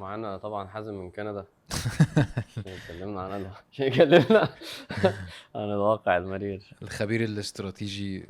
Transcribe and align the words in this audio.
معانا 0.00 0.36
طبعا 0.36 0.68
حازم 0.68 0.94
من 0.94 1.10
كندا. 1.10 1.44
عشان 2.48 2.64
يكلمنا 2.66 3.20
عن 3.22 3.40
ال- 3.40 3.50
عشان 3.72 3.86
يكلمنا. 3.86 4.48
عن 5.54 5.64
الواقع 5.70 6.16
المرير. 6.16 6.62
الخبير 6.82 7.24
الاستراتيجي 7.24 8.28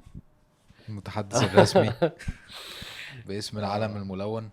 المتحدث 0.88 1.42
الرسمي 1.54 1.92
باسم 3.28 3.58
العلم 3.58 3.96
الملون. 3.96 4.50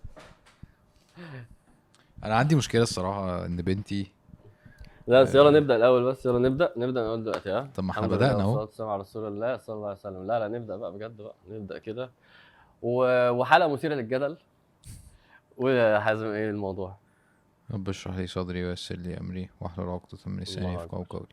أنا 2.23 2.35
عندي 2.35 2.55
مشكلة 2.55 2.81
الصراحة 2.83 3.45
إن 3.45 3.55
بنتي 3.55 4.11
لا 5.07 5.21
بس 5.23 5.35
يلا 5.35 5.59
نبدأ 5.59 5.75
الأول 5.75 6.03
بس. 6.05 6.25
يلا 6.25 6.39
نبدأ. 6.49 6.73
نبدأ 6.77 7.03
نقول 7.03 7.23
دلوقتي 7.23 7.49
ها؟ 7.51 7.69
طب 7.75 7.83
ما 7.83 7.91
إحنا 7.91 8.05
أهو. 8.05 8.59
والصلاة 8.59 8.59
والسلام 8.61 8.89
على 8.89 9.01
رسول 9.01 9.27
الله. 9.27 9.57
صلى 9.57 9.75
الله 9.75 9.87
عليه 9.87 9.97
وسلم. 9.97 10.27
لا 10.27 10.39
لا 10.39 10.47
نبدأ 10.47 10.75
بقى 10.75 10.91
بجد 10.93 11.17
بقى. 11.21 11.33
نبدأ 11.49 11.77
كده. 11.77 12.09
و- 12.81 13.29
وحلقة 13.29 13.67
مثيرة 13.73 13.95
للجدل. 13.95 14.37
وحازم 15.57 16.27
إيه 16.27 16.49
الموضوع؟ 16.49 16.95
رب 17.71 17.89
اشرح 17.89 18.15
لي 18.15 18.27
صدري 18.27 18.65
ويسر 18.65 18.95
لي 18.95 19.17
أمري 19.17 19.49
واحلل 19.61 19.89
عقدة 19.89 20.19
من 20.25 20.39
لساني 20.39 20.73
يفقهوا 20.73 21.05
قولي. 21.09 21.27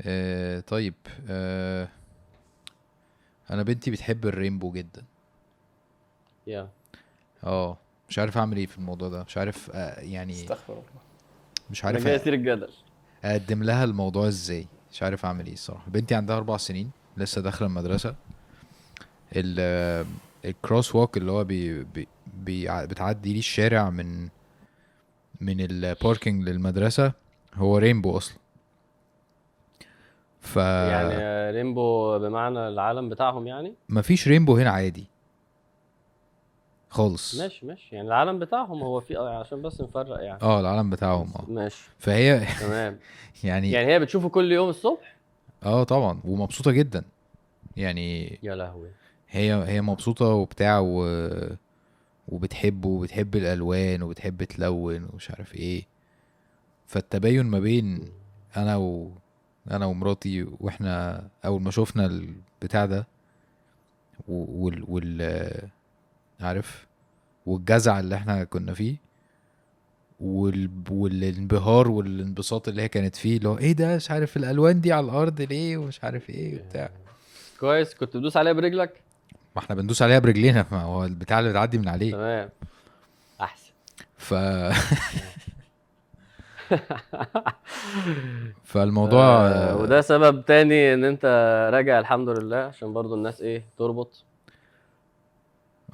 آه 0.00 0.60
طيب 0.60 0.94
آه 1.28 1.88
أنا 3.50 3.62
بنتي 3.62 3.90
بتحب 3.90 4.26
الرينبو 4.26 4.72
جدا. 4.72 5.04
يا. 6.46 6.68
آه 7.44 7.78
مش 8.08 8.18
عارف 8.18 8.38
أعمل 8.38 8.56
إيه 8.56 8.66
في 8.66 8.78
الموضوع 8.78 9.08
ده. 9.08 9.24
مش 9.24 9.36
عارف 9.38 9.70
آه 9.74 10.00
يعني 10.00 10.32
استغفر 10.32 10.72
الله. 10.72 10.84
مش 11.70 11.84
أنا 11.84 11.92
عارف 11.92 12.04
جاي 12.04 12.34
الجدل. 12.34 12.70
أقدم 13.24 13.62
لها 13.62 13.84
الموضوع 13.84 14.28
إزاي؟ 14.28 14.66
مش 14.92 15.02
عارف 15.02 15.24
أعمل 15.24 15.46
إيه 15.46 15.52
الصراحة. 15.52 15.90
بنتي 15.90 16.14
عندها 16.14 16.36
أربع 16.36 16.56
سنين 16.56 16.90
لسه 17.16 17.40
داخلة 17.40 17.68
المدرسة. 17.68 18.14
ال 19.36 20.06
ال 20.44 20.94
crosswalk 20.94 21.16
اللي 21.16 21.32
هو 21.32 21.44
بي 21.44 21.84
بي 21.84 22.08
بي 22.34 22.86
بتعدي 22.86 23.32
ليه 23.32 23.38
الشارع 23.38 23.90
من 23.90 24.28
من 25.40 25.60
ال 25.60 25.71
parking 25.71 26.48
للمدرسة 26.48 27.12
هو 27.54 27.78
rainbow 27.78 28.16
أصلا. 28.16 28.38
ف 30.40 30.56
يعني 30.56 31.50
rainbow 31.50 32.18
بمعنى 32.18 32.68
العالم 32.68 33.08
بتاعهم 33.08 33.46
يعني؟ 33.46 33.74
مفيش 33.88 34.28
rainbow 34.28 34.56
هنا 34.56 34.70
عادي. 34.70 35.06
خالص. 36.90 37.40
ماشي 37.40 37.66
ماشي. 37.66 37.94
يعني 37.96 38.08
العالم 38.08 38.38
بتاعهم 38.38 38.82
هو 38.82 39.00
في 39.00 39.16
عشان 39.16 39.62
بس 39.62 39.80
نفرق 39.80 40.20
يعني. 40.20 40.42
آه 40.42 40.60
العالم 40.60 40.90
بتاعهم 40.90 41.32
آه. 41.36 41.44
ماشي. 41.48 41.90
فهي 41.98 42.46
تمام. 42.60 42.98
يعني 43.44 43.70
يعني 43.70 43.92
هي 43.92 43.98
بتشوفه 43.98 44.28
كل 44.28 44.52
يوم 44.52 44.68
الصبح؟ 44.68 45.16
آه 45.64 45.84
طبعا. 45.84 46.20
ومبسوطة 46.24 46.70
جدا. 46.70 47.04
يعني 47.76 48.38
يا 48.42 48.54
لهوي. 48.54 48.88
هي 49.28 49.64
هي 49.66 49.80
مبسوطة 49.80 50.26
وبتاع 50.26 50.78
و... 50.78 51.04
وبتحبه 52.28 52.88
وبتحب 52.88 53.36
الألوان 53.36 54.02
وبتحب 54.02 54.44
تلون 54.44 55.08
ومش 55.12 55.30
عارف 55.30 55.54
إيه. 55.54 55.86
فالتباين 56.86 57.46
ما 57.46 57.58
بين 57.58 58.12
أنا 58.56 58.76
و 58.76 59.10
أنا 59.70 59.86
ومراتي 59.86 60.42
وإحنا 60.60 61.24
أول 61.44 61.62
ما 61.62 61.70
شفنا 61.70 62.06
البتاع 62.06 62.86
ده 62.86 63.06
وال 64.28 64.84
وال 64.88 65.68
عارف 66.40 66.86
والجزع 67.46 68.00
اللي 68.00 68.14
إحنا 68.14 68.44
كنا 68.44 68.74
فيه 68.74 68.96
وال... 70.20 70.70
والانبهار 70.90 71.88
والانبساط 71.90 72.68
اللي 72.68 72.82
هي 72.82 72.88
كانت 72.88 73.16
فيه 73.16 73.36
اللي 73.36 73.48
هو 73.48 73.58
إيه 73.58 73.72
ده؟ 73.72 73.96
مش 73.96 74.10
عارف 74.10 74.36
الألوان 74.36 74.80
دي 74.80 74.92
على 74.92 75.06
الأرض 75.06 75.40
ليه؟ 75.40 75.76
ومش 75.76 76.04
عارف 76.04 76.30
إيه 76.30 76.62
وبتاع. 76.62 76.90
كويس 77.60 77.94
كنت 77.94 78.08
بتدوس 78.16 78.36
عليها 78.36 78.52
برجلك؟ 78.52 79.00
ما 79.56 79.62
إحنا 79.62 79.74
بندوس 79.76 80.02
عليها 80.02 80.18
برجلينا 80.18 80.66
ما 80.72 80.82
هو 80.82 81.04
البتاع 81.04 81.38
اللي 81.38 81.50
بتعدي 81.50 81.78
من 81.78 81.88
عليه. 81.88 82.12
تمام. 82.12 82.48
أحسن. 83.40 83.72
ف 84.16 84.34
فالموضوع 88.64 89.46
آه 89.48 89.76
وده 89.76 90.00
سبب 90.00 90.44
تاني 90.44 90.94
إن 90.94 91.04
أنت 91.04 91.24
راجع 91.72 91.98
الحمد 91.98 92.28
لله 92.28 92.56
عشان 92.56 92.92
برضو 92.92 93.14
الناس 93.14 93.40
إيه 93.40 93.64
تربط. 93.78 94.24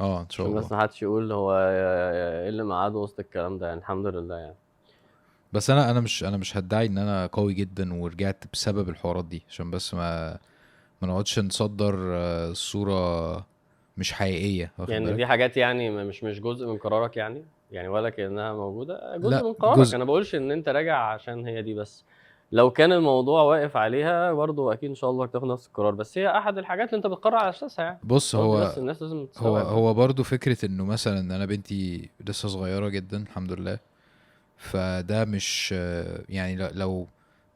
آه 0.01 0.21
إن 0.21 0.31
شاء 0.31 0.47
عشان 0.47 0.57
بس 0.59 0.65
الله. 0.65 0.77
ما 0.77 0.83
حدش 0.83 1.03
يقول 1.03 1.33
هو 1.33 1.53
إيه 1.57 2.49
اللي 2.49 2.63
معاد 2.65 2.95
وسط 2.95 3.21
الكلام 3.21 3.59
ده 3.59 3.67
يعني 3.69 3.79
الحمد 3.81 4.07
لله 4.07 4.37
يعني. 4.37 4.55
بس 5.53 5.71
أنا 5.71 5.91
أنا 5.91 6.01
مش 6.01 6.25
أنا 6.25 6.37
مش 6.37 6.57
هدعي 6.57 6.87
إن 6.87 6.99
أنا 6.99 7.27
قوي 7.27 7.55
جدا 7.55 7.95
ورجعت 8.03 8.45
بسبب 8.53 8.89
الحوارات 8.89 9.25
دي 9.25 9.43
عشان 9.49 9.71
بس 9.71 9.95
ما 9.95 10.39
ما 11.03 11.09
نقعدش 11.09 11.39
نصدر 11.39 11.95
آه، 12.15 12.53
صورة 12.53 13.47
مش 13.97 14.13
حقيقية 14.13 14.73
واخد 14.79 14.91
يعني 14.91 15.05
بالك؟ 15.05 15.17
دي 15.17 15.27
حاجات 15.27 15.57
يعني 15.57 15.91
مش 15.91 16.25
مش 16.25 16.41
جزء 16.41 16.67
من 16.67 16.79
قرارك 16.79 17.17
يعني؟ 17.17 17.45
يعني 17.73 17.89
ولا 17.89 18.11
كأنها 18.11 18.53
موجودة 18.53 19.17
جزء 19.17 19.29
لا، 19.31 19.43
من 19.43 19.53
قرارك. 19.53 19.79
جزء. 19.79 19.97
أنا 19.97 20.05
بقولش 20.05 20.35
إن 20.35 20.51
أنت 20.51 20.69
راجع 20.69 20.97
عشان 20.99 21.47
هي 21.47 21.63
دي 21.63 21.75
بس. 21.75 22.05
لو 22.53 22.71
كان 22.71 22.93
الموضوع 22.93 23.43
واقف 23.43 23.77
عليها 23.77 24.33
برضو 24.33 24.73
أكيد 24.73 24.89
إن 24.89 24.95
شاء 24.95 25.11
الله 25.11 25.27
تاخد 25.27 25.45
نفس 25.49 25.67
القرار. 25.67 25.95
بس 25.95 26.19
هي 26.19 26.29
أحد 26.39 26.59
الحاجات 26.59 26.89
اللي 26.89 26.97
أنت 26.97 27.07
بتقرر 27.07 27.37
على 27.37 27.49
أساسها 27.49 27.85
يعني. 27.85 27.99
بص 28.05 28.35
هو 28.35 28.61
بس 28.61 28.79
الناس 28.79 29.03
لازم 29.03 29.27
هو 29.39 29.57
هو 29.57 29.95
برضو 29.95 30.23
فكرة 30.23 30.67
إنه 30.67 30.85
مثلا 30.85 31.21
أنا 31.37 31.47
بنتي 31.47 32.09
لسه 32.29 32.49
صغيرة 32.49 32.89
جدا 32.89 33.17
الحمد 33.23 33.53
لله. 33.53 33.79
فده 34.57 35.25
مش 35.25 35.75
آه، 35.77 36.21
يعني 36.29 36.69
لو 36.75 37.07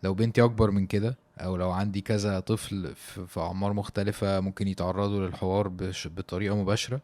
لو 0.03 0.15
بنتي 0.15 0.45
أكبر 0.45 0.71
من 0.71 0.87
كده 0.87 1.17
أو 1.39 1.57
لو 1.57 1.71
عندي 1.71 2.01
كذا 2.01 2.41
طفل 2.41 2.95
في 3.27 3.41
أعمار 3.41 3.73
مختلفة 3.73 4.41
ممكن 4.41 4.69
يتعرضوا 4.69 5.27
للحوار 5.27 5.69
بطريقة 6.07 6.57
مباشرة. 6.57 7.01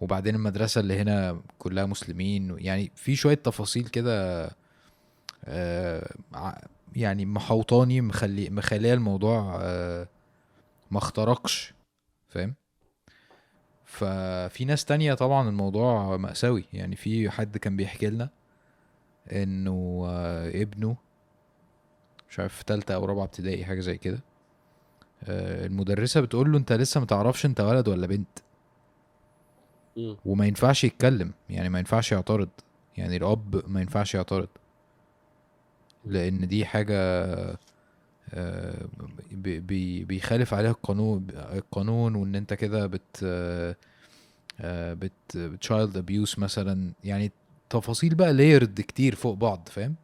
وبعدين 0.00 0.34
المدرسة 0.34 0.80
اللي 0.80 0.98
هنا 0.98 1.40
كلها 1.58 1.86
مسلمين 1.86 2.56
يعني 2.58 2.92
في 2.94 3.16
شوية 3.16 3.34
تفاصيل 3.34 3.88
كده 3.88 4.50
آه، 5.44 6.14
يعني 6.96 7.26
محوطاني 7.26 8.00
مخلي 8.00 8.50
مخلية 8.50 8.94
الموضوع 8.94 9.58
آه، 9.62 10.08
ما 10.90 10.98
اخترقش 10.98 11.74
فاهم؟ 12.28 12.54
ففي 13.84 14.64
ناس 14.64 14.84
تانية 14.84 15.14
طبعا 15.14 15.48
الموضوع 15.48 16.16
مأساوي. 16.16 16.64
يعني 16.72 16.96
في 16.96 17.30
حد 17.30 17.58
كان 17.58 17.76
بيحكي 17.76 18.06
لنا 18.06 18.28
إنه 19.32 20.04
آه، 20.08 20.62
ابنه 20.62 20.96
مش 22.30 22.40
عارف 22.40 22.54
في 22.56 22.64
تالتة 22.64 22.94
أو 22.94 23.04
رابعة 23.04 23.24
ابتدائي 23.24 23.64
حاجة 23.64 23.80
زي 23.80 23.98
كده. 23.98 24.18
آه، 25.24 25.66
المدرسة 25.66 26.20
بتقول 26.20 26.52
له 26.52 26.58
أنت 26.58 26.72
لسه 26.72 27.00
متعرفش 27.00 27.46
أنت 27.46 27.60
ولد 27.60 27.88
ولا 27.88 28.06
بنت. 28.06 28.28
وما 30.24 30.46
ينفعش 30.46 30.84
يتكلم 30.84 31.32
يعني 31.50 31.68
ما 31.68 31.78
ينفعش 31.78 32.12
يعترض. 32.12 32.48
يعني 32.96 33.16
الأب 33.16 33.62
ما 33.70 33.80
ينفعش 33.80 34.14
يعترض. 34.14 34.48
لأن 36.04 36.48
دي 36.48 36.64
حاجة 36.66 36.94
آه، 38.34 38.86
بي- 39.32 39.60
بي- 39.60 40.04
بيخالف 40.04 40.54
عليها 40.54 40.70
القانون 40.70 41.26
القانون 41.30 42.14
وإن 42.14 42.34
أنت 42.34 42.54
كده 42.54 42.86
بت 42.86 43.20
آه، 43.22 43.76
بت 44.94 45.38
child 45.60 45.96
abuse 45.96 46.38
مثلا. 46.38 46.92
يعني 47.04 47.32
تفاصيل 47.70 48.14
بقى 48.14 48.32
layers 48.32 48.80
كتير 48.80 49.14
فوق 49.14 49.34
بعض 49.34 49.68
فاهم. 49.72 49.94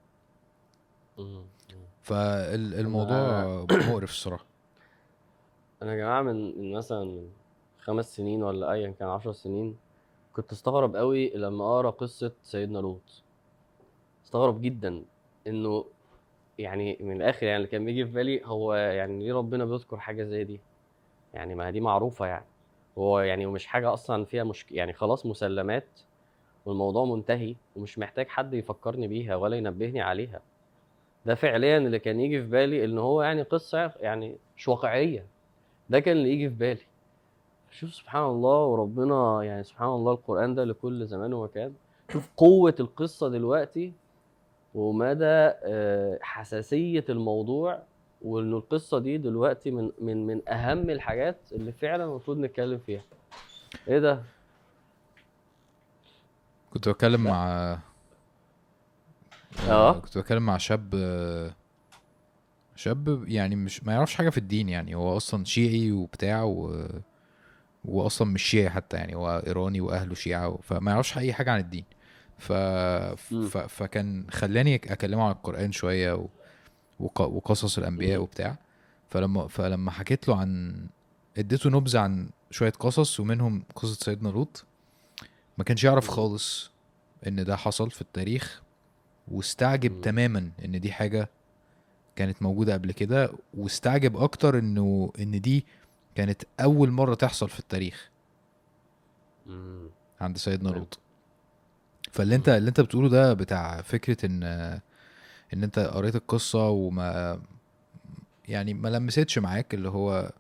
فالموضوع 2.03 3.45
مقرف 3.63 4.11
الصراحة. 4.11 4.45
أنا 5.83 5.93
يا 5.93 5.97
جماعة 5.97 6.23
من 6.23 6.73
مثلا 6.73 7.05
من 7.05 7.29
خمس 7.79 8.17
سنين 8.17 8.43
ولا 8.43 8.73
ايا 8.73 8.91
كان 8.91 9.09
عشر 9.09 9.33
سنين 9.33 9.77
كنت 10.33 10.53
استغرب 10.53 10.97
قوي 10.97 11.31
لما 11.31 11.65
أقرأ 11.65 11.91
قصة 11.91 12.33
سيدنا 12.43 12.79
لوط. 12.79 13.23
استغرب 14.25 14.61
جدا 14.61 15.05
إنه 15.47 15.85
يعني 16.59 16.99
من 17.01 17.17
الآخر 17.17 17.47
يعني 17.47 17.57
اللي 17.57 17.69
كان 17.69 17.85
بيجي 17.85 18.07
في 18.07 18.13
بالي 18.13 18.41
هو 18.45 18.75
يعني 18.75 19.25
ليه 19.25 19.35
ربنا 19.35 19.65
بيذكر 19.65 19.97
حاجة 19.97 20.25
زي 20.25 20.45
دي؟ 20.45 20.61
يعني 21.35 21.55
ما 21.55 21.71
دي 21.71 21.81
معروفة 21.81 22.27
يعني. 22.27 22.45
هو 22.99 23.21
يعني 23.21 23.47
ومش 23.47 23.67
حاجة 23.67 23.93
أصلا 23.93 24.25
فيها 24.25 24.45
مشكله 24.45 24.79
يعني 24.79 24.93
خلاص 24.93 25.27
مسلمات 25.27 26.01
والموضوع 26.67 27.05
منتهي 27.05 27.57
ومش 27.77 27.99
محتاج 27.99 28.29
حد 28.29 28.55
يفكرني 28.55 29.09
بيها 29.09 29.37
ولا 29.37 29.57
ينبهني 29.57 30.01
عليها. 30.01 30.41
ده 31.27 31.35
فعليا 31.35 31.79
اللي 31.79 31.99
كان 31.99 32.21
يجي 32.21 32.43
في 32.43 32.49
بالي 32.49 32.85
إن 32.85 32.99
هو 32.99 33.23
يعني 33.23 33.43
قصة 33.43 33.93
يعني 34.01 34.37
مش 34.57 34.69
واقعية 34.69 35.27
ده 35.91 36.01
كان 36.01 36.17
اللي 36.17 36.31
يجي 36.33 36.49
في 36.49 36.55
بالي 36.55 36.81
شوف 37.71 37.95
سبحان 37.95 38.25
الله 38.25 38.65
وربنا 38.65 39.43
يعني 39.43 39.63
سبحان 39.63 39.89
الله 39.89 40.13
القرآن 40.13 40.55
ده 40.55 40.65
لكل 40.65 41.07
زمان 41.07 41.33
ومكان 41.33 41.73
شوف 42.13 42.29
قوة 42.37 42.75
القصة 42.81 43.29
دلوقتي 43.29 43.93
ومدى 44.75 45.25
آه، 45.25 46.19
حساسية 46.23 47.05
الموضوع 47.09 47.83
وإن 48.23 48.53
القصة 48.53 48.99
دي 48.99 49.19
دلوقتي 49.19 49.71
من 49.71 49.91
من 50.01 50.27
من 50.27 50.49
أهم 50.49 50.91
الحاجات 50.91 51.37
اللي 51.53 51.73
فعلا 51.73 52.05
المفروض 52.05 52.39
نتكلم 52.39 52.79
فيها. 52.87 53.03
إيه 53.89 53.99
ده؟ 53.99 54.23
كنت 56.73 56.89
بتكلم 56.89 57.25
مع 57.25 57.79
آه. 59.69 59.99
كنت 60.01 60.19
بتكلم 60.19 60.47
مع 60.47 60.59
شاب 60.59 60.95
شاب 62.77 63.25
يعني 63.29 63.57
مش 63.57 63.85
ما 63.85 63.93
يعرفش 63.93 64.15
حاجة 64.15 64.31
في 64.31 64.39
الدين 64.39 64.69
يعني 64.69 64.95
هو 64.95 65.17
أصلا 65.17 65.45
شيعي 65.45 65.93
وبتاع 65.93 66.43
و... 66.43 66.89
واصلا 67.85 68.29
مش 68.29 68.43
شيعي 68.43 68.71
حتى 68.71 68.97
يعني 68.97 69.17
هو 69.17 69.43
إيراني 69.47 69.81
وأهله 69.81 70.15
شيعة 70.15 70.59
فما 70.63 70.91
يعرفش 70.91 71.19
أي 71.19 71.33
حاجة 71.33 71.51
عن 71.53 71.61
الدين 71.61 71.85
ف... 72.39 72.53
ف... 72.53 73.59
فكان 73.59 74.27
خلاني 74.31 74.75
أكلمه 74.75 75.25
عن 75.25 75.31
القرآن 75.31 75.73
شوية 75.73 76.15
و... 76.15 76.29
وق... 77.01 77.21
وقصص 77.21 77.79
الأنبياء. 77.79 78.21
وبتاع 78.21 78.59
فلما 79.09 79.49
فلما 79.49 79.91
حكيت 79.91 80.29
له 80.29 80.37
عن 80.37 80.81
اديته 81.39 81.71
نبذة 81.71 82.01
عن 82.01 82.31
شوية 82.51 82.71
قصص 82.71 83.21
ومنهم 83.21 83.63
قصة 83.75 84.05
سيدنا 84.05 84.29
لوط 84.29 84.65
ما 85.59 85.65
كانش 85.65 85.85
يعرف. 85.85 86.09
خالص 86.09 86.71
إن 87.27 87.45
ده 87.45 87.57
حصل 87.57 87.91
في 87.91 88.01
التاريخ 88.01 88.63
واستعجب 89.31 89.93
مم. 89.93 90.01
تماما 90.01 90.51
إن 90.65 90.81
دي 90.81 90.93
حاجة 90.93 91.31
كانت 92.17 92.43
موجودة 92.43 92.73
قبل 92.73 92.93
كده 92.93 93.33
واستعجب 93.55 94.17
أكتر 94.17 94.59
إنه 94.59 95.13
إن 95.21 95.41
دي 95.41 95.67
كانت 96.15 96.43
أول 96.61 96.91
مرة 96.91 97.15
تحصل 97.15 97.49
في 97.49 97.59
التاريخ 97.61 98.11
مم. 99.47 99.89
عند 100.21 100.37
سيدنا 100.37 100.69
تمام. 100.71 100.79
لوط 100.79 100.99
فاللي 102.13 102.35
أنت. 102.35 102.49
اللي 102.49 102.69
أنت 102.69 102.81
بتقوله 102.81 103.09
ده 103.09 103.33
بتاع 103.35 103.83
فكرة 103.83 104.27
إن 104.27 104.43
إن 105.55 105.63
أنت 105.65 105.79
قريت 105.79 106.17
القصة 106.17 106.69
وما 106.69 107.41
يعني 108.49 108.75
ما 108.75 108.89
لمستش 108.89 109.39
معاك 109.39 109.75
اللي 109.75 109.89
هو 109.89 110.33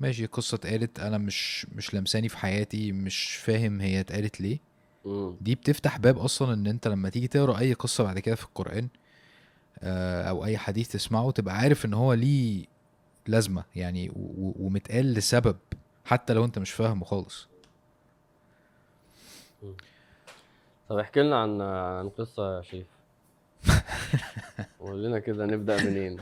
ماشي 0.00 0.26
قصة 0.26 0.54
اتقالت 0.54 1.00
أنا 1.00 1.18
مش 1.18 1.66
مش 1.76 1.94
لمساني 1.94 2.28
في 2.28 2.36
حياتي 2.38 2.92
مش 2.92 3.34
فاهم 3.34 3.80
هي 3.80 4.00
اتقالت 4.00 4.40
ليه 4.40 4.58
مم. 5.04 5.36
دي 5.40 5.54
بتفتح 5.54 5.98
باب 5.98 6.18
أصلا 6.18 6.54
إن 6.54 6.66
أنت 6.66 6.88
لما 6.88 7.08
تيجي 7.08 7.28
تقرأ 7.28 7.58
أي 7.58 7.72
قصة 7.72 8.04
بعد 8.04 8.18
كده 8.18 8.34
في 8.34 8.44
القرآن 8.44 8.88
آه، 9.82 10.22
أو 10.22 10.44
أي 10.44 10.58
حديث 10.58 10.88
تسمعه 10.88 11.30
تبقى 11.30 11.56
عارف 11.56 11.84
إن 11.84 11.94
هو 11.94 12.12
ليه 12.12 12.64
لازمة 13.26 13.64
يعني 13.76 14.12
ومتقال 14.60 15.14
لسبب 15.14 15.56
حتى 16.04 16.32
لو 16.34 16.44
أنت 16.44 16.58
مش 16.58 16.70
فاهمه 16.70 17.04
خالص. 17.04 17.48
طب 20.88 20.98
احكي 20.98 21.20
لنا 21.20 21.42
عن 21.42 21.60
عن 21.60 22.08
قصة 22.08 22.56
يا 22.56 22.62
شريف. 22.62 22.86
قول 24.80 25.04
لنا 25.04 25.18
كده 25.18 25.46
نبدأ 25.46 25.84
منين؟ 25.84 26.20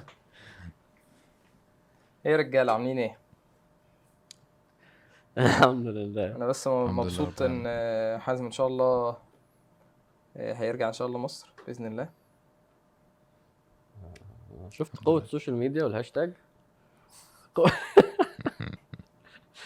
إيه 2.27 2.33
يا 2.33 2.37
رجاله 2.37 2.73
عاملين 2.73 2.99
إيه؟ 2.99 3.17
الحمد 5.47 5.87
لله. 5.87 6.37
أنا 6.37 6.47
بس 6.47 6.67
مبسوط 6.69 7.43
إن 7.43 7.65
آه، 7.67 8.19
حازم 8.19 8.45
إن 8.45 8.51
شاء 8.51 8.67
الله 8.67 9.17
آه، 10.37 10.53
هيرجع 10.53 10.89
إن 10.89 10.93
شاء 10.93 11.07
الله 11.09 11.19
مصر 11.19 11.53
بإذن 11.67 11.87
الله. 11.87 12.09
شفت 14.71 14.97
قوة 14.97 15.21
ال 15.23 15.28
social 15.28 15.57
media 15.57 15.85
والهاشتاج؟ 15.85 16.33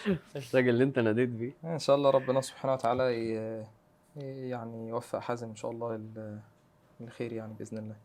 الهاشتاج 0.07 0.67
اللي 0.69 0.83
أنت 0.83 0.99
ناديت 0.99 1.29
بيه. 1.29 1.53
إن 1.63 1.79
شاء 1.79 1.95
الله 1.95 2.09
ربنا 2.09 2.41
سبحانه 2.41 2.73
وتعالى 2.73 3.03
ي- 3.33 3.65
يعني 4.49 4.89
يوفق 4.89 5.19
حازم 5.19 5.49
إن 5.49 5.55
شاء 5.55 5.71
الله 5.71 5.95
لل- 5.95 6.39
للخير 6.99 7.33
يعني 7.33 7.53
بإذن 7.53 7.77
الله. 7.77 7.95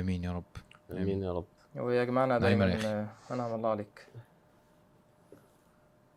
آمين 0.00 0.24
يا 0.24 0.32
رب. 0.32 0.44
آمين 0.90 1.22
يا 1.22 1.32
رب. 1.32 1.44
ويجمعنا 1.76 2.38
دايماً. 2.38 2.78
آه، 2.84 3.08
انعم 3.34 3.54
الله 3.54 3.68
عليك. 3.68 4.06
آه، 4.16 4.31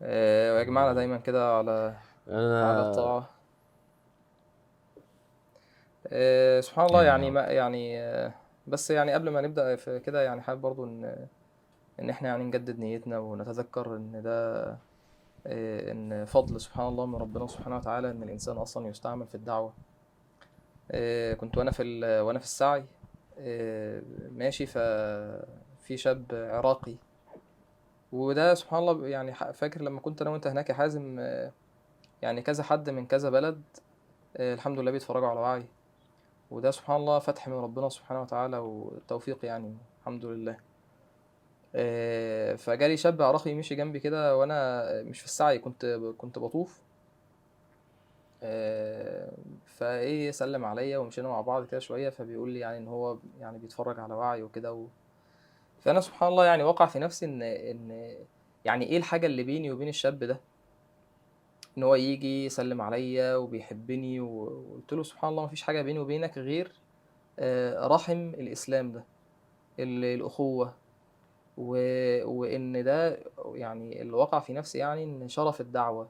ويجمعنا 0.00 0.92
دايما 0.92 1.16
كده 1.16 1.56
على 1.58 1.70
على 2.28 2.70
أنا 2.72 2.90
الطاعة 2.90 3.30
آه، 6.06 6.60
سبحان 6.60 6.86
الله 6.86 7.04
يعني. 7.04 7.30
ما 7.30 7.40
يعني 7.40 8.00
آه، 8.02 8.34
بس 8.66 8.90
يعني 8.90 9.12
قبل 9.12 9.28
ما 9.30 9.40
نبدأ 9.40 9.76
في 9.76 9.98
كده 10.00 10.22
يعني 10.22 10.40
حابب 10.42 10.60
برضو 10.60 10.84
ان 10.84 11.26
إن 12.00 12.10
إحنا 12.10 12.28
يعني 12.28 12.44
نجدد 12.44 12.78
نيتنا 12.78 13.18
ونتذكر 13.18 13.96
إن 13.96 14.22
ده 14.22 14.66
آه، 15.46 15.92
إن 15.92 16.24
فضل 16.24 16.60
سبحان 16.60 16.88
الله 16.88 17.06
من 17.06 17.14
ربنا 17.16 17.46
سبحانه 17.46 17.76
وتعالى 17.76 18.10
إن 18.10 18.22
الإنسان 18.22 18.56
أصلا 18.56 18.86
يستعمل 18.88 19.26
في 19.26 19.34
الدعوة 19.34 19.72
آه، 20.90 21.34
كنت 21.34 21.58
وأنا 21.58 21.70
في 21.70 21.82
ال- 21.82 22.20
وأنا 22.20 22.38
في 22.38 22.44
السعي 22.44 22.84
آه، 23.38 24.02
ماشي 24.30 24.66
ففي 24.66 25.96
شاب 25.96 26.24
عراقي 26.32 26.96
وده 28.12 28.54
سبحان 28.54 28.78
الله 28.78 29.08
يعني 29.08 29.34
فاكر 29.34 29.82
لما 29.82 30.00
كنت 30.00 30.22
أنا 30.22 30.30
وأنت 30.30 30.46
هناك 30.46 30.68
يا 30.68 30.74
حازم 30.74 31.16
آه، 31.20 31.52
يعني 32.22 32.42
كذا 32.42 32.62
حد 32.62 32.90
من 32.90 33.06
كذا 33.06 33.30
بلد 33.30 33.62
آه، 34.36 34.54
الحمد 34.54 34.78
لله 34.78 34.90
بيتفرجوا 34.90 35.28
على 35.28 35.40
وعي 35.40 35.66
وده 36.50 36.70
سبحان 36.70 36.96
الله 36.96 37.18
فتح 37.18 37.48
من 37.48 37.54
ربنا 37.54 37.88
سبحانه 37.88 38.22
وتعالى 38.22 38.58
والتوفيق 38.58 39.44
يعني 39.44 39.76
الحمد 40.00 40.24
لله 40.24 40.56
آه، 41.74 42.54
فجالي 42.54 42.96
شاب 42.96 43.22
عراقي 43.22 43.54
مشي 43.54 43.74
جنبي 43.74 44.00
كده 44.00 44.36
وأنا 44.36 44.84
مش 45.02 45.20
في 45.20 45.26
السعي 45.26 45.58
كنت 45.58 45.86
كنت 46.18 46.38
بطوف 46.38 46.82
فإيه 49.64 50.30
سلم 50.30 50.64
عليا 50.64 50.98
ومشينا 50.98 51.28
مع 51.28 51.40
بعض 51.40 51.66
كده 51.66 51.80
شوية 51.80 52.08
فبيقول 52.08 52.50
لي 52.50 52.58
يعني 52.58 52.78
إن 52.78 52.88
هو 52.88 53.18
يعني 53.40 53.58
بيتفرج 53.58 54.00
على 54.00 54.14
وعي 54.14 54.42
وكده. 54.42 54.86
فأنا 55.86 56.00
سبحان 56.00 56.28
الله 56.28 56.44
يعني 56.44 56.62
وقع 56.62 56.86
في 56.86 56.98
نفسي 56.98 57.26
إن 57.26 57.42
إن 57.42 58.14
يعني 58.64 58.84
إيه 58.86 58.96
الحاجة 58.96 59.26
اللي 59.26 59.42
بيني 59.42 59.70
وبين 59.72 59.88
الشاب 59.88 60.18
ده؟ 60.24 60.40
إن 61.78 61.82
هو 61.82 61.94
يجي 61.94 62.44
يسلم 62.46 62.82
عليا 62.82 63.36
وبيحبني 63.36 64.20
وقلت 64.20 64.92
له 64.92 65.02
سبحان 65.02 65.30
الله 65.30 65.44
مفيش 65.44 65.62
حاجة 65.62 65.82
بيني 65.82 65.98
وبينك 65.98 66.38
غير 66.38 66.72
آه، 67.38 67.86
رحم 67.86 68.28
الإسلام 68.28 68.92
ده 68.92 69.04
ال- 69.80 70.04
الأخوة. 70.04 70.74
و... 71.58 71.70
وإن 72.24 72.84
ده 72.84 73.18
يعني 73.54 74.02
اللي 74.02 74.12
وقع 74.12 74.38
في 74.40 74.52
نفسي 74.52 74.78
يعني 74.78 75.04
إن 75.04 75.28
شرف 75.28 75.60
الدعوة 75.60 76.08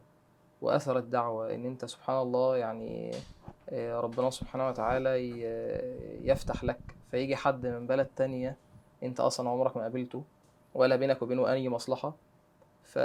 وأثر 0.63 0.99
الدعوة 0.99 1.55
إن 1.55 1.67
أنت 1.67 1.85
سبحان 1.85 2.23
الله 2.23 2.57
يعني 2.57 3.11
آه، 3.71 4.01
ربنا 4.01 4.31
سبحانه 4.31 4.69
وتعالى 4.69 5.11
يفتح 6.25 6.65
لك 6.65 6.79
فيجي 7.11 7.37
حد 7.37 7.67
من 7.67 7.87
بلد 7.87 8.07
تانية 8.17 8.57
انت 9.03 9.21
أصلا 9.21 9.51
عمرك 9.51 9.77
ما 9.77 9.83
قابلته 9.83 10.25
ولا 10.75 10.97
بينك 10.97 11.23
وبينه 11.23 11.53
أي 11.53 11.69
مصلحة. 11.69 12.17
ف... 12.83 12.99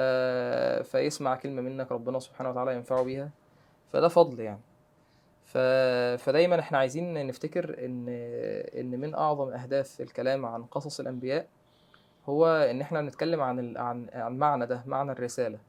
فيسمع 0.83 1.35
كلمة 1.35 1.61
منك 1.61 1.91
ربنا 1.91 2.19
سبحانه 2.19 2.49
وتعالى 2.49 2.75
ينفعه 2.75 3.03
بيها. 3.03 3.29
فده 3.93 4.07
فضل 4.07 4.39
يعني. 4.39 4.61
ف... 5.45 5.57
فدايما 6.23 6.59
إحنا 6.59 6.77
عايزين 6.77 7.27
نفتكر 7.27 7.85
ان 7.85 8.05
إن 8.79 8.99
من 8.99 9.15
أعظم 9.15 9.49
أهداف 9.49 10.01
الكلام 10.01 10.45
عن 10.45 10.63
قصص 10.63 10.99
الأنبياء 10.99 11.47
هو 12.25 12.47
إن 12.47 12.81
إحنا 12.81 13.01
نتكلم 13.01 13.41
عن 13.41 13.59
ال... 13.59 13.77
عن 13.77 14.09
عن 14.13 14.37
معنى 14.37 14.65
ده 14.65 14.83
معنى 14.85 15.11
الرسالة. 15.11 15.59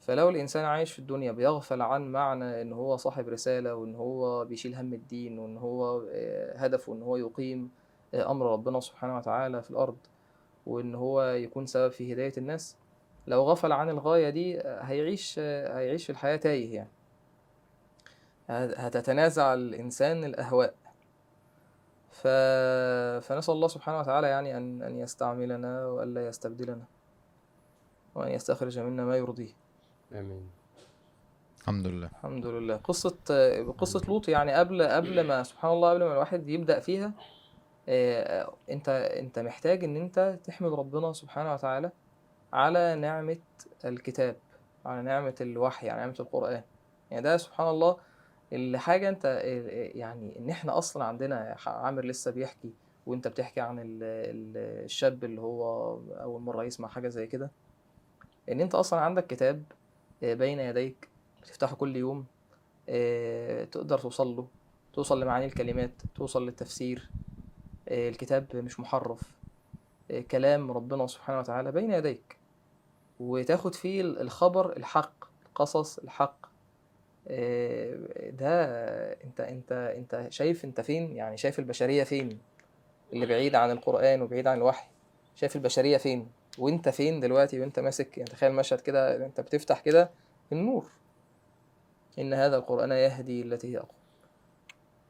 فلو 0.00 0.28
الإنسان 0.28 0.64
عايش 0.64 0.92
في 0.92 0.98
الدنيا 0.98 1.32
بيغفل 1.32 1.82
عن 1.82 2.12
معنى 2.12 2.62
إن 2.62 2.72
هو 2.72 2.96
صاحب 2.96 3.28
رسالة 3.28 3.74
وإن 3.74 3.94
هو 3.94 4.44
بيشيل 4.44 4.74
هم 4.74 4.92
الدين 4.94 5.38
وإن 5.38 5.56
هو 5.56 6.02
آه، 6.12 6.56
هدفه 6.56 6.92
إن 6.94 7.02
هو 7.02 7.16
يقيم 7.16 7.70
أمر 8.14 8.52
ربنا 8.52 8.80
سبحانه 8.80 9.16
وتعالى 9.16 9.62
في 9.62 9.70
الأرض 9.70 9.96
وإن 10.66 10.94
هو 10.94 11.22
يكون 11.22 11.66
سبب 11.66 11.90
في 11.92 12.12
هداية 12.12 12.32
الناس. 12.38 12.76
لو 13.26 13.42
غفل 13.42 13.72
عن 13.72 13.90
الغاية 13.90 14.30
دي 14.30 14.60
هيعيش 14.64 15.38
هيعيش 15.38 16.04
في 16.04 16.10
الحياة 16.10 16.36
تايه 16.36 16.74
يعني. 16.74 16.90
هت- 18.48 18.78
هتتنازع 18.78 19.54
الإنسان 19.54 20.24
الأهواء. 20.24 20.74
ف... 22.10 22.26
فنسأل 23.26 23.54
الله 23.54 23.68
سبحانه 23.68 23.98
وتعالى 23.98 24.28
يعني 24.28 24.56
أن 24.56 24.82
أن 24.82 24.98
يستعملنا 24.98 25.86
وألا 25.86 26.26
يستبدلنا 26.26 26.84
وأن 28.14 28.30
يستخرج 28.30 28.78
منا 28.78 29.04
ما 29.04 29.16
يرضيه. 29.16 29.52
آمين. 30.12 30.50
الحمد 31.60 31.86
لله. 31.86 32.06
الحمد 32.06 32.46
لله. 32.46 32.76
قصة 32.76 33.16
قصة 33.78 34.00
لوط 34.08 34.28
يعني 34.28 34.52
قبل 34.52 34.82
قبل 34.82 35.20
ما 35.26 35.42
سبحان 35.42 35.72
الله 35.72 35.90
قبل 35.90 36.04
ما 36.04 36.12
الواحد 36.12 36.48
يبدأ 36.48 36.80
فيها 36.80 37.12
انت 37.88 38.88
انت 38.88 39.38
محتاج 39.38 39.84
ان 39.84 39.96
انت 39.96 40.38
تحمد 40.44 40.72
ربنا 40.72 41.12
سبحانه 41.12 41.52
وتعالى 41.54 41.90
على 42.52 42.94
نعمة 42.94 43.38
الكتاب 43.84 44.36
على 44.86 45.02
نعمة 45.02 45.34
الوحي 45.40 45.88
على 45.90 46.00
نعمة 46.00 46.14
القرآن. 46.20 46.62
يعني 47.10 47.22
ده 47.22 47.36
سبحان 47.36 47.68
الله 47.68 47.96
اللي 48.52 48.78
حاجة 48.78 49.08
انت 49.08 49.26
آه، 49.26 49.90
يعني 49.98 50.38
ان 50.38 50.50
إحنا 50.50 50.78
أصلا 50.78 51.04
عندنا 51.04 51.56
عامر 51.66 52.04
لسه 52.04 52.30
بيحكي 52.30 52.72
وانت 53.06 53.28
بتحكي 53.28 53.60
عن 53.60 53.78
ال- 53.78 53.84
ال- 54.02 54.84
الشاب 54.84 55.24
اللي 55.24 55.40
هو 55.40 55.64
أول 56.22 56.40
مرة 56.42 56.64
يسمع 56.64 56.88
حاجة 56.88 57.08
زي 57.08 57.26
كده. 57.26 57.50
ان 58.48 58.60
انت 58.60 58.74
أصلا 58.74 59.00
عندك 59.00 59.26
كتاب 59.26 59.62
آه، 60.22 60.34
بين 60.34 60.58
يديك 60.60 61.08
بتفتحه 61.42 61.76
كل 61.76 61.96
يوم 61.96 62.24
آه، 62.88 63.64
تقدر 63.64 63.98
توصل 63.98 64.36
له 64.36 64.48
توصل 64.92 65.20
لمعاني 65.22 65.46
الكلمات 65.46 65.90
توصل 66.14 66.46
للتفسير 66.46 67.10
آه، 67.10 67.33
الكتاب 67.88 68.56
مش 68.56 68.80
محرف. 68.80 69.20
آه، 70.10 70.20
كلام 70.20 70.70
ربنا 70.70 71.06
سبحانه 71.06 71.38
وتعالى 71.38 71.72
بين 71.72 71.90
يديك. 71.92 72.36
وتاخد 73.20 73.74
فيه 73.74 74.00
الخبر 74.00 74.76
الحق 74.76 75.24
القصص 75.46 75.98
الحق. 75.98 76.46
آه، 77.28 78.30
ده 78.30 78.64
انت 79.24 79.40
انت 79.40 79.72
انت 79.72 80.26
شايف 80.28 80.64
انت 80.64 80.80
فين؟ 80.80 81.12
يعني 81.12 81.36
شايف 81.36 81.58
البشرية 81.58 82.04
فين؟ 82.04 82.38
اللي 83.12 83.26
بعيد 83.26 83.54
عن 83.54 83.70
القرآن 83.70 84.22
وبعيد 84.22 84.46
عن 84.46 84.58
الوحي. 84.58 84.88
شايف 85.34 85.56
البشرية 85.56 85.96
فين؟ 85.96 86.28
وانت 86.58 86.88
فين 86.88 87.20
دلوقتي 87.20 87.60
وانت 87.60 87.80
ماسك 87.80 88.18
يعني 88.18 88.30
تخيل 88.30 88.52
مشهد 88.52 88.80
كده 88.80 89.26
انت 89.26 89.40
بتفتح 89.40 89.80
كده 89.80 90.10
النور. 90.52 90.86
إن 92.18 92.34
هذا 92.34 92.56
القرآن 92.56 92.92
يهدي 92.92 93.42
التي 93.42 93.72
هي 93.72 93.78
أقوم 93.78 93.88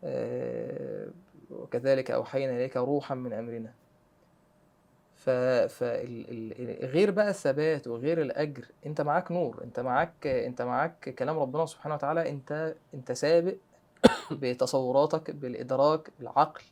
آه، 0.05 1.09
وكذلك 1.55 2.11
أوحينا 2.11 2.53
إليك 2.53 2.77
روحا 2.77 3.15
من 3.15 3.33
أمرنا. 3.33 3.73
ف... 5.25 5.31
غير 6.83 7.11
بقى 7.11 7.29
الثبات 7.31 7.87
وغير 7.87 8.23
الأجر 8.23 8.67
أنت 8.87 9.01
معاك 9.01 9.33
نور 9.33 9.65
أنت 9.65 9.81
معاك 9.81 10.27
أنت 10.27 10.63
معاك 10.63 11.15
كلام 11.19 11.39
ربنا 11.39 11.67
سبحانه 11.67 11.95
وتعالى 11.95 12.31
أنت 12.31 12.75
أنت 12.95 13.13
سابق 13.13 13.55
بتصوراتك 14.31 15.31
بالإدراك 15.31 16.11
بالعقل 16.19 16.63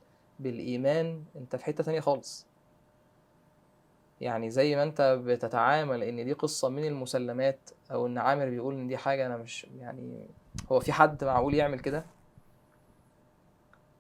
بالإيمان 0.41 1.25
أنت 1.37 1.57
في 1.57 1.65
حتة 1.65 1.85
تانية 1.85 2.01
خالص. 2.01 2.47
يعني 4.21 4.51
زي 4.51 4.77
ما 4.77 4.83
أنت 4.83 5.21
بتتعامل 5.27 6.03
إن 6.03 6.25
دي 6.25 6.33
قصة 6.33 6.69
من 6.69 6.85
المسلمات 6.85 7.71
أو 7.93 8.07
إن 8.07 8.19
عامر 8.19 8.51
بيقول 8.51 8.75
إن 8.75 8.87
دي 8.87 8.97
حاجة 8.97 9.27
أنا 9.27 9.37
مش 9.37 9.67
يعني 9.79 10.27
هو 10.73 10.81
في 10.81 10.93
حد 10.93 11.25
معقول 11.25 11.55
يعمل 11.55 11.81
كده؟ 11.81 12.05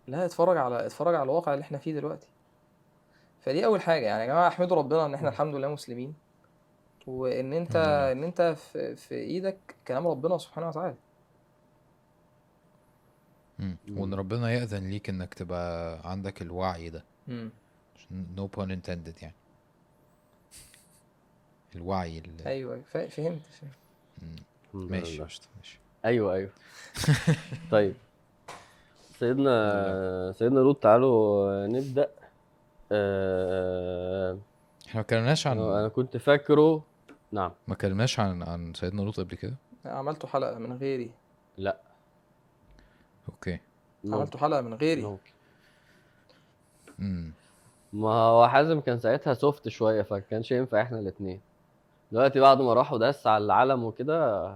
لا 0.06 0.24
اتفرج 0.24 0.56
على 0.56 0.86
اتفرج 0.86 1.14
على 1.14 1.22
الواقع 1.22 1.54
اللي 1.54 1.62
إحنا 1.62 1.78
فيه 1.78 1.94
دلوقتي. 1.94 2.26
فدي 3.40 3.64
أول 3.64 3.80
حاجة. 3.80 4.06
يعني 4.06 4.22
يا 4.22 4.26
جماعة 4.26 4.48
احمدوا 4.48 4.76
ربنا 4.76 5.06
إن 5.06 5.14
إحنا 5.14 5.28
الحمد 5.28 5.54
لله 5.54 5.68
مسلمين. 5.68 6.14
وإن 7.06 7.52
أنت 7.52 7.76
إن 8.12 8.24
أنت 8.24 8.42
في, 8.42 8.96
في 8.96 9.14
إيدك 9.14 9.58
كلام 9.88 10.06
ربنا 10.06 10.38
سبحانه 10.38 10.68
وتعالى. 10.68 10.94
وإن 13.90 14.14
ربنا 14.14 14.52
يأذن 14.52 14.90
ليك 14.90 15.08
إنك 15.08 15.34
تبقى 15.34 16.00
عندك 16.10 16.42
الوعي 16.42 16.90
ده. 16.90 17.04
no 18.10 18.46
pun 18.46 18.70
intended 18.70 19.22
يعني. 19.22 19.34
الوعي 21.74 22.18
اللي... 22.18 22.46
أيوه 22.46 22.82
فهمت 22.82 23.08
فهمت. 23.08 23.72
ماشي 24.74 25.22
ماشي. 25.22 25.78
أيوه 26.04 26.34
أيوه. 26.34 26.50
طيب. 27.70 27.94
سيدنا 29.22 30.32
سيدنا 30.32 30.60
لوط 30.60 30.82
تعالوا 30.82 31.66
نبدأ. 31.66 32.08
آه، 32.92 34.38
إحنا 34.86 34.94
ما 34.94 35.00
اتكلمناش 35.00 35.46
عن 35.46 35.58
أنا 35.58 35.88
كنت 35.88 36.16
فاكره 36.16 36.82
نعم. 37.32 37.52
ما 37.68 37.74
اتكلمناش 37.74 38.20
عن 38.20 38.42
عن 38.42 38.74
سيدنا 38.74 39.02
لوط 39.02 39.20
قبل 39.20 39.34
كده؟ 39.34 39.54
عملته 39.84 40.28
حلقة 40.28 40.58
من 40.58 40.76
غيري. 40.76 41.10
لا. 41.58 41.76
أوكي. 43.28 43.58
عملته 44.04 44.38
حلقة 44.38 44.60
من 44.60 44.74
غيري. 44.74 45.16
امم 47.00 47.32
ما 47.92 48.12
هو 48.12 48.48
حازم 48.48 48.80
كان 48.80 48.98
ساعتها 48.98 49.34
سوفت 49.34 49.68
شوية 49.68 50.02
فكانش 50.02 50.52
ينفع 50.52 50.82
إحنا 50.82 50.98
الاتنين. 50.98 51.40
دلوقتي 52.12 52.40
بعد 52.40 52.60
ما 52.60 52.74
راحوا 52.74 52.98
داس 52.98 53.26
على 53.26 53.44
العلم 53.44 53.84
وكده 53.84 54.46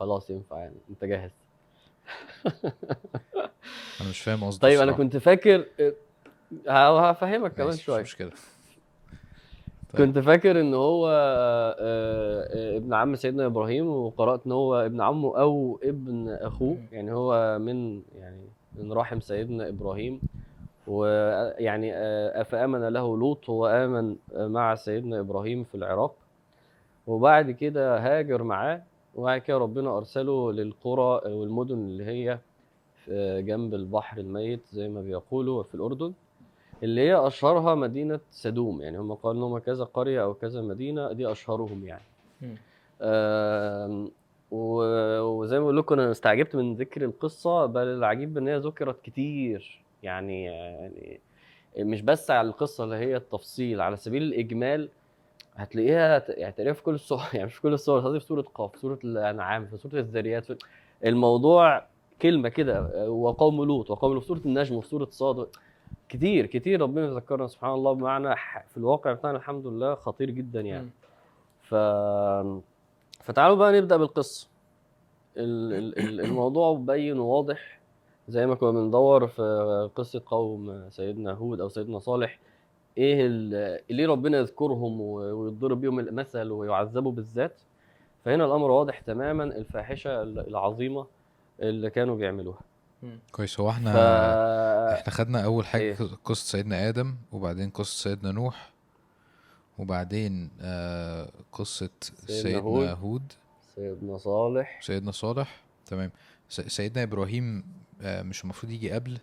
خلاص 0.00 0.30
ينفع 0.30 0.58
يعني 0.58 0.76
أنت 0.90 1.04
جاهز. 1.04 1.30
أنا 4.00 4.08
مش 4.08 4.20
فاهم 4.20 4.44
قصدك 4.44 4.62
طيب 4.62 4.80
أنا 4.80 4.92
كنت 4.92 5.16
فاكر 5.16 5.64
هفهمك 6.68 7.54
كمان 7.54 7.76
شوية 7.76 8.00
مش 8.00 8.08
مشكلة. 8.08 8.30
طيب. 9.92 10.06
كنت 10.06 10.18
فاكر 10.18 10.60
إن 10.60 10.74
هو 10.74 11.08
آه، 11.08 11.76
آه، 11.80 12.76
ابن 12.76 12.94
عم 12.94 13.16
سيدنا 13.16 13.46
إبراهيم 13.46 13.86
وقرأت 13.88 14.40
إن 14.46 14.52
هو 14.52 14.74
ابن 14.74 15.00
عمه 15.00 15.38
أو 15.40 15.80
ابن 15.82 16.28
أخوه. 16.28 16.78
يعني 16.92 17.12
هو 17.12 17.58
من 17.58 18.02
يعني 18.18 18.44
من 18.76 18.92
رحم 18.92 19.20
سيدنا 19.20 19.68
إبراهيم. 19.68 20.20
ويعني 20.86 21.94
آه، 21.94 22.42
فامن 22.42 22.88
له 22.88 23.16
لوط 23.18 23.50
هو 23.50 23.66
آمن 23.66 24.16
مع 24.34 24.74
سيدنا 24.74 25.20
إبراهيم 25.20 25.64
في 25.64 25.74
العراق. 25.74 26.14
وبعد 27.06 27.50
كده 27.50 27.98
هاجر 27.98 28.42
معاه. 28.42 28.82
وبعد 29.14 29.40
كده 29.40 29.58
ربنا 29.58 29.98
أرسله 29.98 30.52
للقرى 30.52 31.20
والمدن 31.32 31.74
اللي 31.74 32.04
هي 32.04 32.38
جنب 33.40 33.74
البحر 33.74 34.18
الميت 34.18 34.66
زي 34.66 34.88
ما 34.88 35.02
بيقولوا 35.02 35.62
في 35.62 35.74
الأردن 35.74 36.12
اللي 36.82 37.00
هي 37.00 37.26
أشهرها 37.26 37.74
مدينة 37.74 38.20
سدوم. 38.30 38.82
يعني 38.82 38.98
هم 38.98 39.14
قالوا 39.14 39.38
إن 39.38 39.52
هم 39.52 39.58
كذا 39.58 39.84
قرية 39.84 40.22
أو 40.22 40.34
كذا 40.34 40.62
مدينة 40.62 41.12
دي 41.12 41.32
أشهرهم 41.32 41.86
يعني. 41.86 42.02
وزي 44.50 45.58
ما 45.58 45.64
بقول 45.64 45.76
لكم 45.76 46.00
أنا 46.00 46.10
استعجبت 46.10 46.56
من 46.56 46.74
ذكر 46.74 47.04
القصة 47.04 47.66
بل 47.66 47.86
العجيب 47.86 48.38
إن 48.38 48.48
هي 48.48 48.56
ذكرت 48.56 49.02
كتير. 49.02 49.80
يعني 50.02 50.44
يعني 50.44 51.90
مش 51.90 52.02
بس 52.02 52.30
على 52.30 52.48
القصة 52.48 52.84
اللي 52.84 52.96
هي 52.96 53.16
التفصيل 53.16 53.80
على 53.80 53.96
سبيل 53.96 54.22
الإجمال 54.22 54.88
هتلاقيها 55.56 56.24
يعني 56.28 56.52
تقريبا 56.52 56.72
في 56.72 56.82
كل 56.82 56.94
الصور 56.94 57.20
يعني 57.34 57.46
مش 57.46 57.54
في 57.54 57.62
كل 57.62 57.72
الصور 57.72 58.18
في 58.20 58.26
سوره 58.26 58.42
قاف 58.42 58.72
في 58.72 58.78
سوره 58.78 58.98
الأنعام 59.04 59.66
في 59.66 59.76
سوره 59.76 59.94
الذريات 60.00 60.46
الموضوع 61.04 61.86
كلمة 62.24 62.48
كده 62.48 63.08
وقوم 63.10 63.64
لوط 63.64 63.90
وقوم 63.90 64.12
لوط 64.12 64.22
في 64.22 64.28
سورة 64.28 64.40
النجم 64.46 64.76
وفي 64.76 64.88
سورة 64.88 65.08
صاد 65.10 65.46
كتير 66.08 66.46
كتير 66.46 66.80
ربنا 66.80 67.06
ذكرنا 67.10 67.46
سبحان 67.46 67.70
الله 67.74 67.92
بمعنى 67.92 68.34
في 68.68 68.76
الواقع 68.76 69.12
بتاعنا 69.12 69.38
الحمد 69.38 69.66
لله 69.66 69.94
خطير 69.94 70.30
جدا 70.30 70.60
يعني. 70.60 70.88
ف 71.62 71.74
فتعالوا 73.24 73.56
بقى 73.56 73.80
نبدأ 73.80 73.96
بالقصة. 73.96 74.48
الموضوع 75.36 76.72
مبين 76.72 77.18
وواضح 77.18 77.80
زي 78.28 78.46
ما 78.46 78.54
كنا 78.54 78.70
بندور 78.70 79.26
في 79.26 79.90
قصة 79.94 80.22
قوم 80.26 80.90
سيدنا 80.90 81.32
هود 81.32 81.60
أو 81.60 81.68
سيدنا 81.68 81.98
صالح. 81.98 82.38
إيه 82.98 83.26
ليه 83.90 84.06
ربنا 84.06 84.38
يذكرهم 84.38 85.00
ويضرب 85.00 85.80
بيهم 85.80 85.98
المثل 85.98 86.50
ويعذبوا 86.50 87.12
بالذات؟ 87.12 87.60
فهنا 88.24 88.44
الأمر 88.44 88.70
واضح 88.70 89.00
تماما 89.00 89.44
الفاحشة 89.44 90.22
العظيمة 90.22 91.06
اللي 91.60 91.90
كانوا 91.90 92.16
بيعملوها. 92.16 92.58
كويس. 93.32 93.60
هو 93.60 93.70
إحنا 93.70 93.92
ف... 93.92 93.96
إحنا 95.00 95.12
خدنا 95.12 95.44
أول 95.44 95.66
حاجة 95.66 95.82
إيه؟ 95.82 95.96
قصة 96.24 96.44
سيدنا 96.50 96.88
آدم 96.88 97.16
وبعدين 97.32 97.70
قصة 97.70 98.02
سيدنا 98.02 98.32
نوح 98.32 98.70
وبعدين 99.78 100.50
آه 100.60 101.30
قصة 101.52 101.90
سيدنا, 102.00 102.42
سيدنا 102.42 102.60
هود, 102.60 102.88
هود. 102.88 103.32
سيدنا 103.74 104.18
صالح. 104.18 104.80
سيدنا 104.82 105.10
صالح. 105.12 105.62
تمام. 105.86 106.10
سيدنا 106.48 107.02
إبراهيم 107.02 107.64
آه 108.02 108.22
مش 108.22 108.44
المفروض 108.44 108.72
يجي 108.72 108.90
قبل؟ 108.90 109.18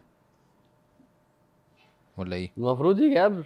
ولا 2.18 2.36
إيه؟ 2.36 2.52
المفروض 2.58 3.00
يجي 3.00 3.20
قبل 3.20 3.44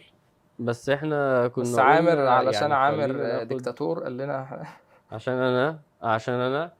بس 0.60 0.90
إحنا 0.90 1.48
كنا 1.48 1.64
بس 1.64 1.80
عامر 1.80 2.20
علشان 2.28 2.62
يعني 2.62 2.74
عامر 2.74 3.44
ديكتاتور 3.44 4.04
قال 4.04 4.18
لنا 4.18 4.66
عشان 5.12 5.34
أنا 5.34 5.80
عشان 6.02 6.34
أنا 6.34 6.72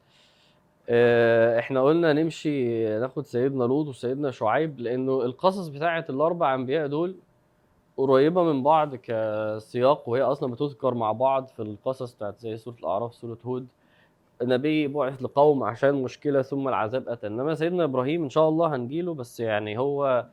إحنا 1.58 1.82
قلنا 1.82 2.12
نمشي 2.12 2.84
ناخد 2.98 3.26
سيدنا 3.26 3.64
لوط 3.64 3.86
وسيدنا 3.86 4.30
شعيب 4.30 4.80
لأنه 4.80 5.22
القصص 5.22 5.68
بتاعه 5.68 6.04
الأربع 6.10 6.54
أنبياء 6.54 6.86
دول 6.86 7.16
قريبة 7.96 8.42
من 8.42 8.62
بعض 8.62 8.94
كسياق 8.94 10.08
وهي 10.08 10.22
أصلا 10.22 10.52
بتذكر 10.52 10.94
مع 10.94 11.12
بعض 11.12 11.46
في 11.46 11.62
القصص 11.62 12.14
بتاعت 12.14 12.38
زي 12.38 12.56
سورة 12.56 12.74
الأعراف 12.80 13.14
سورة 13.14 13.38
هود. 13.44 13.66
نبي 14.42 14.88
بعث 14.88 15.22
لقوم 15.22 15.62
عشان 15.62 15.94
مشكلة 15.94 16.42
ثم 16.42 16.68
العذاب 16.68 17.08
اتى 17.08 17.26
إنما 17.26 17.54
سيدنا 17.54 17.84
إبراهيم 17.84 18.22
إن 18.22 18.30
شاء 18.30 18.48
الله 18.48 18.74
هنجيله 18.76 19.14
بس 19.14 19.40
يعني 19.40 19.78
هو 19.78 20.26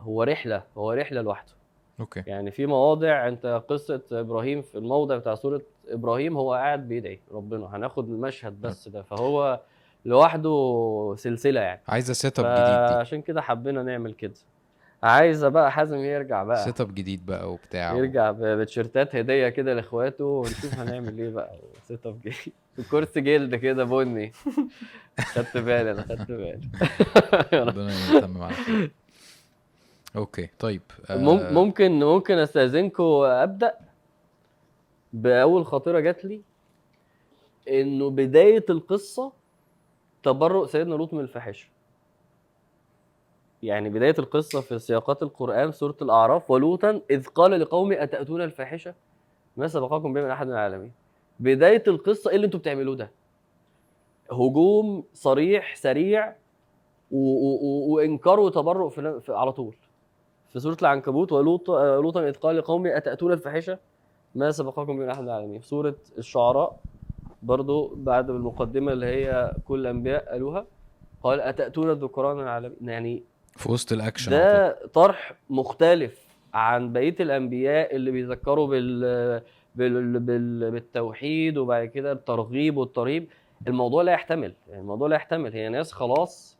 هو 0.00 0.22
رحلة 0.22 0.62
هو 0.76 0.92
رحلة 0.92 1.20
لوحده. 1.20 1.52
okay. 2.00 2.22
يعني 2.26 2.50
في 2.50 2.66
مواضع 2.66 3.28
أنت 3.28 3.62
قصة 3.68 4.00
إبراهيم 4.12 4.62
في 4.62 4.78
الموضع 4.78 5.16
بتاع 5.16 5.34
سورة 5.34 5.62
إبراهيم 5.88 6.36
هو 6.36 6.52
قاعد 6.52 6.88
بيدعي 6.88 7.20
ربنا 7.32 7.76
هناخد 7.76 8.08
المشهد 8.08 8.60
بس 8.60 8.88
ده. 8.88 9.02
فهو 9.02 9.60
لوحده 10.04 11.14
سلسلة 11.18 11.60
يعني. 11.60 11.80
عايزة 11.88 12.12
setup 12.12 12.44
جديد 12.46 12.88
دي. 12.88 12.94
عشان 12.94 13.22
كده 13.22 13.40
حبينا 13.42 13.82
نعمل 13.82 14.12
كده. 14.12 14.34
عايزة 15.02 15.48
بقى 15.48 15.72
حازم 15.72 15.98
يرجع 15.98 16.42
بقى. 16.42 16.64
set 16.64 16.80
up 16.80 16.94
جديد 16.94 17.26
بقى 17.26 17.52
وبتاع. 17.52 17.94
يرجع 17.94 18.30
بتيشيرتات 18.30 19.16
هدية 19.16 19.48
كده 19.48 19.74
لإخواته 19.74 20.24
ونشوف 20.24 20.74
هنعمل 20.74 21.18
إيه 21.18 21.30
بقى. 21.30 21.58
setup 21.88 22.20
جديد. 22.20 22.52
كرسي 22.90 23.20
جلد 23.20 23.54
كده 23.54 23.84
بني. 23.84 24.32
خدت 25.20 25.56
بالي 25.56 25.90
أنا 25.90 26.02
خدت 26.02 26.32
بالي. 26.32 26.60
ربنا 27.66 28.44
على 28.44 28.54
خير 28.54 28.90
okay 30.16 30.48
طيب 30.58 30.82
آه. 31.10 31.16
ممكن 31.52 32.00
ممكن 32.00 32.38
أستأذنكم 32.38 33.04
أبدأ 33.24 33.74
بأول 35.12 35.66
خطيرة 35.66 36.00
جات 36.00 36.24
لي 36.24 36.40
إنه 37.68 38.10
بداية 38.10 38.64
القصة 38.70 39.32
تبرؤ 40.22 40.66
سيدنا 40.66 40.94
لوط 40.94 41.14
من 41.14 41.20
الفاحشة. 41.20 41.68
يعني 43.62 43.88
بداية 43.88 44.14
القصة 44.18 44.60
في 44.60 44.78
سياقات 44.78 45.22
القرآن 45.22 45.72
سورة 45.72 45.96
الأعراف 46.02 46.50
ولوطا 46.50 47.00
إذ 47.10 47.26
قال 47.26 47.60
لقومه 47.60 48.02
أتأتون 48.02 48.42
الفاحشة؟ 48.42 48.94
ما 49.56 49.68
سبقكم 49.68 50.12
بها 50.12 50.22
من 50.22 50.30
أحد 50.30 50.46
من 50.46 50.52
العالمين. 50.52 50.92
بداية 51.40 51.82
القصة 51.88 52.30
إيه 52.30 52.36
اللي 52.36 52.44
أنتوا 52.44 52.60
بتعملوه 52.60 52.96
ده؟ 52.96 53.10
هجوم 54.32 55.04
صريح 55.12 55.76
سريع 55.76 56.36
وإنكار 57.10 58.40
وتبرؤ 58.40 58.88
في, 58.88 59.22
على 59.28 59.52
طول. 59.52 59.76
في 60.48 60.60
سورة 60.60 60.76
العنكبوت 60.82 61.32
ولوط 61.32 61.70
لوطا 61.70 62.28
إذ 62.28 62.34
قال 62.34 62.56
لقومه 62.56 62.96
أتأتون 62.96 63.32
الفاحشة؟ 63.32 63.78
ما 64.34 64.50
سبقكم 64.50 64.96
من 64.96 65.08
أحد 65.10 65.22
العالمين. 65.22 65.60
في 65.60 65.66
سورة 65.66 65.96
الشعراء 66.18 66.80
برضو 67.42 67.94
بعد 67.96 68.30
المقدمة 68.30 68.92
اللي 68.92 69.06
هي 69.06 69.52
كل 69.64 69.80
الأنبياء 69.80 70.30
قالوها 70.32 70.66
قال 71.22 71.40
أتأتون 71.40 71.90
الذكران 71.90 72.40
العالمين؟ 72.40 72.76
يعني 72.82 73.22
في 73.56 73.72
وسط 73.72 73.92
طول. 73.92 74.30
ده 74.30 74.86
طرح 74.86 75.34
مختلف 75.50 76.26
عن 76.54 76.92
بقية 76.92 77.16
الأنبياء 77.20 77.96
اللي 77.96 78.10
بيذكروا 78.10 78.66
بال 78.66 79.00
بال 79.74 80.20
بال 80.20 80.70
بالتوحيد 80.70 81.58
وبعد 81.58 81.84
كده 81.84 82.12
الترغيب 82.12 82.76
والترهيب. 82.76 83.28
الموضوع 83.68 84.02
لا 84.02 84.12
يحتمل 84.12 84.54
يعني 84.68 84.80
الموضوع 84.80 85.08
لا 85.08 85.16
يحتمل. 85.16 85.52
هي 85.52 85.68
ناس 85.68 85.92
خلاص 85.92 86.58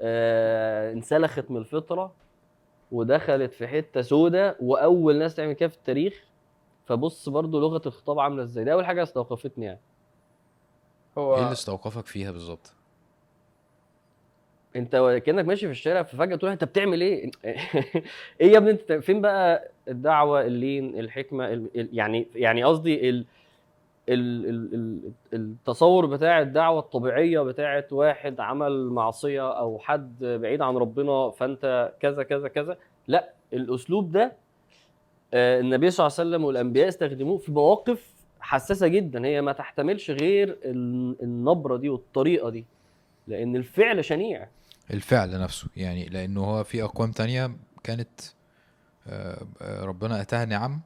آه 0.00 0.92
انسلخت 0.92 1.50
من 1.50 1.56
الفطرة 1.56 2.12
ودخلت 2.92 3.54
في 3.54 3.68
حتة 3.68 4.02
سودة 4.02 4.56
وأول 4.60 5.18
ناس 5.18 5.34
تعمل 5.34 5.52
كده 5.52 5.68
في 5.68 5.76
التاريخ. 5.76 6.24
فبص 6.86 7.28
برضو 7.28 7.60
لغة 7.60 7.82
الخطاب 7.86 8.18
عاملة 8.18 8.42
إزاي؟ 8.42 8.64
ده 8.64 8.72
أول 8.72 8.86
حاجة 8.86 9.02
استوقفتني 9.02 9.64
يعني. 9.64 9.80
هو 11.18 11.34
إيه 11.34 11.42
اللي 11.42 11.52
استوقفك 11.52 12.06
فيها 12.06 12.30
بالظبط؟ 12.30 12.72
انت 14.76 15.20
كأنك 15.26 15.44
ماشي 15.44 15.66
في 15.66 15.72
الشارع 15.72 16.02
ففجأة 16.02 16.36
تقول 16.36 16.50
انت 16.50 16.64
بتعمل 16.64 17.00
إيه؟ 17.00 17.30
إيه 18.40 18.52
يا 18.52 18.58
ابني 18.58 18.70
انت 18.70 18.92
فين 18.92 19.20
بقى؟ 19.20 19.70
الدعوة 19.88 20.46
اللين 20.46 20.98
الحكمة 20.98 21.52
ال... 21.52 21.68
يعني 21.74 22.26
يعني 22.34 22.64
قصدي 22.64 23.10
ال... 23.10 23.24
ال... 24.08 24.46
ال... 24.48 24.74
ال... 24.74 25.12
التصور 25.32 26.06
بتاع 26.06 26.40
الدعوة 26.40 26.78
الطبيعية 26.78 27.40
بتاعت 27.40 27.92
واحد 27.92 28.40
عمل 28.40 28.88
معصية 28.88 29.58
أو 29.58 29.78
حد 29.78 30.24
بعيد 30.24 30.62
عن 30.62 30.76
ربنا 30.76 31.30
فأنت 31.30 31.92
كذا 32.00 32.22
كذا 32.22 32.48
كذا. 32.48 32.76
لا 33.08 33.32
الأسلوب 33.52 34.12
ده 34.12 34.32
آه، 35.34 35.60
النبي 35.60 35.90
صلى 35.90 36.06
الله 36.06 36.16
عليه 36.18 36.28
وسلم 36.28 36.44
والأنبياء 36.44 36.88
استخدموه 36.88 37.38
في 37.38 37.52
مواقف 37.52 38.17
حساسة 38.48 38.88
جدا 38.88 39.26
هي 39.26 39.40
ما 39.42 39.52
تحتملش 39.52 40.10
غير 40.10 40.58
ال- 40.64 41.16
النبرة 41.22 41.76
دي 41.76 41.88
والطريقة 41.88 42.50
دي 42.50 42.64
لأن 43.26 43.56
الفعل 43.56 44.04
شنيع 44.04 44.48
الفعل 44.90 45.40
نفسه 45.40 45.68
يعني 45.76 46.04
لأنه 46.08 46.44
هو 46.44 46.64
في 46.64 46.82
أقوام 46.82 47.12
تانية 47.12 47.50
كانت 47.84 48.20
آه، 49.06 49.46
آه، 49.62 49.84
ربنا 49.84 50.20
أتاها 50.20 50.44
نعم 50.44 50.80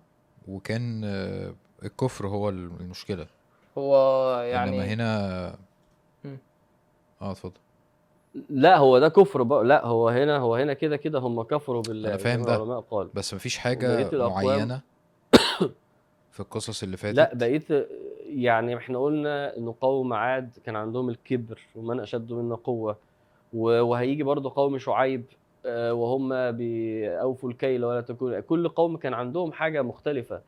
وكان 0.48 1.02
آه، 1.04 1.54
الكفر 1.82 2.26
هو 2.26 2.48
المشكلة 2.48 3.26
هو 3.78 3.94
يعني 4.40 4.70
إنما 4.70 4.84
هنا. 4.94 5.56
آه 7.22 7.30
اتفضل 7.32 7.52
لا 8.50 8.76
هو 8.78 8.98
ده 8.98 9.08
كفر 9.08 9.42
بقى 9.42 9.64
لا 9.64 9.86
هو 9.86 10.08
هنا 10.08 10.36
هو 10.38 10.56
هنا 10.56 10.72
كده 10.72 10.96
كده 10.96 11.18
هم 11.18 11.42
كفروا 11.42 11.82
بالله 11.82 12.08
أنا 12.08 12.16
فاهم 12.18 12.42
ده. 12.42 12.80
قال 12.80 13.08
بس 13.14 13.34
مفيش 13.34 13.58
حاجة 13.58 14.10
الأقوام- 14.10 14.14
معينة 14.44 14.80
في 16.32 16.40
القصص 16.40 16.82
اللي 16.82 16.96
فاتت؟ 16.96 17.16
لا 17.16 17.30
بقيت 17.34 17.64
يعني 18.26 18.76
إحنا 18.76 18.98
قلنا 18.98 19.56
إن 19.56 19.72
قوم 19.72 20.12
عاد 20.12 20.50
كان 20.66 20.76
عندهم 20.76 21.08
الكبر 21.08 21.60
ومن 21.76 22.00
أشد 22.00 22.32
منا 22.32 22.54
قوة. 22.54 22.96
وهيجي 23.54 24.22
برضو 24.22 24.48
قوم 24.48 24.78
شعيب 24.78 25.24
آه، 25.66 25.92
وهم 25.94 26.50
بيأوفوا 26.50 27.50
الكيل 27.50 27.84
ولا 27.84 28.00
تكون 28.00 28.40
كل 28.40 28.68
قوم 28.68 28.96
كان 28.96 29.14
عندهم 29.14 29.52
حاجة 29.52 29.82
مختلفة. 29.82 30.40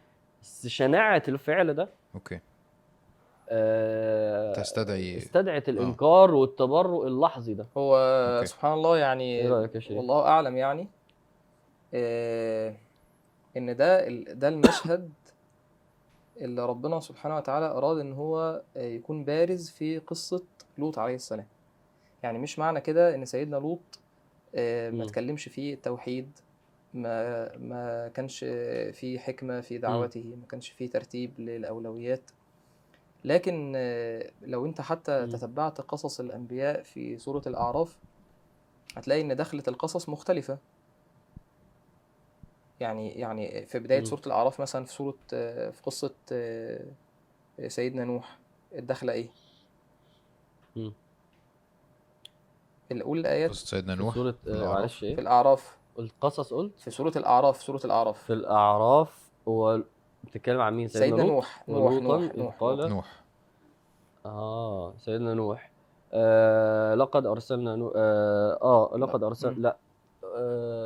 بس 0.42 0.66
شناعة 0.66 1.22
الفعل 1.28 1.74
ده 1.74 1.88
okay. 2.14 2.40
آه، 3.50 4.52
تستدعي 4.52 5.16
استدعت 5.18 5.68
الإنكار 5.68 6.34
والتبرؤ 6.34 7.06
اللحظي 7.06 7.54
ده. 7.54 7.66
هو 7.76 7.96
okay. 7.96 8.46
سبحان 8.46 8.72
الله 8.72 8.98
يعني 8.98 9.40
إيه 9.40 9.48
رأيك 9.48 9.74
يا 9.74 9.80
شريف؟ 9.80 9.98
والله 9.98 10.22
أعلم 10.26 10.56
يعني 10.56 10.88
آه، 11.94 12.74
إن 13.56 13.76
ده 13.76 14.06
ال- 14.08 14.38
ده 14.38 14.48
المشهد 14.48 15.10
اللي 16.40 16.66
ربنا 16.66 17.00
سبحانه 17.00 17.36
وتعالى 17.36 17.66
أراد 17.66 17.98
إن 17.98 18.12
هو 18.12 18.62
يكون 18.76 19.24
بارز 19.24 19.70
في 19.70 19.98
قصة 19.98 20.42
لوط 20.78 20.98
عليه 20.98 21.14
السلام 21.14 21.46
يعني 22.22 22.38
مش 22.38 22.58
معنى 22.58 22.80
كده 22.80 23.14
إن 23.14 23.24
سيدنا 23.24 23.56
لوط 23.56 23.98
آه، 24.54 24.90
ما. 24.90 25.06
تكلمش 25.06 25.48
فيه 25.48 25.74
التوحيد 25.74 26.38
ما 26.94 27.56
ما 27.58 28.08
كانش 28.08 28.44
فيه 28.92 29.18
حكمة 29.18 29.60
في 29.60 29.78
دعوته 29.78 30.24
ما 30.40 30.46
كانش 30.46 30.68
فيه 30.70 30.90
ترتيب 30.90 31.40
للأولويات 31.40 32.30
لكن 33.24 33.72
آه، 33.76 34.30
لو 34.42 34.66
أنت 34.66 34.80
حتى. 34.80 35.26
تتبعت 35.26 35.80
قصص 35.80 36.20
الأنبياء 36.20 36.82
في 36.82 37.18
سورة 37.18 37.42
الأعراف 37.46 37.98
هتلاقي 38.96 39.20
إن 39.20 39.36
دخلة 39.36 39.62
القصص 39.68 40.08
مختلفة 40.08 40.58
يعني 42.80 43.10
يعني 43.20 43.66
في 43.66 43.78
بداية 43.78 43.98
مم. 43.98 44.04
سورة 44.04 44.22
الأعراف 44.26 44.60
مثلا 44.60 44.84
في 44.84 44.92
سورة 44.92 45.14
آه، 45.32 45.70
في 45.70 45.82
قصة 45.82 46.14
آه، 46.32 46.80
سيدنا 47.68 48.04
نوح 48.04 48.38
الدخلة 48.74 49.12
إيه؟ 49.12 49.28
مم. 50.76 50.92
الأولى 52.92 53.20
الآيات 53.20 53.50
قصة 53.50 53.66
سيدنا 53.66 53.96
في 53.96 54.02
نوح 54.02 54.14
سوره 54.14 54.32
في 54.32 54.50
آه، 54.50 54.52
الأعراف. 54.54 54.78
معلش 54.78 54.98
في 54.98 55.06
إيه 55.06 55.18
الأعراف 55.18 55.76
القصص 55.98 56.54
قلت 56.54 56.80
في 56.80 56.90
سورة 56.90 57.12
الأعراف 57.16 57.62
سورة 57.62 57.80
الأعراف 57.84 58.22
في 58.22 58.32
الأعراف 58.32 59.30
هو 59.48 59.82
بتتكلم 60.24 60.60
عن 60.60 60.74
مين 60.74 60.88
سيدنا 60.88 61.22
لوط؟ 61.22 61.30
نوح 61.30 61.64
نوح 61.68 61.92
نوح 62.02 62.36
نوح 62.36 62.56
قال 62.60 62.88
نوح 62.88 63.24
آه 64.26 64.94
سيدنا 64.98 65.34
نوح 65.34 65.70
آه 66.12 66.94
لقد 66.94 67.26
أرسلنا 67.26 67.76
نو... 67.76 67.92
آه, 67.96 68.58
آه 68.62 68.96
لقد 68.98 69.22
ارسل 69.22 69.48
مم. 69.50 69.62
لا 69.62 69.76
آه 70.36 70.83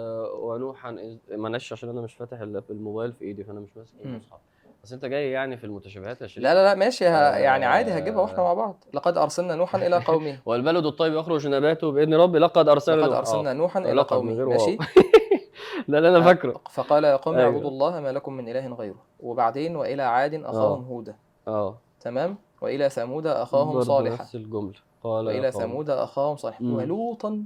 ونوحا 0.59 0.91
إذ... 0.91 1.37
معلش 1.37 1.73
عشان 1.73 1.89
أنا 1.89 2.01
مش 2.01 2.15
فاتح 2.15 2.41
ال- 2.41 2.63
الموبايل 2.71 3.13
في 3.13 3.25
إيدي 3.25 3.45
فأنا 3.45 3.61
مش 3.61 3.77
ماسك. 3.77 3.95
المصحف 4.05 4.39
بس 4.85 4.93
أنت 4.93 5.05
جاي 5.05 5.31
يعني 5.31 5.57
في 5.57 5.65
المتشابهات 5.65 6.23
يا 6.23 6.27
شريف؟ 6.27 6.45
لا 6.45 6.55
لا 6.55 6.65
لا 6.65 6.75
ماشي. 6.75 7.07
ه... 7.07 7.09
آه. 7.11 7.37
يعني 7.37 7.65
عادي 7.65 7.99
هجيبها 7.99 8.21
وإحنا 8.23 8.43
مع 8.43 8.53
بعض. 8.55 8.85
لقد 8.95 9.19
أرسلنا 9.19 9.55
نوحا 9.55 9.87
إلى 9.87 10.05
قومه. 10.05 10.39
والبلد 10.47 10.87
الطيب 10.87 11.15
يخرج 11.15 11.47
نباته 11.47 11.93
بإذن 11.93 12.15
ربي. 12.15 12.39
لقد 12.39 12.69
أرسلنا 12.69 13.07
لقد 13.07 13.47
آه. 13.47 13.53
نوحا 13.53 13.81
من 13.81 14.01
قومه 14.01 14.45
ماشي؟ 14.45 14.79
لا 15.89 16.01
لا 16.01 16.09
أنا 16.09 16.23
فاكره. 16.23 16.61
فقال 16.71 17.05
يا 17.05 17.17
قوم 17.17 17.35
أيوة. 17.35 17.53
اعبدوا 17.53 17.71
الله 17.71 18.01
ما 18.01 18.13
لكم 18.13 18.33
من 18.33 18.49
إله 18.49 18.75
غيره. 18.75 19.03
وبعدين 19.21 19.77
وإلى 19.77 20.03
عاد 20.03 20.35
أخاهم 20.35 20.85
هودا. 20.85 21.17
آه. 21.49 21.79
تمام؟ 22.01 22.37
وإلى 22.61 22.91
ثمود 22.91 23.27
أخاهم 23.27 23.73
برضه 23.73 23.85
صالحا. 23.85 24.23
نفس 24.23 24.35
الجملة. 24.35 24.75
قال 25.03 25.29
قوم. 25.43 25.51
ثمود 25.51 25.91
أخاهم 25.91 26.37
صالحا. 26.37 26.65
ولوطا 26.65 27.45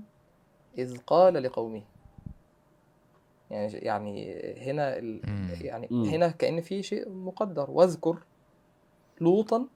إذ 0.78 0.98
قال 1.06 1.42
لقومه. 1.42 1.82
يعني 3.52 3.72
يعني 3.72 4.34
هنا 4.56 4.98
ال... 4.98 5.20
يعني 5.60 5.88
مم. 5.90 6.04
هنا 6.04 6.28
كأن 6.28 6.60
في 6.60 6.82
شيء 6.82 7.08
مقدر 7.08 7.70
واذكر 7.70 8.18
لوطا 9.20 9.66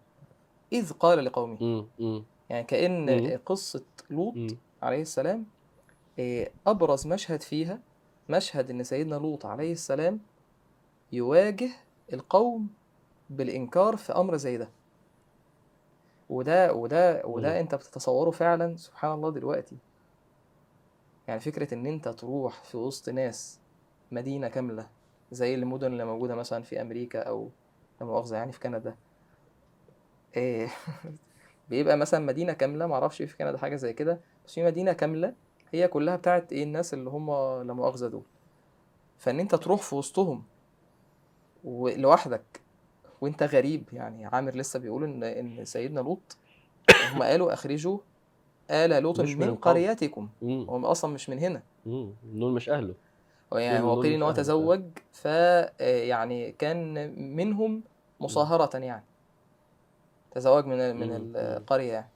إذ 0.73 0.93
قال 0.93 1.25
لقومه 1.25 1.57
مم. 1.61 1.87
مم. 1.99 2.25
يعني 2.51 2.65
كأن 2.65 3.23
مم. 3.23 3.39
قصة 3.47 3.85
لوط 4.11 4.37
مم. 4.37 4.57
عليه 4.83 5.03
السلام 5.03 5.47
إيه، 6.19 6.53
أبرز 6.67 7.07
مشهد 7.07 7.43
فيها 7.43 7.81
مشهد 8.29 8.71
إن 8.71 8.85
سيدنا 8.85 9.15
لوط 9.15 9.47
عليه 9.47 9.73
السلام 9.73 10.21
يواجه 11.13 11.71
القوم 12.13 12.69
بالإنكار 13.31 13.97
في 13.97 14.13
أمر 14.13 14.37
زي 14.37 14.57
ده 14.57 14.69
وده 16.31 16.73
وده 16.73 17.23
وده 17.27 17.49
مم. 17.49 17.55
أنت 17.59 17.75
بتتصوره 17.75 18.31
فعلا 18.31 18.77
سبحان 18.77 19.13
الله 19.13 19.31
دلوقتي 19.31 19.77
يعني 21.29 21.41
فكرة 21.41 21.75
إن 21.75 21.87
أنت 21.87 22.09
تروح 22.09 22.65
في 22.65 22.77
وسط 22.77 23.09
ناس 23.09 23.61
مدينة 24.13 24.49
كاملة 24.49 24.87
زي 25.33 25.55
المدن 25.55 25.93
اللي 25.93 26.05
موجودة 26.05 26.35
مثلا 26.35 26.63
في 26.63 26.81
أمريكا 26.81 27.23
أو 27.23 27.51
لا 28.01 28.07
مؤاخذة 28.07 28.37
يعني 28.37 28.53
في 28.53 28.61
كندا 28.61 28.95
إيه 30.37 30.69
بيبقى 31.71 31.97
مثلا 31.97 32.21
مدينة 32.27 32.53
كاملة 32.53 32.87
معرفش 32.87 33.23
في 33.23 33.37
كندا 33.37 33.59
حاجة 33.59 33.77
زي 33.77 33.93
كده 33.93 34.21
بس 34.47 34.55
في 34.55 34.65
مدينة 34.65 34.93
كاملة 34.93 35.35
هي 35.73 35.89
كلها 35.89 36.17
بتاعت 36.17 36.53
إيه 36.53 36.63
الناس 36.63 36.95
اللي 36.95 37.11
هم 37.11 37.31
لا 37.67 37.73
مؤاخذة 37.75 38.09
دول 38.09 38.23
فإن 39.19 39.41
أنت 39.41 39.55
تروح 39.55 39.83
في 39.83 39.95
وسطهم 39.95 40.43
ولوحدك 41.65 42.61
وأنت 43.21 43.43
غريب 43.43 43.83
يعني 43.93 44.27
عامر 44.27 44.55
لسه 44.57 44.79
بيقول 44.79 45.05
إن 45.05 45.25
إن 45.25 45.65
سيدنا 45.65 46.01
لوط 46.01 46.37
هم 47.15 47.23
قالوا 47.23 47.53
أخرجوا 47.53 47.99
آل 48.71 49.03
لوط 49.03 49.21
من 49.21 49.39
من. 49.39 49.55
قريتكم. 49.55 50.29
هم 50.43 50.85
أصلا 50.85 51.13
مش 51.15 51.29
من 51.31 51.39
هنا 51.39 51.63
مم. 51.87 52.11
دول 52.25 52.53
مش 52.53 52.69
أهله 52.69 52.95
يعني 53.53 53.85
هو 53.85 54.03
قيل 54.03 54.13
إن 54.13 54.23
هو. 54.23 54.33
تزوج 54.33 54.83
ف 55.13 55.25
يعني 55.81 56.53
كان 56.53 57.11
منهم 57.37 57.83
مصاهرة 58.21 58.77
يعني 58.79 59.05
تزوج 60.31 60.67
من 60.67 60.97
من. 60.97 61.33
القرية 61.37 61.93
يعني 61.93 62.09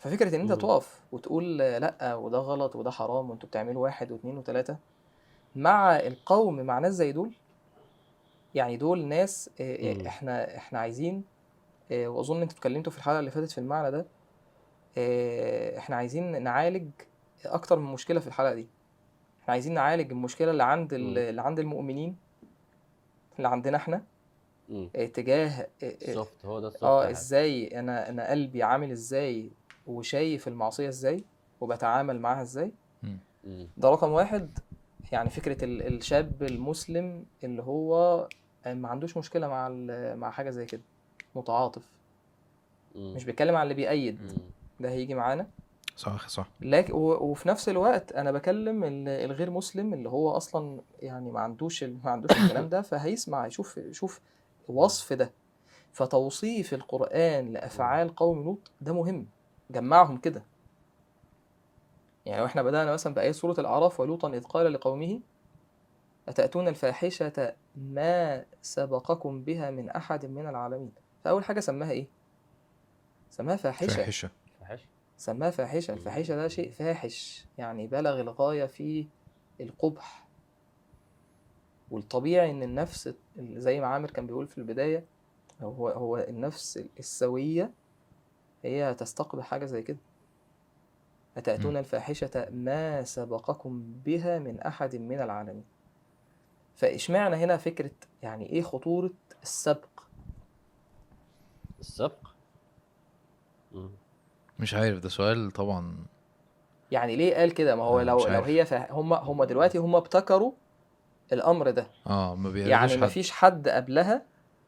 ففكرة 0.00 0.36
إن 0.36 0.40
أنت 0.40 0.52
مم. 0.52 0.58
تقف 0.58 1.00
وتقول 1.12 1.58
لأ 1.58 2.14
وده 2.14 2.38
غلط 2.38 2.76
وده 2.76 2.90
حرام 2.90 3.30
وأنتوا 3.30 3.48
بتعملوا 3.48 3.82
واحد 3.82 4.12
واثنين 4.12 4.38
وثلاثة 4.38 4.76
مع 5.56 5.96
القوم 5.96 6.60
مع 6.60 6.78
ناس 6.78 6.94
زي 6.94 7.12
دول 7.12 7.32
يعني 8.54 8.76
دول 8.76 9.04
ناس 9.04 9.50
آه، 9.60 9.94
مم. 9.94 10.06
إحنا 10.06 10.56
إحنا 10.56 10.78
عايزين 10.78 11.24
آه، 11.92 12.08
وأظن 12.08 12.42
أنتوا 12.42 12.56
اتكلمتوا 12.56 12.92
في 12.92 12.98
الحلقة 12.98 13.18
اللي 13.18 13.30
فاتت 13.30 13.50
في 13.50 13.58
المعنى 13.58 13.90
ده 13.90 14.06
آه، 14.98 15.78
إحنا 15.78 15.96
عايزين 15.96 16.42
نعالج 16.42 16.90
أكتر 17.44 17.78
من 17.78 17.92
مشكلة 17.92 18.20
في 18.20 18.26
الحلقة 18.26 18.54
دي 18.54 18.66
إحنا 19.50 19.54
عايزين 19.56 19.74
نعالج 19.74 20.10
المشكلة 20.12 20.50
اللي 20.50 20.62
عند. 20.64 20.92
اللي 20.92 21.42
عند 21.42 21.58
المؤمنين 21.58 22.16
اللي 23.36 23.48
عندنا 23.48 23.76
إحنا 23.76 24.02
مم. 24.68 24.90
آه، 24.96 25.06
تجاه 25.06 25.48
آه، 25.48 25.66
آه، 25.82 25.96
ال 26.08 26.15
soft 26.15 26.44
هو 26.46 26.60
ده 26.60 26.68
ال 26.68 26.71
soft 26.71 26.84
آه 26.84 27.02
حاجة. 27.02 27.10
إزاي 27.12 27.78
أنا 27.78 28.08
أنا 28.08 28.30
قلبي 28.30 28.62
عامل 28.62 28.90
إزاي 28.90 29.50
وشايف 29.86 30.48
المعصية 30.48 30.88
إزاي 30.88 31.24
وبتعامل 31.60 32.20
معاها 32.20 32.42
إزاي. 32.42 32.72
ده 33.76 33.90
رقم 33.90 34.10
واحد 34.12 34.58
يعني 35.12 35.30
فكرة 35.30 35.64
ال- 35.64 35.82
الشاب 35.94 36.42
المسلم 36.42 37.24
اللي 37.44 37.62
هو 37.62 38.28
ما 38.66 38.88
عندوش 38.88 39.16
مشكلة 39.16 39.48
مع 39.48 39.66
ال- 39.72 40.16
مع 40.16 40.30
حاجة 40.30 40.50
زي 40.50 40.66
كده 40.66 40.82
متعاطف 41.34 41.88
مم. 42.94 43.14
مش 43.14 43.24
بيتكلم 43.24 43.56
عن 43.56 43.62
اللي 43.62 43.74
بيأيد 43.74 44.22
مم. 44.22 44.28
ده 44.80 44.90
هيجي 44.90 45.14
معانا 45.14 45.46
صح 46.00 46.28
صح. 46.28 46.46
لكن 46.60 46.92
وفي 46.94 47.48
نفس 47.48 47.68
الوقت 47.68 48.12
أنا 48.12 48.32
بكلم 48.32 48.84
ال- 48.84 49.08
الغير 49.08 49.50
مسلم 49.50 49.94
اللي 49.94 50.08
هو 50.08 50.30
أصلا 50.30 50.80
يعني 51.00 51.30
ما 51.30 51.40
عندوش 51.40 51.84
ما 51.84 52.10
عندوش 52.10 52.30
الكلام 52.32 52.68
ده 52.68 52.82
فهيسمع 52.82 53.46
يشوف 53.46 53.76
يشوف 53.76 54.20
وصف 54.68 55.12
ده. 55.12 55.30
فتوصيف 55.92 56.74
القرآن 56.74 57.52
لأفعال 57.52 58.14
قوم 58.14 58.42
لوط 58.44 58.70
ده 58.80 58.92
مهم. 58.92 59.26
جمعهم 59.70 60.16
كده. 60.16 60.42
يعني 62.26 62.42
وإحنا 62.42 62.62
بدأنا 62.62 62.92
مثلا 62.92 63.14
بآية 63.14 63.32
سورة 63.32 63.60
الأعراف 63.60 64.00
ولوطا 64.00 64.28
إذ 64.28 64.44
قال 64.44 64.72
لقومه 64.72 65.20
أتأتون 66.28 66.68
الفاحشة 66.68 67.54
ما 67.76 68.44
سبقكم 68.62 69.42
بها 69.42 69.70
من 69.70 69.90
أحد 69.90 70.26
من 70.26 70.46
العالمين؟ 70.48 70.92
فأول 71.24 71.44
حاجة 71.44 71.60
سماها 71.60 71.90
إيه؟ 71.90 72.06
سماها 73.30 73.56
فاحشة. 73.56 73.86
فاحشة. 73.86 74.28
فحش 74.28 74.39
سماها 75.20 75.50
فاحشة. 75.50 75.92
الفاحشة 75.94 76.36
ده 76.36 76.48
شيء 76.48 76.70
فاحش 76.70 77.46
يعني 77.58 77.86
بلغ 77.86 78.20
الغاية 78.20 78.64
في 78.64 79.06
القبح. 79.60 80.26
والطبيعي 81.90 82.50
إن 82.50 82.62
النفس 82.62 83.14
زي 83.38 83.80
ما 83.80 83.86
عامر 83.86 84.10
كان 84.10 84.26
بيقول 84.26 84.46
في 84.46 84.58
البداية 84.58 85.04
هو 85.60 85.88
هو 85.88 86.16
النفس 86.16 86.84
السوية 86.98 87.70
هي 88.62 88.94
تستقبح 88.94 89.44
حاجة 89.44 89.64
زي 89.64 89.82
كده. 89.82 89.98
أتأتون. 91.36 91.76
الفاحشة 91.76 92.48
ما 92.50 93.04
سبقكم 93.04 93.92
بها 94.04 94.38
من 94.38 94.60
أحد 94.60 94.96
من 94.96 95.20
العالمين. 95.20 95.64
فإشمعنى 96.74 97.36
هنا 97.36 97.56
فكرة 97.56 97.90
يعني 98.22 98.46
إيه 98.50 98.62
خطورة 98.62 99.10
السبق؟ 99.42 100.00
السبق؟ 101.80 102.28
مم. 103.72 103.90
مش 104.60 104.74
عارف 104.74 104.98
ده 104.98 105.08
سؤال 105.08 105.50
طبعا 105.50 105.96
يعني 106.90 107.16
ليه 107.16 107.34
قال 107.34 107.54
كده 107.54 107.76
ما 107.76 107.84
هو 107.84 108.00
لو 108.00 108.18
لو. 108.18 108.40
هي. 108.42 108.66
هم 108.90 109.12
هم 109.12 109.44
دلوقتي 109.44 109.78
هم 109.78 109.96
ابتكروا 109.96 110.52
الأمر 111.32 111.70
ده 111.70 111.86
آه 112.06 112.34
ما 112.34 112.58
يعني 112.58 112.92
حد 112.92 112.98
مفيش 112.98 113.30
حد 113.30 113.68
قبلها 113.68 114.22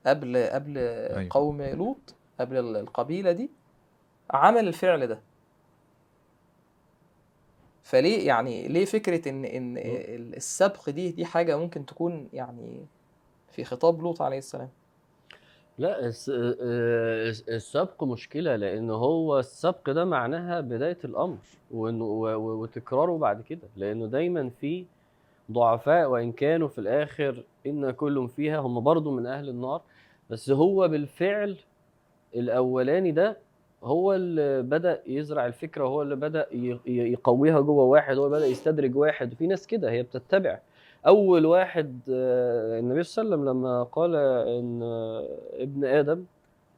قبل 0.07 0.37
قبل 0.53 0.79
أيوة. 0.79 1.27
قوم 1.31 1.63
لوط 1.63 2.15
قبل 2.41 2.57
ال- 2.59 2.77
القبيلة 2.77 3.33
دي 3.33 3.51
عمل 4.31 4.69
الفعل 4.69 5.07
ده 5.07 5.21
فليه 7.83 8.27
يعني 8.27 8.69
ليه 8.69 8.85
فكرة 8.85 9.29
إن 9.29 9.45
إن 9.45 9.77
ال- 9.79 10.37
السبق 10.37 10.91
دي 10.91 11.11
دي 11.11 11.25
حاجة 11.25 11.59
ممكن 11.59 11.87
تكون 11.87 12.29
يعني 12.33 12.87
في 13.51 13.65
خطاب 13.65 14.03
لوط 14.03 14.23
عليه 14.23 14.39
السلام 14.39 14.69
لا 15.79 16.07
الس- 16.07 16.31
آه، 16.35 17.29
السبق 17.49 18.05
مشكلة 18.05 18.57
لأن 18.57 18.91
هو 18.91 19.39
السبق 19.39 19.91
ده 19.91 20.05
معناها 20.05 20.61
بداية 20.61 20.99
الأمر 21.05 21.39
وإنه 21.71 22.05
وتكراره 22.37 23.19
بعد 23.19 23.43
كده 23.43 23.69
لأنه 23.77 24.07
دايما 24.07 24.51
في 24.61 24.85
ضعفاء 25.53 26.11
وإن 26.11 26.33
كانوا 26.33 26.69
في 26.69 26.79
الآخر 26.79 27.43
إن 27.67 27.91
كل 27.91 28.29
فيها 28.29 28.59
هم 28.59 28.81
برضو 28.81 29.11
من 29.11 29.27
أهل 29.27 29.49
النار. 29.49 29.81
بس 30.31 30.51
هو 30.51 30.89
بالفعل 30.89 31.57
الأولاني 32.35 33.11
ده 33.13 33.37
هو 33.85 34.15
اللي 34.15 34.63
بدأ 34.63 35.03
يزرع 35.07 35.47
الفكرة 35.47 35.85
هو 35.87 36.03
اللي 36.03 36.17
بدأ 36.17 36.47
يقويها 36.87 37.61
جوه 37.61 37.85
واحد 37.85 38.17
هو 38.17 38.27
اللي 38.27 38.37
بدأ 38.37 38.47
يستدرج 38.47 38.97
واحد. 38.97 39.33
وفي 39.33 39.47
ناس 39.47 39.67
كده 39.67 39.91
هي 39.91 40.03
بتتبع 40.03 40.59
أول 41.07 41.47
واحد 41.47 42.01
آه، 42.11 42.79
النبي 42.79 43.03
صلى 43.03 43.23
الله 43.25 43.35
عليه 43.35 43.43
وسلم 43.43 43.59
لما 43.59 43.83
قال 43.83 44.15
إن 44.49 44.83
آه، 44.83 45.29
ابن 45.53 45.85
آدم 45.85 46.25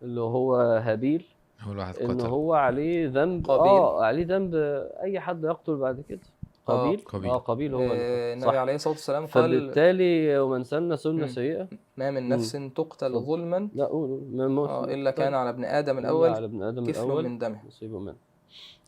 اللي 0.02 0.20
هو 0.20 0.56
هابيل 0.56 1.24
هو 1.60 1.72
الواحد 1.72 1.96
إن 1.98 2.18
قتل 2.20 2.26
هو 2.26 2.54
عليه 2.54 3.08
ذنب 3.08 3.46
قابيل. 3.46 3.68
آه 3.72 4.04
عليه 4.04 4.26
ذنب 4.26 4.54
أي 5.02 5.20
حد 5.20 5.44
يقتل 5.44 5.76
بعد 5.76 6.00
كده 6.08 6.20
آه، 6.68 6.72
قابيل 6.72 7.00
قابيل. 7.00 7.30
آه 7.30 7.36
قابيل 7.38 7.74
هو 7.74 7.80
اللي 7.80 7.94
آه،. 7.94 8.32
النبي 8.34 8.50
صح 8.52 8.54
عليه 8.54 8.74
الصلاة 8.74 8.94
والسلام 8.94 9.26
قال 9.26 9.44
فبالتالي 9.44 10.38
ومن 10.38 10.64
سن 10.64 10.96
سنة 10.96 11.12
مم. 11.12 11.26
سيئة 11.26 11.68
ما 11.96 12.10
من 12.10 12.28
نفس 12.28 12.52
تقتل 12.52 13.06
اتفضل. 13.06 13.20
ظلما 13.26 13.68
لا 13.74 13.84
قول 13.84 14.10
قول. 14.10 14.22
ما 14.32 14.48
موت 14.48 14.68
آه، 14.68 14.84
إلا 14.84 15.10
كان 15.10 15.34
على 15.34 15.50
ابن 15.50 15.64
آدم 15.64 15.98
إلا 15.98 16.08
الأول 16.08 16.28
على 16.28 16.46
ابن 16.46 16.62
آدم 16.62 16.84
كفل 16.84 17.04
الأول 17.04 17.24
من 17.24 17.38
دمه 17.38 17.66
نصيبه 17.66 17.98
منه 17.98 18.16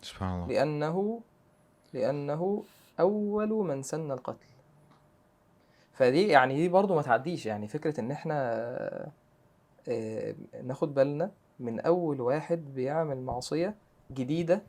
سبحان 0.03 0.35
الله 0.43 0.47
لأنه 0.55 1.21
لأنه 1.95 2.63
أول 3.01 3.49
من 3.49 3.83
سن 3.83 4.13
القتل 4.13 4.47
فدي 5.97 6.29
يعني 6.29 6.55
دي 6.55 6.69
برضو 6.69 6.95
ما 6.95 7.03
تعديش. 7.03 7.47
يعني 7.47 7.69
فكرة 7.69 8.01
إن 8.01 8.11
إحنا 8.11 8.35
آه، 9.89 10.35
ناخد 10.65 10.95
بالنا 10.95 11.31
من 11.61 11.81
أول 11.81 12.21
واحد 12.21 12.75
بيعمل 12.75 13.23
معصية 13.23 13.75
جديدة 14.13 14.63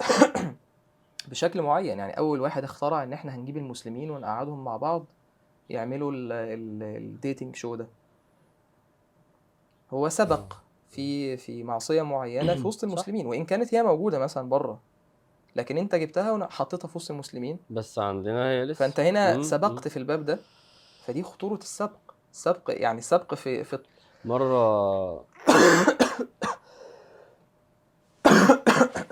بشكل 1.28 1.62
معين. 1.62 1.98
يعني 1.98 2.18
أول 2.18 2.40
واحد 2.40 2.64
اخترع 2.64 3.02
إن 3.02 3.12
إحنا 3.12 3.34
هنجيب 3.34 3.56
المسلمين 3.56 4.10
ونقعدهم 4.10 4.64
مع 4.64 4.76
بعض 4.76 5.04
يعملوا 5.70 6.12
الديتنج 6.14 7.56
شو 7.56 7.74
ده. 7.74 7.86
هو 9.90 10.08
سبق 10.08 10.52
في 10.88 11.36
في 11.36 11.62
معصية 11.64 12.02
معينة 12.02 12.54
في 12.54 12.66
وسط. 12.66 12.84
المسلمين 12.84 13.26
وإن 13.26 13.44
كانت 13.44 13.74
هي 13.74 13.82
موجودة 13.82 14.18
مثلا 14.18 14.48
بره 14.48 14.80
لكن 15.56 15.78
أنت 15.78 15.94
جبتها 15.94 16.32
وحطيتها 16.32 16.88
في 16.88 16.98
وسط 16.98 17.10
المسلمين. 17.10 17.58
بس 17.70 17.98
عندنا 17.98 18.50
هي 18.50 18.64
لسه. 18.64 18.78
فأنت 18.78 19.00
هنا 19.00 19.36
مم، 19.36 19.42
سبقت 19.42 19.88
في 19.88 19.96
الباب 19.96 20.24
ده 20.26 20.38
فدي 21.06 21.22
خطورة 21.22 21.58
السبق. 21.58 21.96
السبق 22.32 22.62
يعني 22.68 22.98
السبق 22.98 23.34
في 23.34 23.64
في 23.64 23.78
مرة 24.24 25.24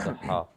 صحة. 0.06 0.48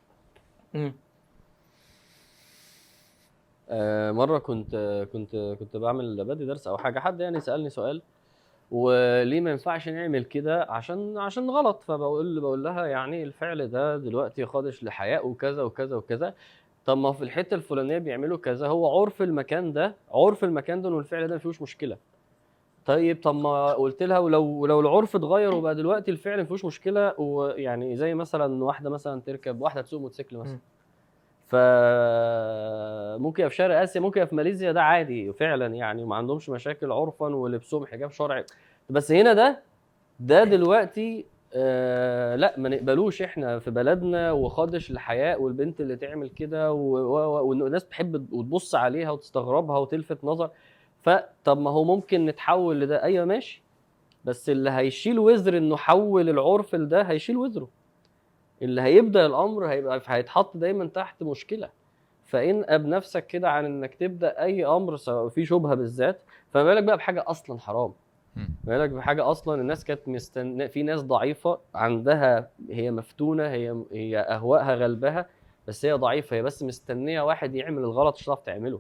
آه، 3.69 4.11
مرة 4.11 4.37
كنت 4.37 5.05
كنت 5.13 5.55
كنت 5.59 5.77
بعمل 5.77 6.23
بدي 6.25 6.45
درس 6.45 6.67
أو 6.67 6.77
حاجة. 6.77 6.99
حد 6.99 7.19
يعني 7.19 7.41
سألني 7.41 7.69
سؤال 7.69 8.01
وليه 8.71 9.41
ما 9.41 9.51
ينفعش 9.51 9.89
نعمل 9.89 10.23
كده 10.25 10.63
عشان 10.69 11.17
عشان 11.17 11.49
غلط؟ 11.49 11.83
فبقول 11.83 12.39
بقول 12.39 12.63
لها 12.63 12.85
يعني 12.85 13.23
الفعل 13.23 13.67
ده 13.67 13.97
دلوقتي 13.97 14.45
خادش 14.45 14.83
لحياء 14.83 15.27
وكذا 15.27 15.63
وكذا 15.63 15.95
وكذا. 15.95 16.33
طب 16.85 16.97
ما 16.97 17.11
في 17.11 17.21
الحتة 17.23 17.55
الفلانية 17.55 17.97
بيعملوا 17.97 18.37
كذا 18.37 18.67
هو 18.67 19.01
عرف 19.01 19.21
المكان 19.21 19.73
ده 19.73 19.95
عرف 20.11 20.43
المكان 20.43 20.81
ده 20.81 20.89
إنه 20.89 20.99
الفعل 20.99 21.27
ده 21.27 21.33
ما 21.33 21.39
فيهوش 21.39 21.61
مشكلة. 21.61 21.97
طيب 22.85 23.21
طب 23.23 23.35
ما 23.35 23.73
قلت 23.73 24.03
لها 24.03 24.19
ولو 24.19 24.65
لو 24.65 24.79
العرف 24.79 25.15
اتغير 25.15 25.55
وبقى 25.55 25.75
دلوقتي 25.75 26.11
الفعل 26.11 26.37
ما 26.37 26.43
فيهوش 26.43 26.65
مشكلة 26.65 27.19
ويعني 27.19 27.95
زي 27.95 28.13
مثلا 28.13 28.63
واحدة 28.63 28.89
مثلا 28.89 29.21
تركب 29.21 29.61
واحدة 29.61 29.81
تسوق 29.81 30.01
موتوسيكل 30.01 30.37
مثلا. 30.37 30.57
مم. 31.53 31.59
ف 33.17 33.21
ممكن 33.21 33.41
يبقى 33.41 33.49
في 33.49 33.55
شرق 33.55 33.79
آسيا 33.81 34.01
ممكن 34.01 34.19
يبقى 34.21 34.29
في 34.29 34.35
ماليزيا 34.35 34.71
ده 34.71 34.81
عادي 34.83 35.33
فعلا 35.33 35.75
يعني 35.75 36.05
ما 36.05 36.15
عندهمش 36.15 36.49
مشاكل 36.49 36.91
عرفا 36.91 37.35
ولبسهم 37.35 37.85
حجاب 37.85 38.11
شرعي. 38.11 38.45
بس 38.89 39.11
هنا 39.11 39.33
ده 39.33 39.59
ده 40.19 40.43
دلوقتي 40.43 41.25
آه 41.53 42.35
لا 42.35 42.53
ما 42.57 42.69
نقبلوش 42.69 43.21
إحنا 43.21 43.59
في 43.59 43.71
بلدنا 43.71 44.31
وخادش 44.31 44.91
الحياء 44.91 45.41
والبنت 45.41 45.81
اللي 45.81 45.95
تعمل 45.95 46.29
كده 46.29 46.71
والناس 46.73 47.83
بتحب 47.83 48.33
وتبص 48.33 48.75
عليها 48.75 49.11
وتستغربها 49.11 49.77
وتلفت 49.77 50.17
نظر. 50.23 50.49
فطب 51.03 51.57
ما 51.61 51.69
هو 51.69 51.83
ممكن 51.83 52.25
نتحول 52.25 52.79
لده. 52.81 53.03
أيوه 53.03 53.25
ماشي. 53.25 53.63
بس 54.25 54.49
اللي 54.49 54.69
هيشيل 54.69 55.19
وزر 55.19 55.57
إنه 55.57 55.77
حول 55.77 56.29
العرف 56.29 56.75
لده 56.75 57.01
هيشيل 57.01 57.37
وزره. 57.37 57.67
اللي 58.61 58.81
هيبدأ 58.81 59.25
الأمر 59.25 59.65
هيبقى 59.65 60.01
هيتحط 60.07 60.57
دايما 60.57 60.85
تحت 60.87 61.23
مشكلة. 61.23 61.69
فانقب 62.25 62.85
نفسك 62.85 63.27
كده 63.27 63.49
عن 63.51 63.65
إنك 63.65 63.95
تبدأ 63.95 64.43
أي 64.43 64.65
أمر 64.65 64.97
سواء 64.97 65.29
في 65.29 65.45
شبهة 65.45 65.75
بالذات 65.75 66.19
فما 66.53 66.63
بالك 66.63 66.83
بقى 66.83 66.97
بحاجة 66.97 67.23
أصلا 67.27 67.59
حرام. 67.59 67.93
ما 68.35 68.77
بالك 68.77 68.89
بحاجة 68.89 69.31
أصلا 69.31 69.61
الناس 69.61 69.83
كانت 69.83 70.07
مستن... 70.07 70.67
في 70.67 70.83
ناس 70.83 71.01
ضعيفة 71.01 71.57
عندها 71.75 72.49
هي 72.69 72.91
مفتونة 72.91 73.47
هي 73.47 73.75
هي 73.91 74.19
أهوائها 74.19 74.75
غلبها 74.75 75.25
بس 75.67 75.85
هي 75.85 75.93
ضعيفة 75.93 76.35
هي 76.35 76.41
بس 76.43 76.63
مستنية 76.63 77.21
واحد 77.21 77.55
يعمل 77.55 77.83
الغلط 77.83 78.15
مش 78.15 78.23
هتعرف 78.23 78.39
تعمله. 78.45 78.79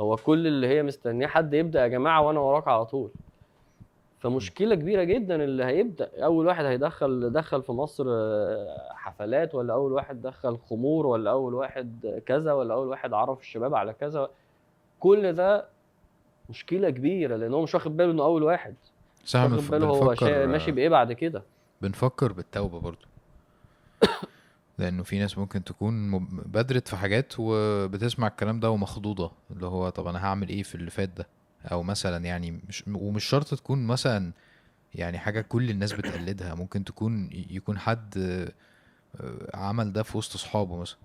هو 0.00 0.16
كل 0.16 0.46
اللي 0.46 0.66
هي 0.68 0.82
مستنيه 0.82 1.26
حد 1.26 1.54
يبدأ 1.54 1.82
يا 1.82 1.88
جماعة 1.88 2.22
وأنا 2.22 2.40
وراك 2.40 2.68
على 2.68 2.86
طول. 2.86 3.10
فمشكلة 4.20 4.74
كبيرة 4.74 5.02
جدا 5.02 5.44
اللي 5.44 5.64
هيبدأ. 5.64 6.10
أول 6.24 6.46
واحد 6.46 6.64
هيدخل 6.64 7.32
دخل 7.32 7.62
في 7.62 7.72
مصر 7.72 8.04
آه، 8.08 8.88
حفلات 8.90 9.54
ولا 9.54 9.74
أول 9.74 9.92
واحد 9.92 10.22
دخل 10.22 10.58
خمور 10.58 11.06
ولا 11.06 11.30
أول 11.30 11.54
واحد 11.54 12.20
كذا 12.26 12.52
ولا 12.52 12.74
أول 12.74 12.88
واحد 12.88 13.12
عرف 13.12 13.40
الشباب 13.40 13.74
على 13.74 13.92
كذا. 13.92 14.30
كل 15.00 15.32
ده 15.32 15.66
مشكلة 16.50 16.90
كبيرة 16.90 17.36
لأن 17.36 17.54
هو 17.54 17.62
مش 17.62 17.74
واخد 17.74 17.96
باله 17.96 18.12
إنه 18.12 18.22
أول 18.24 18.42
واحد. 18.42 18.74
إحنا 19.34 19.56
واخد 19.56 19.70
باله 19.70 19.86
هو 19.86 20.14
ماشي 20.46 20.72
بإيه 20.72 20.88
بعد 20.88 21.12
كده. 21.12 21.42
بنفكر 21.82 22.32
بالتوبة 22.32 22.80
برضو. 22.80 23.06
لأنه 24.78 25.02
في 25.02 25.18
ناس 25.18 25.38
ممكن 25.38 25.64
تكون 25.64 26.26
بدرت 26.46 26.88
في 26.88 26.96
حاجات 26.96 27.32
وبتسمع 27.38 28.26
الكلام 28.26 28.60
ده 28.60 28.70
ومخضوضة 28.70 29.32
اللي 29.50 29.66
هو 29.66 29.88
طب 29.88 30.06
أنا 30.06 30.24
هعمل 30.24 30.48
إيه 30.48 30.62
في 30.62 30.74
اللي 30.74 30.90
فات 30.90 31.08
ده؟ 31.08 31.26
أو 31.64 31.82
مثلا 31.82 32.24
يعني 32.24 32.50
مش 32.68 32.84
ومش 32.88 33.24
شرط 33.24 33.54
تكون 33.54 33.86
مثلا 33.86 34.32
يعني 34.94 35.18
حاجة 35.18 35.40
كل 35.40 35.70
الناس 35.70 35.92
بتقلدها 35.92 36.54
ممكن 36.54 36.84
تكون 36.84 37.28
يكون 37.32 37.78
حد 37.78 38.14
آه، 39.20 39.56
عمل 39.56 39.92
ده 39.92 40.02
في 40.02 40.18
وسط 40.18 40.36
صحابه 40.36 40.76
مثلا 40.76 40.98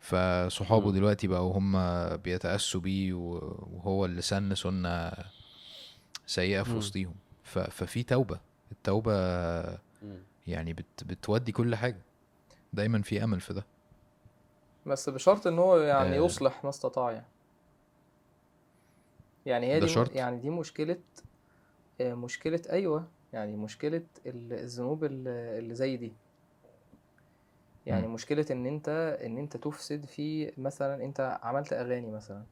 فصحابه. 0.00 0.92
دلوقتي 0.92 1.26
بقوا 1.28 1.58
هم 1.58 1.72
بيتأسوا 2.16 2.80
بيه 2.80 3.12
و- 3.14 3.66
وهو 3.72 4.04
اللي 4.04 4.22
سن 4.22 4.54
سنة 4.54 5.12
سيئة 6.26 6.62
في. 6.62 6.72
وسطيهم 6.72 7.14
ففي 7.44 8.02
توبة 8.02 8.40
التوبة. 8.72 9.12
يعني 10.46 10.72
بت 10.72 11.04
بتودي 11.04 11.52
كل 11.52 11.74
حاجة 11.74 12.00
دايما 12.72 13.02
في 13.02 13.24
أمل 13.24 13.40
في 13.40 13.54
ده 13.54 13.64
بس 14.86 15.08
بشرط 15.08 15.46
إن 15.46 15.58
هو 15.58 15.78
يعني 15.78 16.18
آه. 16.18 16.24
يصلح 16.24 16.64
ما 16.64 16.70
استطاع 16.70 17.12
يعني 17.12 17.26
يعني 19.46 19.66
هي 19.66 19.80
ده 19.80 19.86
دي 19.86 19.92
م- 19.92 19.94
شرط؟ 19.94 20.16
يعني 20.16 20.38
دي 20.40 20.50
مشكلة 20.50 20.96
آه، 22.00 22.14
مشكلة 22.14 22.62
أيوه 22.70 23.08
يعني 23.32 23.56
مشكلة 23.56 24.02
ال- 24.26 24.52
الذنوب 24.52 25.04
ال- 25.04 25.28
اللي 25.28 25.74
زي 25.74 25.96
دي 25.96 26.12
يعني 27.86 28.06
مم. 28.06 28.14
مشكلة 28.14 28.46
إن 28.50 28.66
أنت 28.66 28.88
إن 29.24 29.38
أنت 29.38 29.56
تفسد 29.56 30.04
في 30.04 30.52
مثلا 30.58 31.04
أنت 31.04 31.38
عملت 31.42 31.72
أغاني 31.72 32.10
مثلا 32.10 32.42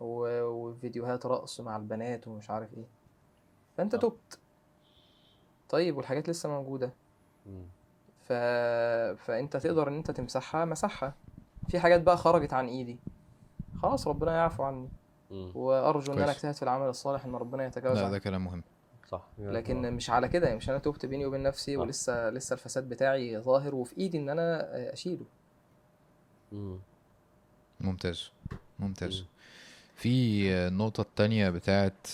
وفيديوهات 0.00 1.26
رقص 1.26 1.60
مع 1.60 1.76
البنات 1.76 2.28
ومش 2.28 2.50
عارف 2.50 2.74
إيه 2.74 2.84
فأنت 3.76 3.96
صح. 3.96 4.02
تبت 4.02 4.38
طيب 5.68 5.96
والحاجات 5.96 6.28
لسه 6.28 6.48
موجودة 6.48 6.90
مم. 7.46 7.66
ف... 8.26 8.32
فأنت 9.26 9.56
تقدر 9.56 9.88
إن 9.88 9.96
أنت 9.96 10.10
تمسحها 10.10 10.64
مسحها 10.64 11.14
في 11.68 11.80
حاجات 11.80 12.02
بقى 12.02 12.16
خرجت 12.16 12.52
عن 12.52 12.68
إيدي 12.68 12.96
خلاص 13.82 14.08
ربنا 14.08 14.36
يعفو 14.36 14.62
عني 14.62 14.88
وأرجو 15.30 16.12
إن 16.12 16.18
أنا. 16.18 16.30
أجتهد 16.30 16.54
في 16.54 16.62
العمل 16.62 16.88
الصالح 16.88 17.24
إن 17.24 17.34
ربنا 17.34 17.66
يتجاوز 17.66 17.98
لا 17.98 18.10
ده 18.10 18.18
كلام 18.18 18.44
مهم. 18.44 18.62
صح. 19.08 19.26
لكن 19.38 19.92
مش 19.94 20.10
على 20.10 20.28
كده 20.28 20.46
يعني 20.46 20.56
مش 20.56 20.70
أنا 20.70 20.78
تبت 20.78 21.06
بيني 21.06 21.26
وبين 21.26 21.42
نفسي 21.42 21.74
صح. 21.76 21.80
ولسه 21.80 22.30
لسه 22.30 22.54
الفساد 22.54 22.88
بتاعي 22.88 23.38
ظاهر 23.38 23.74
وفي 23.74 23.98
إيدي 23.98 24.18
إن 24.18 24.28
أنا 24.28 24.68
أشيله. 24.92 25.24
مم. 26.52 26.78
ممتاز. 27.80 28.30
ممتاز. 28.78 29.20
مم. 29.20 29.26
في 29.96 30.50
النقطة 30.52 31.00
التانية 31.00 31.50
بتاعت 31.50 32.06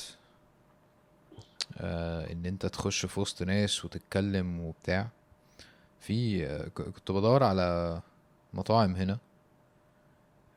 آه 1.79 2.33
إن 2.33 2.47
أنت 2.47 2.67
تخش 2.67 3.07
في 3.07 3.21
وسط 3.21 3.43
ناس 3.43 3.85
وتتكلم 3.85 4.61
وبتاع. 4.61 5.09
في 6.01 6.47
آه 6.47 6.69
كنت 6.69 7.11
بدور 7.11 7.43
على 7.43 8.01
مطاعم 8.55 8.97
هنا. 8.97 9.13
آه 9.13 9.19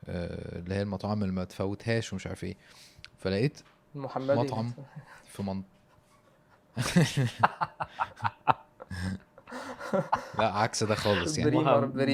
اللي 0.08 0.74
هي 0.74 0.82
المطاعم 0.82 1.22
اللي 1.22 1.32
ما 1.34 1.44
تفوتهاش 1.44 2.12
ومش 2.12 2.26
عارف 2.26 2.44
إيه. 2.44 2.56
فلقيت 3.18 3.60
محمدي. 3.94 4.38
مطعم 4.38 4.72
في 5.32 5.42
من 5.42 5.62
لا 10.38 10.52
عكس 10.52 10.84
ده 10.84 10.94
خالص 10.94 11.38
يعني. 11.38 11.56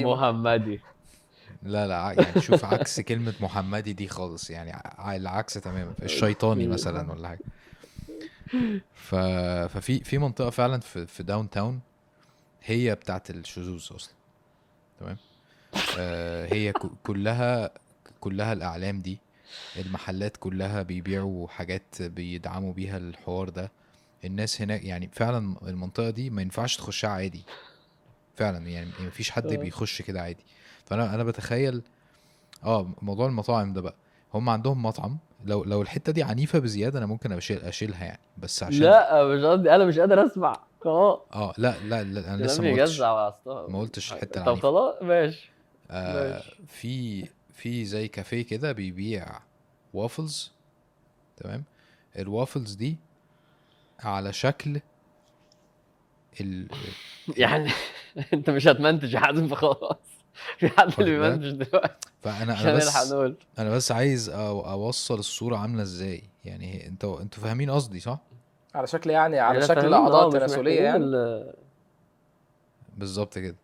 محمدي 0.05 0.81
لا 1.63 1.87
لا 1.87 2.11
يعني 2.23 2.41
شوف 2.41 2.65
عكس 2.65 2.99
كلمة 2.99 3.33
محمدي 3.41 3.93
دي 3.93 4.07
خالص 4.07 4.49
يعني. 4.49 4.81
العكس 5.15 5.53
تماما. 5.53 5.93
الشيطاني 6.03 6.67
مثلا 6.67 7.11
ولا 7.11 7.27
حاجة. 7.27 7.39
ف... 8.93 9.15
ففي 9.75 10.03
في 10.03 10.17
منطقة 10.17 10.49
فعلا 10.49 10.79
في 10.79 11.07
في 11.07 11.23
داون 11.23 11.49
تاون 11.49 11.79
هي 12.63 12.95
بتاعت 12.95 13.29
الشذوذ 13.29 13.87
أصلا. 13.95 14.13
تمام؟ 14.99 15.17
آه 15.99 16.53
هي 16.53 16.73
كلها 17.03 17.69
كلها 18.19 18.53
الأعلام 18.53 19.01
دي 19.01 19.19
المحلات 19.85 20.37
كلها 20.37 20.81
بيبيعوا 20.81 21.47
حاجات 21.47 22.01
بيدعموا 22.01 22.73
بيها 22.73 22.97
الحوار 22.97 23.49
ده. 23.49 23.71
الناس 24.25 24.61
هناك 24.61 24.83
يعني 24.85 25.09
فعلا 25.13 25.55
المنطقة 25.67 26.09
دي 26.09 26.29
ما 26.29 26.41
ينفعش 26.41 26.77
تخشها 26.77 27.09
عادي. 27.09 27.43
فعلا 28.35 28.67
يعني 28.67 28.89
مفيش 28.99 29.31
حد 29.31 29.51
آه. 29.51 29.57
بيخش 29.57 30.01
كده 30.01 30.21
عادي. 30.21 30.43
فأنا 30.85 31.15
أنا 31.15 31.23
بتخيل 31.23 31.81
آه 32.63 32.87
موضوع 33.01 33.27
المطاعم 33.27 33.73
ده 33.73 33.81
بقى. 33.81 33.95
هم 34.33 34.49
عندهم 34.49 34.83
مطعم. 34.83 35.17
لو 35.45 35.63
لو 35.63 35.81
الحتة 35.81 36.11
دي 36.11 36.23
عنيفة 36.23 36.59
بزيادة 36.59 36.99
أنا 36.99 37.05
ممكن 37.05 37.31
أشيل 37.31 37.61
أشيلها 37.61 38.03
يعني. 38.05 38.19
بس 38.37 38.63
عشان 38.63 38.79
لا 38.83 39.23
مش 39.25 39.43
قصدي 39.43 39.75
أنا 39.75 39.85
مش 39.85 39.99
قادر 39.99 40.25
أسمع. 40.25 40.59
خلاص 40.81 41.19
آه 41.33 41.53
لا 41.57 41.75
لا, 41.83 42.03
لا 42.03 42.33
أنا 42.33 42.43
لسه 42.43 42.63
ما 42.63 42.71
قلتش. 42.71 42.99
ما 43.45 43.79
قلتش 43.79 44.13
الحتة 44.13 44.41
طب 44.41 44.43
العنيفة. 44.43 44.61
خلاص 44.61 44.95
ماشي. 45.01 45.49
آه 45.91 46.33
ماشي. 46.33 46.55
في 46.67 47.27
في 47.53 47.85
زي 47.85 48.07
كافيه 48.07 48.41
كده 48.41 48.71
بيبيع 48.71 49.39
وافلز 49.93 50.51
تمام؟ 51.37 51.63
الوافلز 52.19 52.73
دي 52.73 52.97
على 53.99 54.33
شكل 54.33 54.79
ال 56.41 56.67
يعني 57.37 57.71
انت 58.33 58.49
مش 58.49 58.67
هتمنتج 58.67 59.13
يا 59.13 59.19
حازم 59.19 59.47
فخلاص. 59.47 59.97
في 60.59 60.67
حد 60.69 60.93
اللي؟ 60.99 61.11
بيمنتج 61.19 61.51
دلوقتي. 61.63 62.07
فأنا 62.21 62.61
أنا 62.61 62.73
بس 62.73 63.13
أنا 63.59 63.69
بس 63.69 63.91
عايز 63.91 64.29
أو- 64.29 64.33
أوصل 64.33 65.19
الصورة 65.19 65.57
عاملة 65.57 65.81
إزاي. 65.81 66.23
يعني 66.45 66.87
أنتوا 66.87 67.21
أنتوا 67.21 67.43
فاهمين 67.43 67.71
قصدي 67.71 67.99
صح؟ 67.99 68.19
على 68.75 68.87
شكل 68.87 69.09
يعني 69.09 69.39
على 69.39 69.63
إحنا 69.63 69.75
شكل 69.75 69.93
اعضاء 69.93 70.27
مش 70.27 70.33
تناسليه 70.33 70.59
محتاجين 70.61 70.83
يعني 70.83 71.03
ال- 71.03 71.53
بالظبط 72.97 73.37
كده. 73.37 73.55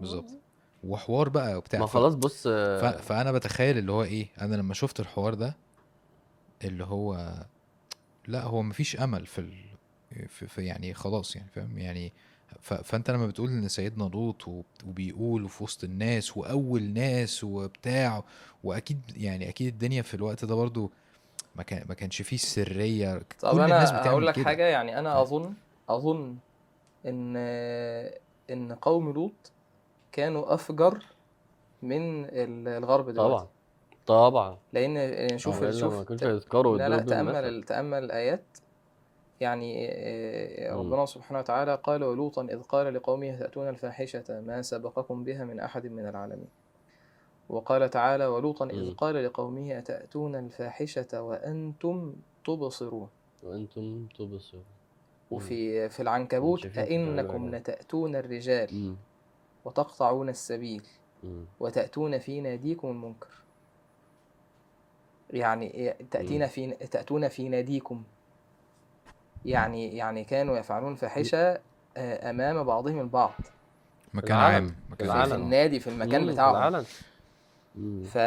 بالظبط. 0.00 0.30
وحوار 0.86 1.28
بقى 1.28 1.56
وبتاع 1.56 1.80
ما 1.80 1.86
خلاص 1.86 2.14
بص 2.14 2.48
ف... 2.48 2.84
فأنا 2.84 3.32
بتخيل 3.32 3.78
اللي 3.78 3.92
هو 3.92 4.02
إيه 4.02 4.26
أنا 4.40 4.56
لما 4.56 4.74
شفت 4.74 5.00
الحوار 5.00 5.34
ده 5.34 5.56
اللي 6.64 6.84
هو 6.84 7.34
لا 8.28 8.42
هو 8.42 8.62
مفيش 8.62 8.96
أمل 9.00 9.26
في 9.26 9.38
ال... 9.38 9.52
في, 10.28 10.46
في 10.46 10.64
يعني 10.64 10.94
خلاص 10.94 11.36
يعني 11.36 11.48
فاهم 11.54 11.78
يعني 11.78 12.12
ف... 12.60 12.74
فأنت 12.74 13.10
لما 13.10 13.26
بتقول 13.26 13.50
إن 13.50 13.68
سيدنا 13.68 14.04
لوط 14.04 14.48
وب- 14.48 14.64
وبيقول 14.86 15.48
في 15.48 15.64
وسط 15.64 15.84
الناس 15.84 16.36
وأول 16.36 16.82
ناس 16.82 17.44
وبتاع 17.44 18.24
وأكيد 18.64 19.00
يعني 19.16 19.48
أكيد 19.48 19.66
الدنيا 19.72 20.02
في 20.02 20.14
الوقت 20.14 20.44
ده 20.44 20.54
برضو 20.54 20.90
ما 21.56 21.62
كان 21.62 21.84
ما 21.88 21.94
كانش 21.94 22.22
فيه 22.22 22.36
سرية 22.36 23.22
طب 23.40 23.52
كل 23.52 23.60
الناس 23.60 23.88
أنا 23.90 23.98
بتعمل 24.00 24.10
هقول 24.12 24.26
لك 24.26 24.34
كده. 24.34 24.44
حاجة 24.44 24.62
يعني 24.62 24.98
أنا؟ 24.98 25.22
أظن 25.22 25.54
أظن 25.88 26.36
إن 27.06 27.36
إن 28.50 28.72
قوم 28.72 29.12
لوط 29.12 29.52
كانوا 30.14 30.54
أفجر 30.54 31.04
من 31.82 32.24
ال- 32.24 32.68
الغرب 32.68 33.10
دلوقتي 33.10 33.46
طبعا 34.06 34.28
طبعا 34.30 34.58
لأن 34.72 35.38
شوف 35.38 35.64
شوف 35.64 36.10
لا 36.78 36.88
لا 36.88 36.98
تأمل. 37.02 37.62
تأمل 37.62 38.04
الآيات 38.04 38.44
يعني 39.40 39.88
آه،. 39.90 40.74
ربنا 40.76 41.06
سبحانه 41.06 41.38
وتعالى 41.38 41.74
قال 41.82 42.04
ولوطا 42.04 42.42
إذ 42.42 42.62
قال 42.62 42.94
لقومه 42.94 43.36
تأتون 43.38 43.68
الفاحشة 43.68 44.40
ما 44.40 44.62
سبقكم 44.62 45.24
بها 45.24 45.44
من 45.44 45.60
أحد 45.60 45.86
من 45.86 46.08
العالمين 46.08 46.48
وقال 47.48 47.90
تعالى 47.90 48.26
ولوطا 48.26 48.66
إذ 48.66 48.84
مم. 48.84 48.94
قال 48.94 49.24
لقومه 49.24 49.78
اتاتون 49.78 50.34
الفاحشة 50.36 51.22
وأنتم 51.22 52.14
تبصرون 52.46 53.08
وأنتم 53.42 54.06
تبصرون 54.18 54.64
وفي 55.30 55.88
في 55.88 56.00
العنكبوت 56.02 56.78
أئنكم؟ 56.78 57.54
لتأتون 57.54 58.16
الرجال. 58.16 58.94
وتقطعون 59.64 60.28
السبيل. 60.28 60.82
وتأتون 61.60 62.18
في 62.18 62.40
ناديكم 62.40 62.88
المنكر 62.88 63.28
يعني 65.30 65.74
إيه 65.74 65.96
تأتين 66.10 66.46
في 66.46 66.70
تأتون 66.70 67.28
في 67.28 67.48
ناديكم 67.48 68.02
يعني 69.44 69.96
يعني 69.96 70.24
كانوا 70.24 70.58
يفعلون 70.58 70.94
فاحشة 70.94 71.60
آه، 71.96 72.30
أمام 72.30 72.64
بعضهم 72.64 73.00
البعض 73.00 73.32
مكان. 74.14 74.36
عام 74.36 74.76
مكان 74.90 75.24
في, 75.24 75.34
النادي 75.34 75.80
في 75.80 75.90
المكان 75.90 76.26
بتاعهم. 76.26 76.84
ف... 78.04 78.18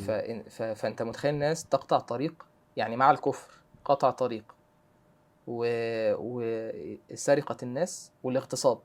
ف... 0.00 0.10
ف... 0.48 0.62
فأنت 0.62 1.02
متخيل 1.02 1.34
ناس 1.34 1.64
تقطع 1.64 1.98
طريق 1.98 2.46
يعني 2.76 2.96
مع 2.96 3.10
الكفر 3.10 3.52
قطع 3.84 4.10
طريق 4.10 4.54
و... 5.46 5.64
وسرقة 7.12 7.56
الناس 7.62 8.12
والاغتصاب. 8.22 8.78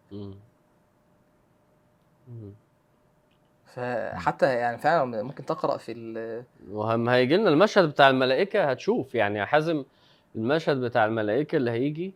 فحتى 3.76 4.46
يعني 4.56 4.78
فعلا 4.78 5.24
ممكن 5.24 5.46
تقرأ 5.46 5.78
في 5.78 5.92
ال... 5.92 6.44
وهم 6.72 7.10
هيجي 7.10 7.38
لنا 7.38 7.50
المشهد 7.50 7.90
بتاع 7.90 8.10
الملائكة 8.10 8.64
هتشوف. 8.64 9.16
يعني 9.16 9.40
يا 9.40 9.46
حازم 9.46 9.84
المشهد 10.36 10.78
بتاع 10.82 11.06
الملائكة 11.06 11.56
اللي 11.56 11.72
هيجي 11.72 12.14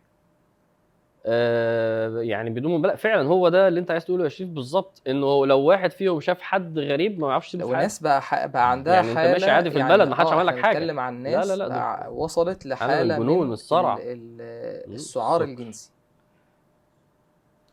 آه 1.25 2.19
يعني 2.21 2.49
بدون 2.49 2.71
مبالغة. 2.71 2.95
فعلا 2.95 3.27
هو 3.27 3.49
ده 3.49 3.67
اللي 3.67 3.79
أنت 3.79 3.91
عايز 3.91 4.05
تقوله 4.05 4.23
يا 4.23 4.29
شريف؟ 4.29 4.49
بالظبط. 4.49 5.01
إنه 5.07 5.45
لو 5.45 5.59
واحد 5.59 5.91
فيهم 5.91 6.19
شاف 6.19 6.41
حد 6.41 6.79
غريب 6.79 7.19
ما 7.19 7.29
يعرفش 7.29 7.51
حاله 7.55 7.65
وناس 7.65 7.99
بقى 7.99 8.21
ح... 8.21 8.45
بقى 8.45 8.71
عندها 8.71 8.93
يعني 8.93 9.09
أنت 9.09 9.17
حالة 9.17 9.31
ماشي 9.31 9.49
عادي 9.51 9.71
في 9.71 9.77
البلد، 9.81 10.09
ما 10.09 10.15
حدش 10.15 10.27
آه، 10.27 10.33
عمل 10.35 10.47
لك 10.47 10.57
حاجة. 10.57 10.77
بنتكلم 10.79 10.99
عن 10.99 11.23
لا، 11.23 11.29
ناس 11.37 11.47
لا، 11.47 11.55
لا، 11.55 11.67
بقى 11.67 12.13
وصلت 12.13 12.65
لحالة 12.65 13.03
من 13.03 13.11
الجنون 13.11 13.43
من 13.45 13.49
والصرع. 13.49 13.97
ال... 13.97 14.01
ال... 14.03 14.89
مم، 14.89 14.93
السعار. 14.93 15.43
الجنسي. 15.43 15.91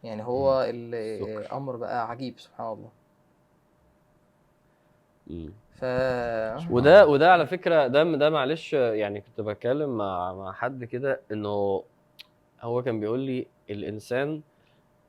يعني 0.05 0.23
هو 0.25 0.62
الأمر 0.62 1.77
بقى 1.77 2.11
عجيب 2.11 2.35
سبحان 2.38 2.67
الله. 2.73 2.88
مم. 5.27 5.53
ف 5.75 5.85
وده 6.71 7.07
وده 7.07 7.33
على 7.33 7.47
فكرة 7.47 7.87
ده 7.87 8.03
ده 8.17 8.31
معلش 8.31 8.73
يعني 8.73 9.21
كنت 9.21 9.40
بتكلم 9.40 9.97
مع 9.97 10.35
مع 10.35 10.53
حد 10.53 10.85
كده 10.85 11.21
إنه 11.33 11.83
هو 12.61 12.83
كان 12.83 13.01
بيقول 13.01 13.21
لي 13.21 13.47
الإنسان 13.71 14.40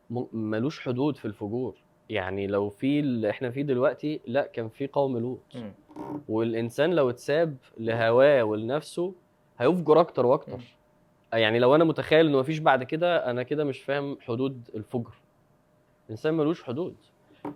م- 0.10 0.26
ملوش 0.34 0.80
حدود 0.80 1.18
في 1.18 1.26
الفجور. 1.26 1.76
يعني 2.10 2.48
لو 2.48 2.70
في 2.70 3.00
اللي 3.00 3.30
إحنا 3.30 3.52
فيه 3.52 3.62
دلوقتي 3.62 4.22
لأ 4.28 4.46
كان 4.54 4.70
في 4.70 4.88
قوم 4.88 5.18
لوط. 5.18 5.40
والإنسان 6.30 6.94
لو 6.94 7.10
اتساب 7.10 7.58
لهواه 7.78 8.44
ولنفسه 8.44 9.14
هيفجر 9.60 10.00
أكتر. 10.00 10.26
وأكتر. 10.26 10.60
يعني 11.38 11.60
لو 11.60 11.76
أنا 11.76 11.84
متخيل 11.84 12.26
إنه 12.28 12.40
مفيش 12.40 12.60
بعد 12.60 12.84
كده 12.84 13.30
أنا 13.32 13.44
كده 13.44 13.64
مش 13.64 13.82
فاهم 13.84 14.18
حدود 14.22 14.70
الفجر. 14.76 15.14
الانسان 16.06 16.34
ملوش 16.34 16.64
حدود. 16.64 16.96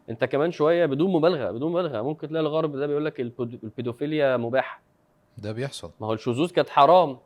أنت 0.09 0.23
كمان 0.25 0.51
شوية 0.51 0.85
بدون 0.85 1.11
مبالغة 1.11 1.51
بدون 1.51 1.71
مبالغة. 1.71 2.01
ممكن 2.01 2.27
تلاقي 2.27 2.41
الغرب 2.41 2.75
ده 2.75 2.87
بيقول 2.87 3.05
لك 3.05 3.21
البيدو- 3.21 3.63
البيدوفيليا 3.63 4.37
مباحة. 4.37 4.81
ده 5.37 5.51
بيحصل. 5.51 5.91
ما 6.01 6.07
هو 6.07 6.13
الشذوذ 6.13 6.51
كانت 6.51 6.69
حرام. 6.69 7.17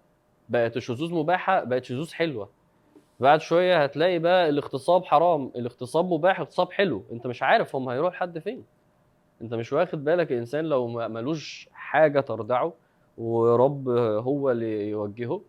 بقت 0.49 0.77
الشذوذ 0.77 1.13
مباحة 1.13 1.63
بقت 1.63 1.83
شذوذ 1.83 2.13
حلوة. 2.13 2.49
بعد 3.19 3.41
شوية 3.41 3.83
هتلاقي 3.83 4.19
بقى 4.19 4.49
الاغتصاب 4.49 5.03
حرام. 5.05 5.51
الاغتصاب 5.55 6.13
مباح 6.13 6.39
اغتصاب 6.39 6.71
حلو. 6.71 7.03
أنت 7.11 7.27
مش 7.27 7.43
عارف 7.43 7.75
هم 7.75 7.89
هيروح 7.89 8.13
لحد 8.13 8.39
فين. 8.39 8.63
أنت 9.41 9.53
مش 9.53 9.73
واخد 9.73 10.03
بالك 10.03 10.31
الانسان 10.31 10.65
لو 10.65 10.87
ملوش 10.87 11.69
حاجة 11.73 12.19
ترضعه 12.19 12.73
ورب 13.17 13.89
هو 13.99 14.51
اللي 14.51 14.89
يوجهه؟ 14.89 15.41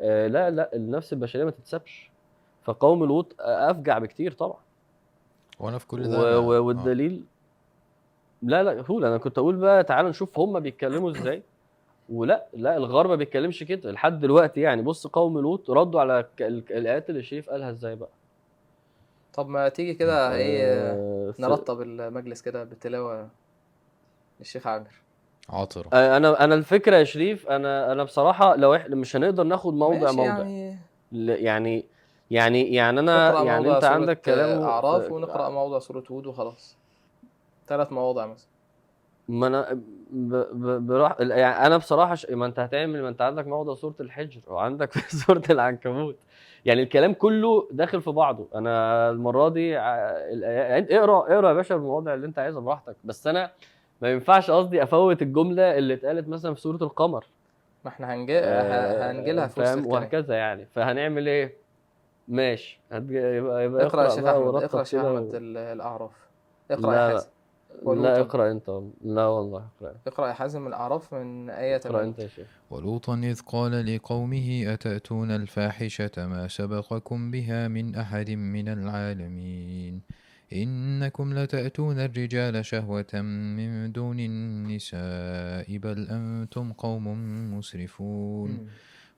آه 0.00 0.26
لا 0.26 0.50
لا 0.50 0.74
النفس 0.76 1.12
البشرية 1.12 1.44
ما 1.44 1.50
تتسابش. 1.50 2.10
فقوم 2.62 3.04
لوط 3.04 3.34
أفجع 3.40 3.98
بكتير 3.98 4.32
طبعا. 4.32 4.58
وأنا 5.60 5.78
في 5.78 5.86
كل 5.86 6.08
ده 6.10 6.40
و- 6.40 6.64
والدليل 6.66 7.24
لا 8.42 8.62
لا 8.62 8.84
هو 8.90 8.98
أنا 8.98 9.18
كنت 9.18 9.38
أقول 9.38 9.56
بقى 9.56 9.84
تعال 9.84 10.06
نشوف 10.06 10.38
هم 10.38 10.60
بيتكلموا 10.60 11.10
إزاي. 11.10 11.42
ولا 12.08 12.46
لا 12.54 12.76
الغرب 12.76 13.10
ما 13.10 13.16
بيتكلمش 13.16 13.62
كده 13.62 13.90
لحد 13.92 14.20
دلوقتي 14.20 14.60
يعني. 14.60 14.82
بص 14.82 15.06
قوم 15.06 15.38
لوط 15.38 15.70
ردوا 15.70 16.00
على 16.00 16.26
ك- 16.36 16.42
ال- 16.42 16.72
الآيات 16.72 17.10
اللي 17.10 17.20
الشريف 17.20 17.50
قالها 17.50 17.70
إزاي 17.70 17.96
بقى. 17.96 18.08
طب 19.34 19.48
ما 19.48 19.68
تيجي 19.68 19.94
كده 19.94 20.34
إيه 20.34 20.64
آه، 20.92 21.34
نرتب 21.38 21.80
المجلس 21.82 22.42
كده 22.42 22.64
بالتلاوة 22.64 23.28
للشيخ 24.40 24.66
عامر. 24.66 24.90
آه، 25.92 26.16
أنا 26.16 26.44
أنا 26.44 26.54
الفكرة 26.54 26.96
يا 26.96 27.04
شريف 27.04 27.48
أنا 27.48 27.92
أنا 27.92 28.04
بصراحة 28.04 28.56
لو 28.56 28.74
إحنا 28.74 28.96
مش 28.96 29.16
هنقدر 29.16 29.44
ناخد 29.44 29.74
موضع 29.74 30.12
موضع. 30.12 30.44
يعني. 30.44 30.78
يعني 31.12 31.84
يعني 32.30 32.74
يعني 32.74 33.00
أنا 33.00 33.42
يعني 33.42 33.74
أنت 33.76 33.84
عندك 33.84 34.20
كلام 34.20 34.62
أعراف 34.62 35.12
ونقرأ 35.12 35.48
موضع 35.48 35.78
سورة 35.78 36.04
هود 36.10 36.26
وخلاص. 36.26 36.76
ثلاث 37.66 37.92
مواضع 37.92 38.26
مثلا. 38.26 38.48
ما 39.28 39.46
أنا 39.46 39.72
ب... 40.10 40.34
ب... 40.34 40.86
براح... 40.86 41.16
يعني 41.20 41.66
أنا 41.66 41.76
بصراحة 41.76 42.14
ش... 42.14 42.26
ما 42.30 42.46
أنت 42.46 42.58
هتعمل 42.58 43.02
ما 43.02 43.08
أنت 43.08 43.22
عندك 43.22 43.46
موضع 43.46 43.74
سورة 43.74 43.94
الحجر 44.00 44.40
وعندك 44.46 44.92
سورة 45.26 45.42
العنكبوت. 45.50 46.16
يعني 46.64 46.82
الكلام 46.82 47.14
كله 47.14 47.68
داخل 47.70 48.02
في 48.02 48.10
بعضه. 48.10 48.48
أنا 48.54 49.10
المرة 49.10 49.48
دي 49.48 49.76
ع... 49.76 50.10
الآيات- 50.12 50.92
اقرأ 50.92 51.18
اقرأ 51.34 51.48
يا 51.48 51.54
باشا 51.54 51.74
المواضع 51.74 52.14
اللي 52.14 52.26
أنت 52.26 52.38
عايزها 52.38 52.60
براحتك. 52.60 52.96
بس 53.04 53.26
أنا 53.26 53.50
ما 54.02 54.12
ينفعش 54.12 54.50
قصدي 54.50 54.82
أفوت 54.82 55.22
الجملة 55.22 55.78
اللي 55.78 55.94
اتقالت 55.94 56.28
مثلا 56.28 56.54
في 56.54 56.60
سورة 56.60 56.76
القمر. 56.82 57.24
ما 57.84 57.90
إحنا 57.90 58.14
هنجي 58.14 58.38
آه، 58.38 59.10
هنجيلها 59.12 59.46
في 59.46 59.60
وسط 59.60 59.70
فاهم؟ 59.70 59.86
وهكذا 59.86 60.34
يعني. 60.34 60.66
فهنعمل 60.74 61.28
إيه؟ 61.28 61.54
ماشي. 62.28 62.80
هتج... 62.92 63.10
يبقى 63.10 63.64
يبقى 63.64 63.86
اقرأ 63.86 64.04
يا 64.04 64.08
شيخ 64.08 64.24
ورتب 64.24 64.64
اقرأ 64.64 64.78
يا 64.78 64.84
شيخ 64.84 65.00
كده 65.02 65.08
أحمد 65.18 65.34
و... 65.34 65.36
ال- 65.36 65.56
الأعراف. 65.56 66.10
اقرأ 66.70 66.92
لا 66.92 67.06
يا 67.06 67.12
حازم. 67.12 67.28
لا 68.02 68.20
اقرأ 68.20 68.50
أنت. 68.50 68.68
والله. 68.68 68.90
لا 69.04 69.26
والله 69.26 69.64
اقرأ. 69.80 69.94
اقرأ 70.06 70.28
يا 70.28 70.32
حازم 70.32 70.66
الأعراف 70.66 71.14
من 71.14 71.50
آية 71.50 71.76
اقرأ 71.76 71.90
8 71.92 72.08
أنت 72.08 72.18
يا 72.18 72.28
شيخ. 72.28 72.46
ولوطا 72.70 73.14
إذ 73.14 73.40
قال 73.46 73.94
لقومه 73.96 74.64
أتأتون 74.74 75.30
الفاحشة 75.30 76.10
ما 76.16 76.48
سبقكم 76.48 77.30
بها 77.30 77.68
من 77.68 77.94
أحد 77.94 78.30
من 78.30 78.68
العالمين؟ 78.68 80.00
إنكم 80.52 81.34
لتأتون 81.34 81.98
الرجال 81.98 82.64
شهوة 82.64 83.12
من 83.56 83.92
دون 83.92 84.20
النساء 84.20 85.78
بل 85.78 86.08
أنتم 86.10 86.72
قوم 86.72 87.06
مسرفون. 87.58 88.66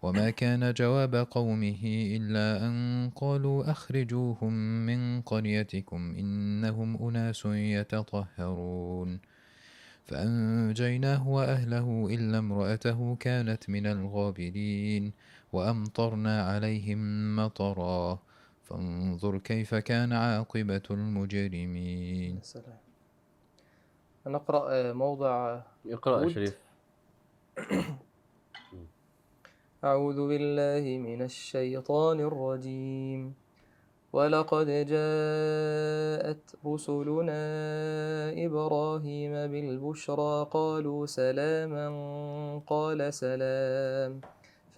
وما 0.02 0.30
كان 0.30 0.72
جواب 0.72 1.14
قومه 1.14 1.82
إلا 2.16 2.66
أن 2.66 3.10
قالوا 3.16 3.70
أخرجوهم 3.70 4.52
من 4.86 5.20
قريتكم 5.20 6.14
إنهم 6.18 7.08
أناس 7.08 7.46
يتطهرون. 7.46 9.20
فأنجيناه 10.04 11.28
وأهله 11.28 12.08
إلا 12.10 12.38
امرأته 12.38 13.16
كانت 13.20 13.70
من 13.70 13.86
الغابرين 13.86 15.12
وأمطرنا 15.52 16.42
عليهم 16.42 17.36
مطرا. 17.36 18.29
فانظر 18.70 19.38
كيف 19.38 19.74
كان 19.74 20.12
عاقبة 20.12 20.82
المجرمين. 20.90 22.36
يا 22.36 22.42
سلام. 22.42 22.78
نقرأ 24.26 24.70
آه، 24.70 24.92
موضع 24.92 25.60
اقرأ 25.86 26.22
يا. 26.22 26.28
شريف. 26.28 26.58
أعوذ 29.84 30.28
بالله 30.28 30.98
من 30.98 31.22
الشيطان 31.22 32.20
الرجيم. 32.20 33.34
ولقد 34.12 34.66
جاءت 34.66 36.56
رسلنا 36.66 37.42
إبراهيم 38.46 39.32
بالبشرى 39.32 40.46
قالوا 40.50 41.06
سلاما 41.06 41.88
قال 42.66 43.14
سلام. 43.14 44.20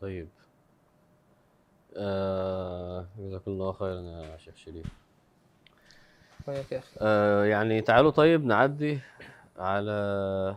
طيب. 0.00 0.28
آه 1.96 3.06
جزاك 3.18 3.42
الله 3.48 3.72
خيرا 3.72 4.00
يا 4.00 4.36
شيخ 4.36 4.56
شريف. 4.56 4.86
وياك 6.48 6.72
يا 6.72 6.78
أخي. 6.78 6.96
آه 7.00 7.44
يعني 7.44 7.80
تعالوا 7.80 8.10
طيب 8.10 8.44
نعدي 8.44 8.98
على 9.58 10.56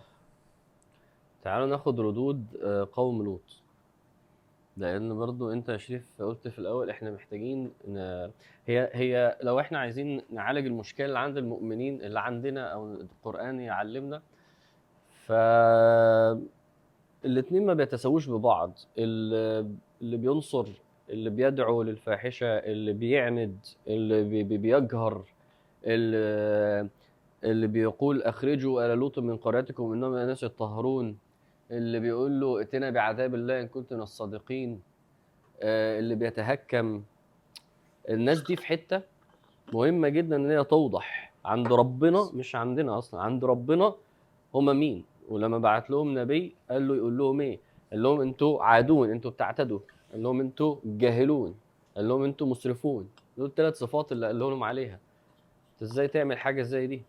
تعالوا 1.43 1.67
ناخد 1.67 1.99
ردود 1.99 2.45
آه 2.63 2.87
قوم 2.93 3.23
لوط. 3.23 3.41
لأن 4.77 5.17
برضو 5.19 5.51
أنت 5.51 5.69
يا 5.69 5.77
شريف 5.77 6.21
قلت 6.21 6.47
في 6.47 6.59
الأول 6.59 6.89
إحنا 6.89 7.11
محتاجين 7.11 7.71
ن... 7.87 7.97
هي 8.67 8.89
هي 8.93 9.37
لو 9.41 9.59
إحنا 9.59 9.79
عايزين 9.79 10.21
نعالج 10.29 10.65
المشكلة 10.65 11.05
اللي 11.07 11.19
عند 11.19 11.37
المؤمنين 11.37 12.01
اللي 12.01 12.19
عندنا 12.19 12.67
أو 12.73 12.93
القرآن 12.93 13.59
يعلمنا 13.59 14.21
ف 15.25 15.31
الاتنين 17.25 17.65
ما 17.65 17.73
بيتساووش 17.73 18.29
ببعض. 18.29 18.71
اللي 18.97 19.67
بينصر 20.17 20.67
اللي 21.09 21.29
بيدعو 21.29 21.83
للفاحشة 21.83 22.47
اللي 22.47 22.93
بيعند 22.93 23.57
اللي 23.87 24.23
بي- 24.23 24.43
بي- 24.43 24.57
بيجهر 24.57 25.23
اللي 25.85 26.89
اللي 27.43 27.67
بيقول 27.67 28.21
أخرجوا 28.23 28.85
آل 28.93 28.97
لوط 28.99 29.19
من 29.19 29.37
قريتكم 29.37 29.93
انهم 29.93 30.13
اناس 30.13 30.43
يطهرون 30.43 31.17
اللي 31.71 31.99
بيقول 31.99 32.39
له 32.39 32.59
ائتنا 32.59 32.89
بعذاب 32.89 33.35
الله 33.35 33.61
إن 33.61 33.67
كنت 33.67 33.93
من 33.93 34.01
الصادقين. 34.01 34.81
آه، 35.61 35.99
اللي 35.99 36.15
بيتهكم. 36.15 37.03
الناس 38.09 38.41
دي 38.41 38.55
في 38.55 38.65
حتة 38.65 39.01
مهمة 39.73 40.09
جدا 40.09 40.35
إن 40.35 40.51
هي 40.51 40.63
توضح. 40.63 41.33
عند 41.45 41.73
ربنا 41.73 42.29
مش 42.33 42.55
عندنا 42.55 42.97
أصلا 42.97 43.21
عند 43.21 43.45
ربنا 43.45 43.93
هما 44.55 44.73
مين؟ 44.73 45.03
ولما 45.29 45.57
بعت 45.57 45.89
لهم 45.89 46.19
نبي 46.19 46.55
قال 46.71 46.87
له 46.87 46.95
يقول 46.95 47.17
لهم 47.17 47.41
إيه؟ 47.41 47.59
قال 47.91 48.03
لهم 48.03 48.21
أنتوا 48.21 48.63
عادون 48.63 49.09
أنتوا 49.11 49.31
بتعتدوا. 49.31 49.79
قال 50.11 50.23
لهم 50.23 50.39
أنتوا 50.39 50.75
جاهلون. 50.85 51.55
قال 51.95 52.07
لهم 52.07 52.23
أنتوا 52.23 52.47
مسرفون. 52.47 53.09
دول 53.37 53.45
الثلاث 53.47 53.77
صفات 53.77 54.11
اللي 54.11 54.27
قال 54.27 54.39
لهم 54.39 54.63
عليها. 54.63 54.99
أنت 55.73 55.81
إزاي 55.81 56.07
تعمل 56.07 56.37
حاجة 56.37 56.61
زي 56.61 56.87
دي؟ 56.87 57.01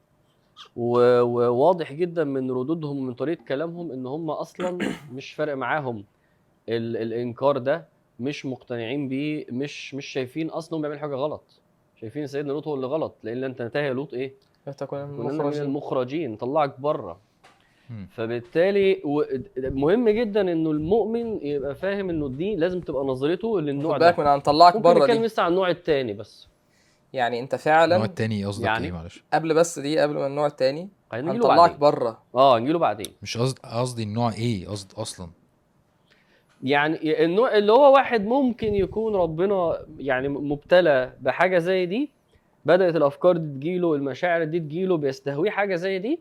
وواضح 0.77 1.93
جدا 1.93 2.25
من 2.25 2.51
ردودهم 2.51 2.99
ومن 2.99 3.15
طريقة 3.15 3.45
كلامهم 3.45 3.93
إن 3.93 4.07
هم 4.07 4.31
أصلا 4.31 4.79
مش 5.13 5.33
فارق 5.33 5.55
معاهم. 5.55 6.05
ال 6.69 6.97
الإنكار 6.97 7.59
ده 7.59 7.87
مش 8.21 8.47
مقتنعين 8.47 9.09
بيه 9.09 9.47
مش 9.51 9.95
مش 9.95 10.07
شايفين 10.07 10.51
أصلا 10.51 10.79
هم 10.79 10.83
بيعملوا 10.83 11.01
حاجة 11.01 11.15
غلط. 11.15 11.43
شايفين 12.01 12.27
سيدنا 12.27 12.53
لوط 12.53 12.69
هو 12.69 12.75
اللي 12.75 12.87
غلط 12.87 13.15
لأن 13.23 13.45
أنت 13.45 13.61
انتهى 13.61 13.87
يا 13.87 13.93
لوط 13.93 14.15
إيه؟ 14.15 14.33
تكون 14.79 15.05
من 15.05 15.31
المخرجين. 15.63 16.37
طلعك 16.37 16.81
بره. 16.81 17.19
فبالتالي 18.11 19.01
مهم 19.57 20.09
جدا 20.09 20.41
إنه 20.41 20.71
المؤمن 20.71 21.47
يبقى 21.47 21.75
فاهم 21.75 22.11
إنه 22.11 22.29
دي 22.29 22.57
لازم 22.57 22.81
تبقى 22.81 23.05
نظرته 23.05 23.61
للنوع 23.61 23.95
خد 23.95 24.01
ده. 24.01 24.07
بالك 24.07 24.19
من 24.19 24.27
أن 24.27 24.41
طلعك 24.41 24.77
ممكن 24.77 24.89
بره 24.89 24.99
نتكلم 25.05 25.19
دي 25.21 25.27
لسه 25.27 25.43
عن 25.43 25.51
النوع 25.51 25.71
التاني 25.71 26.13
بس. 26.13 26.49
يعني 27.13 27.41
أنت 27.41 27.55
النوع 27.55 27.65
فعلا 27.65 28.05
التاني 28.05 28.45
قصدك 28.45 28.65
يعني؟ 28.67 28.87
إيه 28.87 28.93
معلش. 28.93 29.25
قبل 29.33 29.55
بس 29.55 29.79
دي 29.79 29.99
قبل 29.99 30.15
ما 30.15 30.27
النوع 30.27 30.47
هنجيله 31.13 31.33
هنطلعك 31.35 31.59
بعدين. 31.59 31.79
بره. 31.79 32.23
آه 32.35 32.59
نجيله 32.59 32.79
بعدين. 32.79 33.07
مش 33.23 33.37
قصد 33.39 33.59
قصدي 33.59 34.03
النوع 34.03 34.33
إيه؟ 34.33 34.69
قصد 34.69 34.93
أصلا. 34.97 35.31
يعني 36.63 37.25
النوع 37.25 37.57
اللي 37.57 37.73
هو 37.73 37.93
واحد 37.95 38.25
ممكن 38.27 38.75
يكون 38.75 39.15
ربنا 39.17 39.79
يعني 39.99 40.29
مبتلى 40.29 41.13
بحاجة 41.21 41.59
زي 41.59 41.87
دي 41.87 42.11
بدأت 42.65 42.97
الأفكار 42.97 43.37
دي 43.37 43.59
تجيله 43.59 43.95
المشاعر 43.95 44.45
دي 44.45 44.61
تجيله 44.61 44.97
بيستهويه 44.97 45.51
حاجة 45.51 45.75
زي 45.77 45.99
دي 45.99 46.21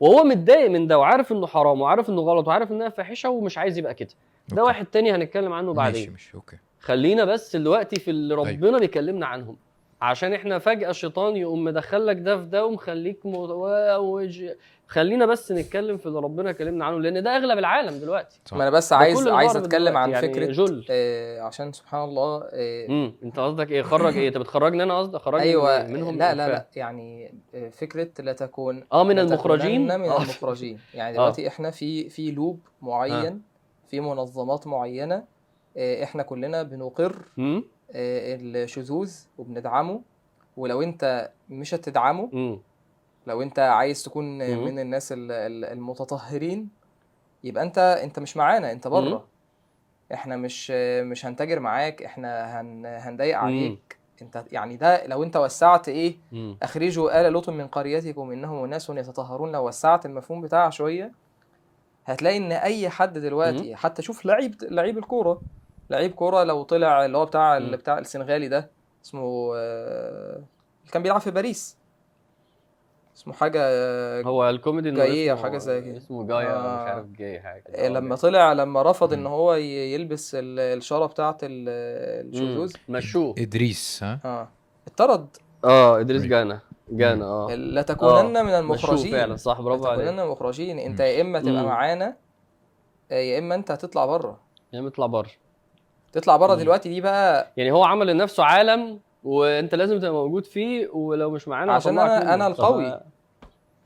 وهو 0.00 0.24
متضايق 0.24 0.70
من 0.70 0.86
ده 0.86 0.98
وعارف 0.98 1.32
إنه 1.32 1.46
حرام 1.46 1.80
وعارف 1.80 2.10
إنه 2.10 2.20
غلط 2.22 2.48
وعارف 2.48 2.72
إنها 2.72 2.88
فاحشة 2.88 3.28
ومش 3.30 3.58
عايز 3.58 3.78
يبقى 3.78 3.94
كده. 3.94 4.08
ده 4.48 4.56
okay. 4.60 4.62
واحد 4.68 4.86
تاني 4.86 5.12
هنتكلم 5.12 5.52
عنه 5.52 5.66
ماشي 5.72 5.76
بعدين. 5.76 6.10
ماشي 6.12 6.34
okay. 6.34 6.56
خلينا 6.80 7.24
بس 7.24 7.56
دلوقتي 7.56 7.96
في 8.00 8.10
اللي 8.10 8.34
ربنا 8.34 8.78
بيكلمنا 8.78 9.26
عنهم. 9.26 9.56
عشان 10.02 10.32
إحنا 10.32 10.58
فجأة 10.58 10.90
الشيطان 10.90 11.36
يقوم 11.36 11.64
مدخلك 11.64 12.16
ده 12.16 12.36
في 12.38 12.44
ده 12.44 12.66
ومخليك 12.66 13.18
متوج 13.26 14.44
خلينا 14.88 15.26
بس 15.26 15.52
نتكلم 15.52 15.96
في 15.96 16.06
اللي 16.06 16.20
ربنا 16.20 16.52
كلمنا 16.52 16.84
عنه 16.84 17.00
لأن 17.00 17.22
ده 17.22 17.36
أغلب 17.36 17.58
العالم 17.58 17.98
دلوقتي 17.98 18.40
صح. 18.44 18.56
ما 18.56 18.62
أنا 18.62 18.70
بس 18.70 18.92
عايز 18.92 19.28
عايز 19.28 19.56
أتكلم 19.56 19.96
عن 19.96 20.10
يعني 20.10 20.28
فكرة 20.28 20.46
جل. 20.52 20.84
آه 20.90 21.40
عشان 21.40 21.72
سبحان 21.72 22.04
الله 22.04 22.42
آه 22.52 23.12
أنت 23.22 23.38
قصدك 23.38 23.70
إيه 23.70 23.82
خرج 23.82 24.16
إيه 24.16 24.28
أنت 24.28 24.38
بتخرجني 24.38 24.82
أنا 24.82 24.98
قصدك 24.98 25.20
خرجني 25.20 25.42
أيوه 25.42 25.82
منين؟ 25.82 25.92
منهم 25.96 26.18
لا 26.18 26.34
لا. 26.34 26.48
لا 26.48 26.66
يعني 26.76 27.34
آه، 27.54 27.68
فكرة 27.68 28.08
لا 28.18 28.32
تكون 28.32 28.84
آه 28.92 29.04
من 29.04 29.16
لا 29.16 29.22
المخرجين 29.22 29.84
من 29.84 29.90
آه. 29.90 30.22
المخرجين 30.22 30.78
يعني 30.94 31.10
آه. 31.10 31.20
دلوقتي 31.20 31.48
إحنا 31.48 31.70
في 31.70 32.08
في 32.08 32.30
لوب 32.30 32.60
معين 32.82 33.42
في 33.86 34.00
منظمات 34.00 34.66
معينة 34.66 35.24
آه، 35.76 36.04
إحنا 36.04 36.22
كلنا 36.22 36.62
بنقر 36.62 37.16
آه، 37.38 38.38
الشذوذ 38.40 39.14
وبندعمه 39.38 40.00
ولو 40.56 40.82
أنت 40.82 41.30
مش 41.50 41.74
هتدعمه 41.74 42.58
لو 43.26 43.42
انت 43.42 43.58
عايز 43.58 44.02
تكون 44.02 44.24
مم. 44.54 44.64
من 44.64 44.78
الناس 44.78 45.12
ال- 45.12 45.32
ال- 45.32 45.64
المتطهرين 45.64 46.68
يبقى 47.44 47.62
انت 47.64 47.78
انت 47.78 48.18
مش 48.18 48.36
معانا 48.36 48.72
انت. 48.72 48.88
بره 48.88 49.24
إحنا 50.14 50.36
مش 50.36 50.70
مش 51.00 51.26
هنتاجر 51.26 51.60
معاك 51.60 52.02
إحنا 52.02 52.60
هن 52.60 52.86
هنضايق. 52.86 53.38
عليك 53.38 53.98
انت 54.22 54.44
يعني 54.52 54.76
ده 54.76 55.06
لو 55.06 55.22
انت 55.22 55.36
وسعت 55.36 55.88
إيه 55.88 56.16
مم. 56.32 56.56
اخرجوا 56.62 57.20
آل 57.26 57.32
لوط 57.32 57.48
من 57.50 57.66
قريتكم 57.66 58.30
إنهم 58.30 58.64
أناس 58.64 58.90
يتطهرون 58.90 59.52
لو 59.52 59.68
وسعت 59.68 60.06
المفهوم 60.06 60.40
بتاعها 60.40 60.70
شوية 60.70 61.12
هتلاقي 62.06 62.36
إن 62.36 62.52
أي 62.52 62.88
حد 62.88 63.18
دلوقتي 63.18 63.76
حتى 63.76 64.02
شوف 64.02 64.24
لعيب 64.26 64.54
لعيب 64.62 64.98
الكورة 64.98 65.40
لعيب 65.90 66.12
كورة 66.14 66.44
لو 66.44 66.62
طلع 66.62 67.04
اللي 67.04 67.18
هو 67.18 67.24
بتاع 67.26 67.56
اللي. 67.56 67.76
بتاع 67.76 67.98
السنغالي 67.98 68.48
ده 68.48 68.70
اسمه 69.04 69.52
آه، 69.56 70.36
اللي 70.80 70.92
كان 70.92 71.02
بيلعب 71.02 71.20
في 71.20 71.30
باريس 71.30 71.76
اسمه 73.16 73.32
حاجة 73.34 73.60
آه، 73.62 74.22
هو 74.22 74.50
الكوميدي 74.50 74.90
أو 74.90 75.34
اسمه- 75.34 75.42
حاجة 75.42 75.58
زي 75.58 75.80
كده. 75.80 75.96
اسمه 75.96 76.26
جاية 76.26 76.36
ولا 76.46 76.58
مش 76.58 76.64
آه. 76.64 76.78
عارف 76.78 77.06
جاي 77.06 77.40
حاجة 77.40 77.60
كده. 77.62 77.78
آه، 77.78 77.86
آه، 77.86 77.88
لما 77.88 78.08
جاي. 78.08 78.16
طلع 78.16 78.52
لما 78.52 78.82
رفض 78.82 79.12
إن. 79.12 79.26
هو 79.26 79.54
يلبس 79.54 80.34
ال- 80.34 80.78
الشارة 80.78 81.06
بتاعة 81.06 81.38
ال- 81.42 82.28
الشذوذ. 82.34 82.72
مشوه 82.88 83.34
إدريس 83.38 84.00
ها 84.02 84.20
آه 84.24 84.48
اتطرد 84.86 85.26
آه 85.64 86.00
إدريس. 86.00 86.22
جانا 86.22 86.60
جانا 86.90 87.24
آه 87.24 87.54
لا 87.54 87.82
تكونن 87.82 88.36
آه، 88.36 88.42
من 88.42 88.50
المخرجين 88.54 89.12
فعلا 89.12 89.36
صح 89.36 89.60
برافو 89.60 89.84
لا 89.84 89.90
عليك 89.90 90.02
تكونن 90.04 90.16
من 90.18 90.24
المخرجين 90.24 90.78
انت. 90.78 91.00
يا 91.00 91.20
إما 91.20 91.40
تبقى 91.40 91.52
مم. 91.62 91.64
معانا 91.68 92.16
آه، 93.10 93.14
يا 93.14 93.38
إما 93.38 93.54
أنت 93.54 93.70
هتطلع 93.70 94.06
بره 94.06 94.40
يعني 94.72 94.86
اطلع 94.86 95.06
بره 95.06 95.30
تطلع 96.12 96.36
بره 96.36 96.54
مم. 96.54 96.60
دلوقتي 96.60 96.88
دي 96.88 97.00
بقى 97.00 97.52
يعني 97.56 97.72
هو 97.72 97.84
عمل 97.84 98.06
لنفسه 98.06 98.44
عالم 98.44 99.00
وانت 99.24 99.74
لازم 99.74 99.98
تبقى 99.98 100.12
موجود 100.12 100.44
فيه 100.44 100.88
ولو 100.88 101.30
مش 101.30 101.48
معانا 101.48 101.72
عشان. 101.72 101.98
أنا 101.98 102.48
طب 102.48 102.50
القوي. 102.60 103.00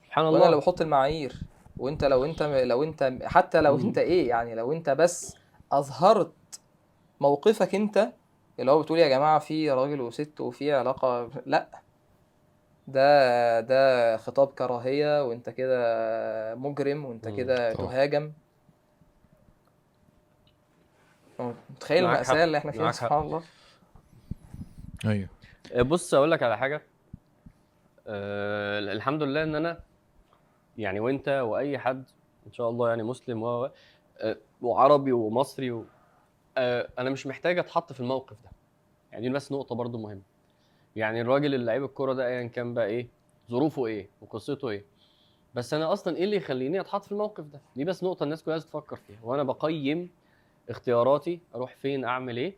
سبحان 0.07 0.25
وأنا 0.25 0.37
الله 0.37 0.47
اللي 0.47 0.57
بحط 0.57 0.81
المعايير 0.81 1.37
وانت 1.77 2.05
لو 2.05 2.25
انت 2.25 2.43
لو 2.43 2.83
انت 2.83 3.13
حتى 3.25 3.61
لو. 3.61 3.77
انت 3.77 3.99
إيه 3.99 4.29
يعني 4.29 4.55
لو 4.55 4.73
انت 4.73 4.91
بس 4.91 5.37
أظهرت 5.73 6.33
موقفك 7.21 7.75
انت 7.75 8.09
اللي 8.61 8.71
هو 8.71 8.83
بتقول 8.83 8.99
يا 8.99 9.09
جماعة 9.09 9.39
في 9.39 9.71
راجل 9.71 10.01
وست 10.01 10.41
وفي 10.41 10.73
علاقة 10.73 11.31
لا 11.47 11.69
ده 12.89 13.61
ده 13.61 14.17
خطاب 14.17 14.49
كراهية 14.49 15.25
وانت 15.25 15.51
كده 15.51 16.55
مجرم 16.55 17.05
وانت. 17.05 17.29
كده. 17.29 17.73
تهاجم 17.73 18.33
متخيل 21.71 22.05
المأساة. 22.05 22.45
اللي 22.45 22.59
إحنا 22.59 22.73
فيها. 22.73 22.93
سبحان 22.93 23.23
الله 23.23 23.43
أيوه. 25.07 25.29
بص 25.83 26.15
أقول 26.15 26.31
لك 26.31 26.43
على 26.43 26.59
حاجة. 26.59 26.83
أه 28.07 28.79
الحمد 28.79 29.23
لله 29.23 29.43
إن 29.43 29.55
أنا 29.55 29.81
يعني 30.79 31.01
وأنت 31.01 31.29
وأي 31.29 31.79
حد 31.79 32.05
إن 32.47 32.53
شاء 32.53 32.71
الله 32.71 32.89
يعني 32.89 33.03
مسلم 33.03 33.43
و 33.43 33.71
آه، 34.21 34.37
وعربي 34.63 35.13
ومصري 35.13 35.71
و... 35.71 35.85
أه 36.59 36.89
أنا 36.99 37.11
مش 37.11 37.27
محتاج 37.27 37.59
أتحط 37.59 37.93
في 37.93 38.01
الموقف 38.01 38.37
ده. 38.45 38.51
يعني 39.13 39.29
دي 39.29 39.35
بس 39.35 39.53
نقطة 39.53 39.75
برضو 39.75 39.99
مهمة. 39.99 40.23
يعني 40.97 41.21
الراجل 41.21 41.55
اللي 41.55 41.67
لعيب 41.67 41.85
الكورة 41.85 42.13
ده 42.13 42.27
ايا 42.27 42.47
كان 42.47 42.75
بقى 42.75 42.87
إيه 42.87 43.07
ظروفه 43.51 43.87
إيه 43.87 44.09
وقصته 44.23 44.69
إيه. 44.71 44.85
بس 45.55 45.75
أنا 45.75 45.93
أصلا 45.93 46.17
إيه 46.17 46.25
اللي 46.25 46.37
يخليني 46.37 46.81
أتحط 46.81 47.05
في 47.05 47.13
الموقف 47.13 47.45
ده؟ 47.45 47.61
دي 47.77 47.85
بس 47.85 48.05
نقطة 48.05 48.25
الناس 48.25 48.43
كلها 48.43 48.59
تفكر 48.59 48.97
فيها. 48.97 49.19
وأنا 49.23 49.43
بقيم 49.43 50.11
اختياراتي 50.71 51.41
أروح 51.55 51.77
فين 51.77 52.05
أعمل 52.05 52.37
إيه؟ 52.37 52.55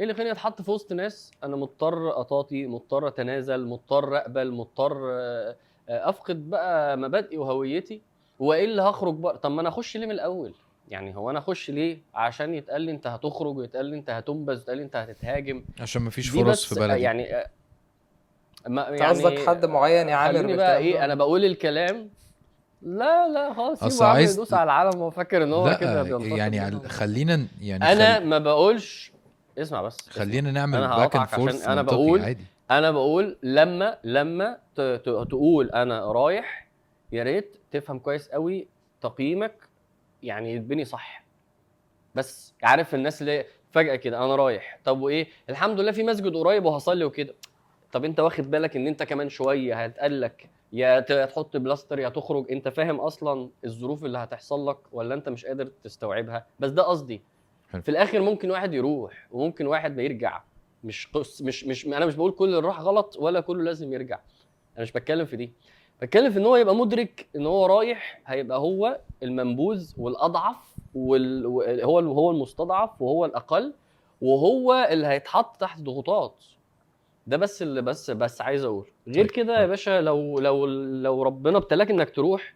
إيه 0.00 0.04
اللي 0.04 0.12
يخليني 0.14 0.32
أتحط 0.32 0.62
في 0.62 0.70
وسط 0.70 0.92
ناس؟ 0.92 1.30
أنا 1.44 1.56
مضطر 1.56 2.20
أطاطي 2.20 2.66
مضطر 2.66 3.08
أتنازل 3.08 3.66
مضطر 3.66 4.16
أقبل 4.16 4.50
مضطر 4.52 4.98
آه، 5.12 5.56
آه، 5.88 6.08
أفقد 6.08 6.50
بقى 6.50 6.96
مبادئي 6.96 7.38
وهويتي. 7.38 8.00
وإيه 8.38 8.64
اللي 8.64 8.82
هخرج 8.82 9.14
بقى 9.14 9.38
طب 9.38 9.50
ما 9.50 9.60
أنا 9.60 9.68
أخش 9.68 9.96
ليه 9.96 10.06
من 10.06 10.12
الأول؟ 10.12 10.52
يعني 10.90 11.16
هو 11.16 11.30
أنا 11.30 11.38
أخش 11.38 11.70
ليه؟ 11.70 11.98
عشان 12.14 12.54
يتقال 12.54 12.82
لي 12.82 12.90
أنت 12.92 13.06
هتخرج 13.06 13.56
ويتقال 13.56 13.86
لي 13.86 13.96
أنت 13.96 14.10
هتنبذ 14.10 14.54
ويتقال 14.54 14.76
لي 14.76 14.82
أنت 14.82 14.96
هتتهاجم. 14.96 15.64
عشان 15.80 16.02
مفيش 16.02 16.30
فرص 16.30 16.64
في 16.64 16.80
بلدي. 16.80 17.00
يعني 17.00 17.34
آه، 17.34 17.46
ما 18.68 18.88
أنت 18.88 19.02
قصدك 19.02 19.46
حد 19.46 19.64
معين 19.64 20.08
يعامل 20.08 20.38
خليني 20.38 20.56
بقى 20.56 20.78
إيه؟ 20.78 21.04
أنا 21.04 21.14
بقول 21.14 21.44
الكلام. 21.44 22.08
لا 22.82 23.28
لا 23.28 23.40
يا 23.48 23.54
عم 23.82 24.02
عايز- 24.02 24.32
يدوس 24.34 24.54
على 24.54 24.64
العالم. 24.64 25.00
وهو 25.00 25.10
فاكر 25.10 25.42
إن 25.42 25.52
هو 25.52 25.76
كده 25.80 26.02
بينتصر 26.02 26.36
يعني 26.36 26.88
خلينا 26.88 27.46
يعني 27.60 27.92
أنا 27.92 28.14
خل... 28.18 28.24
ما 28.26 28.38
بقولش 28.38 29.12
اسمع 29.58 29.82
بس. 29.82 30.08
خلينا 30.08 30.50
نعمل 30.50 30.80
باك 30.88 31.16
اند 31.16 31.48
أنا 31.48 31.82
منطقي 31.82 31.96
بقول- 31.96 32.20
عادي. 32.20 32.44
أنا 32.70 32.90
بقول 32.90 33.36
لما 33.42 33.98
لما 34.04 34.58
تقول 35.28 35.70
أنا 35.70 36.12
رايح 36.12 36.68
يا 37.12 37.22
ريت 37.22 37.56
تفهم 37.70 37.98
كويس 37.98 38.28
قوي 38.28 38.68
تقييمك 39.00 39.54
يعني 40.22 40.54
يتبني 40.54 40.84
صح. 40.84 41.24
بس 42.14 42.54
عارف 42.62 42.94
الناس 42.94 43.20
اللي 43.22 43.44
فجأة 43.72 43.96
كده 43.96 44.24
أنا 44.24 44.36
رايح. 44.36 44.78
طب 44.84 45.00
وإيه؟ 45.00 45.26
الحمد 45.50 45.80
لله 45.80 45.92
في 45.92 46.02
مسجد 46.02 46.34
قريب 46.36 46.64
وهصلي 46.64 47.04
وكده. 47.04 47.34
طب 47.92 48.04
أنت 48.04 48.20
واخد 48.20 48.50
بالك 48.50 48.76
إن 48.76 48.86
أنت 48.86 49.02
كمان 49.02 49.28
شوية 49.28 49.84
هتقلك 49.84 50.48
يا 50.72 51.00
ت- 51.00 51.12
تحط 51.12 51.56
بلاستر 51.56 51.98
يا 51.98 52.08
تخرج؟ 52.08 52.52
أنت 52.52 52.68
فاهم 52.68 53.00
أصلا 53.00 53.50
الظروف 53.64 54.04
اللي 54.04 54.18
هتحصل 54.18 54.68
لك 54.68 54.78
ولا 54.92 55.14
أنت 55.14 55.28
مش 55.28 55.46
قادر 55.46 55.70
تستوعبها؟ 55.84 56.46
بس 56.60 56.70
ده 56.70 56.82
قصدي. 56.82 57.22
حلو. 57.72 57.82
في 57.82 57.88
الآخر 57.90 58.20
ممكن 58.20 58.50
واحد 58.50 58.74
يروح 58.74 59.28
وممكن 59.30 59.66
واحد 59.66 59.96
ما 59.96 60.02
يرجع. 60.02 60.42
مش 60.84 61.08
قص 61.14 61.42
مش 61.42 61.64
مش 61.64 61.86
أنا 61.86 62.06
مش 62.06 62.14
بقول 62.14 62.32
كل 62.32 62.44
اللي 62.44 62.58
راح 62.68 62.80
غلط 62.80 63.16
ولا 63.18 63.40
كله 63.40 63.62
لازم 63.62 63.92
يرجع. 63.92 64.18
أنا 64.76 64.82
مش 64.82 64.92
بتكلم 64.92 65.26
في 65.26 65.36
دي. 65.36 65.52
بتكلم 66.02 66.32
في 66.32 66.38
إن 66.38 66.46
هو 66.46 66.56
يبقى 66.56 66.74
مدرك 66.74 67.26
إن 67.36 67.46
هو 67.46 67.66
رايح 67.66 68.20
هيبقى 68.26 68.58
هو 68.58 69.00
المنبوذ 69.22 69.92
والأضعف 69.98 70.56
وال... 70.94 71.46
هو 71.84 71.98
هو 71.98 72.30
المستضعف 72.30 73.02
وهو 73.02 73.24
الأقل 73.24 73.74
وهو 74.22 74.88
اللي 74.90 75.06
هيتحط 75.06 75.56
تحت 75.60 75.80
ضغوطات. 75.80 76.44
ده 77.26 77.36
بس 77.36 77.62
اللي 77.62 77.82
بس 77.82 78.10
بس 78.10 78.40
عايز 78.40 78.64
أقول. 78.64 78.86
غير 79.08 79.24
طيب، 79.24 79.30
كده 79.30 79.52
يا 79.54 79.58
طيب. 79.58 79.68
باشا 79.68 80.00
لو 80.00 80.38
لو 80.38 80.66
لو 80.66 81.22
ربنا 81.22 81.58
ابتلاك 81.58 81.90
إنك 81.90 82.10
تروح 82.10 82.54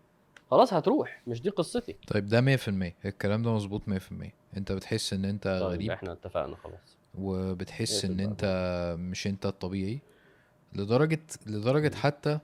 خلاص 0.53 0.73
هتروح 0.75 1.23
مش 1.27 1.43
دي 1.43 1.51
قصتي. 1.51 1.97
طيب 2.09 2.27
ده 2.29 2.57
100% 2.57 2.95
الكلام 3.05 3.43
ده 3.43 3.53
مظبوط 3.55 3.83
100% 3.89 3.93
انت 4.57 4.73
بتحس 4.73 5.13
ان 5.13 5.25
انت 5.25 5.45
طيب 5.49 5.63
غريب. 5.63 5.91
إحنا 5.91 6.13
اتفقنا 6.13 6.57
خلاص. 6.57 6.97
وبتحس 7.19 8.05
ان 8.05 8.21
انت 8.21 8.45
مش 8.99 9.27
انت 9.27 9.47
الطبيعي 9.47 10.01
لدرجة 10.75 11.21
لدرجة 11.47 11.95
حتى 11.95 12.39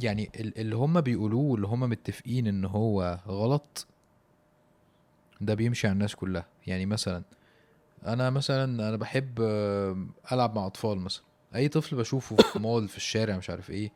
يعني 0.00 0.30
ال- 0.40 0.58
اللي 0.58 0.76
هم 0.76 1.00
بيقولوه 1.00 1.40
واللي 1.42 1.66
هم 1.66 1.80
متفقين 1.80 2.46
ان 2.46 2.64
هو 2.64 3.18
غلط 3.28 3.86
ده 5.40 5.54
بيمشي 5.54 5.86
على 5.86 5.94
الناس 5.94 6.14
كلها. 6.14 6.46
يعني 6.66 6.86
مثلا 6.86 7.22
أنا 8.06 8.30
مثلا 8.30 8.64
أنا 8.88 8.96
بحب 8.96 9.40
العب 10.32 10.56
مع 10.56 10.66
اطفال 10.66 10.98
مثلا. 10.98 11.24
اي 11.54 11.68
طفل 11.68 11.96
بشوفه 11.96 12.36
في 12.36 12.58
مول 12.58 12.88
في 12.88 12.96
الشارع 12.96 13.36
مش 13.36 13.50
عارف 13.50 13.70
إيه 13.70 13.92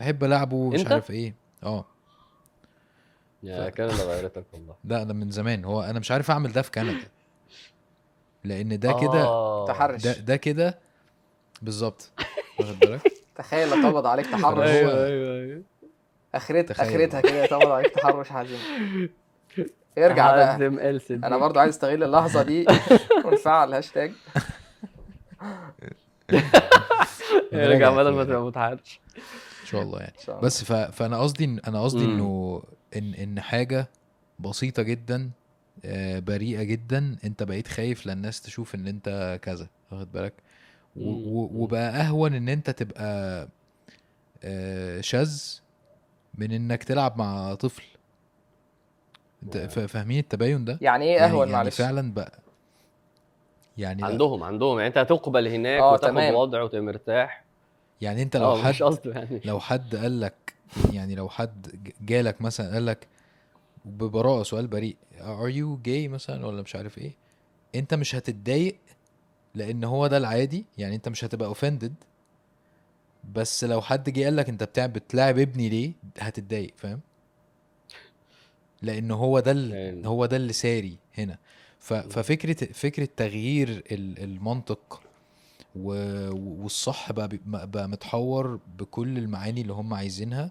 بحب 0.00 0.24
ألعبه 0.24 0.68
مش 0.70 0.80
أنت؟ 0.80 0.92
عارف 0.92 1.10
إيه. 1.10 1.34
آه. 1.62 1.84
يا 3.42 3.70
ف- 3.70 3.74
كندا 3.74 3.92
غيرتك 4.04 4.44
والله. 4.52 4.74
لا 4.84 5.02
ده 5.02 5.14
من 5.14 5.30
زمان. 5.30 5.64
هو 5.64 5.82
أنا 5.82 5.98
مش 5.98 6.10
عارف 6.10 6.30
أعمل 6.30 6.52
ده 6.52 6.62
في 6.62 6.70
كندا. 6.70 7.08
لأن 8.44 8.78
ده 8.78 8.92
كده 8.92 9.22
آه. 9.24 9.66
تحرش. 9.66 10.02
ده 10.02 10.12
ده 10.12 10.36
كده 10.36 10.78
بالظبط. 11.62 12.10
واخد 12.60 12.78
بالك؟ 12.78 13.12
تخيل 13.36 13.72
اتقبض 13.72 14.06
عليك 14.06 14.26
تحرش. 14.26 14.68
أيوه 14.68 15.06
أيوه 15.06 15.34
أيوه. 15.40 15.62
آخرت. 16.34 16.70
آخرتها 16.70 17.20
كده 17.20 17.44
يتقبض 17.44 17.70
عليك 17.70 17.90
تحرش 17.94 18.28
حزين 18.30 18.58
ارجع 19.98 20.36
بقى. 20.36 20.56
أنا. 21.10 21.36
برضو 21.36 21.58
عايز 21.60 21.72
استغل 21.74 22.02
اللحظة 22.04 22.42
دي 22.42 22.66
ونفعل 23.24 23.74
هاشتاج. 23.74 24.12
ارجع 27.52 27.90
بدل 27.96 28.10
ما. 28.14 28.24
تبقى 28.24 28.42
متحرش. 28.42 29.00
شاء 29.70 29.82
الله 29.86 30.00
يعني. 30.00 30.14
شاء 30.24 30.36
الله. 30.36 30.46
بس 30.46 30.64
ف... 30.64 30.72
فأنا 30.72 31.18
قصدي 31.20 31.44
أنا 31.44 31.82
قصدي. 31.82 32.04
إنه 32.04 32.62
ان 32.96 33.14
إن 33.14 33.40
حاجة 33.40 33.88
بسيطة 34.38 34.82
جدا 34.82 35.30
آه، 35.84 36.18
بريئة 36.18 36.62
جدا 36.62 37.16
أنت 37.24 37.42
بقيت 37.42 37.68
خايف 37.68 38.06
للناس 38.06 38.40
تشوف 38.40 38.74
إن 38.74 38.86
أنت 38.86 39.38
كذا 39.42 39.66
واخد 39.92 40.12
بالك؟ 40.12 40.32
و... 40.96 41.62
وبقى 41.62 41.90
أهون 41.90 42.34
إن 42.34 42.48
أنت 42.48 42.70
تبقى 42.70 43.48
آه، 44.44 45.00
شاذ 45.00 45.42
من 46.34 46.52
إنك 46.52 46.84
تلعب 46.84 47.18
مع 47.18 47.54
طفل. 47.54 47.82
أنت 49.42 49.56
فاهمين 49.58 50.18
التباين 50.18 50.64
ده؟ 50.64 50.78
يعني 50.80 51.04
إيه 51.04 51.16
يعني, 51.16 51.32
أهون؟ 51.32 51.40
يعني 51.48 51.52
معلش. 51.52 51.76
فعلا 51.76 52.12
بقى. 52.12 52.38
يعني 53.78 54.04
عندهم 54.04 54.42
عندهم. 54.42 54.76
يعني 54.78 54.88
أنت 54.88 54.98
هتقبل 54.98 55.48
هناك 55.48 55.80
آه، 55.80 55.92
وتاخد. 55.92 56.34
وضع 56.34 56.62
وتبقى 56.62 56.80
مرتاح. 56.84 57.44
يعني 58.00 58.22
انت 58.22 58.36
لو 58.36 58.54
مش 58.54 58.62
حد 58.62 58.82
قصده 58.82 59.12
يعني. 59.12 59.40
لو 59.44 59.60
حد 59.60 59.96
قال 59.96 60.20
لك 60.20 60.54
يعني 60.92 61.14
لو 61.14 61.28
حد 61.28 61.92
جالك 62.00 62.40
مثلا 62.42 62.72
قال 62.74 62.86
لك 62.86 63.06
ببراءة 63.84 64.42
سؤال 64.42 64.66
بريء 64.66 64.96
are 65.18 65.52
you 65.54 65.86
gay 65.88 66.08
مثلا 66.10 66.46
ولا 66.46 66.62
مش 66.62 66.76
عارف 66.76 66.98
إيه؟ 66.98 67.12
انت 67.74 67.94
مش 67.94 68.14
هتتضايق 68.14 68.76
لأن 69.54 69.84
هو 69.84 70.06
ده 70.06 70.16
العادي 70.16 70.64
يعني 70.78 70.94
انت 70.96 71.08
مش 71.08 71.24
هتبقى 71.24 71.54
offended. 71.54 71.92
بس 73.34 73.64
لو 73.64 73.80
حد 73.80 74.10
جه 74.10 74.24
قال 74.24 74.36
لك 74.36 74.48
انت 74.48 74.64
بتاع 74.64 74.86
بتلاعب 74.86 75.38
ابني 75.38 75.68
ليه 75.68 75.92
هتتضايق 76.18 76.72
فاهم؟ 76.76 77.00
لأن 78.82 79.10
هو 79.10 79.40
ده 79.40 79.52
هو 80.06 80.26
ده 80.26 80.36
اللي 80.36 80.52
ساري 80.52 80.96
هنا. 81.18 81.38
ف... 81.78 81.92
ففكره 81.94 82.72
فكرة 82.72 83.08
تغيير 83.16 83.68
ال- 83.68 84.22
المنطق. 84.24 85.02
والصح 85.76 87.12
بقى 87.12 87.28
بقى 87.46 87.88
متحور 87.88 88.60
بكل 88.78 89.18
المعاني 89.18 89.60
اللي 89.60 89.72
هم 89.72 89.94
عايزينها 89.94 90.50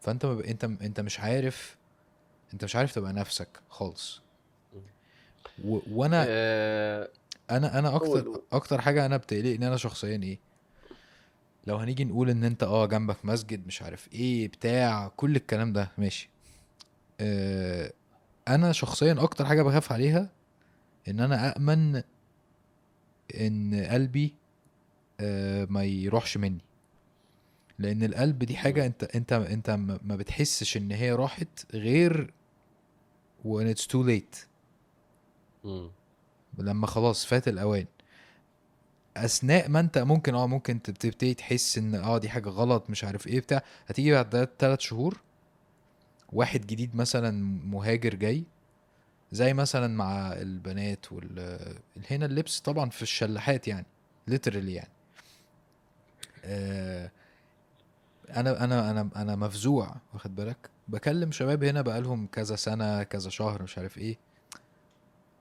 فأنت 0.00 0.26
ما. 0.26 0.44
أنت 0.44 0.64
أنت 0.64 1.00
مش 1.00 1.20
عارف 1.20 1.76
أنت 2.52 2.64
مش 2.64 2.76
عارف 2.76 2.94
تبقى 2.94 3.12
نفسك 3.12 3.48
خالص 3.68 4.20
و... 5.64 5.78
وأنا 5.90 6.24
آه، 6.28 7.08
أنا 7.50 7.78
أنا 7.78 7.96
أكتر. 7.96 8.40
أكتر 8.52 8.80
حاجة 8.80 9.06
أنا 9.06 9.16
بتقلقني 9.16 9.68
أنا 9.68 9.76
شخصيا 9.76 10.20
إيه 10.22 10.38
لو 11.66 11.76
هنيجي 11.76 12.04
نقول 12.04 12.30
إن 12.30 12.44
أنت 12.44 12.62
آه 12.62 12.86
جنبك 12.86 13.24
مسجد 13.24 13.66
مش 13.66 13.82
عارف 13.82 14.12
إيه 14.12 14.48
بتاع 14.48 15.08
كل 15.08 15.36
الكلام 15.36 15.72
ده 15.72 15.90
ماشي 15.98 16.30
آه 17.20 17.92
أنا 18.48 18.72
شخصيا 18.72 19.16
أكتر 19.22 19.46
حاجة 19.46 19.62
بخاف 19.62 19.92
عليها 19.92 20.30
إن 21.08 21.20
أنا 21.20 21.56
امن 21.56 22.02
إن 23.40 23.84
قلبي 23.90 24.34
ما 25.70 25.84
يروحش 25.84 26.36
مني. 26.36 26.60
لأن 27.78 28.02
القلب 28.02 28.38
دي 28.38 28.56
حاجة 28.56 28.86
أنت 28.86 29.04
أنت 29.04 29.32
أنت 29.32 29.70
ما 30.02 30.16
بتحسش 30.16 30.76
إن 30.76 30.92
هي 30.92 31.12
راحت 31.12 31.74
غير 31.74 32.32
it's 33.46 33.86
too 33.86 34.06
late. 34.08 34.36
مم. 35.64 35.90
لما 36.58 36.86
خلاص 36.86 37.26
فات 37.26 37.48
الأوان. 37.48 37.86
أثناء 39.16 39.68
ما 39.68 39.80
أنت 39.80 39.98
ممكن 39.98 40.34
آه 40.34 40.46
ممكن 40.46 40.82
تب- 40.82 40.94
تبتدي 40.94 41.34
تحس 41.34 41.78
إن 41.78 41.94
آه 41.94 42.18
دي 42.18 42.28
حاجة 42.28 42.48
غلط 42.48 42.90
مش 42.90 43.04
عارف 43.04 43.26
إيه 43.26 43.40
بتاع. 43.40 43.62
هتيجي 43.86 44.12
بعد 44.12 44.48
ثلاث 44.58 44.80
شهور 44.80 45.20
واحد 46.32 46.66
جديد 46.66 46.96
مثلا 46.96 47.30
مهاجر 47.66 48.14
جاي 48.14 48.44
زي 49.32 49.54
مثلا 49.54 49.86
مع 49.96 50.32
البنات 50.32 51.12
وال 51.12 51.58
هنا 52.10 52.26
اللبس 52.26 52.60
طبعا 52.60 52.90
في 52.90 53.02
الشلاحات 53.02 53.68
يعني 53.68 53.86
ليترالي 54.28 54.74
يعني. 54.74 54.88
آه 54.88 54.95
أنا 58.36 58.64
أنا 58.64 58.90
أنا 58.90 59.10
أنا 59.16 59.36
مفزوع 59.36 59.94
واخد 60.14 60.34
بالك؟ 60.36 60.70
بكلم 60.88 61.32
شباب 61.32 61.64
هنا 61.64 61.82
بقالهم 61.82 62.26
كذا 62.26 62.56
سنة 62.56 63.02
كذا 63.02 63.30
شهر 63.30 63.62
مش 63.62 63.78
عارف 63.78 63.98
إيه. 63.98 64.18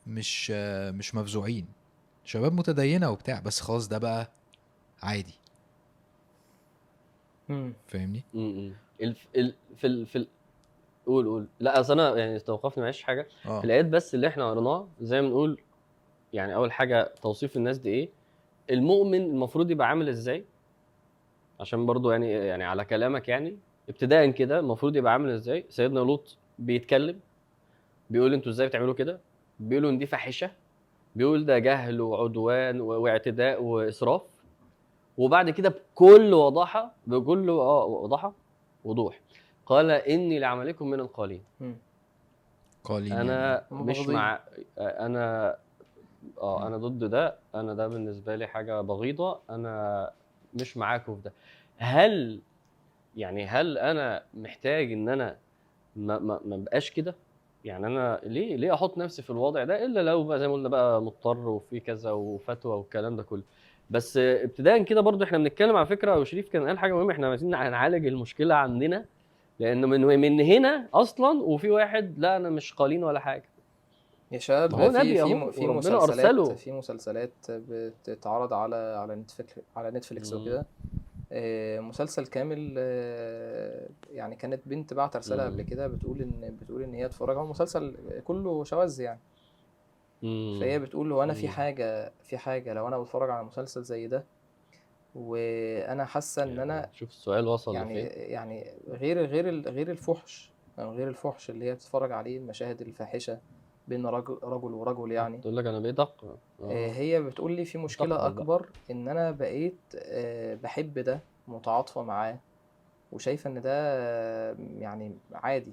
مش 0.07 0.51
آه، 0.55 0.91
مش 0.91 1.15
مفزوعين. 1.15 1.67
شباب 2.23 2.53
متدينة 2.53 3.09
وبتاع 3.09 3.39
بس 3.39 3.61
خلاص 3.61 3.87
ده 3.87 3.97
بقى 3.97 4.31
عادي. 5.03 5.33
فاهمني. 7.87 8.23
الف... 9.01 9.27
ال... 9.35 9.55
في 9.75 9.87
ال... 9.87 10.05
في 10.05 10.17
ال... 10.17 10.27
قول 11.05 11.25
قول. 11.25 11.47
لا 11.59 11.79
أصل 11.79 11.99
أنا 11.99 12.17
يعني 12.17 12.35
استوقفني 12.35 12.83
معلش 12.83 13.01
حاجة. 13.01 13.27
آه. 13.45 13.59
في 13.59 13.65
الايات 13.65 13.85
بس 13.85 14.15
اللي 14.15 14.27
إحنا 14.27 14.49
قريناها 14.49 14.87
زي 15.01 15.21
ما 15.21 15.27
نقول 15.27 15.61
يعني 16.33 16.55
أول 16.55 16.71
حاجة 16.71 17.13
توصيف 17.21 17.57
الناس 17.57 17.77
دي 17.77 17.89
إيه؟ 17.89 18.09
المؤمن 18.69 19.21
المفروض 19.21 19.71
يبقى 19.71 19.87
عامل 19.87 20.09
إزاي؟ 20.09 20.45
عشان 21.59 21.85
برضو 21.85 22.11
يعني 22.11 22.31
يعني 22.31 22.63
على 22.63 22.85
كلامك 22.85 23.29
يعني 23.29 23.57
ابتداء 23.89 24.29
كده 24.29 24.59
المفروض 24.59 24.95
يبقى 24.95 25.13
عامل 25.13 25.29
إزاي 25.29 25.65
سيدنا 25.69 25.99
لوط 25.99 26.37
بيتكلم 26.59 27.19
بيقول 28.09 28.33
أنتوا 28.33 28.51
إزاي 28.51 28.67
بتعملوا 28.67 28.93
كده 28.93 29.19
بيقولوا 29.59 29.89
إن 29.89 29.97
دي 29.97 30.05
فاحشة 30.05 30.51
بيقول 31.15 31.45
ده 31.45 31.59
جهل 31.59 32.01
وعدوان 32.01 32.81
واعتداء 32.81 33.63
وإسراف 33.63 34.21
وبعد 35.17 35.49
كده 35.49 35.69
بكل 35.69 36.33
وضاحة 36.33 36.91
بكل 37.07 37.49
آه 37.49 37.85
وضاحة 37.85 38.33
وضوح 38.85 39.19
قال 39.65 39.91
إني 39.91 40.39
لعملكم 40.39 40.87
من 40.89 40.99
القالين. 40.99 41.43
قالين 42.83 43.11
يعني. 43.11 43.21
أنا 43.21 43.63
هم 43.71 43.85
مش 43.85 43.99
بغضين. 43.99 44.15
مع 44.15 44.39
أنا 44.77 45.55
آه 46.41 46.67
أنا 46.67 46.77
ضد 46.77 47.03
ده 47.09 47.35
أنا 47.55 47.73
ده 47.73 47.87
بالنسبة 47.87 48.35
لي 48.35 48.47
حاجة 48.47 48.81
بغيضة 48.81 49.39
أنا 49.49 50.11
مش 50.55 50.77
معاكم 50.77 51.15
في 51.15 51.21
ده. 51.21 51.33
هل 51.77 52.39
يعني 53.17 53.45
هل 53.45 53.77
أنا 53.77 54.23
محتاج 54.33 54.91
إن 54.91 55.09
أنا 55.09 55.37
ما 55.95 56.19
ما 56.19 56.39
ما 56.45 56.57
بقاش 56.57 56.91
كده؟ 56.91 57.15
يعني 57.65 57.87
أنا 57.87 58.21
ليه 58.23 58.55
ليه 58.55 58.73
أحط 58.73 58.97
نفسي 58.97 59.21
في 59.21 59.29
الوضع 59.29 59.63
ده 59.63 59.85
إلا 59.85 59.99
لو 60.03 60.23
بقى 60.23 60.39
زي 60.39 60.47
ما 60.47 60.53
قلنا 60.53 60.69
بقى 60.69 61.01
مضطر 61.01 61.49
وفي 61.49 61.79
كذا 61.79 62.11
وفتوى 62.11 62.77
والكلام 62.77 63.15
ده 63.15 63.23
كله. 63.23 63.43
بس 63.89 64.17
ابتداء 64.17 64.83
كده 64.83 65.01
برضو 65.01 65.23
إحنا 65.23 65.37
بنتكلم 65.37 65.75
على 65.75 65.85
فكرة 65.85 66.19
وشريف 66.19 66.49
كان 66.49 66.67
قال 66.67 66.79
حاجة 66.79 66.93
مهمة 66.93 67.11
إحنا 67.13 67.27
عايزين 67.29 67.49
نعالج 67.49 68.07
المشكلة 68.07 68.55
عندنا 68.55 69.05
لأن 69.59 69.85
من 69.85 70.01
من 70.19 70.41
هنا 70.41 70.87
أصلا 70.93 71.41
وفي 71.43 71.69
واحد 71.69 72.19
لا 72.19 72.37
أنا 72.37 72.49
مش 72.49 72.73
قالين 72.73 73.03
ولا 73.03 73.19
حاجة. 73.19 73.43
يا 74.35 74.39
شباب 74.39 74.75
ما 74.75 74.85
هو 74.85 74.91
في 74.91 74.97
نبي 74.97 75.17
في 75.17 75.51
في 75.51 75.67
مسلسلات 75.67 76.09
أرسله. 76.09 76.55
في 76.55 76.71
مسلسلات 76.71 77.31
بتتعرض 77.49 78.53
على 78.53 78.75
على 78.75 79.15
نتفليكس 79.15 79.59
على 79.75 79.91
نتفليكس 79.91 80.33
مم. 80.33 80.41
وكده 80.41 80.65
آه، 81.31 81.79
مسلسل 81.79 82.27
كامل 82.27 82.75
آه، 82.77 83.89
يعني 84.11 84.35
كانت 84.35 84.61
بنت 84.67 84.93
بعت 84.93 85.17
رسالة 85.17 85.43
مم. 85.43 85.51
قبل 85.53 85.61
كده 85.61 85.87
بتقول 85.87 86.21
ان 86.21 86.57
بتقول 86.61 86.83
إن 86.83 86.93
هي 86.93 87.05
اتفرج 87.05 87.37
هو 87.37 87.45
مسلسل 87.45 87.95
كله 88.23 88.63
شواذ 88.63 88.99
يعني 89.01 89.19
مم. 90.23 90.57
فهي 90.59 90.79
بتقول 90.79 91.11
هو 91.11 91.23
أنا 91.23 91.33
في 91.33 91.45
مم. 91.45 91.51
حاجة 91.51 92.13
في 92.23 92.37
حاجة 92.37 92.73
لو 92.73 92.87
أنا 92.87 92.99
بتفرج 92.99 93.29
على 93.29 93.43
مسلسل 93.43 93.83
زي 93.83 94.07
ده 94.07 94.25
وأنا 95.15 96.05
حاسة 96.05 96.43
إن 96.43 96.59
أنا 96.59 96.89
شوف 96.93 97.09
السؤال 97.09 97.47
وصل 97.47 97.75
يعني 97.75 98.03
لفين 98.05 98.21
يعني 98.31 98.65
غير 98.87 99.25
غير 99.25 99.69
غير 99.69 99.91
الفحش 99.91 100.51
أو 100.79 100.91
غير 100.91 101.07
الفحش 101.07 101.49
اللي 101.49 101.65
هي 101.65 101.73
بتتفرج 101.73 102.11
عليه 102.11 102.37
المشاهد 102.37 102.81
الفاحشة 102.81 103.39
بين 103.87 104.05
رجل 104.05 104.37
رجل 104.43 104.73
ورجل 104.73 105.11
يعني. 105.11 105.37
تقول 105.37 105.57
لك 105.57 105.65
أنا 105.65 105.79
بقيت 105.79 105.99
اقرا 105.99 106.37
آه، 106.61 106.91
هي 106.91 107.21
بتقول 107.21 107.51
لي 107.51 107.65
في 107.65 107.77
بقى. 108.15 108.27
أكبر 108.27 108.69
إن 108.91 109.07
أنا 109.07 109.31
بقيت 109.31 109.75
آه، 109.95 110.55
بحب 110.55 110.99
ده 110.99 111.19
متعاطفة 111.47 112.03
معاه 112.03 112.37
وشايفة 113.11 113.49
إن 113.49 113.61
ده 113.61 113.71
آه، 113.73 114.55
يعني 114.79 115.11
عادي. 115.33 115.71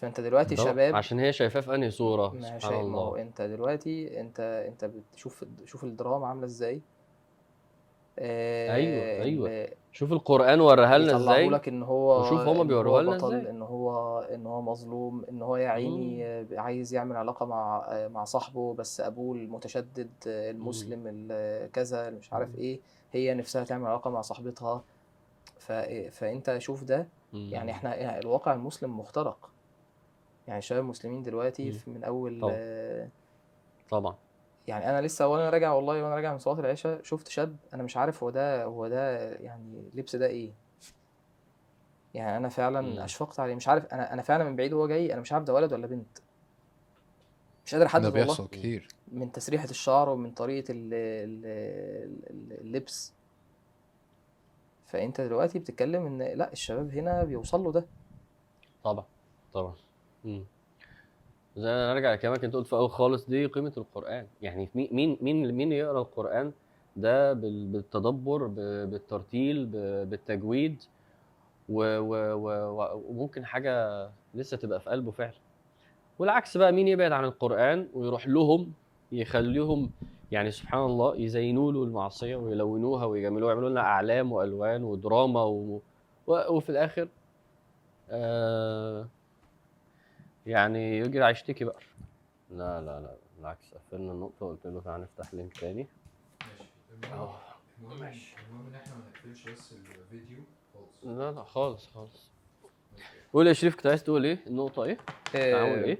فأنت 0.00 0.20
دلوقتي 0.20 0.56
شباب 0.56 0.94
عشان 0.94 1.18
هي 1.18 1.32
شايفاه 1.32 1.60
في 1.60 1.74
أنهي 1.74 1.90
صورة؟ 1.90 2.28
ما 2.34 2.40
سبحان 2.40 2.60
شايف 2.60 2.86
ما 2.86 2.98
هو 2.98 3.08
الله. 3.14 3.22
أنت 3.22 3.42
دلوقتي 3.42 4.20
أنت 4.20 4.40
أنت 4.40 4.84
بتشوف 4.84 5.44
شوف 5.64 5.84
الدراما 5.84 6.26
عاملة 6.26 6.44
إزاي؟ 6.46 6.80
آه، 8.18 8.74
أيوة، 8.74 9.22
أيوة. 9.22 9.48
ال- 9.48 9.74
شوف 9.92 10.12
القرآن 10.12 10.60
وريها 10.60 10.98
لنا 10.98 11.16
إزاي 11.16 11.48
لك 11.48 11.68
إن 11.68 11.82
هو 11.82 12.20
وشوف 12.20 12.40
هما 12.40 12.62
بيوروها 12.64 13.02
لنا 13.02 13.16
إزاي. 13.16 13.50
إن 13.50 13.62
هو 13.62 14.18
إن 14.20 14.46
هو 14.46 14.62
مظلوم 14.62 15.24
إن 15.30 15.42
هو 15.42 15.56
يا 15.56 15.68
عيني 15.68 16.26
آه، 16.26 16.46
عايز 16.52 16.94
يعمل 16.94 17.16
علاقة 17.16 17.46
مع 17.46 17.84
آه، 17.88 18.08
مع 18.08 18.24
صاحبه 18.24 18.74
بس 18.74 19.00
أبوه 19.00 19.36
المتشدد 19.36 20.10
آه، 20.26 20.50
المسلم 20.50 21.02
ال- 21.06 21.70
كذا 21.72 22.10
مش 22.10 22.32
عارف. 22.32 22.54
إيه 22.58 22.80
هي 23.12 23.34
نفسها 23.34 23.64
تعمل 23.64 23.86
علاقة 23.86 24.10
مع 24.10 24.20
صاحبتها 24.20 24.84
ف... 25.58 25.72
فأنت 26.10 26.58
شوف 26.58 26.84
ده. 26.84 27.08
يعني 27.32 27.70
إحنا 27.72 27.94
يعني 27.96 28.18
الواقع 28.18 28.52
المسلم 28.54 28.98
مخترق 28.98 29.50
يعني 30.46 30.58
الشباب 30.58 30.82
المسلمين 30.82 31.22
دلوقتي 31.22 31.80
من 31.86 32.04
أول 32.04 32.40
طبعا. 32.40 32.52
آه، 32.56 33.08
طبعا 33.90 34.14
يعني 34.68 34.90
أنا 34.90 35.06
لسه 35.06 35.26
وأنا 35.26 35.50
راجع 35.50 35.72
والله 35.72 36.02
وأنا 36.04 36.14
راجع 36.14 36.32
من 36.32 36.38
صلاة 36.38 36.60
العشاء 36.60 37.02
شفت 37.02 37.28
شاب 37.28 37.56
أنا 37.74 37.82
مش 37.82 37.96
عارف 37.96 38.22
هو 38.22 38.30
ده 38.30 38.64
هو 38.64 38.88
ده 38.88 39.32
يعني 39.34 39.90
لبس 39.94 40.16
ده 40.16 40.26
إيه. 40.26 40.52
يعني 42.14 42.36
أنا 42.36 42.48
فعلا 42.48 42.80
مم. 42.80 42.98
أشفقت 42.98 43.40
عليه 43.40 43.54
مش 43.54 43.68
عارف 43.68 43.86
أنا 43.86 44.12
أنا 44.12 44.22
فعلا 44.22 44.44
من 44.44 44.56
بعيد 44.56 44.72
وهو 44.72 44.86
جاي 44.88 45.12
أنا 45.12 45.20
مش 45.20 45.32
عارف 45.32 45.44
ده 45.44 45.54
ولد 45.54 45.72
ولا 45.72 45.86
بنت. 45.86 46.18
مش 47.66 47.74
قادر 47.74 47.86
أحدد 47.86 48.02
ده 48.02 48.08
والله. 48.08 48.24
بيحصل 48.24 48.48
كتير. 48.48 48.88
من 49.12 49.32
تسريحة 49.32 49.70
الشعر 49.70 50.08
ومن 50.08 50.30
طريقة 50.30 50.72
ال- 50.72 50.94
ال- 50.94 51.46
ال- 52.30 52.60
اللبس. 52.60 53.12
فأنت 54.86 55.20
دلوقتي 55.20 55.58
بتتكلم 55.58 56.06
إن 56.06 56.22
لأ 56.22 56.52
الشباب 56.52 56.90
هنا 56.90 57.24
بيوصل 57.24 57.64
له 57.64 57.72
ده. 57.72 57.86
طبعا 58.84 59.04
طبعا. 59.54 59.74
مم. 60.24 60.44
زي 61.56 61.68
ما 61.68 61.94
نرجع 61.94 62.12
لكلامك 62.12 62.44
أنت 62.44 62.54
قلت 62.56 62.66
في 62.66 62.72
الأول 62.72 62.90
خالص 62.90 63.26
دي 63.28 63.46
قيمة 63.46 63.72
القرآن. 63.76 64.26
يعني 64.42 64.68
مين 64.74 65.18
مين 65.20 65.54
مين 65.54 65.72
يقرأ 65.72 66.00
القرآن؟ 66.00 66.52
ده 66.96 67.32
بال- 67.32 67.66
بالتدبر 67.66 68.46
بالترتيل 68.84 69.66
بالتجويد 70.06 70.82
وممكن 71.68 73.44
حاجة 73.44 74.08
لسه 74.34 74.56
تبقى 74.56 74.80
في 74.80 74.90
قلبه 74.90 75.10
فعلا. 75.10 75.32
والعكس 76.18 76.56
بقى 76.56 76.72
مين 76.72 76.88
يبعد 76.88 77.12
عن 77.12 77.24
القرآن 77.24 77.88
ويروح 77.94 78.28
لهم 78.28 78.72
يخليهم 79.12 79.90
يعني 80.32 80.50
سبحان 80.50 80.80
الله 80.84 81.16
يزينوا 81.16 81.72
له 81.72 81.84
المعصية 81.84 82.36
ويلونوها 82.36 83.04
ويجملوها 83.04 83.52
ويعملوا 83.52 83.70
لنا 83.70 83.80
أعلام 83.80 84.32
وألوان 84.32 84.84
ودراما 84.84 85.42
و... 85.42 85.80
و... 86.26 86.34
وفي 86.56 86.70
الآخر 86.70 87.08
آه 88.10 89.06
يعني 90.46 90.98
يجري 90.98 91.24
هيشتكي 91.24 91.64
بقى. 91.64 91.80
لا 92.50 92.80
لا 92.80 93.00
لا 93.00 93.16
بالعكس 93.38 93.74
قفلنا 93.74 94.12
النقطة 94.12 94.46
وقلت 94.46 94.66
له 94.66 94.80
تعالى 94.80 95.02
نفتح 95.02 95.34
لينك 95.34 95.58
تاني. 95.58 95.86
أهو. 97.12 97.34
المهم 97.78 98.02
المهم 98.02 98.66
إن 98.68 98.74
إحنا 98.74 98.94
ما 98.94 99.02
نقفلش 99.10 99.48
بس 99.48 99.72
الفيديو 99.72 100.42
خالص. 100.74 101.04
لا 101.04 101.32
لا 101.32 101.42
خالص 101.44 101.86
خالص. 101.86 102.30
قول 103.32 103.46
يا 103.46 103.52
شريف 103.52 103.76
كنت 103.76 103.86
عايز 103.86 104.04
تقول 104.04 104.24
إيه؟ 104.24 104.38
النقطة 104.46 104.84
إيه؟ 104.84 104.98
تعامل 105.32 105.78
آه، 105.78 105.84
إيه؟ 105.84 105.98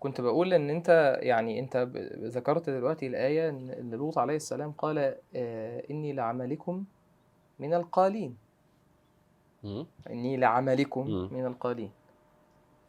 كنت 0.00 0.20
بقول 0.20 0.52
إن 0.52 0.70
أنت 0.70 1.18
يعني 1.22 1.60
أنت 1.60 1.76
ذكرت 2.18 2.70
دلوقتي 2.70 3.06
الآية 3.06 3.48
إن 3.48 3.90
لوط 3.90 4.18
عليه 4.18 4.36
السلام 4.36 4.72
قال 4.72 5.16
آه، 5.36 5.84
إني 5.90 6.12
لعملكم 6.12 6.84
من 7.58 7.74
القالين. 7.74 8.36
إني 10.10 10.36
لعملكم. 10.36 11.28
من 11.32 11.46
القالين. 11.46 11.90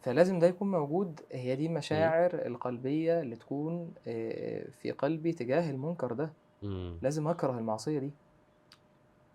فلازم 0.03 0.39
ده 0.39 0.47
يكون 0.47 0.71
موجود. 0.71 1.19
هي 1.31 1.55
دي 1.55 1.69
مشاعر 1.69 2.33
القلبية 2.33 3.19
اللي 3.21 3.35
تكون 3.35 3.93
آه، 4.07 4.65
في 4.81 4.91
قلبي 4.91 5.31
تجاه 5.33 5.71
المنكر 5.71 6.13
ده. 6.13 6.33
مم. 6.63 6.97
لازم 7.01 7.27
أكره 7.27 7.51
المعصية 7.57 7.99
دي. 7.99 8.11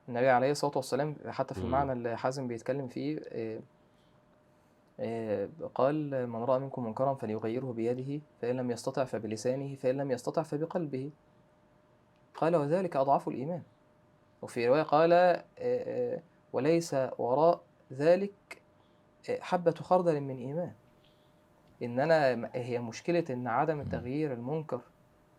النبي 0.09 0.29
عليه 0.29 0.51
الصلاة 0.51 0.73
والسلام 0.77 1.17
حتى 1.27 1.55
في. 1.55 1.61
المعنى 1.61 1.93
اللي 1.93 2.19
حازم 2.19 2.49
بيتكلم 2.49 2.89
فيه 2.89 3.21
آه، 3.29 3.61
آه، 5.01 5.49
قال 5.75 6.27
من 6.27 6.43
رأى 6.43 6.59
منكم 6.59 6.85
منكرا 6.85 7.15
فليغيره 7.15 7.73
بيده 7.73 8.21
فإن 8.43 8.57
لم 8.57 8.71
يستطع 8.71 9.05
فبلسانه 9.05 9.75
فإن 9.75 9.97
لم 9.97 10.11
يستطع 10.11 10.43
فبقلبه. 10.43 11.11
قال 12.35 12.57
وذلك 12.57 12.97
أضعف 12.97 13.29
الإيمان. 13.29 13.63
وفي 14.43 14.69
رواية 14.69 14.83
قال 14.83 15.13
آه، 15.13 15.45
آه، 15.59 16.23
وليس 16.53 16.97
وراء 17.19 17.61
ذلك 17.93 18.33
حبة 19.41 19.75
خردل 19.75 20.21
من 20.21 20.37
إيمان. 20.37 20.73
إن 21.83 22.01
أنا 22.01 22.51
هي 22.55 22.79
مشكلة 22.79 23.25
إن 23.31 23.47
عدم 23.47 23.83
تغيير 23.83 24.33
المنكر 24.33 24.81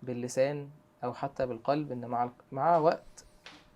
باللسان 0.04 0.70
أو 1.04 1.14
حتى 1.14 1.46
بالقلب 1.46 1.92
إن 1.92 2.06
مع 2.06 2.30
مع 2.52 2.78
وقت 2.78 3.26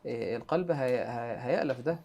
آه، 0.05 0.35
القلب 0.37 0.71
هي- 0.71 0.99
هي- 1.05 1.37
هيألف 1.39 1.79
ده 1.81 1.99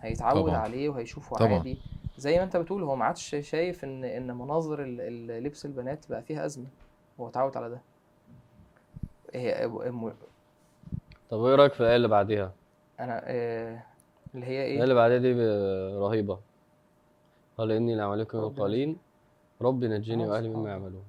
هيتعود 0.00 0.42
طبعا. 0.50 0.56
عليه 0.56 0.88
وهيشوفه 0.88 1.36
طبعا. 1.36 1.52
عادي. 1.54 1.78
زي 2.18 2.36
ما 2.38 2.44
أنت 2.44 2.56
بتقول 2.56 2.82
هو 2.82 2.96
ما 2.96 3.04
عادش 3.04 3.36
شايف 3.40 3.84
إن 3.84 4.04
إن 4.04 4.36
مناظر 4.36 4.82
لبس 5.40 5.66
البنات 5.66 6.06
بقى 6.10 6.22
فيها 6.22 6.46
أزمة. 6.46 6.66
هو 7.20 7.28
اتعود 7.28 7.56
على 7.56 7.68
ده. 7.70 7.80
هي 9.34 9.68
طب 11.30 11.44
إيه 11.44 11.54
رأيك 11.54 11.72
في 11.72 11.80
الآية 11.80 11.96
اللي 11.96 12.08
بعديها؟ 12.08 12.52
أنا 13.00 13.22
آه، 13.24 13.82
اللي 14.34 14.46
هي 14.46 14.62
إيه؟ 14.62 14.82
اللي 14.82 14.94
بعديها 14.94 15.18
دي 15.18 15.32
رهيبة. 15.98 16.38
قال 17.58 17.72
اني 17.72 17.94
لعملكم 17.94 18.38
رب 18.38 18.60
قالين 18.60 18.96
ربي 19.62 19.88
نجني 19.88 20.26
وأهلي 20.26 20.46
سبحان 20.48 20.60
مما. 20.60 20.70
يعملون. 20.70 21.02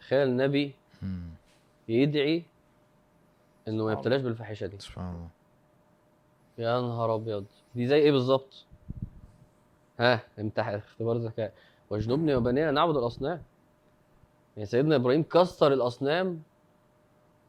تخيل 0.00 0.28
النبي 0.28 0.74
مم. 1.02 1.26
يدعي 1.88 2.42
إنه 3.68 3.84
ما 3.84 3.92
يبتلاش 3.92 4.20
بالفاحشة 4.20 4.66
دي. 4.66 4.78
سبحان 4.78 5.14
الله. 5.14 5.28
يا 6.58 6.80
نهار 6.80 7.14
أبيض. 7.14 7.44
دي 7.74 7.86
زي 7.86 7.96
إيه 7.96 8.12
بالظبط؟ 8.12 8.64
ها 10.00 10.20
امتحان 10.38 10.74
اختبار 10.74 11.16
ذكاء. 11.16 11.52
واجنبني 11.90 12.34
وبني 12.34 12.68
ان 12.68 12.74
نعبد 12.74 12.96
الأصنام. 12.96 13.42
يعني 14.56 14.66
سيدنا 14.66 14.96
إبراهيم 14.96 15.22
كسر 15.22 15.72
الأصنام 15.72 16.42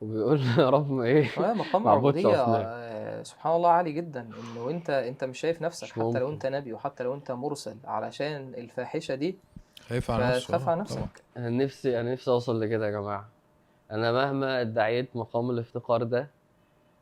وبيقول 0.02 0.40
يا 0.60 0.70
رب 0.70 0.92
ما 0.92 1.04
إيه؟ 1.04 1.30
آه، 1.38 1.54
مقام 1.54 1.88
عبودية. 1.88 2.36
آه، 3.06 3.24
سبحان 3.24 3.56
الله 3.56 3.70
عالي 3.70 3.92
جدا 3.92 4.22
إنه 4.22 4.70
انت 4.70 4.90
أنت 4.90 5.24
مش 5.24 5.40
شايف 5.40 5.62
نفسك 5.62 5.84
مش 5.84 5.92
حتى 5.94 6.20
لو. 6.20 6.30
أنت 6.30 6.46
نبي 6.46 6.74
وحتى 6.74 7.04
لو 7.04 7.14
أنت 7.14 7.32
مرسل 7.32 7.76
علشان 7.86 8.54
الفاحشة 8.58 9.16
دي. 9.16 9.36
خايف 9.82 10.12
على 10.12 10.40
فتخاف 10.40 10.52
آه، 10.68 10.72
على 10.72 10.84
طبعا. 10.84 11.00
نفسك. 11.04 11.24
أنا 11.38 11.50
نفسي 11.50 12.00
أنا 12.02 12.12
نفسي 12.14 12.32
أوصل 12.32 12.62
لكده 12.62 12.86
يا 12.86 12.92
جماعة. 12.92 13.30
أنا 13.92 14.12
مهما 14.12 14.62
ادعيت 14.62 15.16
مقام 15.16 15.50
الافتقار 15.50 16.04
ده 16.04 16.30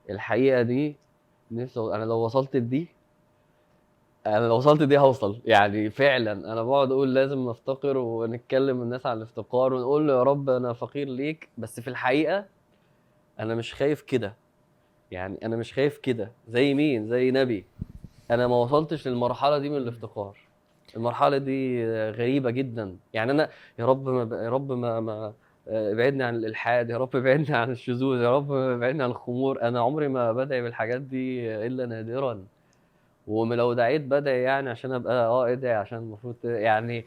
الحقيقة 0.10 0.62
دي 0.62 0.96
نفسي 1.52 1.80
أنا 1.80 2.04
لو 2.06 2.18
وصلت 2.18 2.56
لدي 2.56 2.88
أنا 4.28 4.48
لو 4.48 4.56
وصلت 4.56 4.84
دي 4.84 4.98
هوصل. 4.98 5.40
يعني 5.46 5.90
فعلا 5.90 6.32
أنا 6.32 6.64
بقعد 6.64 6.92
أقول 6.92 7.14
لازم 7.14 7.50
نفتقر 7.50 7.98
ونتكلم 7.98 8.82
الناس 8.82 9.06
عن 9.06 9.18
الافتقار 9.18 9.74
ونقول 9.74 10.08
له 10.08 10.14
يا 10.14 10.24
رب 10.24 10.50
أنا 10.50 10.74
فقير 10.74 11.08
ليك. 11.08 11.50
بس 11.58 11.80
في 11.80 11.88
الحقيقة 11.88 12.46
أنا 13.40 13.56
مش 13.56 13.74
خايف 13.74 14.02
كده. 14.02 14.34
يعني 15.12 15.38
أنا 15.46 15.56
مش 15.56 15.74
خايف 15.74 15.98
كده. 15.98 16.32
زي 16.48 16.74
مين؟ 16.74 17.08
زي 17.08 17.32
نبي. 17.32 17.66
أنا 18.32 18.48
ما 18.48 18.56
وصلتش 18.56 19.08
للمرحلة 19.08 19.58
دي 19.58 19.70
من 19.70 19.78
الافتقار. 19.78 20.38
المرحلة 20.96 21.38
دي 21.38 21.86
غريبة 22.12 22.52
جدا. 22.52 22.96
يعني 23.14 23.32
أنا 23.32 23.50
يا 23.80 23.86
رب 23.86 24.10
ما 24.10 24.44
يا 24.44 24.50
رب 24.50 24.72
ما 24.72 25.00
ما 25.00 25.34
ابعدني 25.68 26.24
عن 26.24 26.36
الإلحاد. 26.36 26.90
يا 26.90 26.98
رب 26.98 27.16
ابعدني 27.16 27.56
عن 27.56 27.72
الشذوذ. 27.72 28.22
يا 28.22 28.36
رب 28.36 28.52
ابعدني 28.52 29.04
عن 29.04 29.10
الخمور. 29.10 29.62
أنا 29.62 29.82
عمري 29.82 30.08
ما 30.08 30.32
بدعي 30.32 30.62
بالحاجات 30.62 31.02
دي 31.02 31.56
إلا 31.68 31.86
نادرا. 31.86 32.44
ولو 33.28 33.74
دعيت 33.74 34.02
بدعي 34.02 34.42
يعني 34.42 34.70
عشان 34.70 34.92
أبقى 34.92 35.26
آه 35.26 35.52
ادعي 35.52 35.74
عشان 35.74 35.98
المفروض 35.98 36.36
يعني 36.44 37.06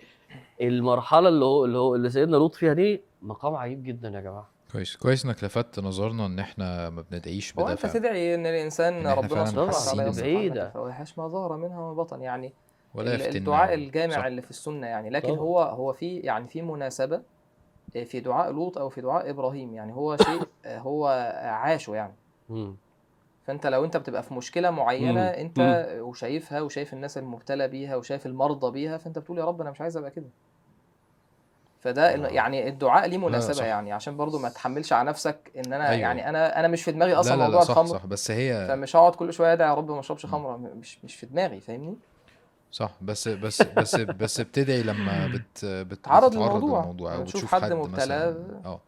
المرحلة 0.61 1.29
اللي 1.29 1.45
هو 1.45 1.65
اللي 1.65 1.79
هو 1.79 1.95
اللي 1.95 2.11
سيدنا 2.11 2.37
لوط 2.37 2.55
فيها 2.55 2.73
دي 2.73 3.01
مقام 3.23 3.55
عجيب 3.55 3.85
جدا 3.85 4.09
يا 4.09 4.21
جماعة. 4.21 4.49
كويس 4.73 4.97
كويس 4.97 5.25
إنك 5.25 5.45
لفتت 5.45 5.81
نظرنا 5.81 6.27
إن 6.27 6.39
إحنا 6.39 6.91
ما 6.91 7.05
بندعيش 7.11 7.59
هو 7.59 7.63
بده 7.63 7.73
أنت 7.73 7.81
فعلا 7.81 7.95
تدعي 7.95 8.35
إن 8.35 8.47
الإنسان 8.47 8.95
إن 8.95 9.07
ربنا 9.07 9.45
سبحانه 9.45 9.63
وتعالى. 9.63 10.03
عنك 10.03 10.57
الفواحش 10.57 11.19
ما 11.19 11.29
ظهر 11.29 11.57
منها 11.57 11.81
وما 11.81 11.95
بطن 11.95 12.23
يعني 12.23 12.53
ولا 12.95 13.29
الدعاء 13.29 13.67
صح. 13.67 13.73
الجامع 13.73 14.27
اللي 14.27 14.43
في 14.43 14.51
السنة 14.51 14.87
يعني 14.87 15.11
لكن 15.11 15.29
طبعا. 15.29 15.41
هو 15.41 15.61
هو 15.61 15.93
في 15.93 16.17
يعني 16.17 16.49
في 16.49 16.63
مناسبة 16.63 17.23
آه، 17.97 18.05
في 18.05 18.21
دعاء 18.21 18.53
لوط 18.53 18.79
أو 18.79 18.89
في 18.89 19.01
دعاء 19.01 19.31
إبراهيم 19.31 19.75
يعني 19.75 19.93
هو 19.93 20.17
شيء 20.17 20.43
آه، 20.65 20.79
هو 20.79 21.07
عاشه 21.45 21.95
يعني 21.95 22.15
مم. 22.49 22.77
فأنت 23.45 23.67
لو 23.67 23.85
أنت 23.85 23.97
بتبقى 23.97 24.23
في 24.23 24.35
مشكلة 24.35 24.71
معينة 24.71 25.21
مم. 25.21 25.27
أنت 25.27 25.89
وشايفها 26.01 26.61
وشايف 26.61 26.93
الناس 26.93 27.19
المبتلى 27.19 27.69
بيها 27.69 27.97
وشايف 27.97 28.27
المرضى 28.27 28.71
بيها 28.71 28.99
فأنت 28.99 29.19
بتقول 29.19 29.39
يا 29.39 29.45
رب 29.45 29.61
أنا 29.61 29.71
مش 29.71 29.81
عايز 29.81 29.97
أبقى 29.97 30.11
كده 30.11 30.29
فده 31.81 32.15
آه. 32.15 32.29
يعني 32.29 32.69
الدعاء 32.69 33.07
ليه 33.09 33.19
لا، 33.19 33.27
مناسبة 33.29 33.53
صح. 33.53 33.65
يعني 33.65 33.93
عشان 33.93 34.17
برضو 34.17 34.39
ما 34.39 34.49
تحملش 34.49 34.93
على 34.93 35.09
نفسك 35.09 35.51
إن 35.57 35.73
أنا 35.73 35.89
أيوة. 35.89 36.01
يعني 36.01 36.29
أنا 36.29 36.61
أنا 36.61 36.69
مش 36.69 36.83
في 36.83 36.93
دماغي 36.93 37.15
أصلا 37.15 37.31
لا 37.31 37.37
لا 37.37 37.45
موضوع 37.45 37.61
لا 37.61 37.65
صح 37.65 37.79
الخمر 37.79 37.99
صح 37.99 38.07
بس 38.07 38.31
هي 38.31 38.67
فمش 38.69 38.97
هقعد 38.97 39.15
كل 39.15 39.33
شوية 39.33 39.53
أدعي 39.53 39.69
يا 39.69 39.75
رب 39.75 39.91
ما 39.91 40.01
أشربش 40.01 40.27
مم. 40.27 40.33
خمرة 40.33 40.57
مش 40.57 41.05
مش 41.05 41.15
في 41.17 41.27
دماغي 41.27 41.61
فاهمني؟ 41.61 41.97
صح 42.73 42.91
بس 43.03 43.29
بس 43.29 43.63
بس 43.63 43.95
بس 43.97 44.41
بتدعي 44.41 44.83
لما 44.83 45.27
بت 45.27 45.65
بت 45.65 46.05
تعرض 46.05 46.31
بتتعرض 46.31 46.35
للموضوع. 46.35 46.81
للموضوع 46.81 47.15
أو 47.15 47.23
بتشوف 47.23 47.55
حد 47.55 47.63
حد 47.63 47.73
مبتلى. 47.73 47.93
مثلا 47.97 48.61
آه 48.65 48.81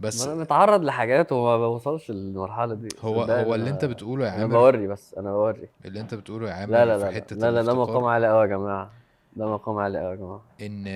بس 0.00 0.26
أنا 0.26 0.34
متعرض 0.34 0.84
لحاجات 0.84 1.32
وما 1.32 1.56
بوصلش 1.68 2.10
للمرحله 2.10 2.74
دي 2.74 2.88
هو 3.00 3.22
هو 3.22 3.54
اللي 3.54 3.70
انت 3.70 3.84
بتقوله 3.84 4.24
يا 4.24 4.30
أنا 4.34 4.40
عامر 4.42 4.54
بوري 4.54 4.86
بس 4.86 5.14
أنا 5.14 5.32
بوري 5.32 5.68
اللي 5.84 6.00
انت 6.00 6.14
بتقوله 6.14 6.48
يا 6.48 6.54
عامر 6.54 6.72
لا 6.72 6.84
لا 6.84 6.98
في 6.98 7.04
لا 7.04 7.10
حتة 7.10 7.36
لا 7.36 7.50
لا 7.50 7.62
ده 7.62 7.74
مقام 7.74 8.04
عالي 8.04 8.28
قوي 8.28 8.40
يا 8.42 8.46
جماعة 8.46 8.90
ده 9.36 9.46
مقام 9.46 9.78
عالي 9.78 9.98
قوي 9.98 10.10
يا 10.10 10.16
جماعة 10.16 10.42
ان 10.60 10.86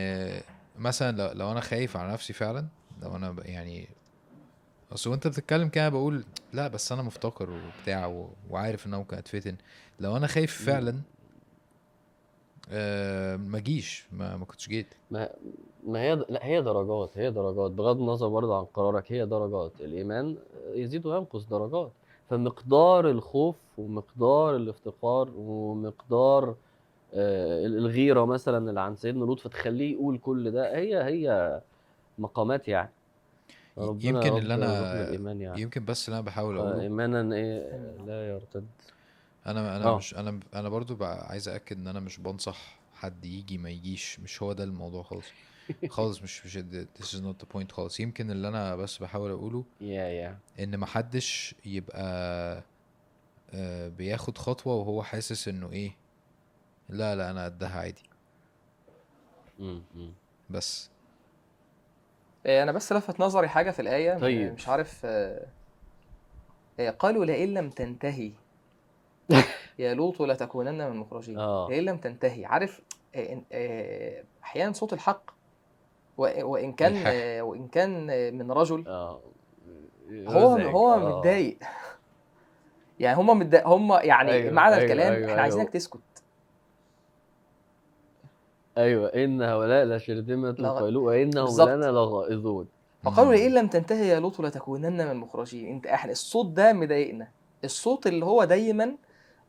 مثلا 0.78 1.16
لو, 1.16 1.32
لو 1.32 1.52
أنا 1.52 1.60
خايف 1.60 1.96
على 1.96 2.12
نفسي 2.12 2.32
فعلا 2.32 2.66
لو 3.02 3.16
أنا 3.16 3.36
يعني 3.44 3.88
أصل 4.92 5.10
وأنت 5.10 5.26
بتتكلم 5.26 5.68
كده 5.68 5.88
بقول 5.88 6.24
لا 6.52 6.68
بس 6.68 6.92
أنا 6.92 7.02
مفتقر 7.02 7.50
وبتاع 7.50 8.06
و... 8.06 8.28
وعارف 8.50 8.86
إن 8.86 8.92
أنا 8.92 9.02
ممكن 9.02 9.16
أتفتن. 9.16 9.56
لو 10.00 10.16
أنا 10.16 10.26
خايف. 10.26 10.64
فعلا 10.64 11.00
آه 12.70 13.36
ما 13.36 13.58
جيش 13.58 14.06
ما, 14.12 14.36
ما 14.36 14.44
كنتش 14.44 14.68
جيت. 14.68 14.94
ما 15.10 15.30
ما 15.86 16.00
هي 16.00 16.14
لا 16.14 16.44
هي 16.46 16.62
درجات 16.62 17.18
هي 17.18 17.30
درجات. 17.30 17.70
بغض 17.70 17.96
النظر 18.00 18.28
برضه 18.28 18.58
عن 18.58 18.64
قرارك 18.64 19.12
هي 19.12 19.26
درجات. 19.26 19.72
الإيمان 19.80 20.36
يزيد 20.74 21.06
وينقص 21.06 21.44
درجات. 21.44 21.92
فمقدار 22.30 23.10
الخوف 23.10 23.56
ومقدار 23.78 24.56
الافتقار 24.56 25.30
ومقدار 25.36 26.54
الغيرة 27.14 28.24
مثلا 28.24 28.70
اللي 28.70 28.80
عن 28.80 28.96
سيدنا 28.96 29.24
لوط 29.24 29.40
فتخليه 29.40 29.92
يقول 29.92 30.18
كل 30.18 30.50
ده 30.50 30.76
هي 30.76 31.04
هي 31.04 31.60
مقامات 32.18 32.68
يعني. 32.68 32.90
ربنا 33.78 34.08
يمكن 34.08 34.36
اللي 34.36 34.54
الإيمان 34.54 35.40
يعني. 35.40 35.60
يمكن 35.60 35.84
بس 35.84 36.08
اللي 36.08 36.18
أنا 36.18 36.26
بحاول 36.26 36.58
آه، 36.58 36.60
أقوله 36.60 36.82
ايمانا 36.82 37.36
إيه 37.36 37.70
لا 38.06 38.28
يرتد. 38.28 38.66
أنا 39.46 39.76
أنا 39.76 39.86
آه. 39.86 39.96
مش 39.96 40.14
أنا 40.14 40.40
أنا 40.54 40.68
برضو 40.68 41.04
عايز 41.04 41.48
اكد 41.48 41.76
إن 41.78 41.88
أنا 41.88 42.00
مش 42.00 42.18
بنصح 42.18 42.80
حد 42.94 43.24
يجي 43.24 43.58
ما 43.58 43.70
يجيش 43.70 44.20
مش 44.20 44.42
هو 44.42 44.52
ده 44.52 44.64
الموضوع 44.64 45.02
خالص. 45.02 45.26
خالص 45.88 46.22
مش 46.22 46.46
مش 46.46 46.58
this 46.98 47.06
is 47.06 47.20
not 47.20 47.44
the 47.44 47.56
point 47.56 47.72
خالص. 47.72 48.00
يمكن 48.00 48.30
اللي 48.30 48.48
أنا 48.48 48.76
بس 48.76 48.98
بحاول 48.98 49.30
أقوله 49.30 49.64
يا 49.80 50.04
يا 50.04 50.38
إن 50.60 50.78
محدش 50.78 51.54
يبقى 51.64 52.62
آه، 53.54 53.88
بياخد 53.88 54.38
خطوة 54.38 54.74
وهو 54.74 55.02
حاسس 55.02 55.48
إنه 55.48 55.72
إيه 55.72 55.96
لا 56.88 57.16
لا 57.16 57.30
أنا 57.30 57.44
قدها 57.44 57.78
عادي. 57.80 58.02
بس 60.50 60.90
آه، 62.46 62.62
أنا 62.62 62.72
بس 62.72 62.92
لفت 62.92 63.20
نظري 63.20 63.48
حاجة 63.48 63.70
في 63.70 63.82
الآية 63.82 64.18
طيب. 64.18 64.52
مش 64.52 64.68
عارف 64.68 65.00
آه، 65.04 65.46
آه، 66.80 66.90
قالوا 66.90 67.24
لئن 67.24 67.54
لم 67.54 67.70
تنتهي 67.70 68.32
يا 69.78 69.94
لوط 69.94 70.22
لتكونن 70.22 70.74
من 70.74 70.80
المخرجين 70.80 71.38
آه 71.38 71.68
لئن 71.70 71.84
لم 71.84 71.96
تنتهي 71.96 72.44
عارف 72.44 72.80
آه، 73.14 73.42
آه، 73.52 74.24
أحيانا 74.42 74.72
صوت 74.72 74.92
الحق 74.92 75.30
وإن 76.18 76.72
كان 76.72 76.92
الحق. 76.92 77.10
آه، 77.14 77.42
وإن 77.42 77.68
كان 77.68 78.10
آه، 78.10 78.30
من 78.30 78.52
رجل 78.52 78.88
هو. 78.88 79.20
هو 80.56 80.92
آه. 80.92 81.18
متضايق 81.18 81.58
يعني 83.00 83.16
هم 83.16 83.38
متضايق 83.38 83.66
هم 83.68 83.92
يعني 83.92 84.32
أيوه، 84.32 84.52
معنى 84.52 84.74
أيوه، 84.74 84.84
الكلام 84.84 85.12
أيوه، 85.12 85.30
إحنا 85.30 85.42
عايزينك 85.42 85.60
أيوه. 85.66 85.72
تسكت 85.72 86.00
أيوه 88.78 89.08
إن 89.08 89.42
هؤلاء 89.42 89.84
لشرذمة 89.84 90.54
لغ- 90.58 90.80
قالوا 90.80 91.06
وإنهم 91.06 91.44
بالظبط. 91.44 91.68
لنا 91.68 91.86
لغائظون 91.86 92.68
فقالوا. 93.02 93.34
لئن 93.34 93.54
لم 93.54 93.66
تنتهي 93.68 94.08
يا 94.08 94.20
لوط 94.20 94.40
لتكونن 94.40 94.92
من 94.92 95.00
المخرجين 95.10 95.68
أنت 95.74 95.86
إحنا 95.86 96.12
الصوت 96.12 96.46
ده 96.46 96.72
مضايقنا 96.72 97.28
الصوت 97.64 98.06
اللي 98.06 98.24
هو 98.24 98.44
دايما 98.44 98.96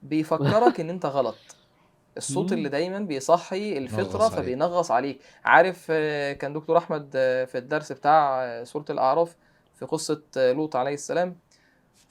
بيفكرك 0.03 0.79
إن 0.79 0.89
أنت 0.89 1.05
غلط 1.05 1.35
الصوت. 2.17 2.53
اللي 2.53 2.69
دايما 2.69 2.99
بيصحي 2.99 3.77
الفطرة. 3.77 4.29
فبينغص 4.29 4.91
عليك 4.91 5.19
عارف 5.45 5.87
آه، 5.89 6.33
كان 6.33 6.53
دكتور 6.53 6.77
أحمد 6.77 7.11
آه، 7.15 7.45
في 7.45 7.57
الدرس 7.57 7.91
بتاع 7.91 8.43
آه، 8.45 8.63
سورة 8.63 8.85
الأعراف 8.89 9.35
في 9.75 9.85
قصة 9.85 10.21
لوط 10.37 10.75
عليه 10.75 10.93
السلام 10.93 11.35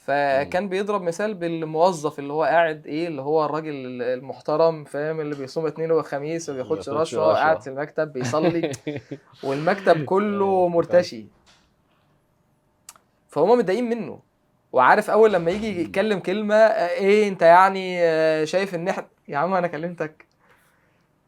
فكان 0.04 0.68
بيضرب 0.68 1.02
مثال 1.02 1.34
بالموظف 1.34 2.18
اللي 2.18 2.32
هو 2.32 2.42
قاعد 2.42 2.86
إيه 2.86 3.08
اللي 3.08 3.22
هو 3.22 3.44
الراجل 3.44 4.02
المحترم 4.02 4.84
فاهم؟ 4.84 5.20
اللي 5.20 5.34
بيصوم 5.34 5.66
اثنين 5.66 5.92
وخميس 5.92 6.48
وما 6.48 6.58
بياخدش 6.58 6.88
رشوه. 6.88 7.34
قاعد 7.34 7.60
في 7.60 7.70
المكتب 7.70 8.12
بيصلي. 8.12 8.72
والمكتب 9.44 10.04
كله 10.04 10.68
مرتشي. 10.68 11.26
فهم 13.28 13.58
متضايقين 13.58 13.88
منه. 13.90 14.20
وعارف 14.72 15.10
أول 15.10 15.32
لما 15.32 15.50
يجي 15.50 15.80
يتكلم 15.80 16.18
كلمة 16.18 16.54
آه، 16.54 16.88
إيه 16.88 17.28
أنت 17.28 17.42
يعني 17.42 18.02
آه، 18.02 18.44
شايف 18.44 18.74
إن 18.74 18.88
إحنا 18.88 19.06
يا 19.28 19.38
عم 19.38 19.54
أنا 19.54 19.66
كلمتك. 19.66 20.26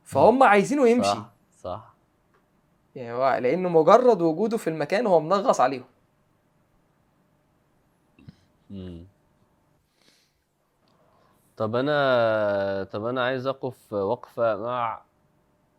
فهم 0.04 0.42
عايزينه 0.42 0.88
يمشي. 0.88 1.08
صح. 1.08 1.30
صح. 1.62 1.94
يعني 2.94 3.12
هو 3.12 3.38
لأنه 3.42 3.68
مجرد 3.68 4.22
وجوده 4.22 4.56
في 4.56 4.70
المكان 4.70 5.06
هو 5.06 5.20
منغص 5.20 5.60
عليهم. 5.60 5.84
طب 11.56 11.76
أنا 11.76 12.84
طب 12.92 13.04
أنا 13.04 13.24
عايز 13.24 13.46
أقف 13.46 13.92
وقفة 13.92 14.56
مع 14.56 15.02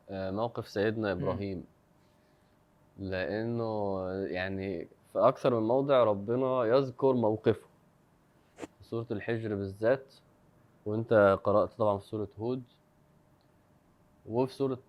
آه، 0.10 0.32
موقف 0.32 0.68
سيدنا 0.68 1.12
إبراهيم. 1.12 1.66
لأنه 3.00 4.02
يعني 4.12 4.88
في 5.14 5.20
أكثر 5.20 5.60
من 5.60 5.68
موضع 5.68 6.04
ربنا 6.04 6.64
يذكر 6.64 7.14
موقفه. 7.14 7.68
في 8.58 8.84
سورة 8.84 9.06
الحجر 9.12 9.56
بالذات 9.56 10.14
وأنت 10.86 11.40
قرأت 11.44 11.70
طبعا 11.74 11.98
في 11.98 12.06
سورة 12.06 12.28
هود 12.40 12.64
وفي 14.26 14.54
سورة 14.54 14.80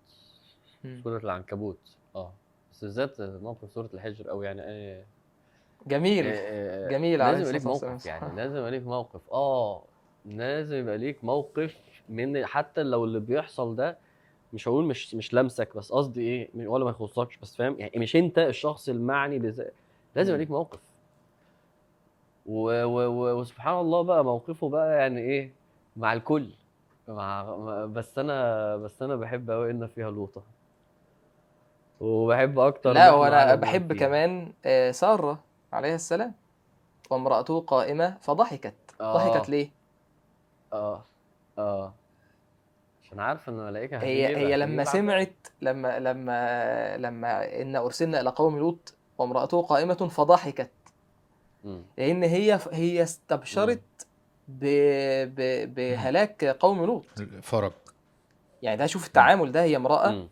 سورة 1.03 1.19
العنكبوت. 1.19 1.79
آه 2.17 2.33
بس 2.73 2.85
بالذات 2.85 3.21
موقف 3.21 3.73
سورة 3.73 3.91
الحجر 3.95 4.31
أو 4.31 4.43
يعني 4.43 4.63
آية 4.69 5.07
جميل 5.89 6.25
آه، 6.29 6.89
جميل 6.89 7.23
عليه 7.23 7.39
لازم 7.39 7.49
يبقى 7.49 7.53
ليك 7.53 7.67
موقف. 7.67 8.07
يعني 8.07 8.37
لازم 8.37 8.57
يبقى 8.57 8.71
ليك 8.71 8.87
موقف. 8.87 9.21
آه 9.33 9.83
لازم 10.27 10.77
يبقى 10.77 10.99
ليك 10.99 11.25
موقف 11.25 11.77
من 12.09 12.47
حتى 12.47 12.83
لو 12.83 13.05
اللي 13.05 13.21
بيحصل 13.21 13.77
ده 13.77 13.99
مش 14.53 14.69
هقول 14.69 14.85
مش 14.85 15.15
مش 15.15 15.35
لمسك 15.35 15.77
بس 15.77 15.93
قصدي 15.93 16.21
إيه 16.21 16.49
ولا 16.69 16.85
ما 16.85 16.91
يخصكش 16.91 17.37
بس 17.37 17.57
فاهم؟ 17.57 17.77
يعني 17.79 17.93
مش 17.97 18.17
أنت 18.17 18.39
الشخص 18.39 18.89
المعني 18.89 19.39
بذا 19.39 19.71
لازم 20.17 20.29
يبقى 20.31 20.39
ليك 20.39 20.51
موقف. 20.51 20.79
و 22.47 22.85
و 22.85 23.01
و 23.07 23.41
وسبحان 23.41 23.79
الله 23.81 24.03
بقى 24.03 24.25
موقفه 24.25 24.69
بقى 24.69 24.99
يعني 24.99 25.21
إيه 25.21 25.53
مع 25.97 26.13
الكل. 26.13 26.49
مع 27.09 27.43
بس 27.85 28.19
أنا 28.19 28.77
بس 28.77 29.03
أنا 29.03 29.17
بحب 29.17 29.51
قوي 29.51 29.71
إن 29.71 29.87
فيها 29.87 30.11
لوطة. 30.11 30.43
وبحب 32.01 32.59
أكتر 32.59 32.93
لا 32.93 33.13
وأنا 33.13 33.55
بحب 33.55 33.93
فيها. 33.93 34.07
كمان 34.07 34.53
آه، 34.65 34.91
سارة. 34.91 35.39
عليها 35.73 35.95
السلام 35.95 36.35
وامرأته 37.11 37.61
قائمة 37.61 38.17
فضحكت 38.21 38.75
آه. 39.01 39.15
ضحكت 39.15 39.49
ليه 39.49 39.71
آه 40.73 41.05
آه 41.59 41.95
عشان 43.05 43.21
عارفه 43.21 43.53
إن 43.53 43.59
الملائكة 43.59 43.99
هي 43.99 44.37
هي 44.37 44.57
لما. 44.57 44.85
سمعت 44.85 45.47
لما 45.63 45.99
لما 45.99 46.97
لما 46.97 47.61
إن 47.63 47.77
أرسلنا 47.77 48.21
إلى 48.21 48.31
قوم 48.31 48.59
لوط 48.59 48.95
وامرأته 49.19 49.63
قائمة 49.63 49.95
فضحكت 49.95 50.71
مم. 51.65 51.83
لأن 51.99 52.23
هي 52.23 52.59
هي 52.73 53.03
استبشرت 53.03 53.83
ب 54.49 54.65
ب 55.35 55.75
بهلاك 55.75 56.45
قوم 56.45 56.85
لوط 56.85 57.05
فرج 57.43 57.73
يعني 58.63 58.77
ده 58.77 58.87
شوف 58.87 59.07
التعامل 59.07 59.53
ده 59.53 59.63
هي 59.63 59.77
امرأة 59.77 60.11
مم. 60.11 60.29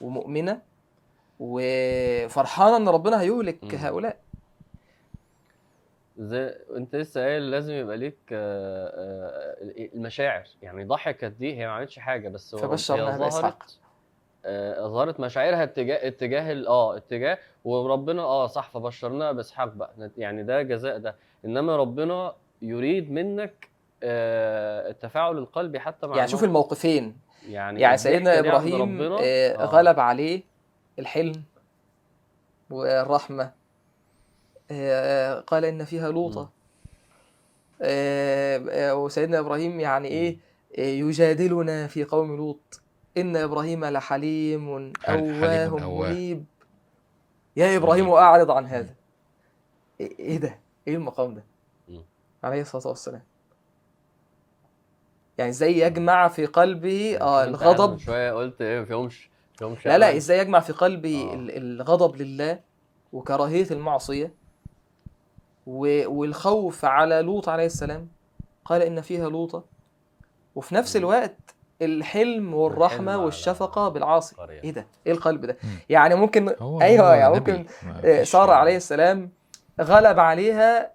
ومؤمنة 0.00 0.60
وفرحانة 1.40 2.76
إن 2.76 2.88
ربنا 2.88 3.20
هيهلك. 3.20 3.74
هؤلاء 3.74 4.20
زي 6.18 6.54
انت 6.76 6.96
لسه 6.96 7.20
قايل 7.24 7.50
لازم 7.50 7.74
يبقى 7.74 7.96
ليك 7.96 8.18
آه، 8.32 8.86
آه، 8.86 9.56
المشاعر 9.94 10.44
يعني 10.62 10.84
ضحكت 10.84 11.24
دي 11.24 11.56
هي 11.58 11.66
ما 11.66 11.72
عملتش 11.72 11.98
حاجة 11.98 12.28
بس 12.28 12.54
هو 12.54 12.60
هي. 13.00 13.30
ظهرت 13.30 13.78
آه، 14.44 14.86
ظهرت 14.88 15.20
مشاعرها 15.20 15.62
اتجاه 15.62 16.08
اتجاه 16.08 16.66
آه 16.66 16.96
اتجاه 16.96 17.38
وربنا 17.64 18.22
آه 18.22 18.46
صح 18.46 18.70
فبشرناها 18.70 19.32
بإسحاق 19.32 19.68
بقى 19.74 20.10
يعني 20.18 20.42
ده 20.42 20.62
جزاء 20.62 20.98
ده 20.98 21.16
إنما 21.44 21.76
ربنا 21.76 22.34
يريد 22.62 23.10
منك 23.10 23.68
آه، 24.02 24.90
التفاعل 24.90 25.38
القلبي 25.38 25.80
حتى 25.80 26.06
مع 26.06 26.16
يعني 26.16 26.28
شوف 26.28 26.44
الموقف. 26.44 26.84
الموقفين 26.84 27.16
يعني 27.48 27.80
يعني 27.80 27.96
سيدنا 27.96 28.38
إبراهيم 28.38 29.02
آه، 29.02 29.18
آه. 29.20 29.64
غلب 29.64 30.00
عليه 30.00 30.42
الحلم 30.98 31.42
والرحمة 32.70 33.44
آه، 33.44 33.52
قال 35.46 35.64
إن 35.64 35.84
فيها 35.84 36.08
لوطا 36.10 36.50
آه، 37.82 38.62
آه، 38.70 38.94
وسيدنا 38.94 39.38
إبراهيم 39.38 39.80
يعني 39.80 40.08
إيه؟ 40.08 40.36
آه، 40.78 40.80
يجادلنا 40.82 41.86
في 41.86 42.04
قوم 42.04 42.36
لوط. 42.36 42.80
إن 43.16 43.36
إبراهيم 43.36 43.84
لحليم 43.84 44.92
أواه. 45.08 46.08
منيب 46.12 46.44
يا 47.56 47.76
إبراهيم 47.76 48.10
أعرض 48.10 48.50
عن 48.50 48.66
هذا. 48.66 48.94
إيه 50.00 50.18
إيه 50.18 50.36
ده؟ 50.38 50.58
إيه 50.88 50.94
المقام 50.96 51.34
ده. 51.34 51.44
عليه 52.44 52.60
الصلاة 52.60 52.88
والسلام. 52.88 53.22
يعني 55.38 55.50
إزاي 55.50 55.78
يجمع 55.78 56.28
في 56.28 56.46
قلبه 56.46 57.16
آه 57.20 57.44
الغضب؟ 57.44 57.98
شوية 57.98 58.32
قلت 58.32 58.60
إيه 58.62 58.78
ما 58.78 58.84
فيهمش 58.84 59.30
فيهمش 59.58 59.86
لا 59.86 59.98
لا. 59.98 60.16
إزاي 60.16 60.38
يجمع 60.38 60.60
في 60.60 60.72
قلبي 60.72 61.22
آه. 61.22 61.34
ال- 61.34 61.56
الغضب 61.56 62.16
لله 62.16 62.60
وكراهية 63.12 63.66
المعصية؟ 63.70 64.26
و- 64.26 64.30
والخوف 65.66 66.84
على 66.84 67.22
لوط 67.22 67.48
عليه 67.48 67.66
السلام 67.66 68.08
قال 68.64 68.82
إن 68.82 69.00
فيها 69.00 69.28
لوطا 69.28 69.64
وفي 70.54 70.74
نفس. 70.74 70.96
الوقت 70.96 71.36
الحلم 71.82 72.54
والرحمة 72.54 73.12
على 73.12 73.20
والشفقة 73.24 73.88
بالعاصي. 73.88 74.36
إيه 74.64 74.70
ده 74.70 74.86
إيه 75.06 75.12
القلب 75.12 75.44
ده. 75.46 75.56
يعني 75.88 76.14
ممكن 76.14 76.54
هو 76.60 76.80
أيوه 76.80 77.08
هو 77.08 77.12
يعني. 77.14 77.34
ممكن 77.34 77.66
آه، 78.04 78.22
سارة 78.22 78.52
عليه 78.52 78.76
السلام 78.76 79.30
غلب 79.80 80.18
عليها 80.18 80.90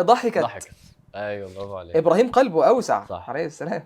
ضحكت 0.00 0.38
ضحكت 0.38 0.70
أيوه 1.14 1.54
برافو 1.54 1.76
عليك 1.76 1.96
إبراهيم 1.96 2.30
قلبه 2.30 2.68
أوسع 2.68 3.06
صح. 3.06 3.30
عليه 3.30 3.46
السلام 3.46 3.84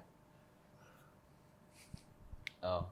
آه. 2.64 2.86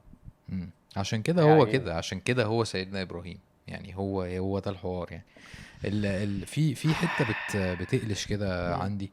عشان 0.97 1.21
كده 1.21 1.41
هو 1.43 1.47
يعني- 1.47 1.71
كده 1.71 1.95
عشان 1.95 2.19
كده 2.19 2.45
هو 2.45 2.63
سيدنا 2.63 3.01
إبراهيم 3.01 3.39
يعني 3.67 3.97
هو 3.97 4.21
هو 4.23 4.59
ده 4.59 4.71
الحوار 4.71 5.11
يعني 5.11 5.25
ال 5.85 6.05
ال 6.05 6.45
في 6.47 6.75
في 6.75 6.93
حتة 6.93 7.25
بت 7.25 7.57
بتقلش 7.81 8.25
كده. 8.27 8.75
عندي. 8.75 9.11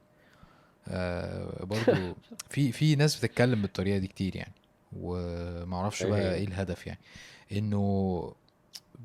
آه 0.88 1.64
برضو 1.64 2.14
في 2.50 2.72
في 2.72 2.96
ناس 2.96 3.16
بتتكلم 3.16 3.62
بالطريقة 3.62 3.98
دي 3.98 4.06
كتير 4.06 4.36
يعني 4.36 4.54
ومعرفش 4.92 6.02
بقى 6.02 6.20
هي؟ 6.20 6.34
إيه 6.34 6.44
الهدف 6.44 6.86
يعني. 6.86 7.00
إنه 7.52 8.34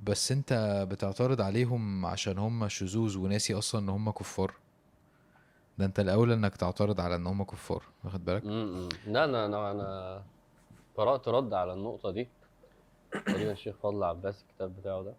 بس 0.04 0.32
أنت 0.32 0.54
بتعترض 0.92 1.42
عليهم 1.42 2.06
عشان 2.06 2.38
هم 2.38 2.68
شذوذ 2.68 3.18
وناسي 3.18 3.54
أصلا 3.54 3.82
إن 3.82 3.90
هم 3.90 4.12
كفار. 4.12 4.54
ده 5.78 5.86
أنت 5.86 6.00
الاولى 6.00 6.34
إنك 6.34 6.56
تعترض 6.56 7.02
على 7.02 7.16
إن 7.16 7.28
هم 7.28 7.44
كفار 7.44 7.84
واخد 8.04 8.26
بالك؟ 8.26 8.44
لا 9.08 9.24
أنا 9.24 9.46
أنا 9.46 9.72
أنا 9.72 10.24
قرأت 10.98 11.28
رد 11.28 11.54
على 11.54 11.74
النقطة 11.74 12.12
دي. 12.12 12.28
تقريبا 13.26 13.52
الشيخ 13.52 13.76
فضل 13.84 14.04
عباس 14.04 14.42
الكتاب 14.42 14.76
بتاعه 14.76 15.04
ده. 15.04 15.14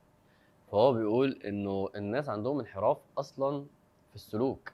فهو 0.77 0.93
بيقول 0.93 1.41
إنه 1.45 1.89
الناس 1.97 2.29
عندهم 2.29 2.61
انحراف 2.61 2.99
أصلا 3.19 3.65
في 4.11 4.15
السلوك. 4.15 4.73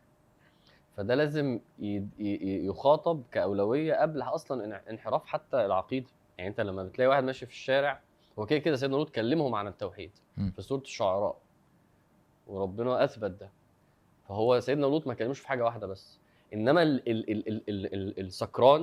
فده 0.97 1.15
لازم 1.15 1.61
يخاطب 1.79 3.23
كأولوية 3.33 3.95
قبل 3.95 4.23
أصلا 4.23 4.83
انحراف 4.91 5.27
حتى 5.27 5.65
العقيدة. 5.67 6.07
يعني 6.39 6.51
أنت 6.51 6.61
لما 6.61 6.83
بتلاقي 6.83 7.09
واحد 7.09 7.25
ماشي 7.25 7.47
في 7.47 7.53
الشارع 7.53 8.01
هو 8.39 8.47
كده 8.47 8.59
كده 8.59 8.77
سيدنا 8.77 8.97
لوط 8.97 9.11
كلمهم 9.11 9.55
عن 9.55 9.67
التوحيد. 9.67 10.11
في 10.51 10.63
سورة 10.63 10.81
الشعراء 10.81 11.37
وربنا 12.47 13.05
أثبت 13.05 13.31
ده. 13.31 13.51
فهو 14.29 14.61
سيدنا 14.61 14.87
لوط 14.87 15.07
ما 15.07 15.15
كلموش 15.15 15.41
في 15.41 15.49
حاجة 15.49 15.65
واحدة 15.65 15.87
بس. 15.87 16.19
إنما 16.55 16.83
ال 16.83 17.09
ال 17.09 17.31
ال 17.31 17.49
ال 17.49 17.63
ال 17.69 17.95
ال 17.95 18.21
السكران 18.21 18.83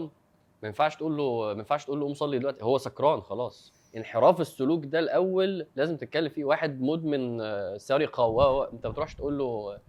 ما 0.61 0.67
ينفعش 0.67 0.95
تقول 0.95 1.17
له 1.17 1.53
ما 1.53 1.59
ينفعش 1.59 1.85
تقول 1.85 1.99
له 1.99 2.05
قوم 2.05 2.13
صلي 2.13 2.39
دلوقتي. 2.39 2.63
هو 2.63 2.77
سكران 2.77 3.21
خلاص. 3.21 3.73
انحراف 3.97 4.41
السلوك 4.41 4.85
ده 4.85 4.99
الأول 4.99 5.65
لازم 5.75 5.97
تتكلم 5.97 6.29
فيه 6.29 6.43
واحد 6.45 6.81
مدمن 6.81 7.41
آه، 7.41 7.77
سرقه 7.77 8.23
و 8.25 8.59
و- 8.59 8.63
انت 8.63 8.87
ما 8.87 8.93
تروحش 8.93 9.15
تقول 9.15 9.37
له 9.37 9.79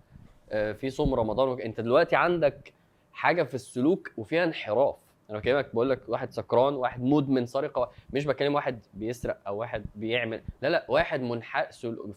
آه، 0.50 0.72
في 0.72 0.90
صوم 0.90 1.14
رمضان 1.14 1.48
وك... 1.48 1.60
انت 1.60 1.80
دلوقتي 1.80 2.16
عندك 2.16 2.72
حاجة 3.12 3.42
في 3.42 3.54
السلوك 3.54 4.10
وفيها 4.16 4.44
انحراف. 4.44 4.94
أنا 5.30 5.38
بكلمك 5.38 5.74
بقول 5.74 5.90
لك 5.90 6.00
واحد 6.08 6.30
سكران 6.32 6.74
واحد 6.74 7.02
مدمن 7.02 7.46
سرقه 7.46 7.90
مش 8.12 8.26
بكلم 8.26 8.54
واحد 8.54 8.78
بيسرق 8.94 9.38
أو 9.46 9.56
واحد 9.58 9.84
بيعمل. 9.94 10.40
لا 10.62 10.68
لا 10.68 10.86
واحد 10.88 11.20
منح 11.20 11.70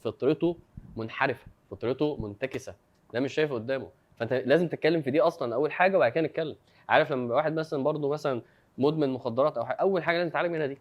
فطرته 0.04 0.58
منحرفة 0.98 1.46
فطرته 1.72 2.18
منتكسة. 2.20 2.74
ده 3.14 3.20
مش 3.20 3.34
شايف 3.34 3.54
قدامه. 3.54 3.88
فأنت 4.18 4.34
لازم 4.34 4.68
تتكلم 4.68 5.02
في 5.02 5.12
دي 5.12 5.22
أصلا 5.22 5.56
أول 5.56 5.72
حاجة 5.72 5.98
وبعد 5.98 6.12
كده 6.12 6.24
نتكلم. 6.28 6.56
عارف 6.90 7.12
لما 7.12 7.36
واحد 7.36 7.54
مثلا 7.54 7.84
برضه 7.84 8.10
مثلا 8.10 8.42
مدمن 8.78 9.10
مخدرات 9.10 9.58
أو 9.58 9.66
حاجة 9.66 9.78
أول 9.78 10.04
حاجة 10.04 10.18
لازم 10.18 10.30
نتعالج 10.30 10.52
منها 10.52 10.66
دي. 10.68 10.78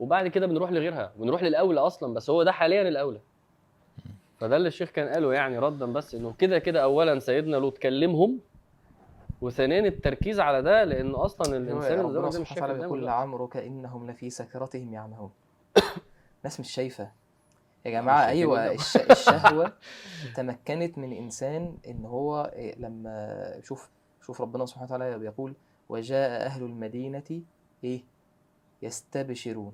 وبعد 0.00 0.28
كده 0.28 0.46
بنروح 0.46 0.72
لغيرها 0.72 1.12
بنروح 1.16 1.42
للأولى 1.42 1.80
أصلا 1.80 2.14
بس 2.14 2.30
هو 2.30 2.42
ده 2.42 2.52
حاليا 2.52 2.88
الأولى 2.88 3.20
فده 4.38 4.56
اللي 4.56 4.68
الشيخ 4.68 4.90
كان 4.90 5.08
قاله 5.08 5.34
يعني 5.34 5.58
ردا 5.58 5.86
بس 5.86 6.14
إنه 6.14 6.34
كده 6.38 6.58
كده 6.58 6.82
اولا 6.82 7.18
سيدنا 7.18 7.56
لوط 7.56 7.78
كلمهم 7.78 8.40
وثانيا 9.40 9.80
التركيز 9.80 10.40
على 10.40 10.62
ده 10.62 10.84
لأن 10.84 11.10
أصلا 11.10 11.56
الإنسان 11.56 12.00
اللي 12.00 12.18
ربنا 12.18 12.28
مش 12.28 12.34
سبحانه 12.34 12.46
شايف 12.46 12.56
وتعالى 12.56 12.72
قدامه 12.72 12.84
بيقول 12.84 13.00
دلوقتي. 13.00 13.16
لعمرك 13.18 13.56
إنهم 13.56 14.10
لفي 14.10 14.30
سكرتهم 14.30 14.92
يعمهون 14.92 15.30
ناس 16.44 16.60
مش 16.60 16.70
شايفة 16.70 17.10
يا 17.86 17.90
جماعة 17.90 18.26
أيوه. 18.26 18.72
الش... 18.72 18.96
الشهوة 18.96 19.72
تمكنت 20.36 20.98
من 20.98 21.12
إنسان 21.12 21.78
إن 21.88 22.04
هو 22.04 22.52
إيه، 22.54 22.78
لما 22.78 23.60
شوف 23.62 23.90
شوف 24.22 24.40
ربنا 24.40 24.66
سبحانه 24.66 24.86
وتعالى 24.86 25.18
بيقول 25.18 25.54
وجاء 25.88 26.46
أهل 26.46 26.62
المدينة 26.62 27.42
إيه 27.84 28.02
يستبشرون. 28.82 29.72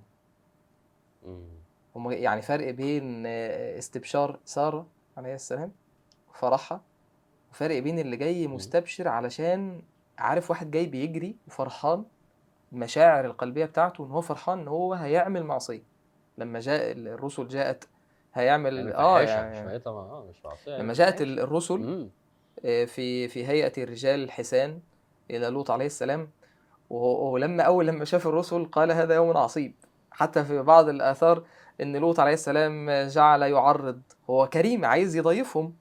هم 1.97 2.11
يعني 2.13 2.43
فرق 2.43 2.71
بين 2.71 3.25
آه، 3.27 3.79
استبشار 3.79 4.39
سارة 4.45 4.87
عليه 5.17 5.35
السلام 5.35 5.73
وفرحها 6.31 6.81
وفرق 7.51 7.79
بين 7.79 7.99
اللي 7.99 8.17
جاي 8.17 8.47
مستبشر 8.47 9.09
علشان 9.09 9.83
عارف 10.19 10.51
واحد 10.51 10.71
جاي 10.71 10.87
بيجري 10.87 11.37
وفرحان 11.47 12.05
المشاعر 12.73 13.25
القلبية 13.25 13.65
بتاعته 13.65 14.05
إن 14.07 14.11
هو 14.11 14.21
فرحان 14.21 14.59
إن 14.59 14.69
هو 14.69 14.95
هيعمل 14.95 15.43
معصية 15.45 15.83
لما 16.39 16.61
جاء 16.61 16.93
الرسل 16.93 17.49
جاءت 17.49 17.89
هيعمل 18.35 18.77
يعني 18.79 18.95
آه 18.95 19.21
يعني 19.23 19.77
مش 19.77 19.83
طبعا 19.83 20.05
آه 20.05 20.25
مش 20.31 20.45
معصية 20.45 20.71
لما 20.71 20.79
يعني 20.79 20.93
جاءت 20.93 21.11
فاحشة. 21.19 21.23
ال- 21.23 21.41
الرسل. 21.41 22.11
آه، 22.65 22.85
في 22.85 23.29
في 23.29 23.47
هيئة 23.47 23.83
الرجال 23.83 24.23
الحسان 24.25 24.81
إلى 25.31 25.47
لوط 25.47 25.71
عليه 25.71 25.87
السلام 25.87 26.31
ولما 26.91 27.63
أول 27.63 27.87
لما 27.87 28.05
شاف 28.05 28.27
الرسل 28.27 28.65
قال 28.65 28.93
هذا 28.93 29.15
يوم 29.15 29.37
عصيب 29.37 29.75
حتى 30.13 30.45
في 30.45 30.63
بعض 30.63 30.89
الآثار 30.89 31.43
إن 31.81 31.97
لوط 31.97 32.21
عليه 32.21 32.33
السلام 32.35 32.91
جعل 32.91 33.43
يعرض. 33.43 34.03
هو 34.31 34.49
كريم 34.49 34.85
عايز 34.85 35.17
يضيفهم. 35.17 35.75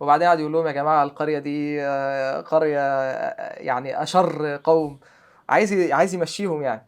وبعدين 0.00 0.28
قعد 0.28 0.40
يقول 0.40 0.52
لهم 0.52 0.66
يا 0.66 0.72
جماعة 0.72 1.02
القرية 1.04 1.38
دي 1.38 1.82
آه، 1.82 2.40
قرية 2.40 2.80
آه، 2.80 3.62
يعني 3.62 4.02
أشر 4.02 4.60
قوم. 4.64 5.00
عايز 5.48 5.72
عايز 5.92 6.14
يمشيهم 6.14 6.62
يعني. 6.62 6.86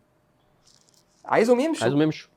عايزهم 1.24 1.60
يمشوا. 1.60 1.82
عايزهم 1.82 2.02
يمشوا. 2.02 2.30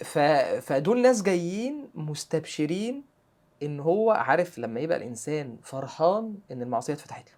ف... 0.00 0.18
فدول 0.60 1.02
ناس 1.02 1.22
جايين 1.22 1.90
مستبشرين 1.94 3.04
إن 3.62 3.80
هو 3.80 4.10
عارف 4.10 4.58
لما 4.58 4.80
يبقى 4.80 4.96
الإنسان 4.96 5.56
فرحان 5.62 6.38
إن 6.50 6.62
المعصية 6.62 6.92
اتفتحت 6.92 7.28
له. 7.28 7.36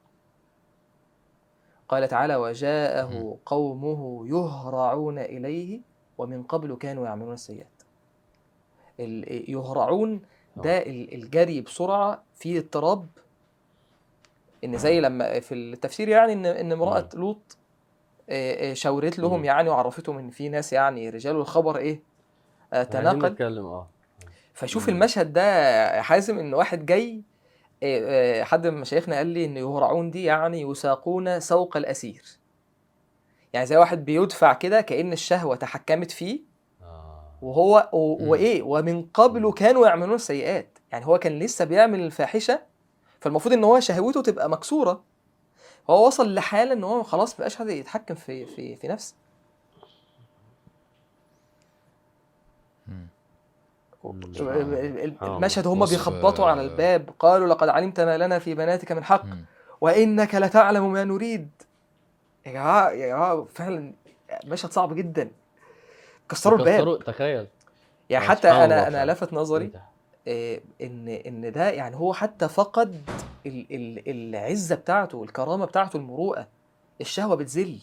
قال 1.89 2.09
تعالى 2.09 2.37
وجاءه. 2.37 3.39
قومه 3.47 4.27
يهرعون 4.29 5.19
إليه 5.19 5.81
ومن 6.19 6.43
قبل 6.43 6.77
كانوا 6.77 7.07
يعملون 7.07 7.33
السيئات. 7.33 7.67
ال- 9.01 9.51
يهرعون 9.51 10.23
ده 10.57 10.79
ال- 10.79 11.15
الجري 11.15 11.61
بسرعة 11.61 12.23
في 12.35 12.59
اضطراب 12.59 13.07
إن 14.65 14.79
زي 14.79 15.01
لما 15.01 15.41
في 15.41 15.55
التفسير 15.55 16.09
يعني 16.09 16.33
إن 16.33 16.47
إن 16.47 16.73
امرأة 16.73 17.09
لوط 17.15 17.57
آه، 18.31 18.71
آه، 18.71 18.75
شاورت 18.75 19.19
لهم. 19.19 19.45
يعني 19.45 19.69
وعرفتهم 19.69 20.19
إن 20.19 20.31
في 20.31 20.49
ناس 20.49 20.73
يعني 20.73 21.11
رجال 21.11 21.37
الخبر 21.37 21.77
إيه؟ 21.77 22.01
آه، 22.73 22.83
تناقل. 22.83 23.19
آه. 23.65 23.89
فشوف. 24.55 24.89
المشهد 24.89 25.33
ده 25.33 26.03
حازم 26.03 26.39
إن 26.39 26.55
واحد 26.55 26.87
جاي 26.87 27.23
آه، 27.83 28.41
آه، 28.41 28.45
حد 28.45 28.67
من 28.67 28.81
مشايخنا 28.81 29.17
قال 29.17 29.27
لي 29.27 29.45
إن 29.45 29.57
يهرعون 29.57 30.11
دي 30.11 30.25
يعني 30.25 30.61
يساقون 30.61 31.41
سوق 31.41 31.77
الأسير. 31.77 32.25
يعني 33.55 33.67
زي 33.67 33.77
واحد 33.77 34.05
بيدفع 34.05 34.53
كده 34.53 34.81
كأن 34.81 35.13
الشهوة 35.13 35.57
تحكمت 35.57 36.11
فيه 36.11 36.41
آه 36.83 37.25
وهو. 37.43 37.89
وإيه 37.93 38.63
ومن 38.63 39.03
قبل 39.03 39.53
كانوا 39.53 39.87
يعملون 39.87 40.15
السيئات 40.15 40.79
يعني 40.93 41.07
هو 41.07 41.19
كان 41.19 41.39
لسه 41.39 41.65
بيعمل 41.65 42.01
الفاحشة 42.01 42.63
فالمفروض 43.21 43.55
إن 43.55 43.65
هو 43.65 43.81
شهوته 43.81 44.23
تبقى 44.23 44.51
مكسورة 44.51 45.03
هو 45.91 46.07
وصل 46.07 46.35
لحالة 46.35 46.73
إن 46.73 46.85
هو 46.85 47.03
خلاص 47.03 47.35
مبقاش 47.35 47.57
قادر 47.57 47.71
يتحكم 47.71 48.15
في 48.15 48.47
في 48.47 48.77
في 48.77 48.89
نفسه 48.89 49.15
مم. 52.87 53.09
المشهد 55.23 55.67
هم 55.67 55.87
بيخبطوا 55.87 56.47
على 56.47 56.61
آه، 56.61 56.65
الباب 56.65 57.11
قالوا 57.19 57.49
لقد 57.49 57.69
علمت 57.69 58.01
ما 58.01 58.19
لنا 58.19 58.39
في 58.39 58.55
بناتك 58.55 58.93
من 58.93 59.05
حق. 59.05 59.25
وإنك 59.81 60.35
لتعلم 60.35 60.93
ما 60.93 61.05
نريد 61.05 61.51
يا 62.47 62.53
جماعة 62.53 62.91
يا 62.91 63.07
جماعة 63.07 63.47
فعلا 63.55 63.93
مشهد 64.45 64.73
صعب 64.73 64.95
جدا. 64.95 65.31
كسروا 66.29 66.59
الباب. 66.59 66.75
كسروا 66.81 66.97
تخيل. 66.99 67.47
يعني 68.11 68.25
حتى 68.25 68.51
أنا 68.51 68.89
أنا. 68.89 69.13
لفت 69.13 69.33
نظري 69.33 69.71
إنت- 69.75 69.79
آه، 70.29 70.61
إن 70.83 71.09
إن 71.09 71.53
ده 71.53 71.71
يعني 71.71 71.97
هو 71.97 72.13
حتى 72.13 72.49
فقد 72.49 73.11
ال 73.47 73.67
ال 73.71 74.11
العزة 74.11 74.75
بتاعته 74.77 75.23
الكرامة 75.23 75.65
بتاعته 75.65 75.97
المروءة. 75.97 76.49
الشهوة 77.01 77.35
بتذل. 77.37 77.79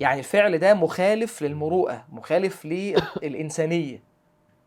يعني 0.00 0.18
الفعل 0.18 0.58
ده 0.58 0.74
مخالف 0.74 1.42
للمروءة 1.42 2.04
مخالف 2.12 2.64
للإنسانية. 2.64 4.02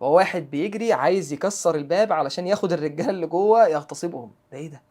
هو 0.02 0.16
واحد 0.16 0.52
بيجري 0.52 0.94
عايز 0.94 1.34
يكسر 1.34 1.76
الباب 1.76 2.14
علشان 2.14 2.48
ياخد 2.48 2.74
الرجال 2.74 3.10
اللي 3.10 3.28
جوه 3.28 3.68
يغتصبهم. 3.68 4.32
ده 4.52 4.58
إيه 4.58 4.68
ده؟ 4.68 4.82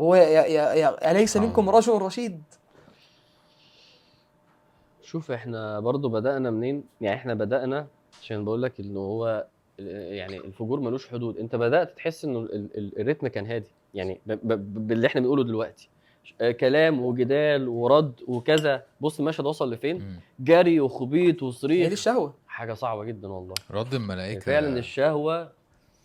هو 0.00 0.14
يا 0.14 0.22
يا 0.46 0.72
يا 0.74 1.10
أليس 1.10 1.36
منكم 1.36 1.70
رجل 1.70 1.92
رشيد؟ 1.92 2.42
شوف 5.02 5.30
إحنا 5.30 5.80
برضو 5.80 6.08
بدأنا 6.08 6.50
منين؟ 6.50 6.84
يعني 7.00 7.16
إحنا 7.16 7.34
بدأنا 7.34 7.86
عشان 8.22 8.44
بقول 8.44 8.62
لك 8.62 8.80
إنه 8.80 9.00
هو 9.00 9.46
يعني 9.78 10.36
الفجور 10.36 10.80
ملوش 10.80 11.08
حدود. 11.08 11.38
أنت 11.38 11.56
بدأت 11.56 11.96
تحس 11.96 12.24
إنه 12.24 12.38
ال- 12.38 12.78
ال- 12.78 13.00
الريتم 13.00 13.26
كان 13.26 13.46
هادي. 13.46 13.70
يعني 13.94 14.20
ب- 14.26 14.32
ب- 14.32 14.86
باللي 14.86 15.06
إحنا 15.06 15.20
بنقوله 15.20 15.44
دلوقتي. 15.44 15.88
آه، 16.40 16.50
كلام 16.50 17.02
وجدال 17.02 17.68
ورد 17.68 18.12
وكذا. 18.28 18.84
بص 19.00 19.18
المشهد 19.20 19.46
وصل 19.46 19.72
لفين. 19.72 20.20
جري 20.40 20.80
وخبيط 20.80 21.26
هي 21.34 21.38
دي 21.40 21.44
وصريخ 21.44 21.92
الشهوة. 21.92 22.34
حاجة 22.48 22.74
صعبة 22.74 23.04
جدا 23.04 23.28
والله. 23.28 23.54
رد 23.70 23.94
الملائكة. 23.94 24.40
فعلا 24.40 24.78
الشهوة 24.78 25.52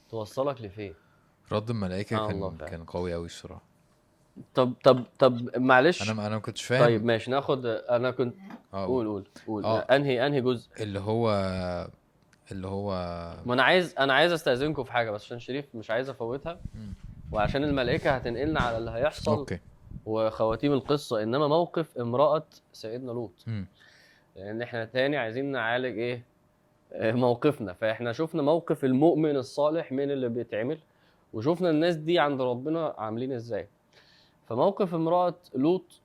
توصلك 0.10 0.62
لفين؟ 0.62 0.94
رد 1.52 1.70
الملائكة 1.70 2.16
سبحان 2.16 2.32
الله 2.36 2.50
كان. 2.60 2.68
كان 2.70 2.84
قوي 2.84 3.14
قوي 3.14 3.26
الصراحة. 3.26 3.69
طب 4.56 4.74
طب 4.84 5.04
طب 5.20 5.58
معلش. 5.58 6.04
أنا 6.04 6.14
ما 6.14 6.28
أنا 6.28 6.36
ما 6.36 6.42
كنتش 6.42 6.64
فاهم. 6.64 6.84
طيب 6.86 7.06
ماشي 7.06 7.32
ناخد 7.32 7.66
أنا 7.66 8.12
كنت 8.12 8.36
آه 8.74 8.86
قول 8.86 9.08
قول. 9.08 9.28
قول 9.48 9.66
آه. 9.66 9.80
أنهي 9.80 10.28
أنهي 10.28 10.42
جزء؟ 10.42 10.70
اللي 10.84 11.00
هو 11.00 11.30
اللي 12.52 12.68
هو 12.68 12.90
ما 13.46 13.54
أنا 13.54 13.64
عايز 13.64 13.96
أنا 14.00 14.14
عايز 14.14 14.32
أستأذنكم 14.32 14.84
في 14.84 14.92
حاجة 14.92 15.12
بس 15.12 15.24
عشان 15.24 15.40
شريف 15.40 15.66
مش 15.76 15.92
عايز 15.92 16.10
أفوتها. 16.10 16.60
مم. 16.76 16.94
وعشان 17.32 17.64
الملائكة 17.64 18.12
هتنقلنا 18.12 18.60
على 18.60 18.78
اللي 18.78 18.92
هيحصل 18.92 19.32
أوكي. 19.32 19.60
وخواتيم 20.06 20.74
القصة 20.74 21.24
إنما 21.24 21.48
موقف 21.48 21.98
امرأة 21.98 22.46
سيدنا 22.74 23.12
لوط. 23.12 23.44
مم. 23.48 23.66
لأن 24.36 24.62
إحنا 24.62 24.86
تاني 24.86 25.18
عايزين 25.18 25.46
نعالج 25.52 25.98
إيه؟ 25.98 26.24
آه، 26.94 27.12
موقفنا. 27.12 27.74
فإحنا 27.74 28.14
شفنا 28.14 28.42
موقف 28.42 28.86
المؤمن 28.86 29.36
الصالح 29.36 29.92
من 29.92 30.12
اللي 30.12 30.30
بيتعمل 30.30 30.78
وشفنا 31.34 31.70
الناس 31.70 31.96
دي 31.96 32.20
عند 32.20 32.42
ربنا 32.42 32.96
عاملين 32.98 33.32
إزاي. 33.32 33.68
فموقف 34.50 34.96
امرأة 34.96 35.36
لوط 35.56 36.02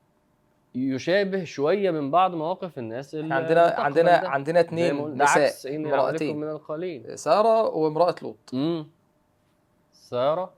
يشابه 0.75 1.45
شوية 1.45 1.91
من 1.91 2.11
بعض 2.11 2.35
مواقف 2.35 2.79
الناس 2.79 3.15
اللي 3.15 3.35
عندنا 3.35 3.63
عندنا 3.79 4.23
ده. 4.23 4.29
عندنا 4.29 4.61
قلنا، 5.03 5.25
نساء 5.25 5.77
امرأتين. 5.77 6.37
من 6.37 6.49
القليل. 6.51 7.19
سارة 7.19 7.69
وامرأة 7.77 8.15
لوط. 8.23 8.37
امم 8.55 8.87
سارة 9.93 10.53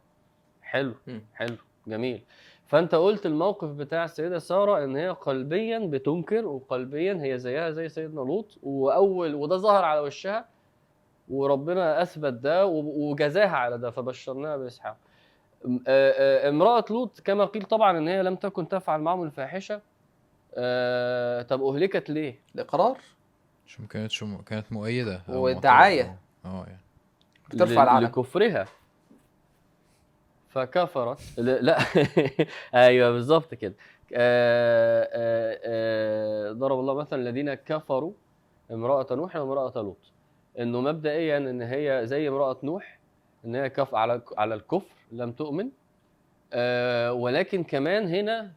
حلو 0.62 0.94
مم. 1.06 1.22
حلو 1.34 1.56
جميل. 1.86 2.22
فأنت 2.66 2.94
قلت 2.94 3.26
الموقف 3.26 3.68
بتاع 3.68 4.04
السيدة 4.04 4.38
سارة 4.38 4.84
إن 4.84 4.96
هي 4.96 5.08
قلبيا 5.08 5.78
بتنكر 5.78 6.46
وقلبيا 6.46 7.18
هي 7.22 7.38
زيها 7.38 7.70
زي 7.70 7.88
سيدنا 7.88 8.20
لوط 8.20 8.58
واول 8.62 9.34
وده 9.34 9.56
ظهر 9.56 9.84
على 9.84 10.00
وشها 10.00 10.48
وربنا 11.28 12.02
أثبت 12.02 12.32
ده 12.32 12.66
وجزاها 12.66 13.56
على 13.56 13.78
ده 13.78 13.90
فبشرناها 13.90 14.56
بإسحاق. 14.56 14.96
آه، 15.66 15.80
آه، 15.88 16.48
امرأة 16.48 16.84
لوط 16.90 17.20
كما 17.20 17.44
قيل 17.44 17.62
طبعا 17.62 17.98
إن 17.98 18.08
هي 18.08 18.22
لم 18.22 18.36
تكن 18.36 18.68
تفعل 18.68 19.00
معهم 19.00 19.22
الفاحشة. 19.22 19.80
آه، 20.54 21.42
طب 21.42 21.62
أهلكت 21.62 22.10
ليه؟ 22.10 22.38
الاقرار 22.54 22.98
مش 23.66 23.80
ما 23.80 23.86
كانتش 23.86 24.22
م... 24.22 24.36
كانت 24.42 24.72
مؤيدة. 24.72 25.22
والدعاية. 25.28 26.02
معترضة. 26.02 26.18
آه 26.44 26.64
يعني. 26.66 26.80
بترفع 27.50 27.82
العلم 27.82 28.04
لكفرها. 28.04 28.66
فكفرت. 30.48 31.20
لا, 31.38 31.60
لا. 31.60 31.78
أيوه 32.86 33.10
بالظبط 33.10 33.54
كده. 33.54 33.74
آه، 34.14 35.08
آه، 35.12 36.52
ضرب 36.52 36.78
الله 36.78 36.94
مثلا 36.94 37.22
الذين 37.22 37.54
كفروا 37.54 38.12
امرأة 38.70 39.06
نوح 39.10 39.36
وامرأة 39.36 39.72
لوط. 39.76 40.12
إنه 40.58 40.80
مبدئيا 40.80 41.38
إن 41.38 41.62
هي 41.62 42.00
زي 42.04 42.28
امرأة 42.28 42.56
نوح 42.62 42.98
إن 43.44 43.54
هي 43.54 43.70
كف 43.70 43.94
على 43.94 44.22
على 44.38 44.54
الكفر. 44.54 44.95
لم 45.12 45.32
تؤمن. 45.32 45.70
آه، 46.52 47.12
ولكن 47.12 47.64
كمان 47.64 48.08
هنا 48.08 48.52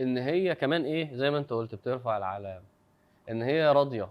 إن 0.00 0.18
هي 0.18 0.54
كمان 0.54 0.84
إيه 0.84 1.14
زي 1.14 1.30
ما 1.30 1.38
أنت 1.38 1.52
قلت 1.52 1.74
بترفع 1.74 2.16
العلام 2.16 2.62
إن 3.30 3.42
هي 3.42 3.72
راضية. 3.72 4.08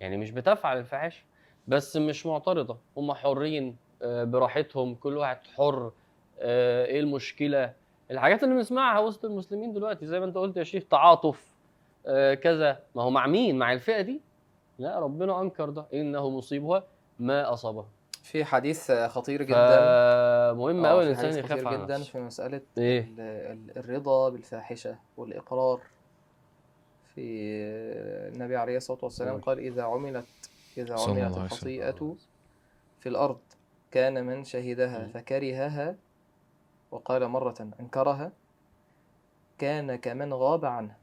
يعني 0.00 0.16
مش 0.16 0.30
بتفعل 0.30 0.78
الفاحشه 0.78 1.24
بس 1.68 1.96
مش 1.96 2.26
معترضة. 2.26 2.78
هم 2.96 3.12
حرين 3.12 3.76
آه، 4.02 4.24
براحتهم 4.24 4.94
كل 4.94 5.16
واحد 5.16 5.38
حر 5.56 5.92
آه، 6.40 6.86
إيه 6.86 7.00
المشكلة؟ 7.00 7.72
الحاجات 8.10 8.42
اللي 8.44 8.54
بنسمعها 8.54 8.98
وسط 9.00 9.24
المسلمين 9.24 9.72
دلوقتي 9.72 10.06
زي 10.06 10.20
ما 10.20 10.26
أنت 10.26 10.36
قلت 10.36 10.56
يا 10.56 10.64
شيخ 10.64 10.84
تعاطف 10.84 11.54
آه، 12.06 12.34
كذا. 12.34 12.82
ما 12.94 13.02
هو 13.02 13.10
مع 13.10 13.26
مين؟ 13.26 13.58
مع 13.58 13.72
الفئة 13.72 14.00
دي؟ 14.00 14.20
لا 14.78 14.98
ربنا 14.98 15.40
أنكر 15.40 15.70
ده. 15.70 15.86
إنه 15.94 16.30
مصيبها 16.30 16.84
ما 17.18 17.52
اصابه 17.52 17.86
في 18.24 18.44
حديث 18.44 18.92
خطير 18.92 19.42
جدا. 19.42 19.54
فمهم 20.52 20.84
آه، 20.84 20.88
قوي 20.90 21.04
في 21.04 21.10
الإنسان 21.20 21.24
حديث 21.32 21.38
يخاف 21.44 21.52
خطير 21.58 21.68
على 21.68 21.84
جدا 21.84 22.02
في 22.02 22.18
مسألة 22.20 22.60
إيه؟ 22.78 23.00
ال- 23.00 23.20
ال- 23.20 23.78
الرضا 23.78 24.28
بالفاحشة 24.28 24.98
والإقرار. 25.16 25.80
في 27.14 27.20
النبي 28.34 28.56
عليه 28.56 28.76
الصلاة 28.76 28.98
والسلام. 29.02 29.40
قال 29.40 29.58
إذا 29.58 29.82
عملت 29.82 30.24
الله 30.78 31.02
عملت. 31.24 31.52
الخطيئة 31.52 32.16
في 33.00 33.08
الأرض 33.08 33.38
كان 33.90 34.24
من 34.26 34.44
شهدها. 34.44 35.06
فكرهها 35.08 35.96
وقال 36.90 37.28
مرة 37.28 37.68
أنكرها؟ 37.80 38.32
كان 39.58 39.96
كمن 39.96 40.32
غاب 40.34 40.64
عنها. 40.64 40.96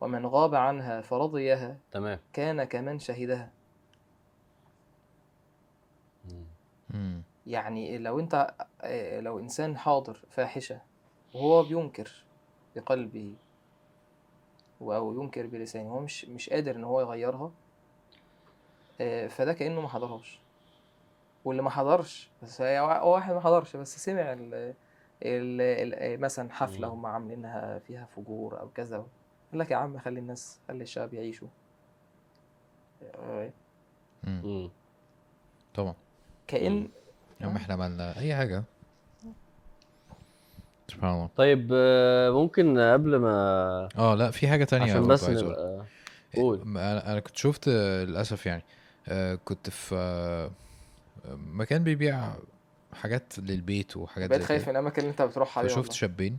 ومن 0.00 0.26
غاب 0.26 0.54
عنها 0.54 1.00
فرضيها 1.00 1.76
تمام. 1.92 2.18
كان 2.32 2.64
كمن 2.64 2.98
شهدها 2.98 3.50
مم. 6.24 6.44
مم. 6.96 7.22
يعني 7.46 7.98
لو 7.98 8.20
انت 8.20 8.54
آه، 8.82 9.20
لو 9.20 9.38
انسان 9.38 9.76
حاضر 9.78 10.24
فاحشة 10.30 10.80
وهو 11.34 11.62
بينكر 11.62 12.24
بقلبه 12.76 13.34
أو 14.80 15.22
ينكر 15.22 15.46
بلسانه 15.46 15.90
هو 15.90 16.00
مش 16.00 16.24
مش 16.24 16.50
قادر 16.50 16.76
إن 16.76 16.84
هو 16.84 17.00
يغيرها 17.00 17.52
آه، 19.00 19.26
فده 19.26 19.52
كأنه 19.52 19.80
ما 19.80 19.88
حضرهاش 19.88 20.40
واللي 21.44 21.62
ما 21.62 21.70
حضرش 21.70 22.30
بس 22.42 22.60
هي 22.60 22.80
وا- 22.80 23.02
واحد 23.02 23.34
ما 23.34 23.40
حضرش 23.40 23.76
بس 23.76 24.04
سمع 24.04 24.32
ال 24.32 24.74
ال 25.22 25.60
ال 25.60 26.20
مثلا 26.20 26.52
حفلة 26.52 26.86
مم. 26.88 26.92
هم 26.94 27.06
عاملينها 27.06 27.78
فيها 27.78 28.06
فجور 28.16 28.60
أو 28.60 28.68
كذا 28.70 28.96
قال 29.50 29.60
لك 29.60 29.70
يا 29.70 29.76
عم 29.76 29.98
خلي 29.98 30.20
الناس 30.20 30.60
خلي 30.68 30.82
الشباب 30.82 31.14
يعيشوا 31.14 31.48
آه،. 33.02 33.52
طبعا 35.74 35.94
كأن. 36.48 36.88
يا 37.40 37.46
عم 37.46 37.56
إحنا 37.56 37.74
عملنا 37.74 38.18
أي 38.18 38.34
حاجة. 38.34 38.64
سبحان 40.88 41.10
الله. 41.14 41.28
طيب 41.36 41.70
آه، 41.72 42.30
ممكن 42.30 42.78
قبل 42.78 43.16
ما 43.16 43.88
آه 43.98 44.14
لا 44.14 44.30
في 44.30 44.48
حاجة 44.48 44.64
تانية 44.64 44.92
عشان 44.92 45.06
بس. 45.06 45.28
نبقى 45.28 45.82
قول. 46.36 46.60
أنا 46.62 47.12
أنا 47.12 47.20
كنت 47.20 47.36
شفت 47.36 47.68
آه، 47.68 48.04
للأسف 48.04 48.46
يعني 48.46 48.62
آه، 49.08 49.38
كنت 49.44 49.70
في 49.70 50.50
مكان 51.34 51.84
بيبيع 51.84 52.28
حاجات 52.94 53.32
للبيت 53.38 53.96
وحاجات 53.96 54.30
بقيت 54.30 54.42
خايف 54.44 54.62
من 54.68 54.70
الأماكن 54.70 55.00
اللي 55.02 55.10
أنت 55.10 55.22
بتروحها 55.22 55.62
دي 55.62 55.68
فشفت 55.68 55.78
والله. 55.78 55.94
شابين. 55.94 56.38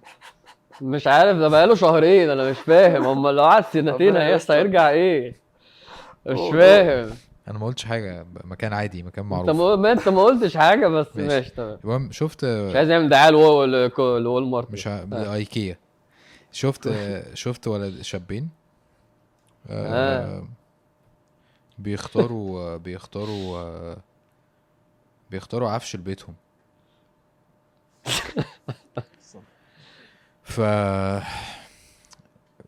مش 0.81 1.07
عارف 1.07 1.37
ده 1.37 1.47
بقاله 1.47 1.75
شهرين 1.75 2.29
أنا 2.29 2.49
مش 2.51 2.57
فاهم. 2.59 3.05
هم 3.05 3.27
لو 3.27 3.43
قعد 3.43 3.65
سنتين. 3.65 4.15
هيرجع 4.17 4.89
إيه؟ 4.89 5.35
مش 6.25 6.39
فاهم. 6.53 7.09
أنا 7.47 7.59
ما 7.59 7.65
قلتش 7.65 7.85
حاجة 7.85 8.25
مكان 8.43 8.73
عادي 8.73 9.03
مكان 9.03 9.25
أنت 9.25 9.33
معروف 9.33 9.49
ما 9.49 9.75
ما 9.75 9.91
أنت 9.91 10.09
ما 10.09 10.23
قلتش 10.23 10.57
حاجة 10.57 10.87
بس 10.87 11.07
ماشي. 11.15 11.49
تمام 11.49 11.79
المهم 11.83 12.11
شفت 12.11 12.45
مش 12.45 12.75
عايز 12.75 12.89
يعمل 12.89 13.09
دعاية 13.09 13.29
لوال 13.31 14.45
مارت 14.47 14.71
مش 14.71 14.87
ع... 14.87 15.05
آه. 15.13 15.33
ايكيا 15.33 15.77
شفت 16.51 16.89
شفت 17.33 17.67
ولد 17.67 18.01
شابين 18.01 18.49
آه. 19.69 19.87
آه. 20.37 20.47
بيختاروا 21.79 22.77
بيختاروا 22.87 23.57
آه، 23.59 23.97
بيختاروا 25.31 25.69
عفش 25.69 25.95
لبيتهم 25.95 26.35
ف 30.43 30.59
آه، 30.59 31.23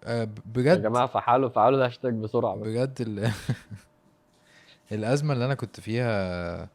يا 0.07 0.27
بجد 0.45 0.81
جماعة 0.81 1.07
فعلوا 1.07 1.49
فعلوا 1.49 1.77
ده 1.79 1.85
هاشتاج 1.85 2.13
بسرعة 2.13 2.55
بس 2.55 2.67
بجد 2.67 3.01
ال... 3.01 3.31
الأزمة 4.91 5.33
اللي 5.33 5.45
أنا 5.45 5.55
كنت 5.55 5.79
فيها 5.79 6.69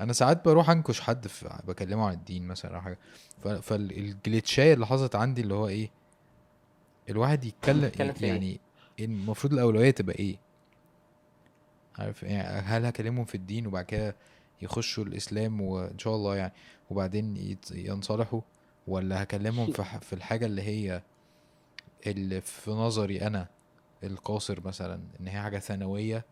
أنا 0.00 0.12
ساعات 0.12 0.44
بروح 0.44 0.70
أنكش 0.70 1.00
حد 1.00 1.26
في 1.28 1.60
بكلمه 1.66 2.06
عن 2.06 2.12
الدين 2.14 2.46
مثلا 2.46 2.76
أو 2.76 2.80
حاجة. 2.80 2.98
ف... 3.38 3.48
فالجليتشاية 3.48 4.74
اللي 4.74 4.86
حصلت 4.86 5.14
عندي 5.16 5.40
اللي 5.40 5.54
هو 5.54 5.68
إيه؟ 5.68 5.90
الواحد 7.10 7.44
يتكلم 7.44 7.80
في 7.90 7.96
إيه؟ 8.24 8.28
يعني 8.28 8.60
المفروض 9.00 9.52
الأولوية 9.52 9.90
تبقى 9.90 10.16
إيه؟ 10.18 10.36
عارف 11.98 12.22
يعني 12.22 12.48
هل 12.48 12.86
هكلمهم 12.86 13.24
في 13.24 13.34
الدين 13.34 13.66
وبعد 13.66 13.84
كده 13.84 14.16
يخشوا 14.62 15.04
الإسلام 15.04 15.60
وإن 15.60 15.98
شاء 15.98 16.14
الله 16.14 16.36
يعني 16.36 16.52
وبعدين 16.90 17.36
يت- 17.36 17.70
ينصلحوا 17.70 18.40
ولا 18.86 19.22
هكلمهم 19.22 19.72
في 19.72 19.84
في 20.00 20.12
الحاجة 20.12 20.46
اللي 20.46 20.62
هي 20.62 21.02
اللي 22.06 22.40
في 22.40 22.70
نظري 22.70 23.22
أنا 23.26 23.48
القاصر 24.04 24.60
مثلا 24.66 25.00
إن 25.20 25.28
هي 25.28 25.40
حاجة 25.40 25.58
ثانوية؟ 25.58 26.24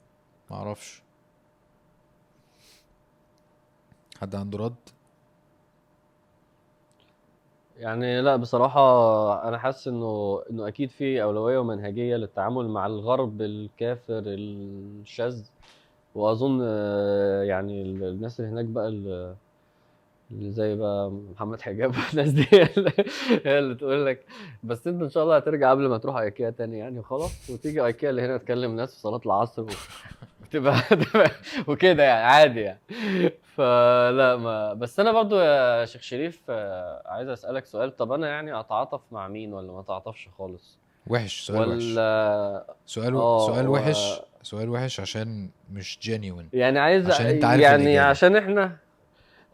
معرفش. 0.51 1.03
حد 4.25 4.35
عنده 4.35 4.59
رد؟ 4.59 4.75
يعني 7.79 8.21
لا 8.21 8.37
بصراحة 8.37 9.49
أنا 9.49 9.59
حاسس 9.59 9.89
إنه 9.89 10.43
إنه 10.51 10.69
أكيد 10.69 10.91
في 10.91 11.23
أولوية 11.23 11.59
ومنهجية 11.59 12.17
للتعامل 12.17 12.69
مع 12.69 12.87
الغرب 12.87 13.43
الكافر 13.43 14.23
الشاذ. 14.27 15.43
وأظن 16.15 16.61
آه، 16.65 17.43
يعني 17.43 17.83
ال- 17.83 18.05
الناس 18.05 18.41
اللي 18.41 18.51
هناك 18.51 18.65
بقى 18.65 18.89
ال- 18.89 19.35
اللي 20.31 20.53
زي 20.53 20.77
بقى 20.77 21.11
محمد 21.11 21.61
حجاب 21.61 21.95
والناس 21.97 22.31
دي 22.31 22.47
هي 23.45 23.59
اللي- 23.59 23.75
تقول 23.75 24.07
لك. 24.07 24.27
بس 24.63 24.87
أنت 24.87 25.03
إن 25.03 25.11
شاء 25.11 25.23
الله 25.25 25.37
هترجع 25.37 25.71
قبل 25.71 25.89
ما 25.89 25.99
تروح 25.99 26.17
أيكيا 26.17 26.51
تاني 26.51 26.79
يعني 26.79 26.99
وخلاص. 26.99 27.51
وتيجي 27.51 27.85
أيكيا 27.87 28.11
اللي 28.11 28.23
هنا 28.23 28.37
تكلم 28.37 28.77
ناس 28.77 28.95
في 28.95 29.01
صلاة 29.01 29.21
العصر 29.27 29.65
تبقى- 31.03 31.31
وكده 31.69 32.03
يعني 32.03 32.25
عادي 32.27 32.61
يعني. 32.61 32.81
فلا 33.57 34.37
ما 34.37 34.73
بس 34.75 35.01
أنا 35.01 35.13
برضو 35.13 35.39
يا 35.41 35.85
شيخ 35.85 36.03
شريف 36.03 36.41
آه، 36.49 37.03
عايز 37.07 37.29
أسألك 37.29 37.67
سؤال. 37.67 37.97
طب 37.97 38.13
أنا 38.13 38.29
يعني 38.29 38.61
أتعاطف 38.61 39.01
مع 39.13 39.29
مين 39.29 39.53
ولا 39.53 39.73
ما 39.73 39.81
أتعاطفش 39.81 40.29
خالص؟ 40.39 40.79
وحش 41.07 41.41
سؤال 41.47 41.69
وحش. 41.69 41.83
ولا 41.83 42.65
سؤال 42.87 43.17
آه، 43.17 43.47
سؤال 43.47 43.69
وحش 43.69 44.21
سؤال 44.43 44.69
وحش 44.69 45.01
عشان 45.01 45.49
مش 45.73 45.99
جينيون 46.03 46.49
يعني 46.53 46.79
عايز 46.79 47.11
عشان 47.11 47.27
أنت 47.27 47.45
عارف 47.45 47.63
يعني 47.63 47.83
الإجابة. 47.83 48.07
عشان 48.09 48.37
إحنا 48.37 48.77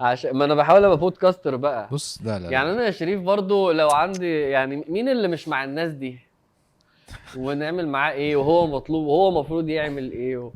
عشان 0.00 0.36
ما 0.36 0.44
أنا 0.44 0.54
بحاول 0.54 0.84
أبقى 0.84 0.96
بودكاستر 0.96 1.56
بقى. 1.56 1.88
بص 1.92 2.18
لا 2.24 2.38
لا 2.38 2.50
يعني. 2.50 2.70
أنا 2.72 2.84
يا 2.86 2.90
شريف 2.90 3.20
برضو 3.20 3.70
لو 3.70 3.88
عندي 3.90 4.40
يعني 4.40 4.84
مين 4.88 5.08
اللي 5.08 5.28
مش 5.28 5.48
مع 5.48 5.64
الناس 5.64 5.92
دي؟ 5.92 6.18
ونعمل 7.36 7.88
معاه 7.88 8.12
إيه؟ 8.12 8.36
وهو 8.36 8.66
مطلوب 8.66 9.06
وهو 9.06 9.28
المفروض 9.28 9.68
يعمل 9.68 10.12
إيه؟ 10.12 10.36
و... 10.36 10.50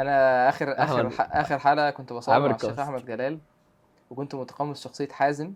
أنا 0.00 0.48
آخر 0.48 0.74
آخر 0.82 1.10
آخر 1.18 1.58
حلقة 1.58 1.90
كنت 1.90 2.12
بصور 2.12 2.38
مع 2.38 2.54
الشيخ. 2.54 2.78
أحمد 2.78 3.06
جلال 3.06 3.38
وكنت 4.10 4.34
متقمص 4.34 4.84
شخصية 4.84 5.08
حازم 5.08 5.52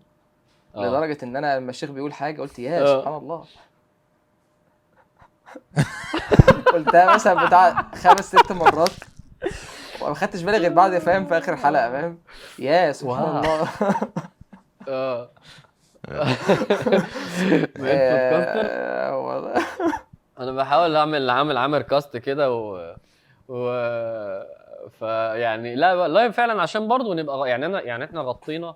آه. 0.75 0.79
لدرجة 0.87 1.17
إن 1.23 1.35
أنا 1.35 1.59
لما 1.59 1.69
الشيخ 1.69 1.91
بيقول 1.91 2.13
حاجة 2.13 2.41
قلت 2.41 2.59
يا 2.59 2.81
آه. 2.83 2.99
سبحان 2.99 3.13
الله 3.15 3.45
قلتها 6.73 7.13
مثلا 7.15 7.45
بتاع 7.47 7.85
خمس 7.95 8.35
ست 8.35 8.51
مرات 8.51 8.91
وما 10.01 10.13
خدتش 10.13 10.41
بالي 10.41 10.57
غير 10.57 10.73
بعد 10.73 10.97
فاهم 10.97 11.25
في 11.25 11.37
آخر 11.37 11.55
حلقة 11.55 11.91
فاهم 11.91 12.17
يا 12.59 12.91
سبحان. 12.91 13.23
الله 13.37 13.67
آه 14.87 15.29
آه، 17.81 19.17
والله. 19.17 19.65
أنا 20.39 20.51
بحاول 20.51 20.95
أعمل 20.95 21.29
عامل 21.29 21.57
عامر 21.57 21.81
كاست 21.81 22.17
كده 22.17 22.51
و 22.55 22.95
و 23.47 23.71
فيعني 24.89 25.75
لا 25.75 26.07
لا 26.07 26.31
فعلا 26.31 26.61
عشان 26.61 26.87
برضه 26.87 27.13
نبقى 27.15 27.49
يعني 27.49 27.65
أنا 27.65 27.81
يعني 27.81 28.03
إحنا 28.03 28.21
غطينا 28.21 28.75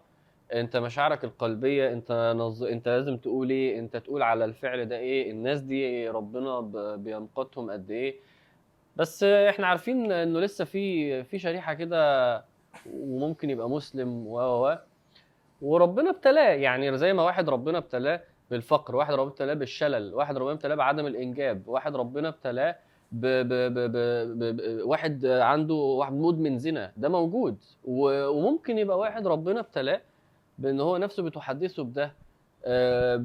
أنت 0.54 0.78
مشاعرك 0.78 1.24
القلبية 1.24 1.94
أنت 1.94 2.34
نظ... 2.38 2.64
أنت 2.64 2.88
لازم 2.88 3.18
تقول 3.18 3.50
إيه 3.50 3.80
أنت 3.80 3.98
تقول 3.98 4.22
على 4.22 4.46
الفعل 4.46 4.86
ده 4.86 4.98
إيه 4.98 5.32
الناس 5.32 5.62
دي 5.62 6.10
ربنا 6.10 6.60
ب... 6.60 6.78
بينقذهم 7.04 7.72
قد 7.72 7.92
إيه. 7.92 8.16
بس 8.96 9.24
إحنا 9.24 9.68
عارفين 9.68 10.12
إنه 10.12 10.40
لسه 10.40 10.66
في 10.66 11.24
في 11.24 11.40
شريحة 11.40 11.74
كده 11.74 12.36
وممكن 12.94 13.50
يبقى 13.50 13.70
مسلم 13.70 14.28
و 14.28 14.40
و. 14.40 14.78
وربنا 15.62 16.10
ابتلاه 16.10 16.50
يعني 16.50 16.98
زي 16.98 17.14
ما 17.14 17.24
واحد 17.24 17.50
ربنا 17.50 17.78
ابتلاه 17.78 18.22
بالفقر 18.52 18.96
واحد 18.96 19.14
ربنا 19.14 19.28
ابتلاه 19.32 19.54
بالشلل 19.54 20.14
واحد 20.14 20.38
ربنا 20.38 20.52
ابتلاه 20.54 20.76
بعدم 20.76 21.06
الإنجاب 21.08 21.68
واحد 21.68 21.96
ربنا 21.96 22.28
ابتلاه 22.28 22.76
ب... 23.16 23.26
ب... 23.26 23.54
ب... 23.54 23.80
ب... 23.80 23.98
ب... 24.40 24.62
ب... 24.62 24.82
واحد 24.88 25.26
عنده 25.26 25.74
واحد 25.74 26.14
مدمن 26.14 26.58
زنا 26.60 26.92
ده 26.98 27.10
موجود. 27.10 27.58
وممكن 27.86 28.78
يبقى 28.78 28.98
واحد 28.98 29.28
ربنا 29.28 29.60
ابتلاه 29.60 30.02
بإن 30.60 30.80
هو 30.80 30.98
نفسه 30.98 31.24
بتحدثه 31.24 31.84
بده 31.84 32.14
آه،. 32.66 33.16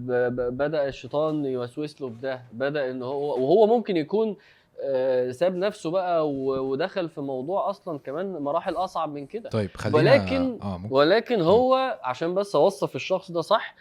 بدأ 0.50 0.88
الشيطان 0.88 1.44
يوسوس 1.44 2.00
له 2.00 2.08
بده 2.08 2.42
بدأ 2.52 2.90
إن 2.90 3.02
هو 3.02 3.42
وهو 3.42 3.66
ممكن 3.66 3.96
يكون 3.96 4.36
آه، 4.82 5.30
ساب 5.30 5.56
نفسه 5.56 5.90
بقى. 5.90 6.30
ودخل 6.30 7.08
في 7.08 7.20
موضوع 7.20 7.70
أصلا 7.70 7.98
كمان 7.98 8.32
مراحل 8.32 8.74
أصعب 8.74 9.12
من 9.12 9.26
كده 9.26 9.50
طيب 9.50 9.70
خلينا 9.74 9.98
ولكن 9.98 10.58
آه 10.62 10.78
ممكن 10.78 10.94
ولكن 10.94 11.40
هو 11.40 12.00
عشان 12.02 12.34
بس 12.34 12.56
اوصف 12.56 12.96
الشخص 12.96 13.30
ده 13.30 13.40
صح 13.40 13.74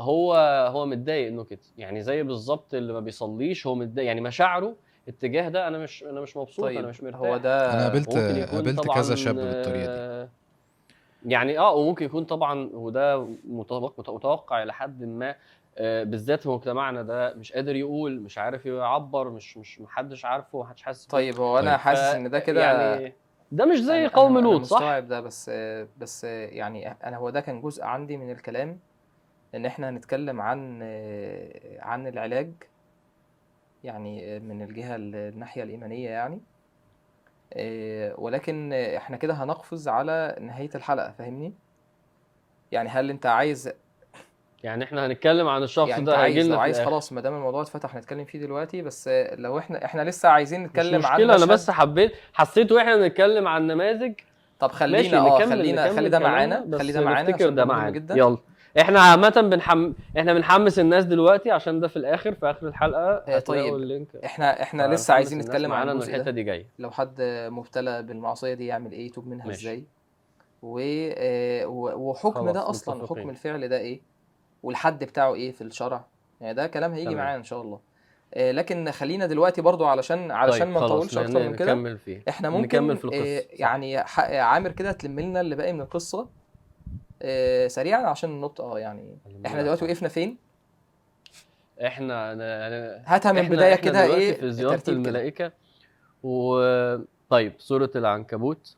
هو 0.00 0.34
هو 0.72 0.86
متضايق 0.86 1.28
إنه 1.28 1.44
كده 1.44 1.60
يعني 1.78 2.02
زي 2.02 2.22
بالظبط 2.22 2.74
اللي 2.74 2.92
ما 2.92 3.00
بيصليش 3.00 3.66
هو 3.66 3.74
متضايق 3.74 4.06
يعني 4.06 4.20
مشاعره 4.20 4.74
اتجاه 5.08 5.48
ده 5.48 5.68
أنا 5.68 5.78
مش 5.78 6.04
أنا 6.04 6.20
مش 6.20 6.36
مبسوط 6.36 6.64
طيب 6.64 6.78
أنا 6.78 6.88
مش 6.88 7.02
مرتاح 7.02 7.20
هو 7.20 7.36
ده 7.36 7.72
أنا 7.72 7.82
قابلت 7.82 8.16
قابلت 8.54 8.80
كذا 8.80 9.14
شاب 9.14 9.34
بالطريقة 9.34 9.94
دي 9.94 10.00
آه، 10.00 10.28
يعني 11.26 11.58
آه 11.58 11.74
وممكن 11.74 12.04
يكون 12.04 12.24
طبعا 12.24 12.70
وده 12.72 13.28
متوقع 13.44 14.14
متوقع 14.14 14.62
إلى 14.62 14.72
حد 14.72 15.04
ما 15.04 15.34
آه، 15.78 16.04
بالذات 16.04 16.42
في 16.42 16.48
مجتمعنا 16.48 17.02
ده 17.02 17.34
مش 17.34 17.52
قادر 17.52 17.76
يقول 17.76 18.20
مش 18.20 18.38
عارف 18.38 18.66
يعبر 18.66 19.30
مش 19.30 19.56
مش 19.56 19.80
محدش 19.80 20.24
عارفه 20.24 20.60
محدش 20.60 20.82
حاسس. 20.82 21.06
طيب 21.06 21.40
هو 21.40 21.58
أنا 21.58 21.70
طيب. 21.70 21.80
حاسس 21.80 22.14
إن 22.14 22.30
ده 22.30 22.38
كده 22.38 22.62
يعني 22.62 23.12
ده 23.52 23.64
مش 23.64 23.78
زي 23.78 24.06
قوم 24.06 24.38
لوط 24.38 24.62
صح؟ 24.62 24.76
مستوعب 24.76 25.08
ده 25.08 25.20
بس 25.20 25.50
بس 25.98 26.24
يعني 26.24 26.88
أنا 26.90 27.16
هو 27.16 27.30
ده 27.30 27.40
كان 27.40 27.60
جزء 27.60 27.84
عندي 27.84 28.16
من 28.16 28.30
الكلام 28.30 28.78
إن 29.54 29.66
إحنا 29.66 29.88
هنتكلم 29.88 30.40
عن 30.40 30.82
عن 31.78 32.06
العلاج 32.06 32.50
يعني 33.84 34.40
من 34.40 34.62
الجهة 34.62 34.96
الناحية 34.96 35.62
الإيمانية 35.62 36.10
يعني. 36.10 36.40
ولكن 38.18 38.72
إحنا 38.72 39.16
كده 39.16 39.34
هنقفز 39.34 39.88
على 39.88 40.36
نهاية 40.40 40.70
الحلقة 40.74 41.10
فاهمني؟ 41.18 41.52
يعني 42.72 42.88
هل 42.88 43.10
أنت 43.10 43.26
عايز 43.26 43.72
يعني 44.62 44.84
إحنا 44.84 45.06
هنتكلم 45.06 45.48
عن 45.48 45.62
الشخص 45.62 45.88
يعني 45.88 46.04
ده 46.04 46.16
عايز 46.16 46.50
لو 46.50 46.60
عايز 46.60 46.80
خلاص 46.80 47.12
ما 47.12 47.20
دام 47.20 47.34
الموضوع 47.34 47.62
اتفتح 47.62 47.94
نتكلم 47.94 48.24
فيه 48.24 48.38
دلوقتي 48.38 48.82
بس 48.82 49.08
لو 49.32 49.58
إحنا 49.58 49.84
إحنا 49.84 50.02
لسه 50.02 50.28
عايزين 50.28 50.60
مش 50.60 50.68
نتكلم 50.70 51.06
عن 51.06 51.12
مشكلة 51.20 51.36
أنا 51.36 51.46
بس 51.46 51.70
حبيت 51.70 52.12
حسيت 52.32 52.72
وإحنا 52.72 52.96
بنتكلم 52.96 53.48
عن 53.48 53.66
نماذج. 53.66 54.12
طب 54.60 54.72
خلينا 54.72 55.18
آه 55.18 55.38
خلينا 55.38 55.84
نكمل 55.86 55.96
خلي 55.96 56.08
ده 56.08 56.18
معانا 56.18 56.78
خلي 56.78 56.92
ده 56.92 57.00
معانا 57.00 57.30
ده 57.30 57.64
معانا. 57.64 57.90
جدا. 57.90 58.14
يلا. 58.14 58.38
إحنا 58.80 59.00
عامة 59.00 59.28
بنحم... 59.50 59.92
إحنا 60.18 60.34
بنحمس 60.34 60.78
الناس 60.78 61.04
دلوقتي 61.04 61.50
عشان 61.50 61.80
ده 61.80 61.88
في 61.88 61.96
الآخر 61.96 62.34
في 62.34 62.50
آخر 62.50 62.68
الحلقة 62.68 63.00
آه، 63.00 63.36
هتلاقوا 63.36 63.70
طيب. 63.70 63.74
اللينك 63.82 64.16
إحنا 64.24 64.62
إحنا 64.62 64.94
لسه 64.94 65.14
عايزين 65.14 65.38
نتكلم 65.38 65.72
عن 65.72 65.98
ده 65.98 66.30
دي 66.30 66.42
جاية 66.42 66.66
لو 66.78 66.90
حد 66.90 67.14
مبتلى 67.50 68.02
بالمعصية 68.02 68.54
دي 68.54 68.66
يعمل 68.66 68.92
إيه 68.92 69.06
يتوب 69.06 69.26
منها. 69.26 69.50
إزاي 69.50 69.84
و... 70.62 70.78
آه، 71.16 71.66
و- 71.66 72.10
وحكم 72.10 72.50
ده 72.50 72.70
أصلا 72.70 72.94
متفقين. 72.94 73.18
حكم 73.22 73.30
الفعل 73.30 73.68
ده 73.68 73.78
إيه 73.78 74.00
والحد 74.62 75.04
بتاعه 75.04 75.34
إيه 75.34 75.52
في 75.52 75.60
الشرع 75.60 76.04
يعني 76.40 76.54
ده 76.54 76.66
كلام 76.66 76.92
هيجي. 76.92 77.14
معانا 77.14 77.36
إن 77.36 77.44
شاء 77.44 77.60
الله 77.62 77.80
آه، 78.34 78.52
لكن 78.52 78.90
خلينا 78.90 79.26
دلوقتي 79.26 79.60
برضو 79.62 79.84
علشان 79.86 80.30
علشان 80.30 80.60
طيب 80.66 80.68
ما 80.74 80.80
نطولش 80.80 81.18
أكتر 81.18 81.48
من 81.48 81.56
كده 81.56 81.98
إحنا 82.28 82.50
ممكن 82.50 82.62
نكمل 82.78 82.96
في 82.96 83.06
آه، 83.06 83.08
القصة 83.10 83.48
صح. 83.48 83.60
يعني 83.60 83.96
عامر 84.40 84.72
كده 84.72 84.92
تلم 84.92 85.20
لنا 85.20 85.40
اللي 85.40 85.56
باقي 85.56 85.72
من 85.72 85.80
القصة 85.80 86.20
آه، 86.20 86.28
سريعا 87.68 88.02
عشان 88.06 88.30
النط 88.30 88.60
آه 88.60 88.78
يعني 88.78 89.18
إحنا 89.46 89.62
دلوقتي 89.62 89.84
وقفنا 89.84 90.08
فين؟ 90.08 90.36
إحنا 91.86 92.32
أنا... 92.32 93.02
هاتها 93.06 93.32
من 93.32 93.38
إحنا 93.38 93.76
كده 93.76 94.04
إيه؟ 94.04 94.32
في 94.32 94.56
كده. 94.56 94.80
الملائكة. 94.88 95.52
و 96.22 96.58
طيب 97.30 97.52
سورة 97.58 97.90
العنكبوت. 97.96 98.76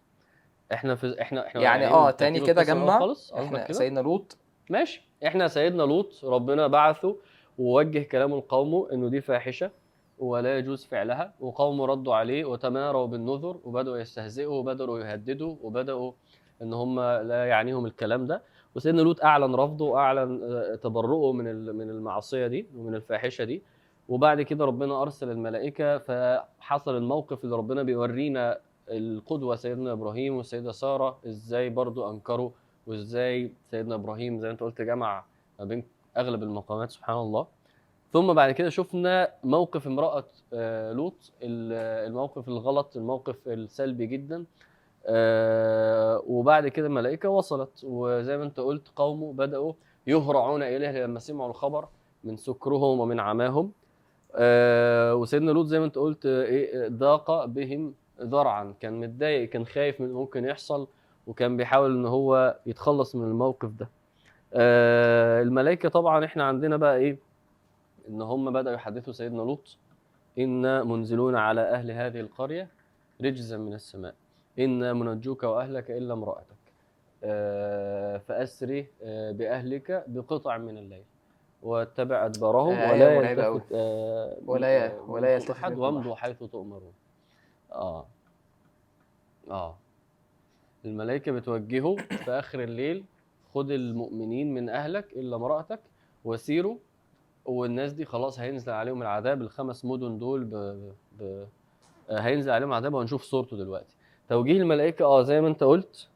إحنا 0.72 0.94
في 0.94 1.22
إحنا 1.22 1.46
إحنا 1.46 1.62
يعني 1.62 1.86
آه 1.86 2.10
تاني 2.10 2.40
كده 2.40 2.62
جمع. 2.62 2.98
خالص؟ 2.98 3.32
إحنا 3.32 3.72
سيدنا 3.72 4.00
لوط. 4.00 4.36
ماشي. 4.70 5.02
إحنا 5.26 5.48
سيدنا 5.48 5.82
لوط 5.82 6.24
ربنا 6.24 6.66
بعثه 6.66 7.16
ووجه 7.58 8.02
كلامه 8.02 8.36
لقومه 8.38 8.88
إنه 8.92 9.08
دي 9.08 9.20
فاحشة 9.20 9.70
ولا 10.18 10.58
يجوز 10.58 10.84
فعلها 10.84 11.32
وقومه 11.40 11.86
ردوا 11.86 12.14
عليه 12.14 12.44
وتماروا 12.44 13.06
بالنذر 13.06 13.60
وبدأوا 13.64 13.98
يستهزئوا 13.98 14.54
وبدأوا 14.54 15.00
يهددوا 15.00 15.56
وبدأوا 15.62 16.12
إن 16.62 16.72
هم 16.74 17.00
لا 17.00 17.44
يعنيهم 17.44 17.86
الكلام 17.86 18.26
ده. 18.26 18.42
وسيدنا 18.74 19.02
لوط 19.02 19.24
أعلن 19.24 19.54
رفضه 19.54 19.84
وأعلن 19.84 20.40
آه، 20.44 20.74
تبرؤه 20.74 21.32
من 21.32 21.44
من 21.76 21.90
المعصية 21.90 22.46
دي 22.46 22.66
ومن 22.76 22.94
الفاحشة 22.94 23.44
دي. 23.44 23.62
وبعد 24.08 24.42
كده 24.42 24.64
ربنا 24.64 25.02
أرسل 25.02 25.30
الملائكة 25.30 25.98
فحصل 25.98 26.96
الموقف 26.96 27.44
اللي 27.44 27.56
ربنا 27.56 27.82
بيورينا 27.82 28.58
القدوة 28.88 29.56
سيدنا 29.56 29.92
إبراهيم 29.92 30.36
والسيده 30.36 30.72
سارة 30.72 31.18
إزاي 31.26 31.70
برضو 31.70 32.10
أنكروا 32.10 32.50
وإزاي 32.86 33.52
سيدنا 33.70 33.94
إبراهيم 33.94 34.38
زي 34.40 34.46
ما 34.46 34.52
أنت 34.52 34.60
قلت 34.60 34.82
جمع 34.82 35.24
ما 35.58 35.64
بين 35.64 35.84
أغلب 36.16 36.42
المقامات 36.42 36.90
سبحان 36.90 37.16
الله. 37.16 37.46
ثم 38.12 38.32
بعد 38.34 38.50
كده 38.52 38.68
شفنا 38.68 39.30
موقف 39.44 39.86
امرأة 39.86 40.24
آه، 40.52 40.92
لوط 40.92 41.32
ال- 41.42 42.06
الموقف 42.08 42.48
الغلط 42.48 42.96
الموقف 42.96 43.36
السلبي 43.48 44.06
جدا. 44.06 44.44
آه، 45.06 46.22
وبعد 46.26 46.68
كده 46.68 46.86
الملائكة 46.86 47.28
وصلت 47.28 47.70
وزي 47.84 48.36
ما 48.36 48.44
انت 48.44 48.60
قلت 48.60 48.88
قومه 48.96 49.32
بدأوا 49.32 49.72
يهرعون 50.06 50.62
إليه 50.62 51.04
لما 51.04 51.18
سمعوا 51.18 51.50
الخبر 51.50 51.88
من 52.24 52.36
سكرهم 52.36 53.00
ومن 53.00 53.20
عماهم. 53.20 53.72
آه، 54.34 55.14
وسيدنا 55.14 55.50
لوط 55.50 55.66
زي 55.66 55.78
ما 55.78 55.84
انت 55.84 55.98
قلت 55.98 56.26
آه، 56.26 56.42
إيه 56.44 56.88
ضاق 56.88 57.44
بهم 57.44 57.94
ذرعا. 58.20 58.74
كان 58.80 59.00
متضايق 59.00 59.48
كان 59.48 59.66
خايف 59.66 60.00
من 60.00 60.12
ممكن 60.12 60.44
يحصل 60.44 60.86
وكان 61.26 61.56
بيحاول 61.56 61.94
إن 61.96 62.06
هو 62.06 62.56
يتخلص 62.66 63.14
من 63.16 63.24
الموقف 63.24 63.70
ده. 63.70 63.88
الملائكة 65.42 65.88
طبعا 65.88 66.24
إحنا 66.24 66.44
عندنا 66.44 66.76
بقى 66.76 66.96
إيه؟ 66.96 67.18
إن 68.08 68.22
هم 68.22 68.52
بدأوا 68.52 68.74
يحدثوا 68.74 69.12
سيدنا 69.12 69.42
لوط 69.42 69.76
إنا 70.38 70.84
منزلون 70.84 71.36
على 71.36 71.60
أهل 71.60 71.90
هذه 71.90 72.20
القرية 72.20 72.68
رجزا 73.22 73.56
من 73.58 73.74
السماء. 73.74 74.14
أنا 74.58 74.92
منجوك 74.92 75.42
واهلك 75.42 75.90
الا 75.90 76.14
امراتك. 76.14 76.56
آه، 77.24 78.18
فاسري 78.18 78.86
آه، 79.02 79.32
بأهلك 79.32 80.04
بقطع 80.08 80.56
من 80.58 80.78
الليل. 80.78 81.04
واتبع 81.62 82.26
أدبارهم 82.26 82.74
آه، 82.74 82.92
ولا. 82.92 83.30
يلتفت 83.30 83.72
آه، 83.72 84.36
ولا 84.46 85.00
ولا 85.00 85.34
يلتفت 85.34 85.64
منكم 85.64 85.78
وامضوا 85.80 86.12
أحد. 86.14 86.22
حيث 86.28 86.38
تؤمرون. 86.50 86.92
آه. 87.72 88.06
آه. 89.50 89.76
الملائكة 90.84 91.32
بتوجهه 91.32 91.96
في 91.96 92.30
آخر 92.30 92.62
الليل 92.62 93.04
خد 93.54 93.70
المؤمنين 93.70 94.54
من 94.54 94.68
أهلك 94.68 95.12
إلا 95.12 95.36
امرأتك 95.36 95.80
وسيروا. 96.24 96.76
والناس 97.44 97.92
دي 97.92 98.04
خلاص 98.04 98.38
هينزل 98.40 98.72
عليهم 98.72 99.02
العذاب 99.02 99.42
الخمس 99.42 99.84
مدن 99.84 100.18
دول 100.18 100.44
ب... 100.44 100.54
ب... 101.18 101.46
آه، 102.10 102.18
هينزل 102.20 102.50
عليهم 102.50 102.72
عذاب 102.72 102.94
وهنشوف 102.94 103.22
صورته 103.22 103.56
دلوقتي. 103.56 103.96
توجيه 104.28 104.56
الملائكة 104.56 105.04
آه 105.04 105.22
زي 105.22 105.40
ما 105.40 105.48
أنت 105.48 105.64
قلت 105.64 106.08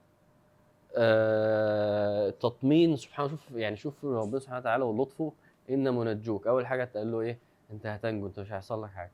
آه 0.96 2.30
تطمين 2.30 2.96
سبحان 2.96 3.28
شوف 3.28 3.50
يعني 3.50 3.76
شوف 3.76 4.04
ربنا 4.04 4.38
سبحانه 4.40 4.58
وتعالى 4.60 4.84
ولطفه 4.84 5.32
إن 5.70 5.94
منجوك 5.94 6.46
أول 6.46 6.66
حاجة 6.66 6.82
اتقال 6.82 7.12
له 7.12 7.20
إيه 7.20 7.38
أنت 7.70 7.86
هتنجو 7.86 8.26
أنت 8.26 8.40
مش 8.40 8.52
هيحصل 8.52 8.82
لك 8.82 8.90
حاجة 8.90 9.10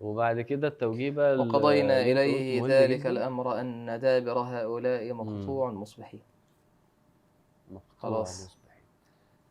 وبعد 0.00 0.40
كده 0.40 0.68
التوجيه 0.68 1.10
بقى 1.10 1.36
وقضينا 1.38 2.04
مهم 2.04 2.66
ذلك 2.66 3.00
جداً. 3.00 3.10
الأمر 3.10 3.60
أن 3.60 4.00
دابر 4.00 4.38
هؤلاء 4.38 5.12
مقطوع 5.12 5.70
مصبحين 5.70 6.20
خلاص. 7.98 8.44
مصبحين. 8.44 8.82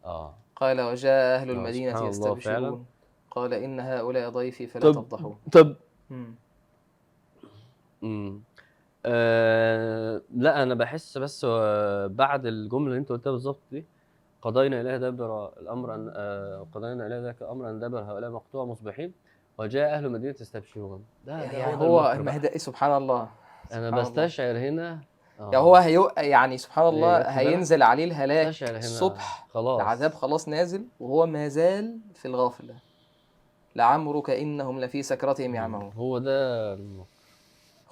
آه 0.05 0.33
قال 0.55 0.81
وجاء 0.81 1.43
الله 1.43 1.63
فعلاً. 1.95 2.07
يستبشرون 2.09 2.85
قال 3.31 3.53
إن 3.53 3.79
هؤلاء 3.79 4.29
ضيفي 4.29 4.67
فلا 4.67 4.81
طب- 4.81 4.91
تفضحون 4.91 5.37
طب 5.51 5.75
مم. 6.09 6.35
امم 8.03 8.41
آه 9.05 10.21
لا 10.35 10.63
أنا 10.63 10.75
بحس 10.75 11.17
بس 11.17 11.45
آه، 11.49 12.07
بعد 12.07 12.45
الجملة 12.45 12.87
اللي 12.87 12.97
أنت 12.97 13.09
قلتها 13.09 13.31
بالظبط 13.31 13.59
دي 13.71 13.85
قضينا 14.41 14.81
اليه 14.81 14.97
دبر 14.97 15.47
الأمر 15.61 15.95
أن 15.95 16.11
آه 16.15 16.67
قضينا 16.75 17.07
اليه 17.07 17.19
ذاك 17.19 17.41
الأمر 17.41 17.69
أن 17.69 17.79
دبر 17.79 17.99
هؤلاء 17.99 18.29
مقطوع 18.31 18.65
مصبحين 18.65 19.13
وجاء 19.57 19.93
أهل 19.93 20.05
المدينة 20.05 20.35
يستبشرون 20.41 21.03
ده, 21.25 21.45
ده؟ 21.45 21.51
يعني 21.57 21.71
ده 21.75 21.77
هو 21.85 21.99
المكر 21.99 22.17
ما 22.19 22.23
بقى. 22.25 22.33
هي 22.33 22.39
ده- 22.39 22.57
سبحان 22.57 22.97
الله. 22.97 23.21
أنا 23.21 23.29
سبحان 23.69 23.83
الله. 23.87 24.01
بستشعر 24.01 24.57
هنا 24.57 24.99
آه، 25.39 25.43
يعني 25.43 25.57
هو 25.57 25.75
هيو 25.75 26.11
يعني 26.17 26.57
سبحان 26.57 26.85
إيه، 26.85 26.91
الله 26.93 27.17
بالك؟ 27.17 27.25
هينزل 27.27 27.81
عليه 27.83 28.03
الهلاك 28.05 28.47
بستشعر 28.47 28.69
هنا. 28.69 28.77
الصبح. 28.77 29.47
خلاص. 29.53 29.81
العذاب 29.81 30.13
خلاص 30.13 30.47
نازل 30.49 30.85
وهو 30.99 31.25
ما 31.25 31.47
زال 31.47 31.99
في 32.13 32.27
الغافلة. 32.27 32.75
لعمرك 33.75 34.29
إنهم 34.29 34.79
لفي 34.79 35.03
سكرتهم 35.03 35.55
يعمهون. 35.55 35.91
هو 35.93 36.17
ده. 36.17 36.75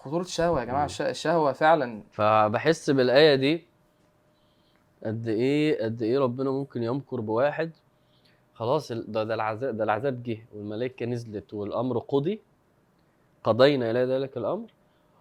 خطورة 0.08 0.22
الشهوة 0.24 0.60
يا 0.60 0.66
جماعة. 0.66 0.80
مم. 0.80 0.86
الش- 0.86 1.02
الشهوة 1.02 1.54
فعلا. 1.54 2.02
فبحس 2.12 2.90
بالآية 2.90 3.36
دي 3.36 3.66
قد 5.06 5.28
إيه 5.28 5.84
قد 5.84 6.02
إيه 6.02 6.20
ربنا 6.20 6.52
ممكن 6.52 6.84
يمكر 6.84 7.22
بواحد. 7.22 7.72
خلاص 8.54 8.92
ده 8.92 9.24
ده 9.24 9.34
العذاب 9.34 9.78
ده 9.78 9.84
العذاب 9.84 10.24
جه 10.24 10.38
والملائكة 10.54 11.06
نزلت 11.06 11.54
والأمر 11.54 11.98
قضي. 12.00 12.42
قضينا 13.44 13.92
إلى 13.92 14.00
ذلك 14.00 14.38
الأمر. 14.38 14.68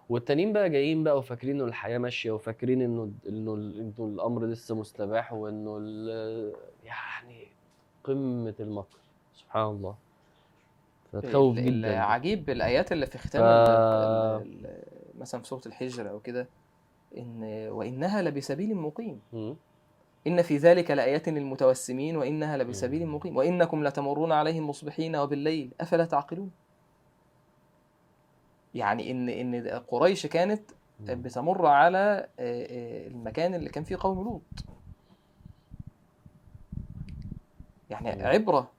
والتانيين 0.09 0.53
بقى 0.53 0.69
جايين 0.69 1.03
بقى 1.03 1.17
وفاكرين 1.17 1.55
إنه 1.55 1.65
الحياة 1.65 1.97
ماشية 1.97 2.31
وفاكرين 2.31 2.81
إنه 2.81 3.11
إنه 3.29 3.53
إنه 3.53 3.93
الأمر 3.99 4.45
لسه 4.45 4.75
مستباح 4.75 5.33
وإنه 5.33 5.77
يعني 6.83 7.47
قمة 8.03 8.53
المكر. 8.59 8.97
سبحان 9.35 9.63
الله. 9.75 9.95
فتخوف 11.13 11.55
جدا 11.55 11.67
العجيب 11.93 12.45
بالآيات 12.45 12.91
اللي 12.91 13.05
في 13.05 13.17
ختام 13.17 13.41
ف- 13.41 14.47
مثلا 15.17 15.41
في 15.41 15.47
سورة 15.47 15.61
الحجر 15.65 16.09
أو 16.09 16.19
كده 16.19 16.47
إن 17.17 17.43
وإنها 17.71 18.21
لبسبيل 18.21 18.75
مقيم. 18.75 19.19
إن 20.27 20.41
في 20.41 20.57
ذلك 20.57 20.91
لآيات 20.91 21.29
للمتوسمين 21.29 22.17
وإنها 22.17 22.57
لبسبيل. 22.57 23.07
مقيم 23.07 23.37
وإنكم 23.37 23.83
لتمرون 23.83 24.31
عليهم 24.31 24.69
مصبحين 24.69 25.15
وبالليل 25.15 25.71
أفلا 25.81 26.05
تعقلون 26.05 26.51
يعني 28.75 29.11
إن 29.11 29.29
إن 29.29 29.67
قريش 29.87 30.25
كانت. 30.27 30.61
بتمر 30.99 31.65
على 31.65 31.97
آه، 31.97 32.27
آه، 32.39 33.07
المكان 33.07 33.53
اللي 33.55 33.69
كان 33.69 33.83
فيه 33.83 33.97
قوم 33.99 34.23
لوط 34.23 34.41
يعني. 37.89 38.23
عبرة 38.23 38.71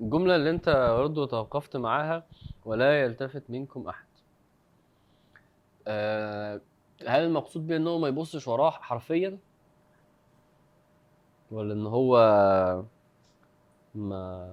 الجملة 0.00 0.36
اللي 0.36 0.50
انت 0.50 0.94
برضه 0.98 1.26
توقفت 1.26 1.76
معاها 1.76 2.26
ولا 2.64 3.02
يلتفت 3.02 3.50
منكم 3.50 3.88
أحد. 3.88 4.06
آه 5.86 6.60
هل 7.06 7.24
المقصود 7.24 7.66
بيه 7.66 7.76
ان 7.76 7.86
هو 7.86 7.98
ما 7.98 8.08
يبصش 8.08 8.48
وراه 8.48 8.70
حرفيا؟ 8.70 9.38
ولا 11.50 11.74
إن 11.74 11.86
هو 11.86 12.16
ما 13.94 14.48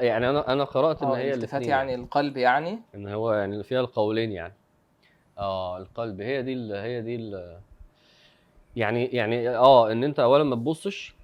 يعني 0.00 0.30
أنا 0.30 0.52
أنا 0.52 0.64
قرأت 0.64 1.02
إن 1.02 1.08
هي 1.08 1.34
الالتفات 1.34 1.62
يعني 1.62 1.94
القلب 1.94 2.36
يعني؟ 2.36 2.78
إن 2.94 3.08
هو 3.08 3.32
يعني 3.32 3.62
فيها 3.62 3.80
القولين 3.80 4.32
يعني. 4.32 4.54
آه 5.38 5.78
القلب. 5.78 6.20
هي 6.20 6.42
دي 6.42 6.74
هي 6.74 7.02
دي 7.02 7.16
يعني 8.76 9.04
يعني 9.04 9.48
آه 9.48 9.92
إن 9.92 10.04
أنت 10.04 10.20
اولا 10.20 10.44
ما 10.44 10.56
تبصش 10.56 11.14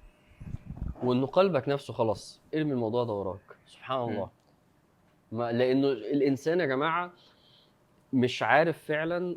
وانه 1.03 1.27
قلبك 1.27 1.69
نفسه 1.69 1.93
خلاص 1.93 2.39
ارمي 2.55 2.71
الموضوع 2.71 3.03
ده 3.03 3.13
وراك. 3.13 3.39
سبحان. 3.67 4.09
الله. 4.09 4.29
ما 5.31 5.51
لأنه 5.51 5.87
الإنسان 5.87 6.59
يا 6.59 6.65
جماعة 6.65 7.11
مش 8.13 8.43
عارف 8.43 8.77
فعلا 8.83 9.35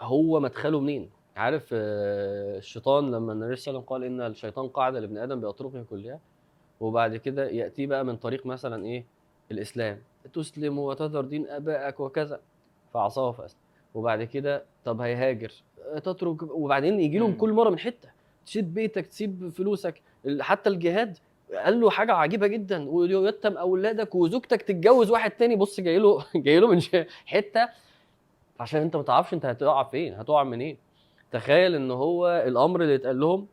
هو 0.00 0.40
مدخله 0.40 0.80
منين. 0.80 1.10
عارف 1.36 1.68
آه، 1.72 2.58
الشيطان 2.58 3.10
لما 3.10 3.32
النبي 3.32 3.56
صلى 3.56 3.70
الله 3.72 3.80
عليه 3.80 3.86
وسلم 3.86 3.88
قال 3.88 4.04
إن 4.04 4.20
الشيطان 4.30 4.68
قاعد 4.68 4.96
لابن 4.96 5.18
آدم 5.18 5.40
بأطرقه 5.40 5.84
كلها 5.90 6.20
وبعد 6.80 7.16
كده 7.16 7.48
يأتي 7.50 7.86
بقى 7.86 8.04
من 8.04 8.16
طريق 8.16 8.46
مثلا 8.46 8.84
إيه؟ 8.84 9.04
الإسلام. 9.50 9.98
تسلم 10.32 10.78
وتذر 10.78 11.20
دين 11.20 11.48
آبائك 11.48 12.00
وكذا. 12.00 12.40
فعصاه 12.94 13.32
فأسلم. 13.32 13.60
وبعد 13.94 14.22
كده 14.22 14.64
طب 14.84 15.00
هيهاجر 15.00 15.52
آه، 15.94 15.98
تترك 15.98 16.42
وبعدين 16.42 17.00
يجي 17.00 17.18
لهم. 17.18 17.34
كل 17.36 17.52
مرة 17.52 17.70
من 17.70 17.78
حتة 17.78 18.08
تسيب 18.46 18.74
بيتك 18.74 19.06
تسيب 19.06 19.48
فلوسك 19.48 20.02
حتى 20.40 20.70
الجهاد 20.70 21.18
قال 21.64 21.80
له 21.80 21.90
حاجة 21.90 22.12
عجيبة 22.14 22.46
جدا 22.46 22.88
ويتم 22.90 23.56
أولادك 23.56 24.14
وزوجتك 24.14 24.62
تتجوز 24.62 25.10
واحد 25.10 25.30
تاني 25.30 25.56
بص 25.56 25.80
جاي 25.80 25.98
له 25.98 26.24
جاي 26.36 26.60
له 26.60 26.68
من 26.68 26.80
حتة. 27.26 27.68
عشان 28.60 28.80
انت 28.82 28.96
ما 28.96 29.02
تعرفش 29.02 29.34
انت 29.34 29.46
هتقع 29.46 29.82
فين 29.82 30.14
هتقع 30.14 30.44
منين. 30.44 30.76
تخيل 31.32 31.74
ان 31.74 31.90
هو 31.90 32.28
الأمر 32.46 32.82
اللي 32.82 32.94
اتقال 32.94 33.20
لهم 33.20 33.46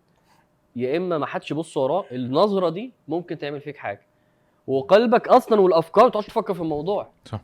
يا 0.76 0.98
إما 0.98 1.18
ما 1.18 1.26
حدش 1.26 1.52
يبص 1.52 1.78
وراه 1.78 2.06
النظرة 2.12 2.70
دي 2.70 2.92
ممكن 3.08 3.38
تعمل 3.38 3.62
فيك 3.62 3.78
حاجة. 3.78 4.02
وقلبك 4.68 5.28
أصلا 5.28 5.62
والأفكار 5.62 6.04
ما 6.04 6.10
تقعدش 6.10 6.28
تفكر 6.28 6.54
في 6.54 6.62
الموضوع. 6.62 7.08
صح. 7.26 7.42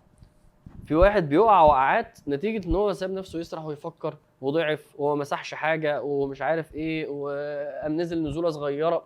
في 0.86 0.96
واحد 0.96 1.30
بيقع 1.30 1.62
وقعات 1.62 2.20
نتيجة 2.28 2.68
إن 2.68 2.76
هو 2.76 2.94
ساب 2.94 3.12
نفسه 3.12 3.40
يسرح 3.40 3.66
ويفكر 3.66 4.18
وضعف 4.42 4.96
وما 5.00 5.16
مسحش 5.16 5.54
حاجة 5.54 6.02
ومش 6.02 6.42
عارف 6.42 6.76
إيه 6.76 7.08
وقام 7.08 8.02
نزل 8.02 8.24
نزولة 8.24 8.50
صغيرة. 8.50 9.06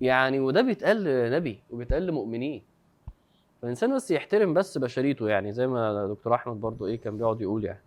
يعني 0.00 0.40
وده 0.40 0.62
بيتقال 0.62 1.04
لنبي 1.04 1.60
وبيتقال 1.70 2.06
لمؤمنين. 2.06 2.62
فالانسان 3.62 3.94
بس 3.94 4.10
يحترم 4.10 4.54
بس 4.54 4.78
بشريته 4.78 5.28
يعني 5.28 5.52
زي 5.52 5.66
ما 5.66 6.06
دكتور 6.06 6.34
أحمد 6.34 6.60
برضو 6.60 6.86
إيه 6.86 7.00
كان 7.00 7.18
بيقعد 7.18 7.40
يقول 7.40 7.64
يعني. 7.64 7.80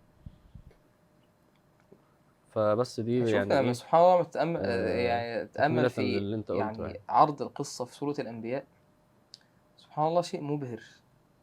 فبس 2.52 3.00
دي 3.00 3.18
يعني 3.18 3.30
يعني 3.32 3.66
إيه؟ 3.66 3.72
سبحان 3.72 4.00
الله 4.00 4.20
متأمل 4.20 4.60
آه، 4.64 4.88
يعني 4.88 5.48
تأمل 5.48 5.90
في 5.90 6.02
للي 6.20 6.36
أنت 6.36 6.50
يعني 6.50 6.82
يعني. 6.82 7.00
عرض 7.08 7.42
القصة 7.42 7.84
في 7.84 7.94
سورة 7.94 8.14
الأنبياء. 8.18 8.64
سبحان 9.78 10.06
الله 10.06 10.22
شيء 10.22 10.42
مبهر. 10.42 10.80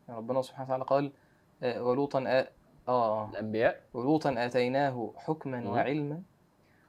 يعني 0.08 0.20
ربنا 0.20 0.42
سبحانه 0.42 0.66
وتعالى 0.68 0.84
قال 0.84 1.12
ولوطا 1.64 2.24
آه, 2.28 2.48
آه. 2.88 3.30
الأنبياء. 3.30 3.82
ولوطا 3.94 4.36
آتيناه 4.38 5.14
حكما 5.18 5.60
مم. 5.60 5.68
وعلما 5.68 6.22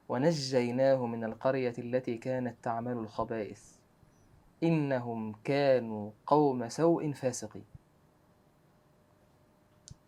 ونجيناه 0.08 1.06
من 1.06 1.24
القرية 1.24 1.74
التي 1.78 2.18
كانت 2.18 2.54
تعمل 2.62 2.92
الخبائث. 2.92 3.74
إنهم 4.62 5.34
كانوا 5.44 6.10
قوم 6.26 6.68
سوء 6.68 7.12
فاسقين. 7.12 7.64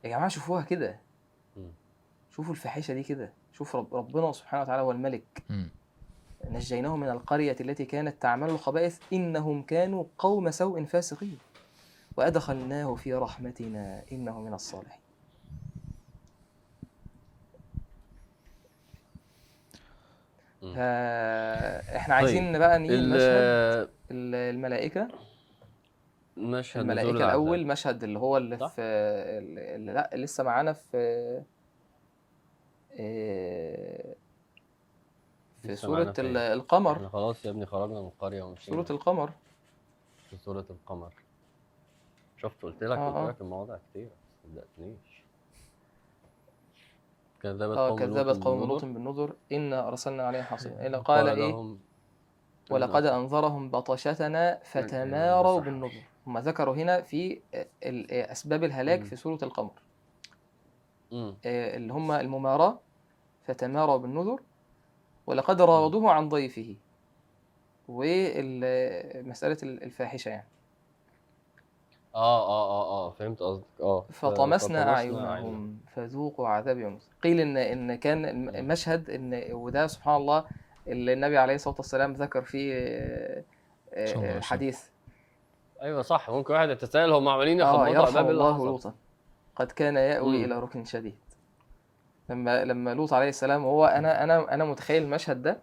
يا 0.04 0.08
جماعة 0.08 0.28
شوفوها 0.28 0.62
كده. 0.62 1.00
شوفوا 2.30 2.52
الفاحشة 2.52 2.94
دي 2.94 3.02
كده. 3.02 3.32
شوف 3.52 3.76
رب 3.76 3.94
ربنا 3.94 4.32
سبحانه 4.32 4.62
وتعالى 4.62 4.82
هو 4.82 4.90
الملك. 4.90 5.42
مم. 5.50 5.68
نجيناه 6.50 6.96
من 6.96 7.08
القرية 7.08 7.56
التي 7.60 7.84
كانت 7.84 8.22
تعمل 8.22 8.50
الخبائث. 8.50 8.98
إنهم 9.12 9.62
كانوا 9.62 10.04
قوم 10.18 10.50
سوء 10.50 10.84
فاسقين. 10.84 11.38
وأدخلناه 12.16 12.94
في 12.94 13.14
رحمتنا 13.14 14.02
إنه 14.12 14.40
من 14.40 14.54
الصالحين 14.54 15.00
مم. 20.62 20.74
فإحنا 20.74 22.14
عايزين 22.14 22.52
طيب، 22.52 22.58
بقى 22.58 22.78
نيجي 22.78 22.96
مشهد 22.96 23.90
نزول 26.70 26.82
الملائكة 26.82 27.10
العذاب. 27.10 27.28
الأول 27.28 27.66
مشهد 27.66 28.04
اللي 28.04 28.18
هو 28.18 28.36
اللي 28.36 28.58
صح. 28.58 28.72
في 28.72 28.82
اللي 28.82 29.92
لأ 29.92 30.10
لسه 30.14 30.44
معانا 30.44 30.72
في 30.72 31.42
آه، 33.00 34.14
في 35.62 35.76
سورة؟ 35.76 36.14
القمر 36.18 36.96
إحنا 36.96 37.08
خلاص 37.08 37.44
يا 37.44 37.50
ابني 37.50 37.66
خرجنا 37.66 38.00
من 38.00 38.06
القرية 38.06 38.42
ومشينا 38.42 38.76
سورة 38.76 38.96
القمر 38.96 39.30
في 40.30 40.36
سورة 40.36 40.64
القمر 40.70 41.12
شفت 42.36 42.62
قلت 42.62 42.82
لك 42.84 42.98
آه، 42.98 43.06
قلت 43.08 43.16
آه. 43.16 43.28
لك 43.30 43.40
المواضع 43.40 43.76
كتير. 43.90 44.08
ما 44.44 44.60
صدقتنيش. 44.62 45.22
كذبت 47.42 47.76
آه 47.76 47.88
قوم 47.88 47.98
كذبت 47.98 48.44
قوم 48.44 48.64
لوط 48.68 48.84
بالنذر 48.84 49.34
إنا 49.52 49.88
أرسلنا 49.88 50.22
عليهم 50.22 50.42
حاصبا 50.42 50.86
إلا 50.86 50.98
قال 50.98 51.28
إيه؟ 51.28 51.76
ولقد 52.70 53.06
أنذرهم 53.06 53.70
بطشتنا 53.70 54.60
فتماروا. 54.64 55.60
بالنذر 55.60 56.02
هم 56.26 56.38
ذكروا 56.38 56.74
هنا 56.74 57.02
في 57.02 57.40
أسباب 58.10 58.64
الهلاك. 58.64 59.04
في 59.04 59.16
سورة 59.16 59.38
القمر. 59.42 59.72
آه، 61.12 61.76
اللي 61.76 61.92
هم 61.92 62.12
المماراة 62.12 62.78
فتماروا 63.44 63.96
بالنذر 63.96 64.40
ولقد 65.26 65.62
راودوه 65.62 66.12
عن 66.12 66.28
ضيفه. 66.28 66.76
ومسألة 67.88 69.58
الفاحشة 69.62 70.28
يعني. 70.28 70.48
آه 72.16 72.48
آه 72.48 72.70
آه 72.70 73.06
آه 73.06 73.10
فهمت 73.10 73.42
قصدك. 73.42 73.64
آه. 73.80 74.04
فطمسنا. 74.12 74.94
أعينهم 74.94 75.78
فذوقوا 75.94 76.48
عذاب 76.48 76.78
يوم 76.78 76.98
قيل 77.22 77.40
إن 77.40 77.56
إن 77.56 77.94
كان 77.94 78.44
مشهد 78.68 79.10
إن 79.10 79.42
وده 79.52 79.86
سبحان 79.86 80.16
الله 80.16 80.44
اللي 80.88 81.12
النبي 81.12 81.38
عليه 81.38 81.54
الصلاة 81.54 81.76
والسلام 81.78 82.12
ذكر 82.12 82.42
فيه 82.42 82.72
آه، 82.74 83.42
صلى 84.06 84.14
الله 84.14 84.18
عليه 84.18 84.28
آه، 84.28 84.30
وسلم. 84.30 84.42
حديث 84.42 84.80
أيوه 85.82 86.02
صح. 86.02 86.30
ممكن 86.30 86.54
واحد 86.54 86.68
يتساءل 86.70 87.12
هم 87.12 87.28
عمالين 87.28 87.60
آه 87.60 87.64
يخبطوا 87.88 87.88
يرحم 87.88 88.12
باب 88.14 88.30
اللي 88.30 88.48
الله 88.48 88.64
لوطا. 88.66 88.94
قد 89.56 89.72
كان 89.72 89.96
يأوي 89.96 90.38
مم. 90.38 90.44
إلى 90.44 90.58
ركن 90.60 90.84
شديد. 90.84 91.14
لما 92.30 92.64
لما 92.64 92.94
لوط 92.94 93.12
عليه 93.12 93.28
السلام 93.28 93.64
هو 93.64 93.86
أنا 93.86 94.24
أنا 94.24 94.54
أنا 94.54 94.64
متخيل 94.64 95.02
المشهد 95.02 95.42
ده. 95.42 95.58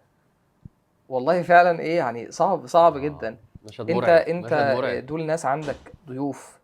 والله 1.08 1.42
فعلا 1.42 1.80
إيه 1.80 1.96
يعني 1.96 2.30
صعب 2.30 2.66
صعب 2.66 2.96
آه، 2.96 3.00
جدا. 3.00 3.36
مشهد 3.64 3.90
أنت 3.90 3.96
مرعب 3.96 4.28
مشهد 4.44 4.76
مرعب. 4.76 5.06
دول 5.06 5.26
ناس 5.26 5.46
عندك 5.46 5.76
ضيوف 6.08 6.58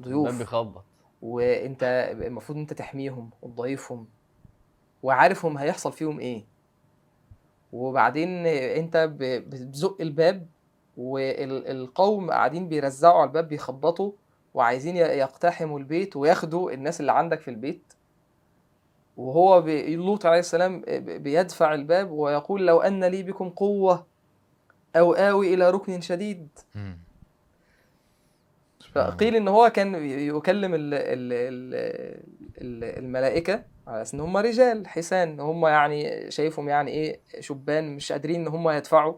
الباب 0.00 0.12
ضيوف 0.12 0.38
بيخبط. 0.38 0.84
وانت 1.22 2.12
المفروض 2.12 2.58
انت 2.58 2.72
تحميهم 2.72 3.30
وتضيفهم 3.42 4.06
وعارف 5.02 5.46
هم 5.46 5.58
هيحصل 5.58 5.92
فيهم 5.92 6.20
إيه. 6.20 6.44
وبعدين 7.72 8.46
انت 8.46 9.10
بتزق 9.20 9.96
الباب 10.00 10.46
والقوم 10.96 12.30
قاعدين 12.30 12.68
بيرزعوا 12.68 13.18
على 13.18 13.28
الباب 13.28 13.48
بيخبطوا 13.48 14.12
وعايزين 14.54 14.96
يقتحموا 14.96 15.78
البيت 15.78 16.16
وياخدوا 16.16 16.70
الناس 16.70 17.00
اللي 17.00 17.12
عندك 17.12 17.40
في 17.40 17.48
البيت. 17.48 17.92
وهو 19.16 19.58
لوط 19.88 20.26
عليه 20.26 20.38
السلام 20.38 20.82
بيدفع 20.98 21.74
الباب 21.74 22.10
ويقول 22.10 22.66
لو 22.66 22.80
أن 22.80 23.04
لي 23.04 23.22
بكم 23.22 23.50
قوة 23.50 24.06
أو 24.96 25.12
آوي 25.12 25.54
إلى 25.54 25.70
ركن 25.70 26.00
شديد. 26.00 26.48
فقيل 28.92 29.36
إن 29.36 29.48
هو 29.48 29.70
كان 29.70 29.94
يكلم 30.08 30.74
ال 30.74 30.94
ال 30.94 31.32
ال 31.32 31.74
ال 32.58 32.98
الملائكة 33.04 33.64
على 33.86 34.02
أساس 34.02 34.14
إن 34.14 34.20
هم 34.20 34.36
رجال. 34.36 34.86
حسان 34.88 35.40
هم 35.40 35.66
يعني 35.66 36.30
شايفهم 36.30 36.68
يعني 36.68 36.90
إيه 36.90 37.20
شبان 37.40 37.96
مش 37.96 38.12
قادرين 38.12 38.40
إن 38.40 38.48
هم 38.48 38.68
يدفعوا. 38.70 39.14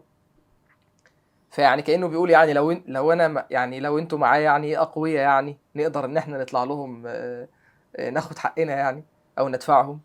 فيعني 1.51 1.81
كأنه 1.81 2.07
بيقول 2.07 2.29
يعني 2.29 2.53
لو 2.53 2.75
إن- 2.75 2.81
لو 2.85 3.11
أنا 3.11 3.47
يعني 3.51 3.79
لو 3.79 3.99
أنتوا 3.99 4.17
معايا 4.17 4.41
يعني 4.43 4.77
أقوياء 4.77 5.21
يعني 5.23 5.57
نقدر 5.75 6.05
إن 6.05 6.17
إحنا 6.17 6.37
نطلع 6.41 6.63
لهم 6.63 7.03
آه، 7.07 7.47
آه، 7.95 8.09
ناخد 8.09 8.37
حقنا 8.37 8.73
يعني 8.75 9.03
أو 9.39 9.49
ندفعهم. 9.49 9.99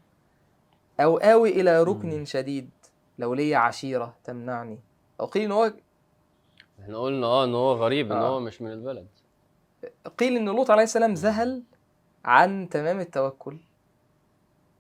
أو 1.01 1.17
آوي 1.17 1.61
إلى 1.61 1.83
ركن. 1.83 2.25
شديد. 2.25 2.71
لو 3.19 3.35
ليا 3.35 3.59
عشيرة 3.59 4.15
تمنعني. 4.25 4.79
قيل 5.19 5.43
إن 5.43 5.53
هو 5.53 5.73
إحنا 6.81 6.99
قلنا 6.99 7.27
آه 7.27 7.45
إن 7.45 7.55
هو 7.55 7.73
غريب 7.73 8.13
إن 8.13 8.19
آه. 8.19 8.29
هو 8.29 8.41
مش 8.41 8.63
من 8.63 8.73
البلد. 8.73 9.07
قيل 10.19 10.37
إن 10.37 10.49
لوط 10.49 10.71
عليه 10.71 10.83
السلام 10.83 11.15
ذهل 11.15 11.63
عن 12.25 12.69
تمام 12.69 13.01
التوكل. 13.01 13.57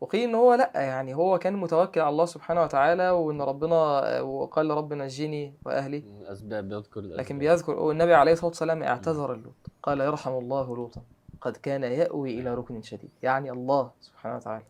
وقيل 0.00 0.28
إن 0.28 0.34
هو 0.34 0.54
لأ 0.54 0.72
يعني 0.74 1.14
هو 1.14 1.38
كان 1.38 1.56
متوكل 1.56 2.00
على 2.00 2.10
الله 2.10 2.24
سبحانه 2.24 2.62
وتعالى 2.62 3.10
وإن 3.10 3.42
ربنا 3.42 3.76
وقال 4.20 4.70
رب 4.70 4.92
نجني 4.92 5.54
وأهلي. 5.64 5.98
الأسباب 5.98 6.68
بيذكر 6.68 7.00
الأسباب. 7.00 7.20
لكن 7.20 7.38
بيذكر 7.38 7.72
والنبي 7.72 8.14
عليه 8.14 8.32
الصلاة 8.32 8.48
والسلام 8.48 8.82
اعتذر 8.82 9.36
لوط 9.36 9.54
قال 9.82 10.00
يرحم 10.00 10.32
الله 10.32 10.76
لوطا. 10.76 11.02
قد 11.40 11.56
كان 11.56 11.82
يأوي 11.82 12.40
إلى 12.40 12.54
ركن 12.54 12.82
شديد. 12.82 13.10
يعني 13.22 13.50
الله 13.50 13.90
سبحانه 14.00 14.36
وتعالى. 14.36 14.64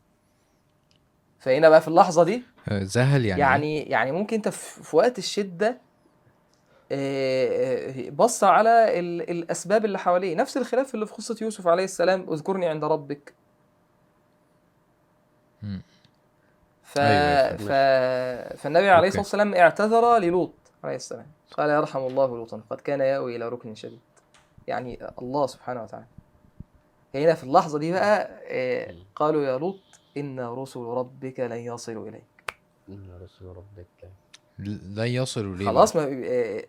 فهنا 1.38 1.68
بقى 1.68 1.80
في 1.80 1.88
اللحظة 1.88 2.24
دي 2.24 2.42
آه، 2.68 2.82
زهل 2.82 3.24
يعني 3.26 3.40
يعني 3.40 3.82
يعني 3.82 4.12
ممكن 4.12 4.36
أنت 4.36 4.48
في 4.48 4.82
في 4.82 4.96
وقت 4.96 5.18
الشدة 5.18 5.78
آه، 6.92 7.90
آه، 8.06 8.10
بص 8.10 8.44
على 8.44 9.00
ال- 9.00 9.30
الأسباب 9.30 9.84
اللي 9.84 9.98
حواليه. 9.98 10.34
نفس 10.34 10.56
الخلاف 10.56 10.94
اللي 10.94 11.06
في 11.06 11.12
قصة 11.14 11.36
يوسف 11.42 11.66
عليه 11.66 11.84
السلام 11.84 12.32
اذكرني 12.32 12.66
عند 12.68 12.84
ربك. 12.84 13.34
مم. 15.62 15.82
ف... 16.82 16.98
أيوة، 16.98 17.56
ف... 17.56 17.68
فالنبي 18.62 18.90
عليه. 18.90 19.08
الصلاة 19.08 19.22
والسلام 19.22 19.54
اعتذر 19.54 20.18
للوط 20.18 20.52
عليه 20.84 20.96
السلام. 20.96 21.26
قال 21.52 21.70
يرحم 21.70 21.98
الله 21.98 22.26
لوطا 22.26 22.60
قد 22.70 22.80
كان 22.80 23.00
يأوي 23.00 23.36
إلى 23.36 23.48
ركن 23.48 23.74
شديد. 23.74 24.00
يعني 24.66 24.98
الله 25.22 25.46
سبحانه 25.46 25.82
وتعالى. 25.82 26.06
هنا 27.14 27.34
في 27.34 27.44
اللحظة 27.44 27.78
دي 27.78 27.92
بقى 27.92 28.30
آه، 28.46 28.94
قالوا 29.16 29.42
يا 29.42 29.58
لوط 29.58 29.80
إن 30.16 30.40
رسل 30.40 30.80
ربك 30.80 31.40
لن 31.40 31.56
يصلوا 31.56 32.08
إليك. 32.08 32.31
إن 32.88 33.18
رسول 33.22 33.56
ربك. 33.56 34.10
لا 34.94 35.04
يصلوا 35.04 35.56
ليه 35.56 35.66
خلاص 35.66 35.96
ما 35.96 36.02
آه، 36.24 36.64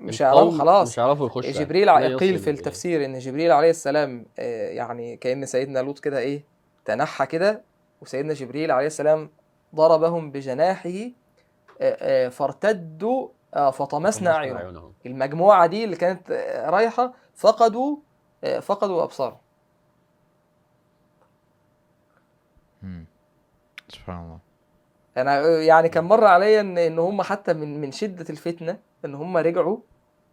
مش 0.00 0.22
هيعرفوا 0.22 0.58
خلاص. 0.58 0.88
مش 0.92 0.98
هيعرفوا 0.98 1.26
يخشوا 1.26 1.50
جبريل 1.50 1.88
ع- 1.88 2.00
يصل 2.00 2.18
قيل 2.18 2.38
في. 2.38 2.50
التفسير 2.50 3.04
إن 3.04 3.18
جبريل 3.18 3.52
عليه 3.52 3.70
السلام 3.70 4.26
آه، 4.38 4.68
يعني 4.70 5.16
كأن 5.16 5.46
سيدنا 5.46 5.78
لوط 5.78 5.98
كده 5.98 6.18
إيه 6.18 6.44
تنحى 6.84 7.26
كده 7.26 7.62
وسيدنا 8.02 8.34
جبريل 8.34 8.70
عليه 8.70 8.86
السلام 8.86 9.30
ضربهم 9.74 10.30
بجناحه 10.30 10.90
آه، 10.90 11.10
آه، 11.80 12.28
فارتدوا 12.28 13.28
فطمسنا 13.72 14.30
اعينهم 14.30 14.92
المجموعة 15.06 15.66
دي 15.66 15.84
اللي 15.84 15.96
كانت 15.96 16.30
رايحة 16.66 17.14
فقدوا 17.34 17.96
فقدوا 18.60 19.02
أبصارهم. 19.02 19.38
سبحان 23.88 24.24
الله. 24.24 24.38
أنا 25.16 25.40
يعني 25.48 25.88
كان 25.88 26.04
مر 26.04 26.24
عليا 26.24 26.60
ان 26.60 26.78
إن 26.78 26.98
هم 26.98 27.22
حتى 27.22 27.52
من 27.52 27.80
من 27.80 27.92
شدة 27.92 28.24
الفتنة 28.30 28.78
إن 29.04 29.14
هم 29.14 29.36
رجعوا 29.36 29.78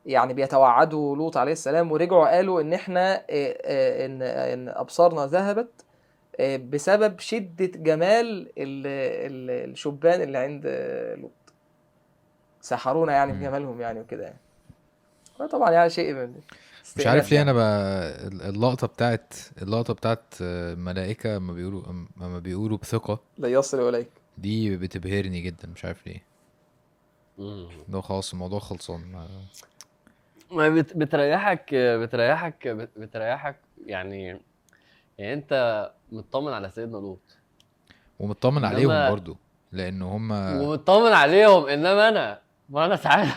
يعني 0.05 0.33
بيتوعدوا 0.33 1.15
لوط 1.15 1.37
عليه 1.37 1.51
السلام 1.51 1.91
ورجعوا 1.91 2.35
قالوا 2.35 2.61
إن 2.61 2.73
إحنا 2.73 3.15
آه، 3.15 3.23
آه، 3.29 4.05
ان 4.05 4.21
إن 4.21 4.69
أبصارنا 4.69 5.25
ذهبت 5.25 5.85
آه، 6.39 6.57
بسبب 6.57 7.19
شدة 7.19 7.65
جمال 7.65 8.25
ال- 8.41 8.49
ال- 8.57 9.69
الشبان 9.71 10.21
اللي 10.21 10.37
عند 10.37 10.65
لوط 11.21 11.31
سحرونا 12.61 13.13
يعني. 13.13 13.33
بجمالهم 13.33 13.81
يعني 13.81 13.99
وكده 13.99 14.23
يعني 14.23 15.49
طبعا 15.51 15.71
يعني 15.71 15.89
شيء 15.89 16.13
من 16.13 16.33
مش 16.97 17.07
عارف 17.07 17.31
ليه 17.31 17.37
يعني. 17.37 17.51
أنا 17.51 17.57
بقى 17.57 18.09
اللقطة 18.49 18.87
بتاعت 18.87 19.33
اللقطة 19.61 19.93
بتاعت 19.93 20.23
آه، 20.41 20.75
ملائكة 20.75 21.39
ما 21.39 21.53
بيقولوا 21.53 21.81
ما 22.17 22.39
بيقولوا 22.39 22.77
بثقة 22.77 23.19
لا 23.37 23.47
يصل 23.47 23.89
إليك 23.89 24.09
دي 24.37 24.77
بتبهرني 24.77 25.41
جدا 25.41 25.67
مش 25.67 25.85
عارف 25.85 26.07
ليه. 26.07 26.23
ده 27.87 28.01
خلاص 28.01 28.33
الموضوع 28.33 28.59
خلصان. 28.59 29.11
ما- 29.11 29.27
ما 30.51 30.69
بت- 30.69 30.97
بتريحك 30.97 31.75
بتريحك 31.75 32.67
بت- 32.67 32.97
بتريحك 32.99 33.55
يعني 33.85 34.39
يعني 35.17 35.33
انت 35.33 35.91
مطمن 36.11 36.53
على 36.53 36.69
سيدنا 36.69 36.97
لوط. 36.97 37.37
ومطمن 38.19 38.61
إنما- 38.61 38.65
عليهم 38.65 39.09
برضو 39.11 39.37
لأن 39.71 40.01
هم 40.01 40.31
ومطمن 40.31 41.11
عليهم 41.13 41.65
إنما 41.67 42.09
أنا 42.09 42.39
ما 42.69 42.85
أنا 42.85 42.95
ساعات 42.95 43.27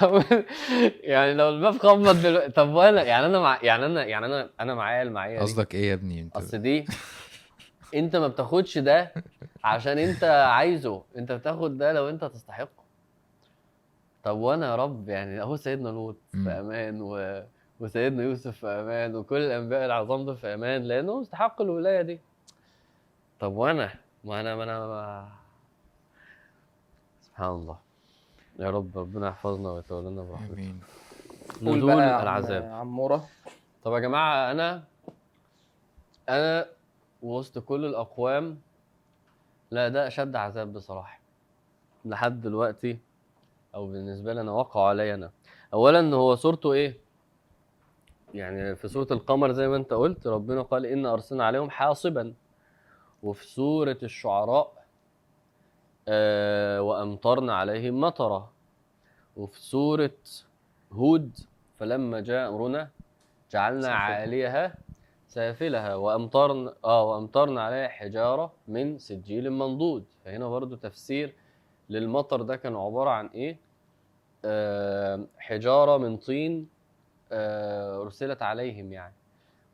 يعني 1.02 1.34
لو 1.34 1.48
الباب 1.48 1.78
خبط 1.78 2.14
دلوقتي 2.16 2.52
طب 2.52 2.68
وأنا؟ 2.68 3.02
يعني 3.02 3.26
أنا 3.26 3.40
مع 3.40 3.58
يعني 3.62 3.86
أنا 3.86 4.04
يعني 4.04 4.26
أنا 4.26 4.50
أنا 4.60 4.74
معايا 4.74 5.02
المعايا 5.02 5.34
دي 5.38 5.42
قصدك 5.42 5.74
إيه 5.74 5.88
يا 5.88 5.94
ابني؟ 5.94 6.20
أنت 6.20 6.36
أصل 6.36 6.58
دي 6.58 6.84
انت 7.94 8.16
ما 8.16 8.28
بتاخدش 8.28 8.78
ده 8.78 9.12
عشان 9.64 9.98
انت 9.98 10.24
عايزه. 10.24 11.02
انت 11.16 11.32
بتاخد 11.32 11.78
ده 11.78 11.92
لو 11.92 12.08
انت 12.08 12.24
تستحقه 12.24 12.86
طب 14.22 14.36
وأنا 14.38 14.66
يا 14.66 14.76
رب 14.76 15.08
يعني 15.08 15.40
اهو 15.40 15.56
سيدنا 15.56 15.88
لوط 15.88 16.16
في. 16.32 16.50
أمان 16.50 17.02
و... 17.02 17.42
وسيدنا 17.80 18.22
يوسف 18.22 18.56
في 18.56 18.66
أمان 18.66 19.16
وكل 19.16 19.36
الانبياء 19.36 19.84
العظام 19.86 20.24
دول 20.24 20.36
في 20.36 20.54
أمان 20.54 20.82
لانهم 20.82 21.20
استحقوا 21.20 21.66
الولاية 21.66 22.02
دي. 22.02 22.20
طب 23.40 23.52
وأنا؟ 23.52 23.90
ما 24.24 24.40
أنا 24.40 24.56
ما 24.56 24.62
أنا 24.62 24.86
ما... 24.86 25.28
سبحان 27.22 27.50
الله. 27.50 27.78
يا 28.58 28.70
رب 28.70 28.98
ربنا 28.98 29.28
يحفظنا 29.28 29.70
ويتولانا 29.70 30.22
برحمته 30.22 30.52
آمين. 30.52 30.80
نزول 31.62 31.90
العذاب. 32.00 32.62
عمورة. 32.72 33.28
طب 33.84 33.92
يا 33.92 33.98
جماعة 33.98 34.52
أنا 34.52 34.82
أنا 36.28 36.66
وسط 37.22 37.58
كل 37.58 37.84
الأقوام 37.84 38.58
لا 39.70 39.88
ده 39.88 40.06
أشد 40.06 40.36
عذاب 40.36 40.72
بصراحة 40.72 41.20
لحد 42.04 42.40
دلوقتي 42.40 42.98
أو 43.74 43.86
بالنسبة 43.86 44.32
لي 44.32 44.40
أنا 44.40 44.52
وقع 44.52 44.88
عليا 44.88 45.14
أنا 45.14 45.30
أولا 45.74 46.14
هو 46.16 46.34
صورته 46.34 46.72
إيه؟ 46.72 46.98
يعني 48.34 48.76
في 48.76 48.88
سورة 48.88 49.06
القمر 49.10 49.52
زي 49.52 49.68
ما 49.68 49.76
أنت 49.76 49.92
قلت 49.92 50.26
ربنا 50.26 50.62
قال 50.62 50.86
إن 50.86 51.06
أرسلنا 51.06 51.44
عليهم 51.44 51.70
حاصبا 51.70 52.34
وفي 53.22 53.46
سورة 53.46 53.98
الشعراء 54.02 54.84
آه 56.08 56.82
وأمطرنا 56.82 57.54
عليهم 57.56 58.00
مطرا 58.00 58.52
وفي 59.36 59.60
سورة 59.60 60.10
هود 60.92 61.38
فلما 61.78 62.20
جاء 62.20 62.48
أمرنا 62.48 62.90
جعلنا. 63.52 63.88
عاليها 63.88 64.74
سافلها 65.36 65.94
وامطرنا 65.94 66.74
آه 66.84 67.02
وامطرنا 67.10 67.62
عليها 67.62 67.88
حجارة 67.88 68.52
من 68.68 68.98
سجيل 68.98 69.50
منضود. 69.50 70.04
فهنا 70.24 70.48
برضو 70.48 70.76
تفسير 70.76 71.34
للمطر 71.90 72.42
ده 72.42 72.56
كان 72.56 72.76
عبارة 72.76 73.10
عن 73.10 73.26
إيه؟ 73.26 73.58
آه 74.44 75.26
حجارة 75.38 75.98
من 75.98 76.16
طين 76.16 76.68
آه 77.32 78.02
أرسلت 78.02 78.42
عليهم 78.42 78.92
يعني. 78.92 79.14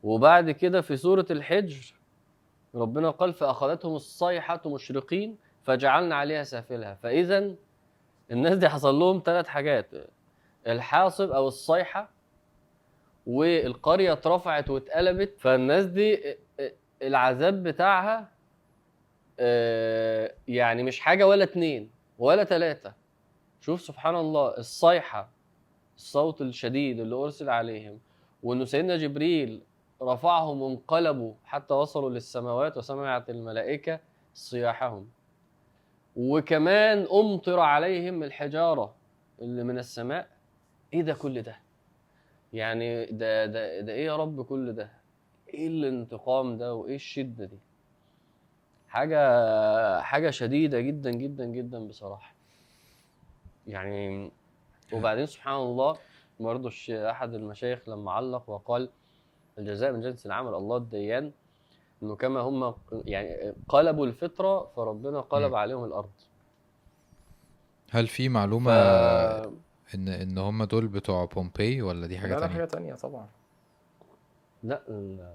وبعد 0.03 0.51
كده 0.51 0.81
في 0.81 0.97
سورة 0.97 1.25
الحجر 1.31 1.93
ربنا 2.75 3.09
قال 3.09 3.33
فأخذتهم 3.33 3.95
الصيحة 3.95 4.61
مشرقين 4.65 5.37
فجعلنا 5.63 6.15
عليها 6.15 6.43
سافلها. 6.43 6.95
فاذا 6.95 7.55
الناس 8.31 8.57
دي 8.57 8.69
حصل 8.69 8.95
لهم 8.95 9.21
ثلاث 9.25 9.47
حاجات 9.47 9.91
الحاصب 10.67 11.31
أو 11.31 11.47
الصيحة 11.47 12.09
والقرية 13.27 14.13
اترفعت 14.13 14.69
واتقلبت 14.69 15.39
فالناس 15.39 15.85
دي 15.85 16.35
العذاب 17.01 17.63
بتاعها 17.63 18.29
يعني 20.47 20.83
مش 20.83 20.99
حاجة 20.99 21.27
ولا 21.27 21.43
اتنين 21.43 21.89
ولا 22.19 22.43
تلاتة. 22.43 22.93
شوف 23.61 23.81
سبحان 23.81 24.15
الله 24.15 24.57
الصيحة 24.57 25.29
الصوت 25.97 26.41
الشديد 26.41 26.99
اللي 26.99 27.15
أرسل 27.15 27.49
عليهم 27.49 27.99
وانه 28.43 28.65
سيدنا 28.65 28.97
جبريل 28.97 29.61
رفعهم 30.01 30.61
وانقلبوا 30.61 31.33
حتى 31.45 31.73
وصلوا 31.73 32.09
للسماوات 32.09 32.77
وسمعت 32.77 33.29
الملائكة 33.29 33.99
صياحهم. 34.33 35.09
وكمان 36.15 37.07
أمطر 37.13 37.59
عليهم 37.59 38.23
الحجارة 38.23 38.95
اللي 39.41 39.63
من 39.63 39.77
السماء. 39.77 40.27
إيه 40.93 41.01
ده 41.01 41.13
كل 41.13 41.41
ده؟ 41.41 41.62
يعني 42.53 43.05
ده 43.05 43.45
ده 43.45 43.79
ده 43.81 43.93
إيه 43.93 44.05
يا 44.05 44.15
رب 44.15 44.41
كل 44.45 44.73
ده؟ 44.73 44.89
إيه 45.53 45.67
الانتقام 45.67 46.57
ده 46.57 46.73
وإيه 46.75 46.95
الشدة 46.95 47.45
دي؟ 47.45 47.59
حاجة 48.87 50.01
حاجة 50.01 50.29
شديدة 50.29 50.79
جدا 50.81 51.11
جدا 51.11 51.45
جدا 51.45 51.87
بصراحة. 51.87 52.35
يعني 53.67 54.31
وبعدين 54.93 55.25
سبحان 55.25 55.55
الله 55.55 55.97
برضه 56.39 56.71
أحد 56.89 57.33
المشايخ 57.33 57.89
لما 57.89 58.11
علق 58.11 58.49
وقال 58.49 58.89
الجزاء 59.57 59.91
من 59.91 60.01
جنس 60.01 60.25
العمل 60.25 60.53
الله 60.53 60.77
الديان 60.77 61.31
إنه 62.03 62.15
كما 62.15 62.39
هم 62.39 62.75
يعني 63.05 63.53
قلبوا 63.67 64.05
الفطرة 64.05 64.71
فربنا 64.75 65.21
قلب. 65.21 65.55
عليهم 65.55 65.85
الأرض. 65.85 66.11
هل 67.91 68.07
في 68.07 68.29
ف... 68.29 69.62
إن 69.95 70.07
إن 70.07 70.37
هم 70.37 70.63
دول 70.63 70.87
بتوع 70.87 71.25
بومبي 71.25 71.81
ولا 71.81 72.07
دي 72.07 72.17
حاجة 72.17 72.29
لا 72.29 72.35
لا 72.35 72.39
تانية؟ 72.39 72.53
حاجة 72.53 72.65
تانية 72.65 72.93
طبعا. 72.93 73.27
لا 74.63 74.81
ال- 74.89 75.33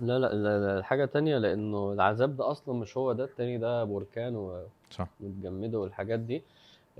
لا 0.00 0.18
لا 0.18 0.34
لا- 0.34 0.76
لا، 0.76 0.82
حاجة 0.82 1.04
تانية 1.04 1.38
لأنه 1.38 1.92
العذاب 1.92 2.36
ده 2.36 2.50
أصلا 2.50 2.74
مش 2.74 2.96
هو 2.96 3.12
ده 3.12 3.24
التاني 3.24 3.58
ده 3.58 3.84
بركان 3.84 4.62
صح. 4.90 5.08
ومتجمدة 5.20 5.78
والحاجات 5.78 6.20
دي. 6.20 6.42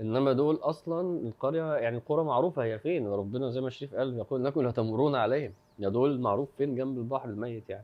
إنما 0.01 0.33
دول 0.33 0.55
أصلا 0.55 1.19
القرية 1.27 1.73
يعني 1.75 1.97
القرى 1.97 2.23
معروفة 2.23 2.63
هي 2.63 2.79
فين؟ 2.79 3.07
وربنا 3.07 3.49
زي 3.49 3.61
ما 3.61 3.69
شريف 3.69 3.95
قال 3.95 4.17
يقول 4.17 4.45
إنكم 4.45 4.67
لتمرون 4.67 5.15
عليهم. 5.15 5.51
يا 5.79 5.89
دول 5.89 6.19
معروف 6.19 6.49
فين؟ 6.57 6.75
جنب 6.75 6.97
البحر 6.97 7.29
الميت 7.29 7.69
يعني. 7.69 7.83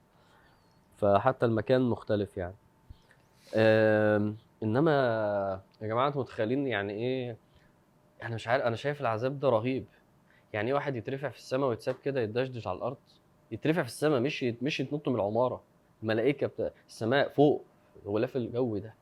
فحتى 0.97 1.45
المكان 1.45 1.81
مختلف 1.81 2.37
يعني. 2.37 2.55
آم، 3.55 4.35
إنما 4.63 4.91
يا 5.81 5.87
جماعة 5.87 6.07
أنتوا 6.07 6.21
متخيلين 6.21 6.67
يعني 6.67 6.93
إيه؟ 6.93 7.37
أنا 8.25 8.35
مش 8.35 8.47
عارف 8.47 8.63
أنا 8.63 8.75
شايف 8.75 9.01
العذاب 9.01 9.39
ده 9.39 9.49
رهيب. 9.49 9.85
يعني 10.53 10.67
إيه 10.67 10.73
واحد 10.73 10.95
يترفع 10.95 11.29
في 11.29 11.37
السماء 11.37 11.69
ويتساب 11.69 11.95
كده 12.05 12.21
يدشدش 12.21 12.67
على 12.67 12.77
الأرض؟ 12.77 12.97
يترفع 13.51 13.81
في 13.81 13.87
السماء 13.87 14.19
مش 14.19 14.43
يت- 14.43 14.63
مش 14.63 14.79
يتنط 14.79 15.09
من 15.09 15.15
العمارة. 15.15 15.61
الملائكة 16.03 16.47
بتا... 16.47 16.71
السماء 16.87 17.29
فوق 17.29 17.65
غلاف 18.05 18.35
الجو 18.35 18.77
ده. 18.77 18.93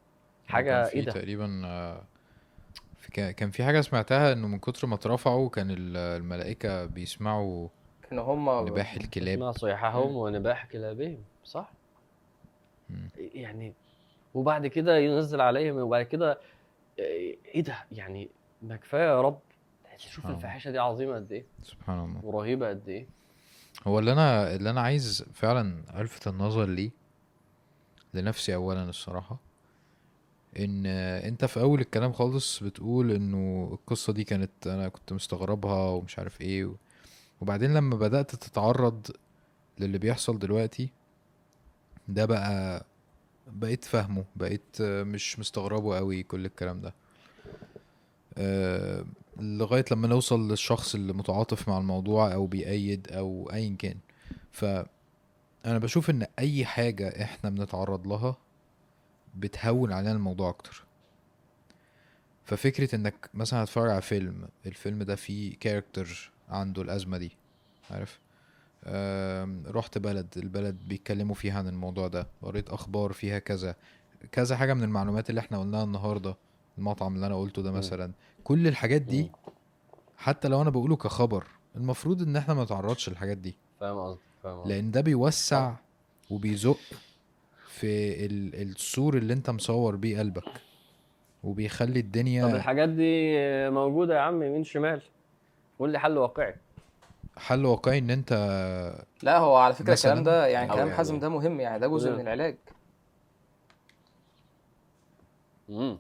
حاجة 0.48 0.88
إيه 0.90 1.02
ده؟ 1.06 1.12
تقريبا 1.12 1.48
في 2.98 3.12
كا- 3.12 3.32
كان 3.32 3.52
في 3.52 3.64
حاجة 3.64 3.82
سمعتها 3.82 4.34
إنه 4.34 4.48
من 4.48 4.60
كتر 4.60 4.88
ما 4.88 4.96
اترفعوا 4.96 5.50
كان 5.50 5.72
ال- 5.72 5.98
الملائكة 5.98 6.86
بيسمعوا 6.86 7.68
كانوا 8.10 8.24
هم 8.24 8.68
نباح 8.68 8.94
الكلاب. 8.94 9.52
صيحهم 9.52 10.16
ونباح 10.16 10.66
كلابهم 10.66 11.24
صح؟ 11.44 11.72
مم. 12.90 13.10
يعني؟ 13.18 13.74
وبعد 14.34 14.68
كده 14.68 14.98
ينزل 14.98 15.42
عليهم 15.42 15.78
وبعد 15.78 16.06
كده 16.06 16.40
إيه 17.00 17.62
ده؟ 17.62 17.76
يعني 17.92 18.30
ما 18.64 18.76
كفاية 18.76 19.02
يا 19.08 19.22
رب. 19.22 19.40
شوف. 19.98 20.26
الفاحشه 20.28 20.72
دي 20.72 20.80
عظيمة 20.80 21.16
قد 21.16 21.32
إيه. 21.32 21.46
سبحان 21.62 22.06
الله. 22.06 22.26
ورهيبة 22.26 22.70
قد 22.70 22.90
إيه. 22.90 23.08
هو 23.88 24.00
اللي 24.00 24.12
أنا 24.14 24.56
اللي 24.56 24.70
أنا 24.70 24.82
عايز 24.82 25.26
فعلا 25.34 25.84
ألفت 26.02 26.28
النظر 26.28 26.66
ليه 26.66 26.92
لنفسي 28.14 28.56
اولا 28.56 28.84
الصراحة 28.90 29.40
إن 30.60 30.86
أنت 30.86 31.46
في 31.46 31.60
أول 31.60 31.80
الكلام 31.80 32.14
خالص 32.14 32.64
بتقول 32.64 33.12
إنه 33.12 33.70
القصة 33.74 34.14
دي 34.14 34.24
كانت 34.24 34.68
أنا 34.68 34.90
كنت 34.90 35.14
مستغربها 35.14 35.90
ومش 35.90 36.20
عارف 36.20 36.42
إيه 36.42 36.66
و... 36.66 36.76
وبعدين 37.42 37.74
لما 37.74 37.96
بدأت 37.96 38.36
تتعرض 38.36 39.08
للي 39.80 39.98
بيحصل 39.98 40.40
دلوقتي 40.40 40.90
ده 42.08 42.26
بقى 42.26 42.86
بقيت 43.48 43.86
فاهمه 43.86 44.26
بقيت 44.36 44.82
مش 44.82 45.40
مستغربه 45.40 45.98
قوي 45.98 46.24
كل 46.24 46.46
الكلام 46.46 46.82
ده. 46.82 46.94
لغاية 49.38 49.86
لما 49.92 50.08
نوصل 50.08 50.48
للشخص 50.52 50.96
اللي 50.96 51.14
متعاطف 51.14 51.70
مع 51.70 51.78
الموضوع 51.78 52.34
أو 52.34 52.48
بيأيد 52.48 53.08
أو 53.12 53.50
ايا 53.54 53.76
كان. 53.80 53.98
فانا 54.52 54.88
بشوف 55.80 56.10
إن 56.10 56.26
أي 56.40 56.66
حاجة 56.66 57.24
إحنا 57.24 57.50
بنتعرض 57.50 58.08
لها 58.08 58.38
بتهون 59.36 59.92
علينا 59.94 60.12
الموضوع 60.12 60.50
أكتر. 60.50 60.84
ففكرة 62.46 62.96
إنك 62.96 63.30
مثلا 63.34 63.64
هتتفرج 63.64 63.90
على 63.92 64.02
فيلم 64.02 64.48
الفيلم 64.66 65.04
ده 65.04 65.16
فيه 65.16 65.56
كاركتر 65.60 66.32
عنده 66.50 66.82
الأزمة 66.82 67.18
دي 67.18 67.32
عارف؟ 67.92 68.20
رحت 69.68 69.98
بلد 69.98 70.28
البلد 70.38 70.76
بيتكلموا 70.88 71.36
فيها 71.36 71.58
عن 71.60 71.68
الموضوع 71.68 72.08
ده 72.08 72.28
قريت 72.42 72.70
أخبار 72.70 73.14
فيها 73.14 73.40
كذا 73.40 73.76
كذا 74.32 74.58
حاجة 74.58 74.74
من 74.74 74.84
المعلومات 74.84 75.30
اللي 75.30 75.40
إحنا 75.42 75.60
قلناها 75.60 75.84
النهارده. 75.84 76.36
المطعم 76.78 77.16
اللي 77.16 77.26
أنا 77.26 77.36
قلته 77.36 77.62
ده. 77.62 77.72
مثلا 77.72 78.12
كل 78.44 78.68
الحاجات 78.68 79.02
دي. 79.02 79.32
حتى 80.18 80.48
لو 80.48 80.62
أنا 80.62 80.70
بقوله 80.70 80.96
كخبر 80.96 81.48
المفروض 81.76 82.22
إن 82.22 82.36
إحنا 82.36 82.54
ما 82.54 82.64
نتعرضش 82.64 83.10
للحاجات 83.10 83.38
دي 83.38 83.56
فاهم 83.80 83.98
قصدي 84.00 84.20
فاهم 84.44 84.60
قصدي 84.60 84.74
لأن 84.74 84.92
ده 84.92 85.02
بيوسع 85.02 85.74
وبيزق 86.32 86.78
في 87.68 88.26
ال- 88.26 88.56
السور 88.62 89.18
اللي 89.18 89.34
أنت 89.34 89.50
مصور 89.50 89.96
بيه 89.96 90.20
قلبك 90.20 90.44
وبيخلي 91.44 91.92
طب 92.02 92.06
الدنيا 92.06 92.46
الحاجات 92.56 92.90
دي 92.90 93.34
موجودة 93.70 94.16
يا 94.16 94.20
عم 94.20 94.44
يمين 94.44 94.64
شمال 94.64 95.02
قول 95.80 95.92
لي 95.92 96.00
حل 96.00 96.18
واقعي 96.18 96.56
حل 97.38 97.66
واقعي 97.66 97.98
إن 97.98 98.10
أنت 98.10 98.34
لا 99.24 99.38
هو 99.38 99.56
على 99.56 99.74
فكرة 99.74 99.92
مثلاً، 99.92 100.12
الكلام 100.12 100.24
ده 100.26 100.48
يعني 100.48 100.68
كلام 100.68 100.80
يعني- 100.80 100.98
حازم 100.98 101.20
ده 101.20 101.30
مهم 101.30 101.60
يعني 101.60 101.80
ده 101.80 101.88
جزء. 101.88 102.12
من 102.12 102.20
العلاج 102.22 102.56
مم. 105.70 105.98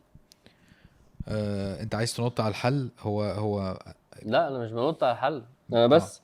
آه 1.28 1.82
انت 1.82 1.96
عايز 1.96 2.16
تنط 2.16 2.42
على 2.42 2.50
الحل؟ 2.50 2.90
هو 3.00 3.24
هو 3.24 3.80
لا 4.26 4.48
أنا 4.48 4.60
مش 4.60 4.72
بنط 4.72 5.04
على 5.04 5.14
الحل. 5.14 5.44
أنا 5.74 5.88
بس 5.88 6.22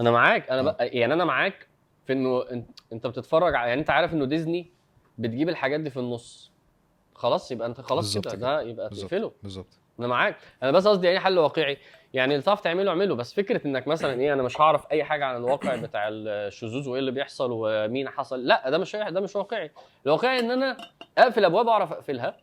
أنا 0.00 0.10
معاك. 0.10 0.50
أنا 0.50 0.62
ب... 0.62 0.76
يعني 0.80 1.14
أنا 1.14 1.24
معاك 1.24 1.66
في 2.06 2.12
انه 2.12 2.44
انت, 2.92 3.06
بتتفرج 3.06 3.54
على 3.54 3.68
يعني 3.68 3.80
انت 3.80 3.90
عارف 3.90 4.12
انه 4.12 4.24
ديزني 4.24 4.70
بتجيب 5.18 5.48
الحاجات 5.48 5.80
دي 5.80 5.90
في 5.90 5.96
النص. 5.96 6.52
خلاص 7.14 7.52
يبقى 7.52 7.68
انت 7.68 7.80
خلاص 7.80 8.18
كده. 8.18 8.34
ده 8.34 8.62
يبقى 8.62 8.88
تقفله. 8.88 9.32
بالظبط. 9.42 9.78
أنا 9.98 10.06
معاك. 10.06 10.36
أنا 10.62 10.70
بس 10.70 10.86
قصدي 10.86 11.06
يعني 11.06 11.20
حل 11.20 11.38
واقعي. 11.38 11.78
يعني 12.14 12.34
اللي 12.34 12.42
تعرف 12.42 12.60
تعمله 12.60 12.90
اعمله. 12.90 13.14
بس 13.14 13.34
فكرة 13.34 13.66
انك 13.66 13.88
مثلا 13.88 14.20
إيه 14.20 14.32
أنا 14.32 14.42
مش 14.42 14.60
هعرف 14.60 14.86
أي 14.92 15.04
حاجة 15.04 15.24
عن 15.24 15.36
الواقع 15.36 15.76
بتاع 15.86 16.08
الشذوذ 16.08 16.88
وإيه 16.88 17.00
اللي 17.00 17.10
بيحصل 17.10 17.48
ومين 17.52 18.08
حصل. 18.08 18.46
لا 18.46 18.70
ده 18.70 18.78
مش 18.78 18.96
ده 18.96 19.20
مش 19.20 19.36
واقعي. 19.36 19.70
الواقعي 20.06 20.38
إن 20.38 20.50
أنا 20.50 20.76
أقفل 21.18 21.44
أبواب 21.44 21.68
اعرف 21.68 21.92
أقفلها. 21.92 22.36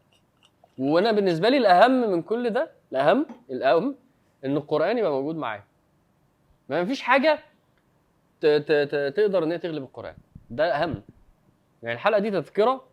وأنا 0.77 1.11
بالنسبة 1.11 1.49
لي 1.49 1.57
الاهم 1.57 2.11
من 2.11 2.21
كل 2.21 2.49
ده 2.49 2.71
الاهم 2.91 3.25
الاهم 3.49 3.95
ان 4.45 4.57
القران 4.57 4.97
يبقى 4.97 5.11
موجود 5.11 5.35
معايا. 5.35 5.63
ما 6.69 6.85
فيش 6.85 7.01
حاجة 7.01 7.39
ت- 8.41 8.45
ت- 8.45 8.71
ت- 8.71 9.13
تقدر 9.15 9.43
إن 9.43 9.51
هي 9.51 9.57
تغلب 9.57 9.83
القران. 9.83 10.15
ده 10.49 10.75
اهم. 10.83 11.01
يعني 11.83 11.95
الحلقة 11.95 12.19
دي 12.19 12.31
تذكره 12.31 12.83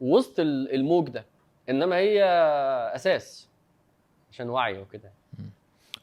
وسط 0.00 0.40
ال- 0.40 0.74
الموج 0.74 1.08
ده. 1.08 1.24
انما 1.68 1.96
هي 1.96 2.24
أساس 2.94 3.48
عشان 4.32 4.50
وعي 4.50 4.78
وكده. 4.78 5.10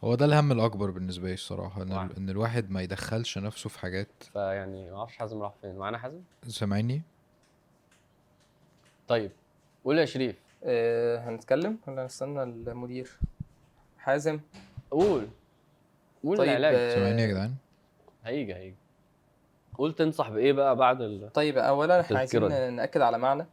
هو 0.03 0.15
ده 0.15 0.25
الهم 0.25 0.51
الاكبر 0.51 0.91
بالنسبة 0.91 1.27
لي 1.27 1.33
الصراحه 1.33 1.81
إن, 1.81 1.91
وعي. 1.91 2.09
إن 2.17 2.29
الواحد 2.29 2.71
ما 2.71 2.81
يدخلش 2.81 3.37
نفسه 3.37 3.69
في 3.69 3.79
حاجات 3.79 4.07
فيعني 4.33 4.91
ما 4.91 4.97
أعرفش 4.97 5.17
حازم 5.17 5.41
راح 5.41 5.53
فين. 5.61 5.75
معانا 5.75 5.97
حازم؟ 5.97 6.21
سامعني؟ 6.47 7.01
طيب. 9.07 9.31
قول 9.85 9.97
يا 9.97 10.05
شريف. 10.05 10.35
آه 10.65 11.17
هنتكلم 11.29 11.77
ولا 11.87 12.05
نستنى 12.05 12.43
المدير؟ 12.43 13.19
حازم؟ 13.97 14.39
قول. 14.91 15.27
قول 16.23 16.37
طيب 16.37 16.49
العلاج. 16.49 16.75
آه، 16.75 16.95
سامعني 16.95 17.21
يا 17.21 17.27
جدعان. 17.27 17.55
هيجي 18.23 18.55
هيجي. 18.55 18.75
قول 19.77 19.93
تنصح 19.95 20.29
بإيه 20.29 20.53
بقى 20.53 20.75
بعد 20.75 21.01
ال... 21.01 21.31
طيب 21.33 21.57
اولا 21.57 22.01
إحنا 22.01 22.17
عايزين 22.19 22.73
نأكد 22.73 23.01
على 23.01 23.17
معنى 23.17 23.45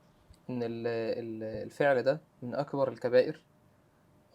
إن 0.50 0.62
ال- 0.62 0.86
ال- 1.18 1.62
الفعل 1.62 2.02
ده 2.02 2.20
من 2.42 2.54
أكبر 2.54 2.88
الكبائر. 2.88 3.40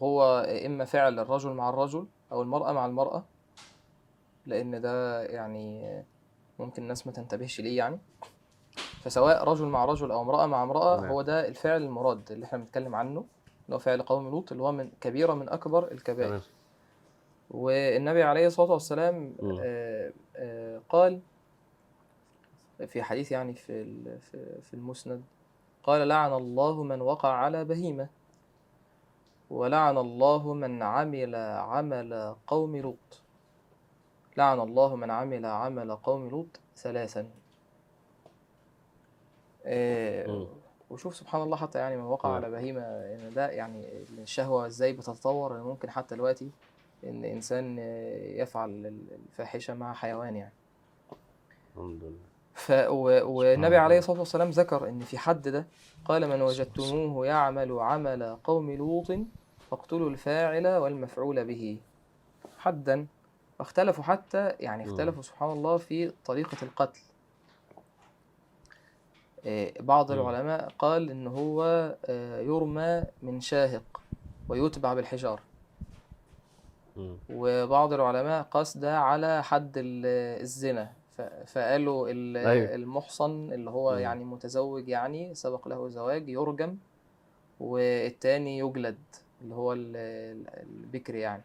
هو 0.02 0.40
إما 0.66 0.86
فعل 0.86 1.20
الرجل 1.20 1.49
مع 1.54 1.70
الرجل 1.70 2.08
أو 2.32 2.41
المرأة 2.41 2.72
مع 2.72 2.86
المرأة 2.86 3.26
لأن 4.45 4.82
ده 4.82 5.24
يعني 5.24 6.04
ممكن 6.60 6.82
الناس 6.84 7.08
ما 7.08 7.14
تنتبهش 7.14 7.62
ليه 7.62 7.78
يعني. 7.78 7.99
فسواء 9.03 9.44
رجل 9.44 9.65
مع 9.65 9.86
رجل 9.86 10.11
أو 10.11 10.22
امرأة 10.22 10.45
مع 10.45 10.64
امرأة. 10.64 10.95
هو 11.07 11.22
ده 11.22 11.48
الفعل 11.48 11.82
المراد 11.84 12.32
اللي 12.32 12.45
إحنا 12.45 12.57
بنتكلم 12.57 12.95
عنه 12.95 13.26
اللي 13.65 13.76
هو 13.76 13.80
فعل 13.80 14.02
قوم 14.02 14.30
لوط 14.30 14.52
اللي 14.52 14.64
هو 14.64 14.72
من 14.72 14.91
كبيرة 15.02 15.34
من 15.34 15.49
أكبر 15.49 15.91
الكبائر 15.91 16.32
والنبي 17.52 18.24
عليه 18.24 18.48
الصلاة 18.48 18.72
والسلام. 18.72 19.36
آه، 19.61 20.11
آه، 20.36 20.82
قال 20.90 21.19
في 22.88 23.03
حديث 23.03 23.32
يعني 23.32 23.53
في 23.53 23.84
في 24.61 24.74
المسند 24.74 25.24
قال 25.84 26.07
لعن 26.07 26.34
الله 26.34 26.84
من 26.84 27.02
وقع 27.02 27.30
على 27.30 27.65
بهيمة 27.65 28.07
ولعن 29.49 29.98
الله 29.98 30.53
من 30.53 30.84
عمل 30.84 31.36
عمل 31.36 32.36
قوم 32.48 32.76
لوط 32.78 33.22
لعن 34.38 34.60
الله 34.60 34.95
من 34.95 35.11
عمل 35.11 35.45
عمل 35.45 35.95
قوم 35.95 36.30
لوط 36.30 36.60
ثلاثا. 36.78 37.30
وشوف 40.89 41.15
سبحان 41.15 41.41
الله 41.41 41.57
حتى 41.57 41.80
يعني 41.80 41.98
من 41.98 42.03
وقع. 42.03 42.35
على 42.35 42.49
بهيمة 42.52 42.81
إن 42.81 43.31
ده 43.35 43.49
يعني 43.49 43.85
الشهوة 44.18 44.65
إزاي 44.68 44.94
بتتطور 44.94 45.56
إن 45.56 45.61
ممكن 45.61 45.89
حتى 45.89 46.15
دلوقتي 46.15 46.52
إن 47.03 47.26
إنسان 47.26 47.80
يفعل 48.39 48.69
الفاحشة 49.30 49.73
مع 49.73 49.94
حيوان 49.94 50.35
يعني 50.35 50.53
الحمد 51.76 52.03
لله 52.03 52.18
ف 52.53 52.72
و- 52.72 53.27
والنبي. 53.38 53.77
عليه 53.77 53.98
الصلاة 53.98 54.19
والسلام 54.19 54.49
ذكر 54.49 54.89
إن 54.89 54.99
في 54.99 55.18
حد 55.18 55.48
ده 55.48 55.68
قال 56.06 56.27
من 56.30 56.41
وجدتموه 56.41 57.27
يعمل 57.27 57.72
عمل 57.80 58.38
قوم 58.44 58.72
لوط 58.72 59.07
فاقتلوا 59.69 60.10
الفاعل 60.10 60.68
والمفعول 60.68 61.45
به 61.45 61.77
حدا 62.57 63.07
واختلفوا 63.60 64.03
حتى 64.03 64.49
يعني. 64.60 64.84
اختلفوا 64.85 65.22
سبحان 65.22 65.49
الله 65.52 65.77
في 65.77 66.11
طريقة 66.26 66.57
القتل 66.64 67.02
بعض 69.80 70.11
مم. 70.11 70.19
العلماء 70.19 70.72
قال 70.80 71.10
إن 71.11 71.28
هو 71.28 71.64
آه، 72.06 72.40
يرمى 72.41 73.03
من 73.24 73.41
شاهق 73.41 74.02
ويتبع 74.49 74.94
بالحجارة. 74.94 75.41
وبعض 77.30 77.94
العلماء 77.94 78.44
قاس 78.44 78.78
ده 78.78 78.99
على 78.99 79.44
حد 79.44 79.74
ال- 79.78 80.41
الزنا 80.41 80.91
فقالوا 81.45 82.10
ال- 82.10 82.38
أيوة. 82.38 82.76
المحصن 82.76 83.53
اللي 83.53 83.69
هو. 83.69 83.94
يعني 83.94 84.24
متزوج 84.26 84.88
يعني 84.90 85.36
سبق 85.36 85.68
له 85.68 85.90
زواج 85.90 86.30
يرجم 86.30 86.78
والتاني 87.60 88.57
يجلد 88.60 88.98
اللي 89.41 89.56
هو 89.56 89.74
ال- 89.74 89.95
ال- 89.95 90.49
البكر 90.69 91.15
يعني. 91.15 91.44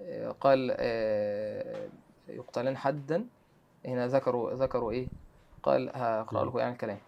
آه، 0.00 0.30
قال 0.40 0.74
آه، 0.78 1.88
يقتلان 2.28 2.76
حدا 2.76 3.24
هنا 3.86 4.06
ذكروا 4.06 4.52
ذكروا 4.54 4.90
إيه 4.90 5.08
قال 5.62 5.90
هقرأ 5.94 6.44
لكم 6.44 6.58
يعني 6.58 6.72
الكلام. 6.72 6.98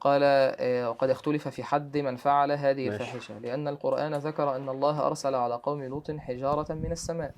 قال 0.00 0.20
آه، 0.24 0.90
وقد 0.90 1.10
اختلف 1.10 1.48
في 1.48 1.64
حد 1.64 1.98
من 1.98 2.16
فعل 2.16 2.52
هذه. 2.52 2.88
الفاحشة 2.88 3.38
لأن 3.38 3.68
القرآن 3.68 4.14
ذكر 4.14 4.56
أن 4.56 4.68
الله 4.68 5.06
أرسل 5.06 5.34
على 5.34 5.54
قوم 5.54 5.82
لوط 5.82 6.10
حجارة 6.10 6.72
من 6.72 6.92
السماء. 6.92 7.34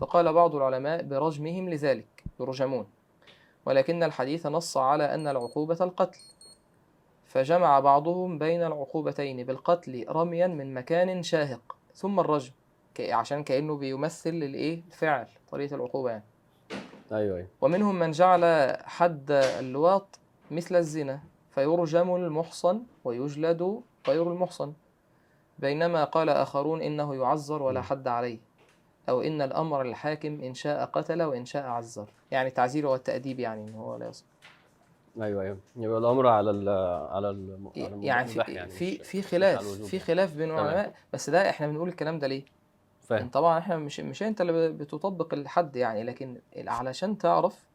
فقال 0.00 0.32
بعض 0.32 0.54
العلماء 0.54 1.02
برجمهم 1.02 1.68
لذلك 1.68 2.24
يرجمون. 2.40 2.86
ولكن 3.66 4.02
الحديث 4.02 4.46
نص 4.46 4.76
على 4.76 5.14
أن 5.14 5.28
العقوبة 5.28 5.78
القتل. 5.80 6.20
فجمع 7.26 7.80
بعضهم 7.80 8.38
بين 8.38 8.62
العقوبتين 8.62 9.46
بالقتل 9.46 10.04
رميا 10.08 10.46
من 10.46 10.74
مكان 10.74 11.22
شاهق 11.22 11.76
ثم 11.94 12.20
الرجم 12.20 12.52
عشان 13.00 13.44
كأنه 13.44 13.76
بيمثل 13.76 14.30
الإيه 14.30 14.82
الفعل 14.86 15.26
طريقة 15.50 15.76
العقوبة 15.76 16.10
يعني. 16.10 16.24
أيوه 17.14 17.36
أيوه 17.36 17.48
ومنهم 17.60 17.98
من 17.98 18.10
جعل 18.10 18.76
حد 18.84 19.30
اللواط 19.30 20.18
مثل 20.50 20.76
الزنا 20.76 21.20
فيرجم 21.54 22.14
المحصن 22.16 22.82
ويجلد 23.04 23.80
غير 24.08 24.32
المحصن 24.32 24.72
بينما 25.58 26.04
قال 26.04 26.28
آخرون 26.28 26.82
إنه 26.82 27.14
يعذر 27.14 27.62
ولا. 27.62 27.80
حد 27.82 28.08
عليه 28.08 28.38
أو 29.08 29.20
إن 29.20 29.42
الأمر 29.42 29.82
الحاكم 29.82 30.40
إن 30.40 30.54
شاء 30.54 30.84
قتل 30.84 31.22
وإن 31.22 31.44
شاء 31.44 31.66
عذر 31.66 32.06
يعني 32.30 32.48
التعزير 32.48 32.86
والتأديب 32.86 33.40
يعني 33.40 33.64
إن 33.68 33.74
هو 33.74 33.96
لا 33.96 34.08
يصح 34.08 34.24
أيوه 35.22 35.42
أيوه 35.42 35.56
يبقى 35.76 35.98
الأمر 35.98 36.26
على 36.26 36.50
ال 36.50 36.68
على. 36.68 37.26
على 37.28 37.58
يعني 37.74 38.32
يعني 38.48 38.70
في 38.70 38.98
في 38.98 39.22
خلاف 39.22 39.62
في 39.64 39.96
يعني. 39.96 39.98
خلاف 39.98 40.36
بين. 40.36 40.50
العلماء 40.50 40.94
بس 41.12 41.30
ده 41.30 41.50
إحنا 41.50 41.66
بنقول 41.66 41.88
الكلام 41.88 42.18
ده 42.18 42.26
ليه؟ 42.26 42.42
فاهم 43.04 43.28
طبعا 43.28 43.58
إحنا 43.58 43.76
مش 43.76 44.00
مش 44.00 44.22
أنت 44.22 44.40
اللي 44.40 44.72
بتطبق 44.72 45.34
الحد 45.34 45.76
يعني 45.76 46.02
لكن 46.02 46.40
علشان 46.56 47.18
تعرف 47.18 47.68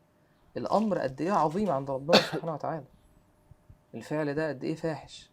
الأمر 0.57 0.97
قد 0.97 1.21
إيه 1.21 1.31
عظيم 1.31 1.71
عند 1.71 1.91
ربنا 1.91 2.17
سبحانه 2.31 2.53
وتعالى 2.53 2.85
الفعل 3.95 4.33
ده 4.33 4.49
قد 4.49 4.63
إيه 4.63 4.75
فاحش 4.75 5.29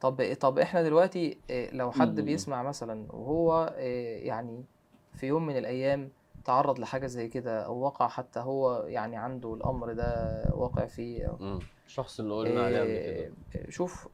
طب 0.00 0.34
طب 0.40 0.58
إحنا 0.58 0.82
دلوقتي 0.82 1.38
إيه، 1.50 1.74
لو 1.74 1.92
حد. 1.92 2.20
بيسمع 2.20 2.62
مثلا 2.62 3.12
وهو 3.12 3.74
إيه، 3.76 4.26
يعني 4.28 4.64
في 5.12 5.26
يوم 5.26 5.46
من 5.46 5.56
الأيام 5.56 6.10
تعرض 6.44 6.78
لحاجة 6.78 7.06
زي 7.06 7.28
كده 7.28 7.62
أو 7.62 7.80
وقع 7.80 8.08
حتى 8.08 8.40
هو 8.40 8.84
يعني 8.86 9.16
عنده 9.16 9.54
الأمر 9.54 9.92
ده 9.92 10.42
واقع 10.54 10.86
فيه 10.86 11.26
أو. 11.26 11.58
الشخص 11.86 12.20
اللي 12.20 12.34
قلنا 12.34 12.62
عليه 12.62 12.80
قبل 12.80 12.88
كده 12.88 13.32
إيه، 13.54 13.70
شوف. 13.70 14.08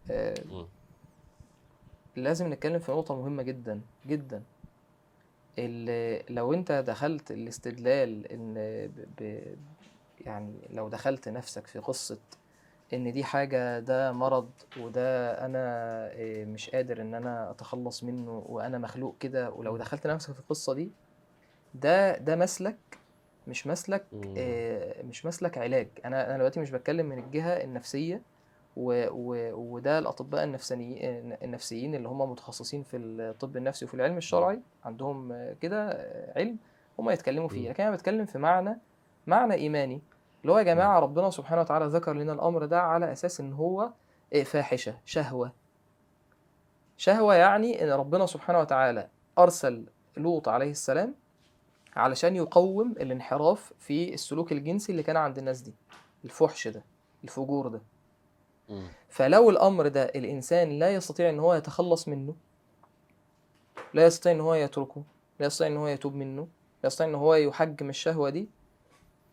لازم 2.16 2.52
نتكلم 2.52 2.78
في 2.78 2.92
نقطة 2.92 3.16
مهمة 3.16 3.42
جدا 3.42 3.80
جدا 4.06 4.42
لو 6.30 6.52
انت 6.54 6.72
دخلت 6.72 7.30
الاستدلال 7.30 8.32
ان 8.32 8.54
ب... 9.18 9.42
يعني 10.20 10.68
لو 10.70 10.88
دخلت 10.88 11.28
نفسك 11.28 11.66
في 11.66 11.78
قصة 11.78 12.18
ان 12.94 13.12
دي 13.12 13.24
حاجة 13.24 13.78
ده 13.80 14.12
مرض 14.12 14.50
وده 14.80 15.30
أنا 15.46 15.58
إيه، 16.12 16.44
مش 16.44 16.70
قادر 16.70 17.00
ان 17.00 17.14
أنا 17.14 17.50
اتخلص 17.50 18.04
منه 18.04 18.42
وأنا 18.46 18.78
مخلوق 18.78 19.16
كده 19.20 19.50
ولو 19.50 19.76
دخلت 19.76 20.06
نفسك 20.06 20.32
في 20.32 20.40
القصة 20.40 20.74
دي 20.74 20.90
ده 21.74 22.18
ده 22.18 22.36
مسلك 22.36 22.78
مش 23.46 23.66
مسلك. 23.66 24.06
إيه، 24.36 25.02
مش 25.02 25.26
مسلك 25.26 25.58
علاج 25.58 25.88
أنا 26.04 26.26
أنا 26.26 26.36
دلوقتي 26.36 26.60
مش 26.60 26.70
بتكلم 26.70 27.06
من 27.06 27.18
الجهة 27.18 27.64
النفسية 27.64 28.22
و... 28.78 29.06
و... 29.10 29.52
وده 29.54 29.98
الأطباء 29.98 30.44
النفسانيين 30.44 31.32
النفسيين 31.42 31.94
اللي 31.94 32.08
هم 32.08 32.30
متخصصين 32.30 32.82
في 32.82 32.96
الطب 32.96 33.56
النفسي 33.56 33.84
وفي 33.84 33.94
العلم 33.94 34.16
الشرعي 34.16 34.60
عندهم 34.84 35.34
كده 35.60 35.90
علم 36.36 36.56
هم 36.98 37.10
يتكلموا 37.10 37.48
فيه. 37.48 37.68
لكن 37.70 37.82
أنا 37.84 37.92
بتكلم 37.96 38.26
في 38.26 38.38
معنى 38.38 38.78
معنى 39.26 39.54
إيماني 39.54 40.00
اللي 40.42 40.52
هو 40.52 40.58
يا 40.58 40.62
جماعة 40.62 40.98
ربنا 41.00 41.30
سبحانه 41.30 41.60
وتعالى 41.60 41.86
ذكر 41.86 42.12
لنا 42.12 42.32
الأمر 42.32 42.64
ده 42.64 42.80
على 42.82 43.12
أساس 43.12 43.40
إن 43.40 43.52
هو 43.52 43.90
آه، 44.34 44.42
فاحشة 44.42 44.94
شهوة 45.04 45.52
شهوة 46.96 47.34
يعني 47.34 47.84
إن 47.84 47.88
ربنا 47.90 48.26
سبحانه 48.26 48.58
وتعالى 48.60 49.08
أرسل 49.38 49.86
لوط 50.16 50.48
عليه 50.48 50.70
السلام 50.70 51.14
علشان 51.96 52.36
يقوم 52.36 52.90
الانحراف 52.92 53.72
في 53.78 54.14
السلوك 54.14 54.52
الجنسي 54.52 54.92
اللي 54.92 55.02
كان 55.02 55.16
عند 55.16 55.38
الناس 55.38 55.60
دي 55.60 55.74
الفحش 56.24 56.68
ده 56.68 56.82
الفجور 57.24 57.68
ده. 57.68 57.80
فلو 59.08 59.50
الأمر 59.50 59.88
ده 59.88 60.04
الإنسان 60.04 60.78
لا 60.78 60.94
يستطيع 60.94 61.28
إن 61.28 61.38
هو 61.38 61.54
يتخلص 61.54 62.08
منه 62.08 62.34
لا 63.94 64.06
يستطيع 64.06 64.32
إن 64.32 64.40
هو 64.40 64.54
يتركه 64.54 65.02
لا 65.40 65.46
يستطيع 65.46 65.66
إن 65.66 65.76
هو 65.76 65.86
يتوب 65.86 66.14
منه 66.14 66.42
لا 66.82 66.86
يستطيع 66.86 67.06
إن 67.06 67.14
هو 67.14 67.34
يحجم 67.34 67.88
الشهوة 67.88 68.30
دي 68.30 68.48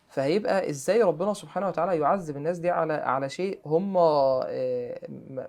فهيبقى 0.09 0.69
إزاي 0.69 1.01
ربنا 1.01 1.33
سبحانه 1.33 1.67
وتعالى 1.67 1.99
يعذب 1.99 2.37
الناس 2.37 2.57
دي 2.59 2.69
على 2.69 2.93
على 2.93 3.29
شيء 3.29 3.59
هم 3.65 3.97
آه، 3.97 4.99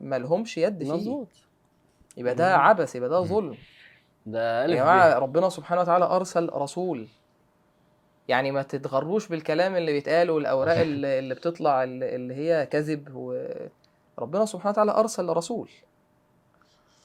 ما 0.01 0.19
لهمش 0.19 0.59
يد 0.59 0.83
فيه؟ 0.85 0.93
مظبوط. 0.93 1.29
يبقى 2.17 2.35
ده. 2.35 2.57
عبث 2.57 2.97
يبقى 2.97 3.09
ده 3.09 3.21
ظلم. 3.21 3.57
ده 4.27 4.63
يا 4.63 4.67
جماعة 4.77 5.19
ربنا 5.19 5.49
سبحانه 5.49 5.81
وتعالى 5.81 6.05
أرسل 6.05 6.51
رسول 6.53 7.09
يعني 8.29 8.51
ما 8.53 8.63
تتغروش 8.63 9.29
بالكلام 9.29 9.77
اللي 9.77 9.93
بيتقال 9.93 10.31
والأوراق 10.31 10.77
اللي 10.79 11.19
اللي 11.19 11.35
بتطلع 11.35 11.85
اللي 11.85 12.35
هي 12.35 12.67
كذب 12.67 13.15
وربنا 13.15 14.45
سبحانه 14.47 14.71
وتعالى 14.71 14.93
أرسل 14.93 15.29
رسول 15.29 15.71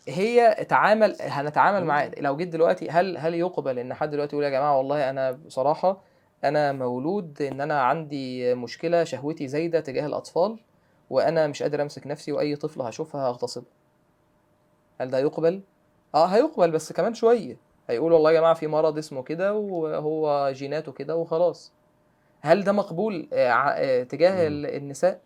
هي 0.07 0.65
تعامل 0.69 1.15
هنتعامل 1.22 1.85
معاه 1.85 2.11
لو 2.18 2.38
جيت 2.38 2.48
دلوقتي 2.48 2.89
هل 2.89 3.18
هل 3.18 3.34
يقبل 3.35 3.80
إن 3.80 3.93
حد 3.93 4.11
دلوقتي 4.11 4.35
يقول 4.35 4.45
يا 4.45 4.49
جماعة 4.49 4.77
والله 4.77 5.10
أنا 5.10 5.31
بصراحة 5.31 6.02
أنا 6.43 6.72
مولود 6.72 7.41
إن 7.41 7.61
أنا 7.61 7.81
عندي 7.81 8.56
مشكلة 8.56 9.03
شهوتي 9.03 9.48
زايدة 9.48 9.80
تجاه 9.80 10.06
الأطفال 10.06 10.60
وأنا 11.10 11.48
مش 11.48 11.64
قادر 11.64 11.81
أمسك 11.81 12.07
نفسي 12.07 12.31
وأي 12.31 12.56
طفل 12.56 12.81
هشوفها 12.81 13.27
هغتصبها 13.30 13.68
هل 15.02 15.10
ده 15.11 15.19
يقبل؟ 15.19 15.61
آه 16.15 16.26
هيقبل 16.26 16.72
بس 16.72 16.93
كمان 16.93 17.14
شوية. 17.14 17.57
هيقول 17.91 18.11
والله 18.11 18.31
يا 18.31 18.39
جماعة 18.39 18.53
في 18.53 18.68
مرض 18.68 18.97
اسمه 18.97 19.23
كده 19.23 19.53
وهو 19.53 20.51
جيناته 20.55 20.91
كده 20.91 21.15
وخلاص. 21.15 21.73
هل 22.41 22.63
ده 22.63 22.72
مقبول 22.72 23.30
آه، 23.34 23.49
آه، 23.51 24.03
تجاه 24.03 24.47
النساء؟ 24.47 25.22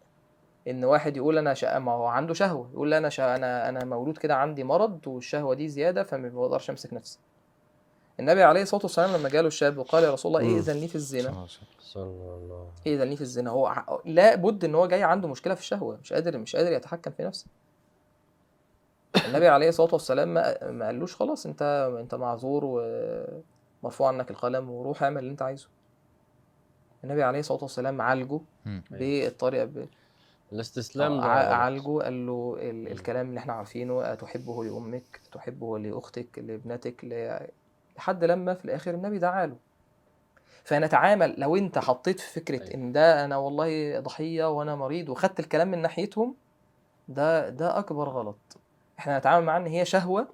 إن 0.68 0.84
واحد 0.86 1.18
يقول 1.18 1.38
أنا 1.38 1.54
شا... 1.54 1.80
ما 1.80 1.92
هو 1.92 2.06
عنده 2.06 2.34
شهوة 2.34 2.70
يقول 2.74 2.94
أنا 2.94 3.10
شا... 3.10 3.36
أنا 3.36 3.70
أنا 3.70 3.86
مولود 3.86 4.18
كده 4.18 4.36
عندي 4.36 4.64
مرض 4.64 5.08
والشهوة 5.08 5.56
دي 5.56 5.68
زيادة 5.68 6.04
فما 6.04 6.30
بقدرش 6.30 6.70
أمسك 6.70 6.94
نفسي. 6.94 7.20
النبي 8.20 8.44
عليه 8.44 8.62
الصلاة 8.62 8.82
والسلام 8.84 9.16
لما 9.16 9.30
جاله 9.30 9.48
الشاب 9.48 9.78
وقال 9.78 10.04
يا 10.04 10.12
رسول 10.14 10.36
الله. 10.36 10.56
ائذن 10.56 10.74
لي 10.74 10.88
في 10.88 10.96
الزنا؟ 10.96 11.48
صلى 11.80 12.04
الله 12.04 12.68
ائذن 12.88 13.08
لي 13.08 13.16
في 13.16 13.22
الزنا؟ 13.22 13.50
هو 13.50 13.84
لا 14.06 14.36
بد 14.36 14.66
إن 14.66 14.76
هو 14.76 14.88
جاي 14.88 15.04
عنده 15.04 15.28
مشكلة 15.28 15.54
في 15.56 15.62
الشهوة 15.62 15.98
مش 16.04 16.14
قادر 16.14 16.38
مش 16.38 16.56
قادر 16.56 16.72
يتحكم 16.72 17.12
في 17.12 17.24
نفسه. 17.24 17.46
النبي 19.28 19.48
عليه 19.48 19.70
الصلاة 19.70 19.90
والسلام 19.94 20.34
ما, 20.34 20.72
ما 20.72 20.86
قالوش 20.86 21.16
خلاص 21.16 21.46
انت 21.46 21.92
انت 22.00 22.16
معذور 22.16 22.62
ومرفوع 23.84 24.08
عنك 24.08 24.32
القلم 24.32 24.70
وروح 24.70 25.04
اعمل 25.04 25.18
اللي 25.18 25.32
انت 25.32 25.42
عايزه 25.42 25.68
النبي 27.04 27.24
عليه 27.24 27.40
الصلاة 27.40 27.62
والسلام 27.62 28.02
عالجه. 28.02 28.40
بالطريقة 28.92 29.66
ب... 29.66 29.88
الاستسلام 30.54 31.14
غلط. 31.14 31.24
عالجه 31.26 32.00
قال 32.04 32.26
له 32.28 32.58
ال- 32.60 32.92
الكلام 32.92 33.30
اللي 33.30 33.40
إحنا 33.40 33.54
عارفينه 33.54 34.14
أتحبه 34.14 34.64
لأمك 34.64 35.22
تحبه 35.32 35.80
لأختك 35.80 36.40
لابنتك 36.40 37.06
ل- 37.06 37.48
لحد 37.98 38.24
لما 38.24 38.54
في 38.54 38.66
الآخر 38.66 38.94
النبي 38.94 39.18
دعا 39.20 39.46
له 39.46 39.56
فنتعامل 40.64 41.36
لو 41.38 41.56
انت 41.56 41.78
حطيت 41.80 42.20
في 42.20 42.40
فكرة 42.40 42.62
أيوة. 42.64 42.74
إن 42.74 42.92
ده 42.92 43.26
أنا 43.26 43.38
والله 43.38 44.00
ضحية 44.00 44.52
وأنا 44.58 44.76
مريض 44.76 45.10
وخدت 45.10 45.40
الكلام 45.40 45.72
من 45.72 45.82
ناحيتهم 45.82 46.36
ده 47.08 47.50
ده 47.50 47.80
أكبر 47.80 48.10
غلط 48.10 48.58
إحنا 49.00 49.18
نتعامل 49.18 49.46
معاه 49.46 49.60
إن 49.60 49.66
هي 49.66 49.86
شهوة 49.86 50.28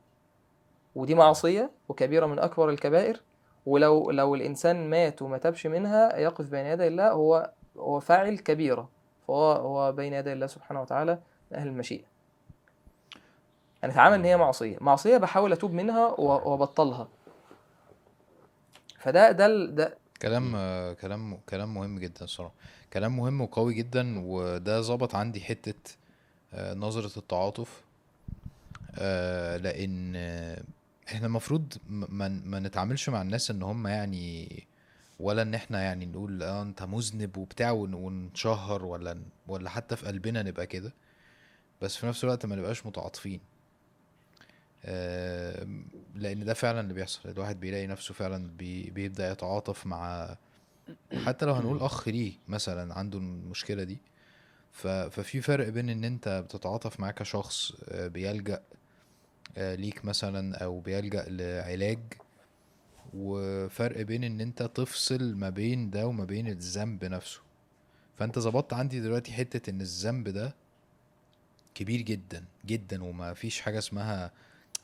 ودي 0.95 1.15
معصية 1.15 1.71
وكبيرة 1.89 2.25
من 2.25 2.39
أكبر 2.39 2.69
الكبائر 2.69 3.21
ولو 3.65 4.11
لو 4.11 4.35
الإنسان 4.35 4.89
مات 4.89 5.21
وما 5.21 5.37
تابش 5.37 5.67
منها 5.67 6.17
يقف 6.17 6.45
بين 6.49 6.65
يدي 6.65 6.87
الله 6.87 7.11
هو 7.11 7.51
هو 7.77 7.99
فاعل 7.99 8.37
كبيرة 8.37 8.89
فهو 9.27 9.51
هو 9.51 9.91
بين 9.91 10.13
يدي 10.13 10.33
الله 10.33 10.47
سبحانه 10.47 10.81
وتعالى 10.81 11.19
من 11.51 11.57
أهل 11.57 11.67
المشيئة. 11.67 12.03
أنا 13.83 13.91
أتعامل 13.93 14.15
إن 14.15 14.25
هي 14.25 14.37
معصية. 14.37 14.77
معصية 14.81 15.17
بحاول 15.17 15.51
أتوب 15.53 15.71
منها 15.73 16.07
و- 16.07 16.49
وأبطلها. 16.51 17.07
فده 18.99 19.31
ده 19.31 19.65
ده 19.65 19.97
كلام 20.21 20.51
كلام 20.93 21.37
كلام 21.49 21.73
مهم 21.73 21.99
جدا 21.99 22.23
الصراحة. 22.23 22.53
كلام 22.93 23.17
مهم 23.17 23.41
وقوي 23.41 23.73
جدا 23.73 24.15
وده 24.25 24.81
ظبط 24.81 25.15
عندي 25.15 25.41
حتة 25.41 25.95
آه، 26.53 26.73
نظرة 26.73 27.19
التعاطف. 27.19 27.83
آه، 28.95 29.57
آه، 30.15 30.63
إحنا 31.07 31.27
المفروض 31.27 31.73
ما 31.89 32.27
ما 32.27 32.59
نتعاملش 32.59 33.09
مع 33.09 33.21
الناس 33.21 33.51
إن 33.51 33.63
هم 33.63 33.87
يعني 33.87 34.63
ولا 35.19 35.41
إن 35.41 35.53
إحنا 35.53 35.81
يعني 35.81 36.05
نقول 36.05 36.43
آه 36.43 36.61
أنت 36.61 36.83
مذنب 36.83 37.37
وبتاع 37.37 37.71
ون- 37.71 37.93
ونشهر 37.93 38.85
ولا 38.85 39.21
ولا 39.47 39.69
حتى 39.69 39.95
في 39.95 40.05
قلبنا 40.05 40.43
نبقى 40.43 40.67
كده. 40.67 40.93
بس 41.81 41.95
في 41.97 42.07
نفس 42.07 42.23
الوقت 42.23 42.45
ما 42.45 42.55
نبقاش 42.55 42.85
متعاطفين. 42.85 43.39
آه، 44.85 45.67
لأن 46.15 46.45
ده 46.45 46.53
فعلا 46.53 46.79
اللي 46.79 46.93
بيحصل. 46.93 47.29
الواحد 47.29 47.59
بيلاقي 47.59 47.87
نفسه 47.87 48.13
فعلا 48.13 48.49
بي 48.57 48.89
بيبدأ 48.89 49.31
يتعاطف 49.31 49.85
مع 49.87 50.35
حتى 51.25 51.45
لو 51.45 51.53
هنقول 51.53 51.79
أخ 51.79 52.07
ليه 52.07 52.33
مثلا 52.47 52.93
عنده 52.93 53.17
المشكلة 53.19 53.83
دي. 53.83 53.97
ففي 54.71 55.41
فرق 55.41 55.69
بين 55.69 55.89
إن 55.89 56.03
أنت 56.03 56.43
بتتعاطف 56.45 56.99
معاه 56.99 57.11
كشخص 57.11 57.71
آه، 57.89 58.07
بيلجأ 58.07 58.61
آه، 59.57 59.75
ليك 59.75 60.05
مثلا 60.05 60.57
أو 60.63 60.79
بيلجأ 60.79 61.25
لعلاج 61.27 61.99
وفرق 63.13 64.01
بين 64.01 64.23
إن 64.23 64.41
أنت 64.41 64.63
تفصل 64.63 65.35
ما 65.35 65.49
بين 65.49 65.89
ده 65.89 66.07
وما 66.07 66.25
بين 66.25 66.47
الذنب 66.47 67.05
نفسه 67.05 67.39
فأنت 68.15 68.39
ظبطت 68.39 68.73
عندي 68.73 68.99
دلوقتي 68.99 69.31
حتة 69.31 69.69
إن 69.69 69.81
الذنب 69.81 70.29
ده 70.29 70.55
كبير 71.75 72.01
جدا 72.01 72.45
جدا 72.65 73.03
وما 73.03 73.33
فيش 73.33 73.61
حاجة 73.61 73.77
اسمها 73.77 74.31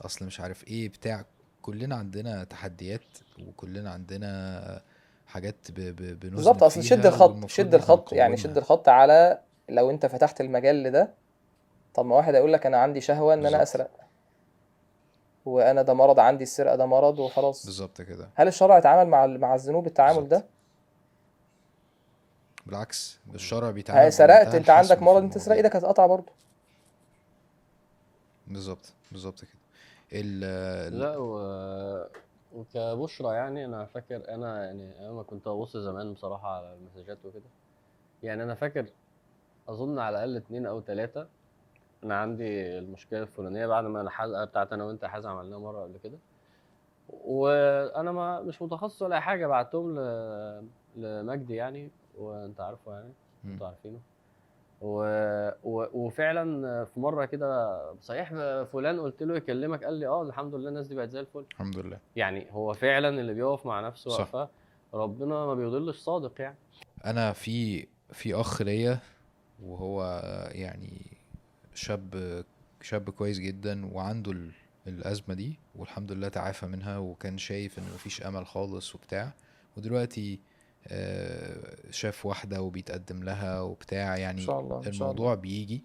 أصل 0.01 0.25
مش 0.25 0.39
عارف 0.39 0.67
إيه 0.67 0.89
بتاع 0.89 1.25
كلنا 1.61 1.95
عندنا 1.95 2.43
تحديات 2.43 3.01
وكلنا 3.47 3.91
عندنا 3.91 4.81
حاجات 5.27 5.71
ب 5.71 5.73
ب 5.79 5.95
بنذنب 5.95 6.35
بالظبط 6.35 6.63
أصل 6.63 6.83
شد 6.83 7.05
الخط 7.05 7.49
شد 7.49 7.75
الخط 7.75 8.13
يعني. 8.13 8.37
شد 8.37 8.57
الخط 8.57 8.89
على 8.89 9.39
لو 9.69 9.89
أنت 9.89 10.05
فتحت 10.05 10.41
المجال 10.41 10.83
لده 10.83 11.13
طب 11.93 12.05
ما 12.05 12.15
واحد 12.15 12.35
هيقول 12.35 12.53
لك 12.53 12.65
أنا 12.65 12.77
عندي 12.77 13.01
شهوة 13.01 13.33
إن 13.33 13.39
أنا 13.45 13.57
بالظبط. 13.57 13.61
أسرق 13.61 13.89
وأنا 15.45 15.81
ده 15.81 15.93
مرض 15.93 16.19
عندي 16.19 16.43
السرقة 16.43 16.75
ده 16.75 16.85
مرض 16.85 17.19
وخلاص 17.19 17.65
بالظبط 17.65 18.01
كده 18.01 18.29
هل 18.35 18.47
الشرع 18.47 18.77
يتعامل 18.77 19.09
مع 19.09 19.25
مع 19.27 19.55
الذنوب 19.55 19.87
التعامل 19.87 20.21
بالظبط. 20.21 20.31
ده؟ 20.43 20.45
بالعكس 22.65 23.19
الشرع 23.35 23.71
بيتعامل 23.71 24.13
سرقت 24.13 24.41
بمنتهى 24.47 24.57
أنت 24.59 24.69
عندك 24.69 25.01
مرض 25.03 25.23
أنت 25.23 25.33
تسرق. 25.35 25.55
إيدك 25.55 25.75
هتقطع 25.75 26.05
برضه 26.05 26.31
بالظبط 28.47 28.93
بالظبط 29.11 29.39
كده 29.39 29.51
ال 30.13 30.43
ال- 30.43 30.99
لا 30.99 31.17
و... 31.17 32.07
وكبشرى 32.55 33.35
يعني 33.35 33.65
أنا 33.65 33.85
فاكر 33.85 34.29
أنا 34.29 34.65
يعني 34.65 34.99
أنا 34.99 35.11
ما 35.11 35.23
كنت 35.23 35.47
ببص 35.47 35.77
زمان 35.77 36.13
بصراحة 36.13 36.57
على 36.57 36.73
المسجات 36.73 37.17
وكده 37.25 37.49
يعني 38.23 38.43
أنا 38.43 38.55
فاكر 38.55 38.85
أظن 39.69 39.99
على 39.99 40.15
الأقل 40.15 40.35
اتنين 40.37 40.65
أو 40.65 40.79
تلاتة. 40.79 41.25
أنا 42.03 42.17
عندي 42.17 42.79
المشكلة 42.79 43.21
الفلانية 43.21 43.67
بعد 43.67 43.85
ما 43.85 44.01
الحلقة 44.01 44.45
بتاعت 44.45 44.73
أنا 44.73 44.83
وأنت 44.83 45.05
حازم 45.05 45.29
عملناها 45.29 45.59
مرة 45.59 45.83
قبل 45.83 45.97
كده. 46.03 46.17
وأنا 47.09 48.11
ما 48.11 48.41
مش 48.41 48.61
متخصص 48.61 49.01
ولا 49.01 49.19
حاجة 49.19 49.47
بعتهم 49.47 49.99
ل... 49.99 50.67
لمجدي 50.95 51.55
يعني 51.55 51.91
وأنت 52.17 52.61
عارفه 52.61 52.93
يعني. 52.93 53.13
أنتوا 53.45 53.67
عارفينه. 53.67 53.99
و... 54.81 55.01
و... 55.63 55.85
وفعلا 55.93 56.83
في 56.85 56.99
مرة 56.99 57.25
كده 57.25 57.79
صحيح 58.01 58.29
فلان 58.63 58.99
قلت 58.99 59.23
له 59.23 59.35
يكلمك 59.35 59.83
قال 59.83 59.93
لي 59.93 60.07
آه 60.07 60.23
الحمد 60.23 60.55
لله 60.55 60.69
الناس 60.69 60.87
دي 60.87 60.95
بقت 60.95 61.09
زي 61.09 61.19
الفل. 61.19 61.45
الحمد 61.51 61.77
لله. 61.77 61.99
يعني 62.15 62.47
هو 62.51 62.73
فعلا 62.73 63.09
اللي 63.09 63.33
بيقف 63.33 63.65
مع 63.65 63.81
نفسه 63.81 64.11
صح. 64.11 64.19
وقفة 64.19 64.49
ربنا 64.93 65.45
ما 65.45 65.53
بيضلش 65.53 65.97
صادق 65.97 66.41
يعني. 66.41 66.57
أنا 67.05 67.33
في 67.33 67.87
في 68.11 68.35
أخ 68.35 68.61
ليا 68.61 68.99
وهو 69.63 70.21
يعني 70.51 71.01
شاب 71.73 72.43
شاب 72.81 73.09
كويس 73.09 73.39
جدا 73.39 73.85
وعنده 73.85 74.31
ال- 74.31 74.51
الأزمة 74.87 75.33
دي 75.33 75.59
والحمد 75.75 76.11
لله 76.11 76.27
تعافى 76.27 76.65
منها 76.65 76.97
وكان 76.97 77.37
شايف 77.37 77.79
إن 77.79 77.83
مفيش 77.95 78.21
أمل 78.21 78.45
خالص 78.45 78.95
وبتاع. 78.95 79.33
ودلوقتي 79.77 80.39
آه، 80.87 81.75
شاف 81.91 82.25
واحدة 82.25 82.61
وبيتقدم 82.61 83.23
لها 83.23 83.61
وبتاع. 83.61 84.17
يعني 84.17 84.41
إن 84.41 84.45
شاء 84.45 84.59
الله 84.59 84.77
إن 84.77 84.83
شاء 84.83 84.91
الموضوع 84.93 85.31
الله. 85.33 85.41
بيجي. 85.41 85.83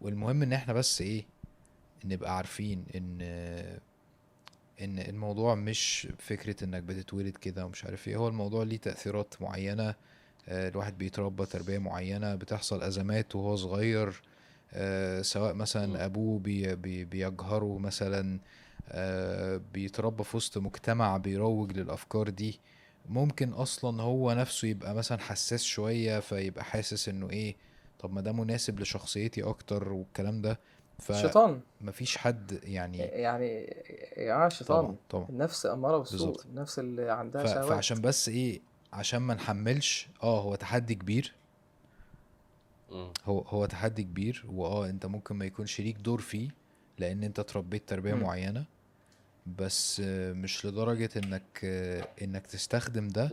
والمهم 0.00 0.42
إن 0.42 0.52
إحنا 0.52 0.72
بس 0.72 1.00
إيه 1.00 1.24
نبقى 2.04 2.36
عارفين 2.36 2.84
إن 2.94 3.20
إن 4.80 4.98
الموضوع 4.98 5.54
مش 5.54 6.08
فكرة 6.18 6.64
إنك 6.64 6.82
بتتولد 6.82 7.36
كده 7.36 7.66
ومش 7.66 7.84
عارف 7.84 8.08
إيه. 8.08 8.16
هو 8.16 8.28
الموضوع 8.28 8.62
ليه 8.64 8.76
تأثيرات 8.76 9.34
معينة. 9.42 9.94
الواحد 10.48 10.98
بيتربى 10.98 11.46
تربية 11.46 11.78
معينة 11.78 12.34
بتحصل 12.34 12.82
أزمات 12.82 13.36
وهو 13.36 13.56
صغير 13.56 14.22
آه، 14.72 15.22
سواء 15.22 15.54
مثلا 15.54 16.04
أبوه 16.04 16.38
بي 16.38 16.74
بي 16.76 17.04
بيجهره 17.04 17.78
مثلا 17.78 18.38
آه، 18.88 19.60
بيتربى 19.74 20.24
في 20.24 20.36
وسط 20.36 20.58
مجتمع 20.58 21.16
بيروج 21.16 21.72
للأفكار 21.78 22.28
دي. 22.28 22.60
ممكن 23.08 23.52
أصلا 23.52 24.02
هو 24.02 24.32
نفسه 24.32 24.68
يبقى 24.68 24.94
مثلا 24.94 25.18
حساس 25.18 25.62
شوية 25.62 26.20
فيبقى 26.20 26.64
حاسس 26.64 27.08
إنه 27.08 27.30
إيه 27.30 27.56
طب 27.98 28.12
ما 28.12 28.20
ده 28.20 28.32
مناسب 28.32 28.80
لشخصيتي 28.80 29.42
أكتر 29.42 29.92
والكلام 29.92 30.42
ده. 30.42 30.58
الشيطان 31.10 31.60
فمفيش 31.80 32.16
حد 32.18 32.60
يعني 32.64 32.98
يعني 32.98 33.46
يا 34.16 34.24
جماعة 34.26 34.46
الشيطان 34.46 34.84
طبعا 34.84 34.96
طبعا. 35.10 35.26
النفس 35.28 35.66
أمارة 35.66 35.98
بالسوء. 35.98 36.40
النفس 36.44 36.78
اللي 36.78 37.10
عندها 37.10 37.44
ف... 37.44 37.46
شهوات. 37.48 37.68
فعشان 37.68 38.00
بس 38.00 38.28
إيه 38.28 38.60
عشان 38.94 39.18
ما 39.18 39.34
نحملش 39.34 40.08
آه 40.22 40.40
هو 40.42 40.54
تحدي 40.54 40.94
كبير. 40.94 41.32
هو 43.24 43.40
هو 43.40 43.66
تحدي 43.66 44.02
كبير 44.02 44.44
وآه 44.48 44.88
أنت 44.90 45.06
ممكن 45.06 45.36
ما 45.36 45.44
يكونش 45.44 45.80
ليك 45.80 45.96
دور 45.96 46.20
فيه 46.20 46.48
لأن 46.98 47.24
أنت 47.24 47.38
اتربيت 47.38 47.88
تربية 47.88 48.14
مم. 48.14 48.22
معينة 48.22 48.64
بس 49.58 50.02
آه، 50.04 50.32
مش 50.32 50.66
لدرجة 50.66 51.10
إنك 51.16 51.60
آه، 51.64 52.08
إنك 52.22 52.46
تستخدم 52.46 53.08
ده 53.08 53.30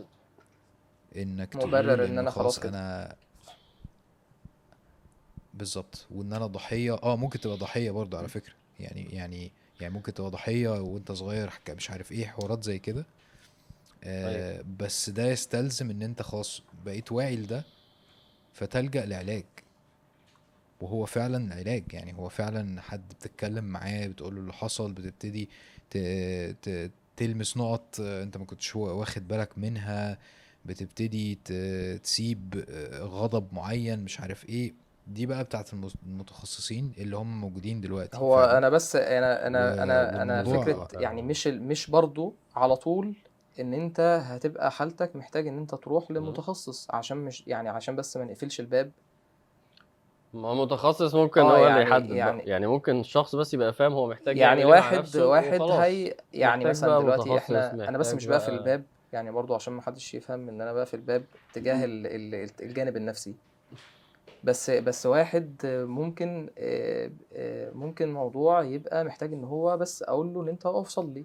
إنك 1.16 1.56
مبرر 1.56 1.96
تقول 1.96 2.00
إن 2.00 2.18
أنا 2.18 2.30
خلاص 2.30 2.58
كده. 2.60 2.68
أنا 2.68 3.16
بالظبط 5.54 6.06
وإن 6.10 6.32
أنا 6.32 6.46
ضحية 6.46 6.92
آه 7.02 7.16
ممكن 7.16 7.40
تبقى 7.40 7.56
ضحية 7.56 7.90
برضه 7.90 8.18
على 8.18 8.28
فكرة 8.28 8.54
يعني 8.80 9.02
يعني 9.12 9.52
يعني 9.80 9.94
ممكن 9.94 10.14
تبقى 10.14 10.30
ضحية 10.30 10.80
وأنت 10.80 11.12
صغير 11.12 11.50
مش 11.70 11.90
عارف 11.90 12.12
إيه 12.12 12.26
حوارات 12.26 12.64
زي 12.64 12.78
كده 12.78 13.06
آه 14.04 14.64
بس 14.78 15.10
ده 15.10 15.26
يستلزم 15.26 15.90
إن 15.90 16.02
أنت 16.02 16.22
خلاص 16.22 16.62
بقيت 16.84 17.12
واعي 17.12 17.36
لده 17.36 17.64
فتلجأ 18.52 19.06
لعلاج. 19.06 19.44
وهو 20.80 21.06
فعلا 21.06 21.54
علاج 21.54 21.84
يعني 21.92 22.14
هو 22.14 22.28
فعلا 22.28 22.80
حد 22.80 23.08
بتتكلم 23.08 23.64
معاه 23.64 24.06
بتقول 24.06 24.34
له 24.34 24.40
اللي 24.40 24.52
حصل 24.52 24.92
بتبتدي 24.92 25.48
ت... 25.90 25.98
ت... 26.62 26.90
تلمس 27.16 27.56
نقط 27.56 28.00
آه، 28.00 28.22
أنت 28.22 28.36
ما 28.36 28.44
كنتش 28.44 28.76
وا- 28.76 28.90
واخد 28.92 29.28
بالك 29.28 29.58
منها 29.58 30.18
بتبتدي 30.64 31.38
ت... 31.44 31.52
تسيب 32.02 32.64
آه، 32.70 32.98
غضب 33.02 33.54
معين 33.54 33.98
مش 34.04 34.20
عارف 34.20 34.48
إيه. 34.48 34.74
دي 35.06 35.26
بقى 35.26 35.44
بتاعت 35.44 35.70
المتخصصين 36.06 36.92
اللي 36.98 37.16
هم 37.16 37.40
موجودين 37.40 37.80
دلوقتي 37.80 38.16
هو 38.16 38.36
فعلا. 38.36 38.58
أنا 38.58 38.68
بس 38.68 38.96
أنا 38.96 39.46
أنا 39.46 39.82
أنا 39.82 40.22
أنا 40.22 40.44
فكرة 40.44 40.88
يعني 41.00 41.22
مش 41.22 41.46
مش 41.46 41.90
برضو 41.90 42.34
على 42.56 42.76
طول 42.76 43.14
إن 43.60 43.74
أنت 43.74 44.00
هتبقى 44.24 44.70
حالتك 44.70 45.16
محتاج 45.16 45.48
إن 45.48 45.58
أنت 45.58 45.74
تروح 45.74 46.10
لمتخصص 46.10 46.90
عشان 46.90 47.16
مش 47.16 47.44
يعني 47.46 47.68
عشان 47.68 47.96
بس 47.96 48.16
ما 48.16 48.24
نقفلش 48.24 48.60
الباب. 48.60 48.92
ما 50.34 50.54
متخصص 50.54 51.14
ممكن 51.14 51.40
آه، 51.40 51.44
هو 51.44 51.56
اللي 51.56 51.66
يعني- 51.68 51.82
يحدد 51.82 52.04
يعني- 52.10 52.18
يعني 52.18 52.42
يعني 52.50 52.66
ممكن 52.66 53.00
الشخص 53.00 53.34
بس 53.36 53.54
يبقى 53.54 53.72
فاهم 53.72 53.92
هو 53.92 54.06
محتاج 54.08 54.36
يعني 54.38 54.60
إيه 54.60 54.66
مع 54.66 54.70
واحد 54.70 54.98
نفسه 54.98 55.26
واحد 55.26 55.60
وخلاص. 55.60 55.78
هي 55.78 56.16
يعني 56.32 56.56
محتاج 56.64 56.70
مثلا 56.70 56.88
بقى 56.98 57.02
دلوقتي 57.02 57.30
متخصص، 57.30 57.50
إحنا 57.52 57.88
أنا 57.88 57.98
بس 57.98 58.06
محتاج 58.06 58.16
مش 58.16 58.26
بقفل 58.26 58.46
بقى- 58.46 58.58
الباب 58.58 58.84
يعني 59.12 59.30
برضو 59.30 59.54
عشان 59.54 59.72
ما 59.72 59.82
حدش 59.82 60.14
يفهم 60.14 60.48
إن 60.48 60.60
أنا 60.60 60.72
بقفل 60.72 60.96
الباب 60.98 61.24
تجاه 61.52 61.84
ال- 61.84 62.06
ال- 62.06 62.50
الجانب 62.62 62.96
النفسي. 62.96 63.34
بس 64.44 64.70
بس 64.70 65.06
واحد 65.06 65.56
ممكن 65.66 66.50
آه، 66.58 67.10
آه، 67.32 67.70
ممكن 67.70 68.12
موضوع 68.12 68.62
يبقى 68.62 69.04
محتاج 69.04 69.32
إن 69.32 69.44
هو 69.44 69.76
بس 69.76 70.02
أقول 70.02 70.34
له 70.34 70.42
إن 70.42 70.48
أنت 70.48 70.66
اقف 70.66 70.88
صلي 70.88 71.24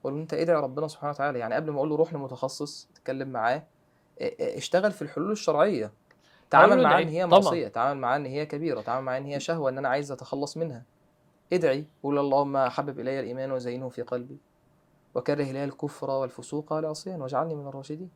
أقول 0.00 0.14
له 0.14 0.20
انت 0.22 0.34
ادعي 0.34 0.56
ربنا 0.56 0.88
سبحانه 0.88 1.10
وتعالى؟ 1.12 1.38
يعني 1.38 1.54
قبل 1.54 1.70
ما 1.70 1.76
أقول 1.78 1.88
له 1.88 1.96
روح 1.96 2.14
لمتخصص 2.14 2.88
اتكلم 2.92 3.28
معاه 3.28 3.62
آه، 4.20 4.32
آه، 4.40 4.56
اشتغل 4.58 4.92
في 4.92 5.02
الحلول 5.02 5.30
الشرعية. 5.32 5.92
تعامل 6.50 6.76
له 6.76 6.82
معاه. 6.88 7.02
إن 7.02 7.08
هي. 7.08 7.26
معصيه 7.26 7.68
تعامل 7.68 8.00
معاه 8.00 8.16
إن 8.16 8.26
هي 8.26 8.46
كبيرة 8.46 8.80
تعامل 8.80 9.04
معاه 9.06 9.18
إن 9.18 9.24
هي 9.24 9.40
شهوة 9.40 9.70
إن 9.70 9.78
أنا 9.78 9.88
عايز 9.88 10.12
أتخلص 10.12 10.56
منها. 10.56 10.82
ادعي 11.52 11.84
قول 12.02 12.18
اللهم 12.18 12.58
حبب 12.68 13.00
إلي 13.00 13.20
الإيمان 13.20 13.52
وزينه 13.52 13.88
في 13.88 14.02
قلبي. 14.02 14.38
وكره 15.14 15.42
إلي 15.42 15.64
الكفر 15.64 16.10
والفسوق 16.10 16.72
والعصيان 16.72 17.22
واجعلني 17.22 17.54
من 17.54 17.66
الراشدين. 17.68 18.10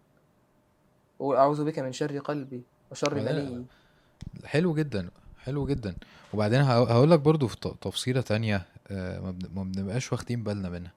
واعوذ 1.19 1.65
بك 1.65 1.79
من 1.79 1.93
شر 1.93 2.19
قلبي 2.19 2.63
وشر 2.91 3.13
وبعدين- 3.19 3.53
مني. 3.53 3.67
حلو 4.45 4.75
جدا 4.75 5.11
حلو 5.39 5.67
جدا. 5.67 5.95
وبعدين 6.35 6.61
هقول 6.61 7.11
لك 7.11 7.21
برضو 7.21 7.47
في 7.49 7.57
ت- 7.57 7.77
تفصيلة 7.81 8.21
تانية 8.21 8.63
آه، 8.91 9.21
ما 9.55 9.63
بنبقاش 9.63 10.13
واخدين 10.13 10.43
بالنا 10.43 10.69
منها. 10.69 10.93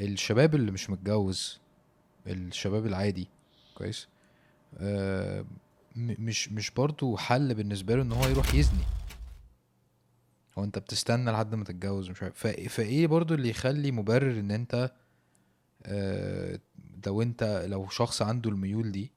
الشباب 0.00 0.54
اللي 0.54 0.70
مش 0.70 0.90
متجوز 0.90 1.60
الشباب 2.26 2.86
العادي 2.86 3.28
كويس؟ 3.74 4.08
آه، 4.78 5.44
مش 5.96 6.52
مش 6.52 6.70
برضو 6.70 7.16
حل 7.16 7.54
بالنسبة 7.54 7.96
له 7.96 8.02
إن 8.02 8.12
هو 8.12 8.28
يروح 8.28 8.54
يزني. 8.54 8.84
هو 10.58 10.64
أنت 10.64 10.78
بتستنى 10.78 11.30
لحد 11.30 11.54
ما 11.54 11.64
تتجوز 11.64 12.10
مش 12.10 12.22
عارف. 12.22 12.34
فا- 12.38 12.68
فإيه 12.68 13.06
برضو 13.06 13.34
اللي 13.34 13.48
يخلي 13.48 13.92
مبرر 13.92 14.40
إن 14.40 14.50
أنت 14.50 14.92
آه، 15.82 16.58
لو 17.06 17.22
أنت 17.22 17.64
لو 17.68 17.88
شخص 17.88 18.22
عنده 18.22 18.50
الميول 18.50 18.92
دي 18.92 19.12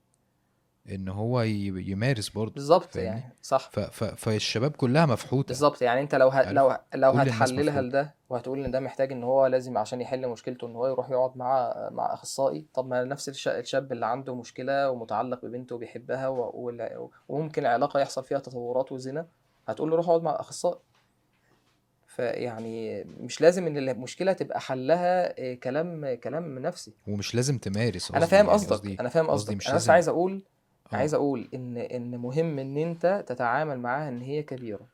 إن 0.95 1.07
هو 1.07 1.41
يمارس 1.41 2.29
برضو 2.29 2.53
بالظبط؟ 2.53 2.95
يعني 2.95 3.23
صح 3.41 3.69
ف 3.71 3.79
ف 3.79 4.03
فالشباب 4.03 4.71
كلها 4.71 5.05
مفحوطة 5.05 5.47
بالظبط 5.47 5.81
يعني 5.81 6.01
أنت 6.01 6.15
لو 6.15 6.27
ه... 6.29 6.51
لو 6.51 6.77
لو 6.95 7.11
هتحللها. 7.11 7.81
لده 7.81 8.15
وهتقول 8.29 8.65
إن 8.65 8.71
ده 8.71 8.79
محتاج 8.79 9.11
إن 9.11 9.23
هو 9.23 9.45
لازم 9.45 9.77
عشان 9.77 10.01
يحل 10.01 10.27
مشكلته 10.27 10.67
إن 10.67 10.75
هو 10.75 10.87
يروح 10.87 11.09
يقعد 11.09 11.37
مع 11.37 11.73
مع 11.91 12.13
أخصائي 12.13 12.65
طب 12.73 12.87
ما 12.87 13.03
نفس 13.03 13.29
الش... 13.29 13.47
الشاب 13.47 13.91
اللي 13.91 14.05
عنده 14.05 14.35
مشكلة 14.35 14.89
ومتعلق 14.91 15.45
ببنته 15.45 15.75
وبيحبها 15.75 16.27
و... 16.27 16.51
وال- 16.65 17.09
وممكن 17.29 17.61
العلاقه 17.61 17.99
يحصل 17.99 18.23
فيها 18.23 18.39
تطورات 18.39 18.91
وزنا 18.91 19.27
هتقول 19.67 19.89
له 19.89 19.95
روح 19.95 20.07
اقعد 20.09 20.21
مع 20.23 20.31
أخصائي 20.39 20.79
فيعني 22.07 23.03
مش 23.03 23.41
لازم 23.41 23.67
إن 23.67 23.77
المشكلة 23.77 24.33
تبقى 24.33 24.59
حلها 24.61 25.37
إيه، 25.37 25.59
كلام 25.59 26.15
كلام 26.15 26.59
نفسي 26.59 26.93
ومش 27.07 27.35
لازم 27.35 27.57
تمارس 27.57 28.11
أنا 28.11 28.25
فاهم 28.25 28.45
يعني 28.45 28.57
قصدك 28.57 28.71
قصدي 28.71 28.97
أنا 28.99 29.09
فاهم 29.09 29.27
قصدك 29.29 29.67
أنا 29.67 29.75
بس 29.75 29.89
عايز 29.89 30.09
أقول 30.09 30.33
آه. 30.45 30.58
عايز 30.91 31.13
أقول 31.13 31.49
إن 31.53 31.77
إن 31.77 32.17
مهم 32.17 32.59
إن 32.59 32.77
أنت 32.77 33.23
تتعامل 33.27 33.79
معاها 33.79 34.09
إن 34.09 34.21
هي 34.21 34.43
كبيرة 34.43 34.87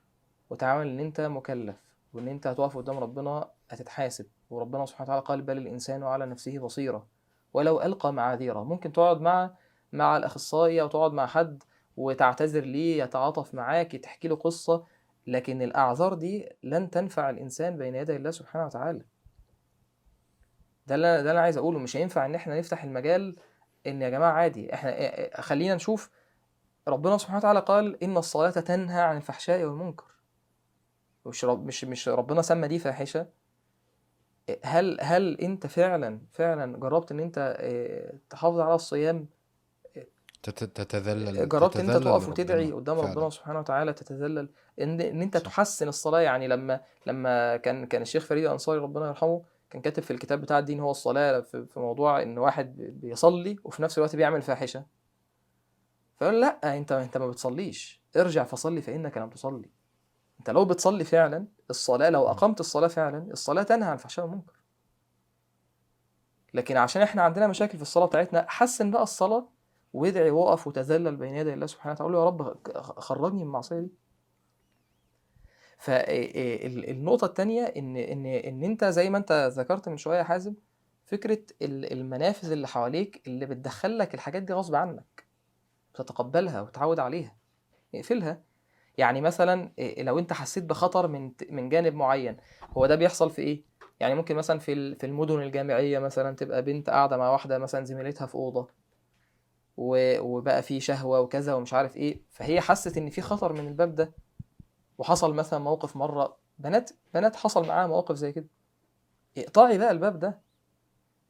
وتعامل 0.50 0.88
إن 0.88 1.00
أنت 1.00 1.22
مكلف 1.22 1.76
وإن 2.14 2.28
أنت 2.28 2.48
هتقف 2.48 2.78
قدام 2.78 2.98
ربنا 2.98 3.50
هتتحاسب 3.70 4.26
وربنا 4.50 4.86
سبحانه 4.86 5.04
وتعالى 5.10 5.26
قال 5.26 5.42
بل 5.42 5.58
الإنسان 5.58 6.04
على 6.04 6.26
نفسه 6.26 6.60
بصيرة 6.60 7.08
ولو 7.54 7.82
ألقى 7.82 8.14
معاذيره. 8.14 8.64
ممكن 8.64 8.92
تقعد 8.92 9.22
مع 9.22 9.52
مع 9.94 10.18
الأخصائي 10.18 10.82
أو 10.82 10.88
تقعد 10.88 11.14
مع 11.14 11.26
حد 11.26 11.64
وتعتذر 11.98 12.62
ليه 12.66 13.04
يتعاطف 13.04 13.54
معاك 13.54 13.96
تحكي 13.96 14.28
له 14.28 14.36
قصة 14.36 14.84
لكن 15.28 15.62
الأعذار 15.62 16.14
دي 16.14 16.50
لن 16.64 16.90
تنفع 16.90 17.30
الإنسان 17.30 17.78
بين 17.78 17.96
يدي 17.96 18.16
الله 18.16 18.32
سبحانه 18.32 18.66
وتعالى. 18.66 19.02
ده 20.88 20.96
اللي 20.96 21.24
ده 21.24 21.30
اللي 21.30 21.42
عايز 21.42 21.58
أقوله. 21.58 21.80
مش 21.80 21.98
هينفع 21.98 22.26
إن 22.26 22.36
إحنا 22.36 22.60
نفتح 22.60 22.84
المجال 22.84 23.36
إن 23.88 24.02
يا 24.02 24.10
جماعة 24.10 24.32
عادي 24.32 24.74
إحنا 24.74 24.91
إيه- 24.91 25.34
إيه- 25.38 25.41
خلينا 25.41 25.76
نشوف. 25.76 26.10
ربنا 26.88 27.18
سبحانه 27.18 27.38
وتعالى 27.38 27.60
قال 27.60 28.03
إن 28.03 28.18
الصلاة 28.18 28.49
تنهى 28.49 29.02
عن 29.02 29.18
الفحشاء 29.18 29.64
والمنكر. 29.64 30.06
مش 31.26 31.45
رب 31.45 31.66
مش 31.66 31.84
مش 31.86 32.07
ربنا 32.10 32.41
سمى 32.41 32.68
دي 32.68 32.80
فاحشة. 32.80 33.28
هل 34.64 34.98
هل 35.02 35.38
أنت 35.41 35.68
فعلا 35.68 36.22
فعلا 36.32 36.78
جربت 36.80 37.12
إن 37.12 37.20
أنت 37.20 37.56
إيه، 37.60 38.14
تحافظ 38.30 38.60
على 38.60 38.76
الصيام؟ 38.76 39.28
تت- 40.44 40.64
تتذلل 40.64 41.49
جربت 41.49 41.78
إن 41.78 41.90
أنت 41.90 42.03
تقف 42.03 42.30
وتدعي 42.30 42.72
قدام 42.72 42.98
فعلا. 42.98 43.12
ربنا 43.12 43.30
سبحانه 43.30 43.60
وتعالى 43.60 43.94
تتذلل؟ 43.94 44.49
إن 44.82 45.02
إن 45.02 45.22
أنت. 45.22 45.38
تحسن 45.38 45.88
الصلاة. 45.88 46.20
يعني 46.20 46.48
لما 46.48 46.82
لما 47.06 47.57
كان 47.57 47.86
كان 47.86 48.02
الشيخ 48.02 48.26
فريد 48.26 48.45
الأنصاري 48.45 48.80
ربنا 48.80 49.07
يرحمه 49.07 49.44
كان 49.76 49.81
كاتب 49.81 50.03
في 50.03 50.11
الكتاب 50.11 50.41
بتاع 50.41 50.60
الدين 50.60 50.80
هو 50.80 50.91
الصلاة 50.91 51.39
في 51.41 51.68
موضوع 51.80 52.22
إن 52.22 52.38
واحد 52.38 52.77
بي- 52.77 52.91
بيصلي 52.91 53.56
وفي 53.64 53.84
نفس 53.84 53.97
الوقت 53.97 54.15
بيعمل 54.15 54.41
فاحشة. 54.41 54.85
فقال 56.18 56.39
لا 56.39 56.77
أنت 56.77 56.91
أنت 56.91 57.18
ما 57.18 57.27
بتصليش. 57.27 58.02
ارجع 58.18 58.43
فصلي 58.43 58.81
فإنك 58.81 59.18
لم 59.18 59.30
تصلي. 59.30 59.69
أنت 60.39 60.49
لو 60.49 60.65
بتصلي 60.65 61.03
فعلا 61.03 61.47
الصلاة 61.69 62.10
لو 62.10 62.27
أقمت 62.27 62.60
الصلاة 62.60 62.88
فعلا 62.88 63.27
الصلاة 63.31 63.64
تنهى 63.64 63.88
عن 63.88 63.93
الفحشاء 63.93 64.26
والمنكر. 64.26 64.53
لكن 66.53 66.77
عشان 66.77 67.02
إحنا 67.02 67.22
عندنا 67.22 67.47
مشاكل 67.47 67.77
في 67.77 67.81
الصلاة 67.81 68.06
بتاعتنا 68.06 68.45
حسن 68.49 68.91
بقى 68.91 69.03
الصلاة 69.03 69.49
وادعي 69.93 70.31
وقف 70.31 70.68
وتذلل 70.68 71.15
بين 71.15 71.35
يدي 71.35 71.53
الله 71.53 71.65
سبحانه 71.65 71.93
وتعالى. 71.93 72.14
قول 72.14 72.14
له 72.14 72.19
يا 72.19 72.26
رب 72.26 72.68
خرجني 72.99 73.38
من 73.39 73.43
المعصية 73.45 73.80
دي. 73.80 73.91
فالنقطة 75.77 77.26
التانية 77.26 77.64
إن 77.64 77.97
إن 77.97 78.26
إن 78.26 78.64
أنت 78.64 78.85
زي 78.85 79.10
ما 79.10 79.18
أنت 79.18 79.52
ذكرت 79.53 79.89
من 79.89 79.97
شوية 79.97 80.18
يا 80.18 80.23
حازم 80.23 80.53
فكرة 81.06 81.39
ال- 81.61 81.93
المنافذ 81.93 82.52
اللي 82.52 82.68
حواليك 82.68 83.22
اللي 83.27 83.45
بتدخل 83.45 83.97
لك 83.97 84.14
الحاجات 84.14 84.43
دي 84.43 84.53
غصب 84.53 84.76
عنك 84.76 85.26
تتقبلها 85.93 86.61
وتعود 86.61 86.99
عليها 86.99 87.35
اقفلها 87.95 88.41
يعني 88.97 89.22
مثلا 89.22 89.72
لو 89.97 90.19
أنت 90.19 90.34
حسيت 90.34 90.64
بخطر 90.64 91.07
من 91.07 91.31
من 91.49 91.69
جانب 91.69 91.93
معين 91.95 92.38
هو 92.77 92.85
ده 92.85 92.95
بيحصل 92.95 93.30
في 93.30 93.41
إيه؟ 93.41 93.64
يعني 93.99 94.15
ممكن 94.15 94.35
مثلا 94.35 94.60
في 94.60 94.95
في 94.95 95.06
المدن 95.06 95.41
الجامعية 95.41 95.99
مثلا 95.99 96.35
تبقى 96.35 96.61
بنت 96.61 96.89
قاعدة 96.89 97.18
مع 97.18 97.30
واحدة 97.31 97.57
مثلا 97.57 97.85
زميلتها 97.85 98.27
في 98.27 98.35
أوضة 98.35 98.68
و- 99.77 100.19
وبقى 100.19 100.61
في 100.64 100.80
شهوة 100.80 101.19
وكذا 101.19 101.53
ومش 101.53 101.73
عارف 101.73 101.97
إيه 101.97 102.22
فهي 102.31 102.61
حست 102.61 102.97
إن 102.97 103.10
في 103.10 103.22
خطر 103.22 103.53
من 103.53 103.68
الباب 103.68 103.95
ده 103.95 104.11
وحصل 104.98 105.34
مثلا 105.34 105.60
موقف 105.60 105.96
مرة 105.96 106.38
بنات 106.60 106.92
بنات 107.14 107.36
حصل 107.36 107.68
معاها 107.68 107.88
مواقف 107.88 108.16
زي 108.16 108.32
كده. 108.32 108.48
اقطعي 109.38 109.78
بقى 109.78 109.92
الباب 109.92 110.20
ده. 110.20 110.42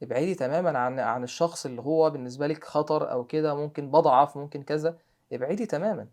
ابعدي 0.02 0.34
تماما 0.34 0.78
عن 0.78 0.98
عن 1.00 1.24
الشخص 1.24 1.66
اللي 1.66 1.82
هو 1.82 2.10
بالنسبة 2.10 2.46
لك 2.46 2.64
خطر 2.64 3.10
أو 3.12 3.24
كده 3.24 3.54
ممكن 3.54 3.90
بضعف 3.90 4.36
ممكن 4.36 4.62
كذا. 4.62 4.98
ابعدي 5.32 5.66
تماما. 5.66 6.08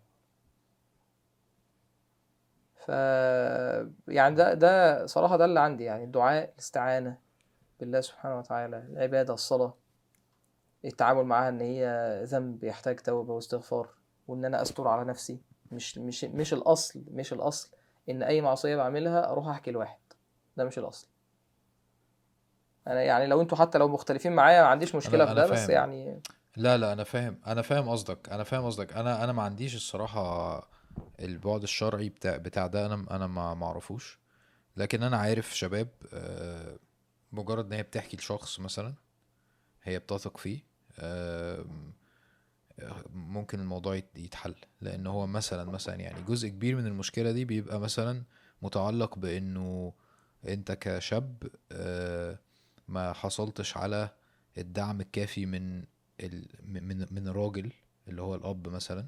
ف 2.74 2.88
يعني 4.08 4.34
ده 4.34 4.54
ده 4.54 5.06
صراحة 5.06 5.36
ده 5.36 5.44
اللي 5.44 5.60
عندي 5.60 5.84
يعني 5.84 6.04
الدعاء 6.04 6.52
الاستعانة 6.52 7.18
بالله 7.80 8.00
سبحانه 8.00 8.38
وتعالى 8.38 8.76
العبادة 8.78 9.34
الصلاة 9.34 9.74
التعامل 10.84 11.24
معاها 11.24 11.48
إن 11.48 11.60
هي 11.60 12.20
ذنب 12.24 12.64
يحتاج 12.64 13.00
توبة 13.00 13.32
واستغفار 13.34 13.88
وإن 14.28 14.44
أنا 14.44 14.62
أستر 14.62 14.88
على 14.88 15.04
نفسي. 15.04 15.40
مش 15.74 15.98
مش 15.98 16.24
مش 16.24 16.52
الأصل 16.52 17.04
مش 17.10 17.32
الأصل 17.32 17.70
إن 18.08 18.22
أي 18.22 18.40
معصية 18.40 18.76
بعملها 18.76 19.30
أروح 19.30 19.48
أحكي 19.48 19.70
لواحد. 19.70 19.98
ده 20.56 20.64
مش 20.64 20.78
الأصل. 20.78 21.08
أنا 22.86 23.02
يعني 23.02 23.26
لو 23.26 23.40
أنتوا 23.40 23.58
حتى 23.58 23.78
لو 23.78 23.88
مختلفين 23.88 24.32
معايا 24.32 24.62
ما 24.62 24.68
عنديش 24.68 24.94
مشكلة 24.94 25.24
أنا- 25.24 25.28
في 25.28 25.34
ده 25.34 25.46
بس. 25.46 25.68
يعني 25.68 26.20
لا 26.56 26.76
لا 26.78 26.92
أنا 26.92 27.04
فاهم 27.04 27.38
أنا 27.46 27.62
فاهم 27.62 27.88
قصدك 27.88 28.28
أنا 28.28 28.44
فاهم 28.44 28.64
قصدك. 28.64 28.92
أنا 28.92 29.24
أنا 29.24 29.32
ما 29.32 29.42
عنديش 29.42 29.74
الصراحة 29.74 30.68
البعد 31.20 31.62
الشرعي 31.62 32.08
بتاع 32.08 32.36
بتاع 32.36 32.66
ده 32.66 32.86
أنا 32.86 32.94
أنا 33.10 33.26
ما 33.26 33.54
معرفوش 33.54 34.18
لكن 34.76 35.02
أنا 35.02 35.16
عارف 35.16 35.56
شباب 35.56 35.88
آه، 36.12 36.78
مجرد 37.32 37.66
إن 37.66 37.72
هي 37.72 37.82
بتحكي 37.82 38.16
لشخص 38.16 38.60
مثلا 38.60 38.94
هي 39.82 39.98
بتثق 39.98 40.36
فيه 40.36 40.60
ممكن 43.14 43.60
الموضوع 43.60 43.94
يت- 43.96 44.16
يتحل 44.18 44.54
لأن 44.80 45.06
هو 45.06 45.26
مثلا 45.26 45.64
مثلا 45.70 45.94
يعني 45.94 46.22
جزء 46.22 46.48
كبير 46.48 46.76
من 46.76 46.86
المشكلة 46.86 47.32
دي 47.32 47.44
بيبقى 47.44 47.80
مثلا 47.80 48.22
متعلق 48.62 49.18
بإنه 49.18 49.92
أنت 50.48 50.72
كشاب 50.72 51.42
آه، 51.72 52.38
ما 52.88 53.12
حصلتش 53.12 53.76
على 53.76 54.08
الدعم 54.58 55.00
الكافي 55.00 55.46
من. 55.46 55.84
من 56.64 57.06
من 57.10 57.28
الراجل 57.28 57.72
اللي 58.08 58.22
هو 58.22 58.34
الأب 58.34 58.68
مثلا 58.68 59.06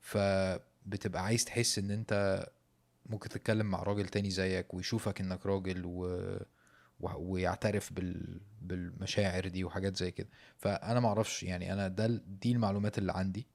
فبتبقى 0.00 1.24
عايز 1.24 1.44
تحس 1.44 1.78
إن 1.78 1.90
أنت 1.90 2.46
ممكن 3.06 3.28
تتكلم 3.28 3.66
مع 3.66 3.82
راجل 3.82 4.08
تاني 4.08 4.30
زيك 4.30 4.74
ويشوفك 4.74 5.20
إنك 5.20 5.46
راجل 5.46 5.82
و... 5.84 6.06
ويعترف 7.00 7.92
بال... 7.92 8.40
بالمشاعر 8.62 9.48
دي 9.48 9.64
وحاجات 9.64 9.96
زي 9.96 10.10
كده. 10.10 10.28
فأنا 10.56 11.00
ما 11.00 11.08
أعرفش 11.08 11.42
يعني 11.42 11.72
أنا 11.72 11.88
ده 11.88 12.06
دي 12.26 12.52
المعلومات 12.52 12.98
اللي 12.98 13.12
عندي. 13.12 13.46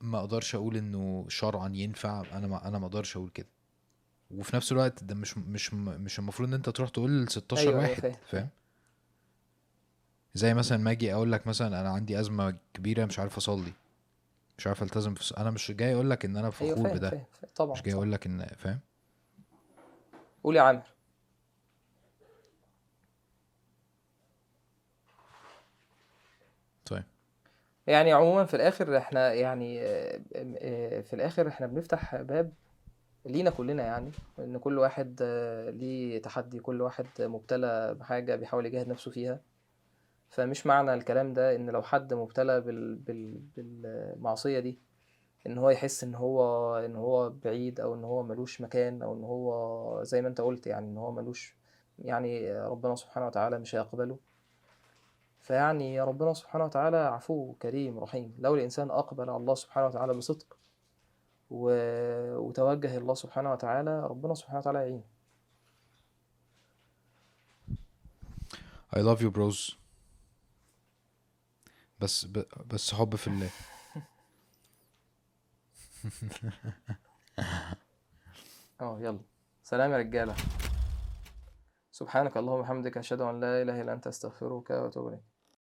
ما 0.00 0.18
أقدرش 0.18 0.54
أقول 0.54 0.76
إنه 0.76 1.26
شرعا 1.28 1.68
ينفع 1.74 2.22
أنا 2.32 2.46
ما 2.46 2.68
أنا 2.68 2.78
ما 2.78 2.86
أقدرش 2.86 3.16
أقول 3.16 3.30
كده. 3.30 3.48
وفي 4.30 4.56
نفس 4.56 4.72
الوقت 4.72 5.04
ده 5.04 5.14
مش 5.14 5.38
مش 5.38 5.74
مش 5.74 6.18
المفروض 6.18 6.48
إن 6.48 6.54
أنت 6.54 6.68
تروح 6.68 6.90
تقول 6.90 7.24
ل 7.24 7.28
16 7.30 7.60
أيوة، 7.62 7.80
أيوة، 7.80 7.90
واحد 7.90 8.16
فاهم. 8.26 8.48
زي 10.34 10.54
مثلا 10.54 10.78
ما 10.78 10.90
أجي 10.90 11.14
أقول 11.14 11.32
لك 11.32 11.46
مثلا 11.46 11.80
أنا 11.80 11.88
عندي 11.90 12.20
أزمة 12.20 12.56
كبيرة 12.74 13.04
مش 13.04 13.18
عارف 13.18 13.36
أصلي 13.36 13.72
مش 14.58 14.66
عارف 14.66 14.82
ألتزم 14.82 15.14
في 15.14 15.36
أنا 15.36 15.50
مش 15.50 15.70
جاي 15.70 15.94
أقول 15.94 16.10
لك 16.10 16.24
إن 16.24 16.36
أنا 16.36 16.52
أيوه 16.60 16.74
فخور 16.74 16.88
فاهم 16.88 16.96
بده. 16.98 17.10
فاهم. 17.10 17.24
طبعا 17.56 17.72
مش 17.76 17.82
جاي. 17.82 17.94
أقول 17.94 18.12
لك 18.12 18.26
إن 18.26 18.46
فاهم؟ 18.46 18.80
قول 20.44 20.56
يا 20.56 20.62
عامر 20.62 20.82
طيب 26.86 27.04
يعني 27.86 28.12
عموما 28.12 28.44
في 28.44 28.54
الآخر 28.54 28.98
إحنا 28.98 29.32
يعني 29.32 29.82
آه، 29.82 30.20
آه، 30.36 31.00
في 31.00 31.12
الآخر 31.14 31.48
إحنا 31.48 31.66
بنفتح 31.66 32.16
باب 32.16 32.52
لينا 33.26 33.50
كلنا 33.50 33.82
يعني 33.82 34.10
إن 34.38 34.58
كل 34.58 34.78
واحد 34.78 35.18
آه، 35.22 35.70
ليه 35.70 36.22
تحدي 36.22 36.60
كل 36.60 36.80
واحد 36.82 37.06
مبتلى 37.20 37.94
بحاجة 37.94 38.36
بيحاول 38.36 38.66
يجاهد 38.66 38.88
نفسه 38.88 39.10
فيها. 39.10 39.40
فمش 40.30 40.66
معنى 40.66 40.94
الكلام 40.94 41.32
ده 41.32 41.56
إن 41.56 41.70
لو 41.70 41.82
حد 41.82 42.14
مبتلى 42.14 42.60
بال... 42.60 42.96
بال... 42.96 43.40
بالمعصية 43.56 44.60
دي 44.60 44.78
إن 45.46 45.58
هو 45.58 45.70
يحس 45.70 46.04
إن 46.04 46.14
هو 46.14 46.76
إن 46.78 46.96
هو 46.96 47.30
بعيد 47.30 47.80
أو 47.80 47.94
إن 47.94 48.04
هو 48.04 48.22
ملوش 48.22 48.60
مكان 48.60 49.02
أو 49.02 49.14
إن 49.14 49.24
هو 49.24 50.02
زي 50.04 50.22
ما 50.22 50.28
أنت 50.28 50.40
قلت 50.40 50.66
يعني 50.66 50.86
إن 50.86 50.98
هو 50.98 51.12
ملوش 51.12 51.56
يعني 51.98 52.52
ربنا 52.52 52.94
سبحانه 52.96 53.26
وتعالى 53.26 53.58
مش 53.58 53.74
هيقبله. 53.74 54.18
فيعني 55.44 56.00
ربنا 56.00 56.34
سبحانه 56.34 56.64
وتعالى 56.64 56.96
عفو 56.96 57.54
كريم 57.62 57.98
رحيم. 57.98 58.34
لو 58.38 58.54
الإنسان 58.54 58.90
أقبل 58.90 59.30
على 59.30 59.36
الله 59.36 59.54
سبحانه 59.54 59.86
وتعالى 59.86 60.14
بصدق 60.14 60.58
و... 61.50 61.70
وتوجه 62.38 62.96
الله 62.96 63.14
سبحانه 63.14 63.52
وتعالى 63.52 64.06
ربنا 64.06 64.34
سبحانه 64.34 64.58
وتعالى 64.58 64.78
يعينه. 64.78 65.04
I 68.96 68.98
love 68.98 69.20
you 69.20 69.30
bros. 69.30 69.74
بس 72.00 72.24
ب... 72.24 72.44
بس 72.66 72.94
حب 72.94 73.16
في 73.16 73.26
الله. 73.26 73.50
آه 78.80 78.98
يلا. 79.00 79.20
سلام 79.62 79.92
يا 79.92 79.98
رجالة. 79.98 80.34
سبحانك 81.92 82.36
اللهم 82.36 82.58
وبحمدك 82.58 82.98
أشهد 82.98 83.20
أن 83.20 83.40
لا 83.40 83.62
إله 83.62 83.80
إلا 83.80 83.92
أنت 83.92 84.06
أستغفرك 84.06 84.70
وأتوب 84.70 85.08
إليك. 85.08 85.33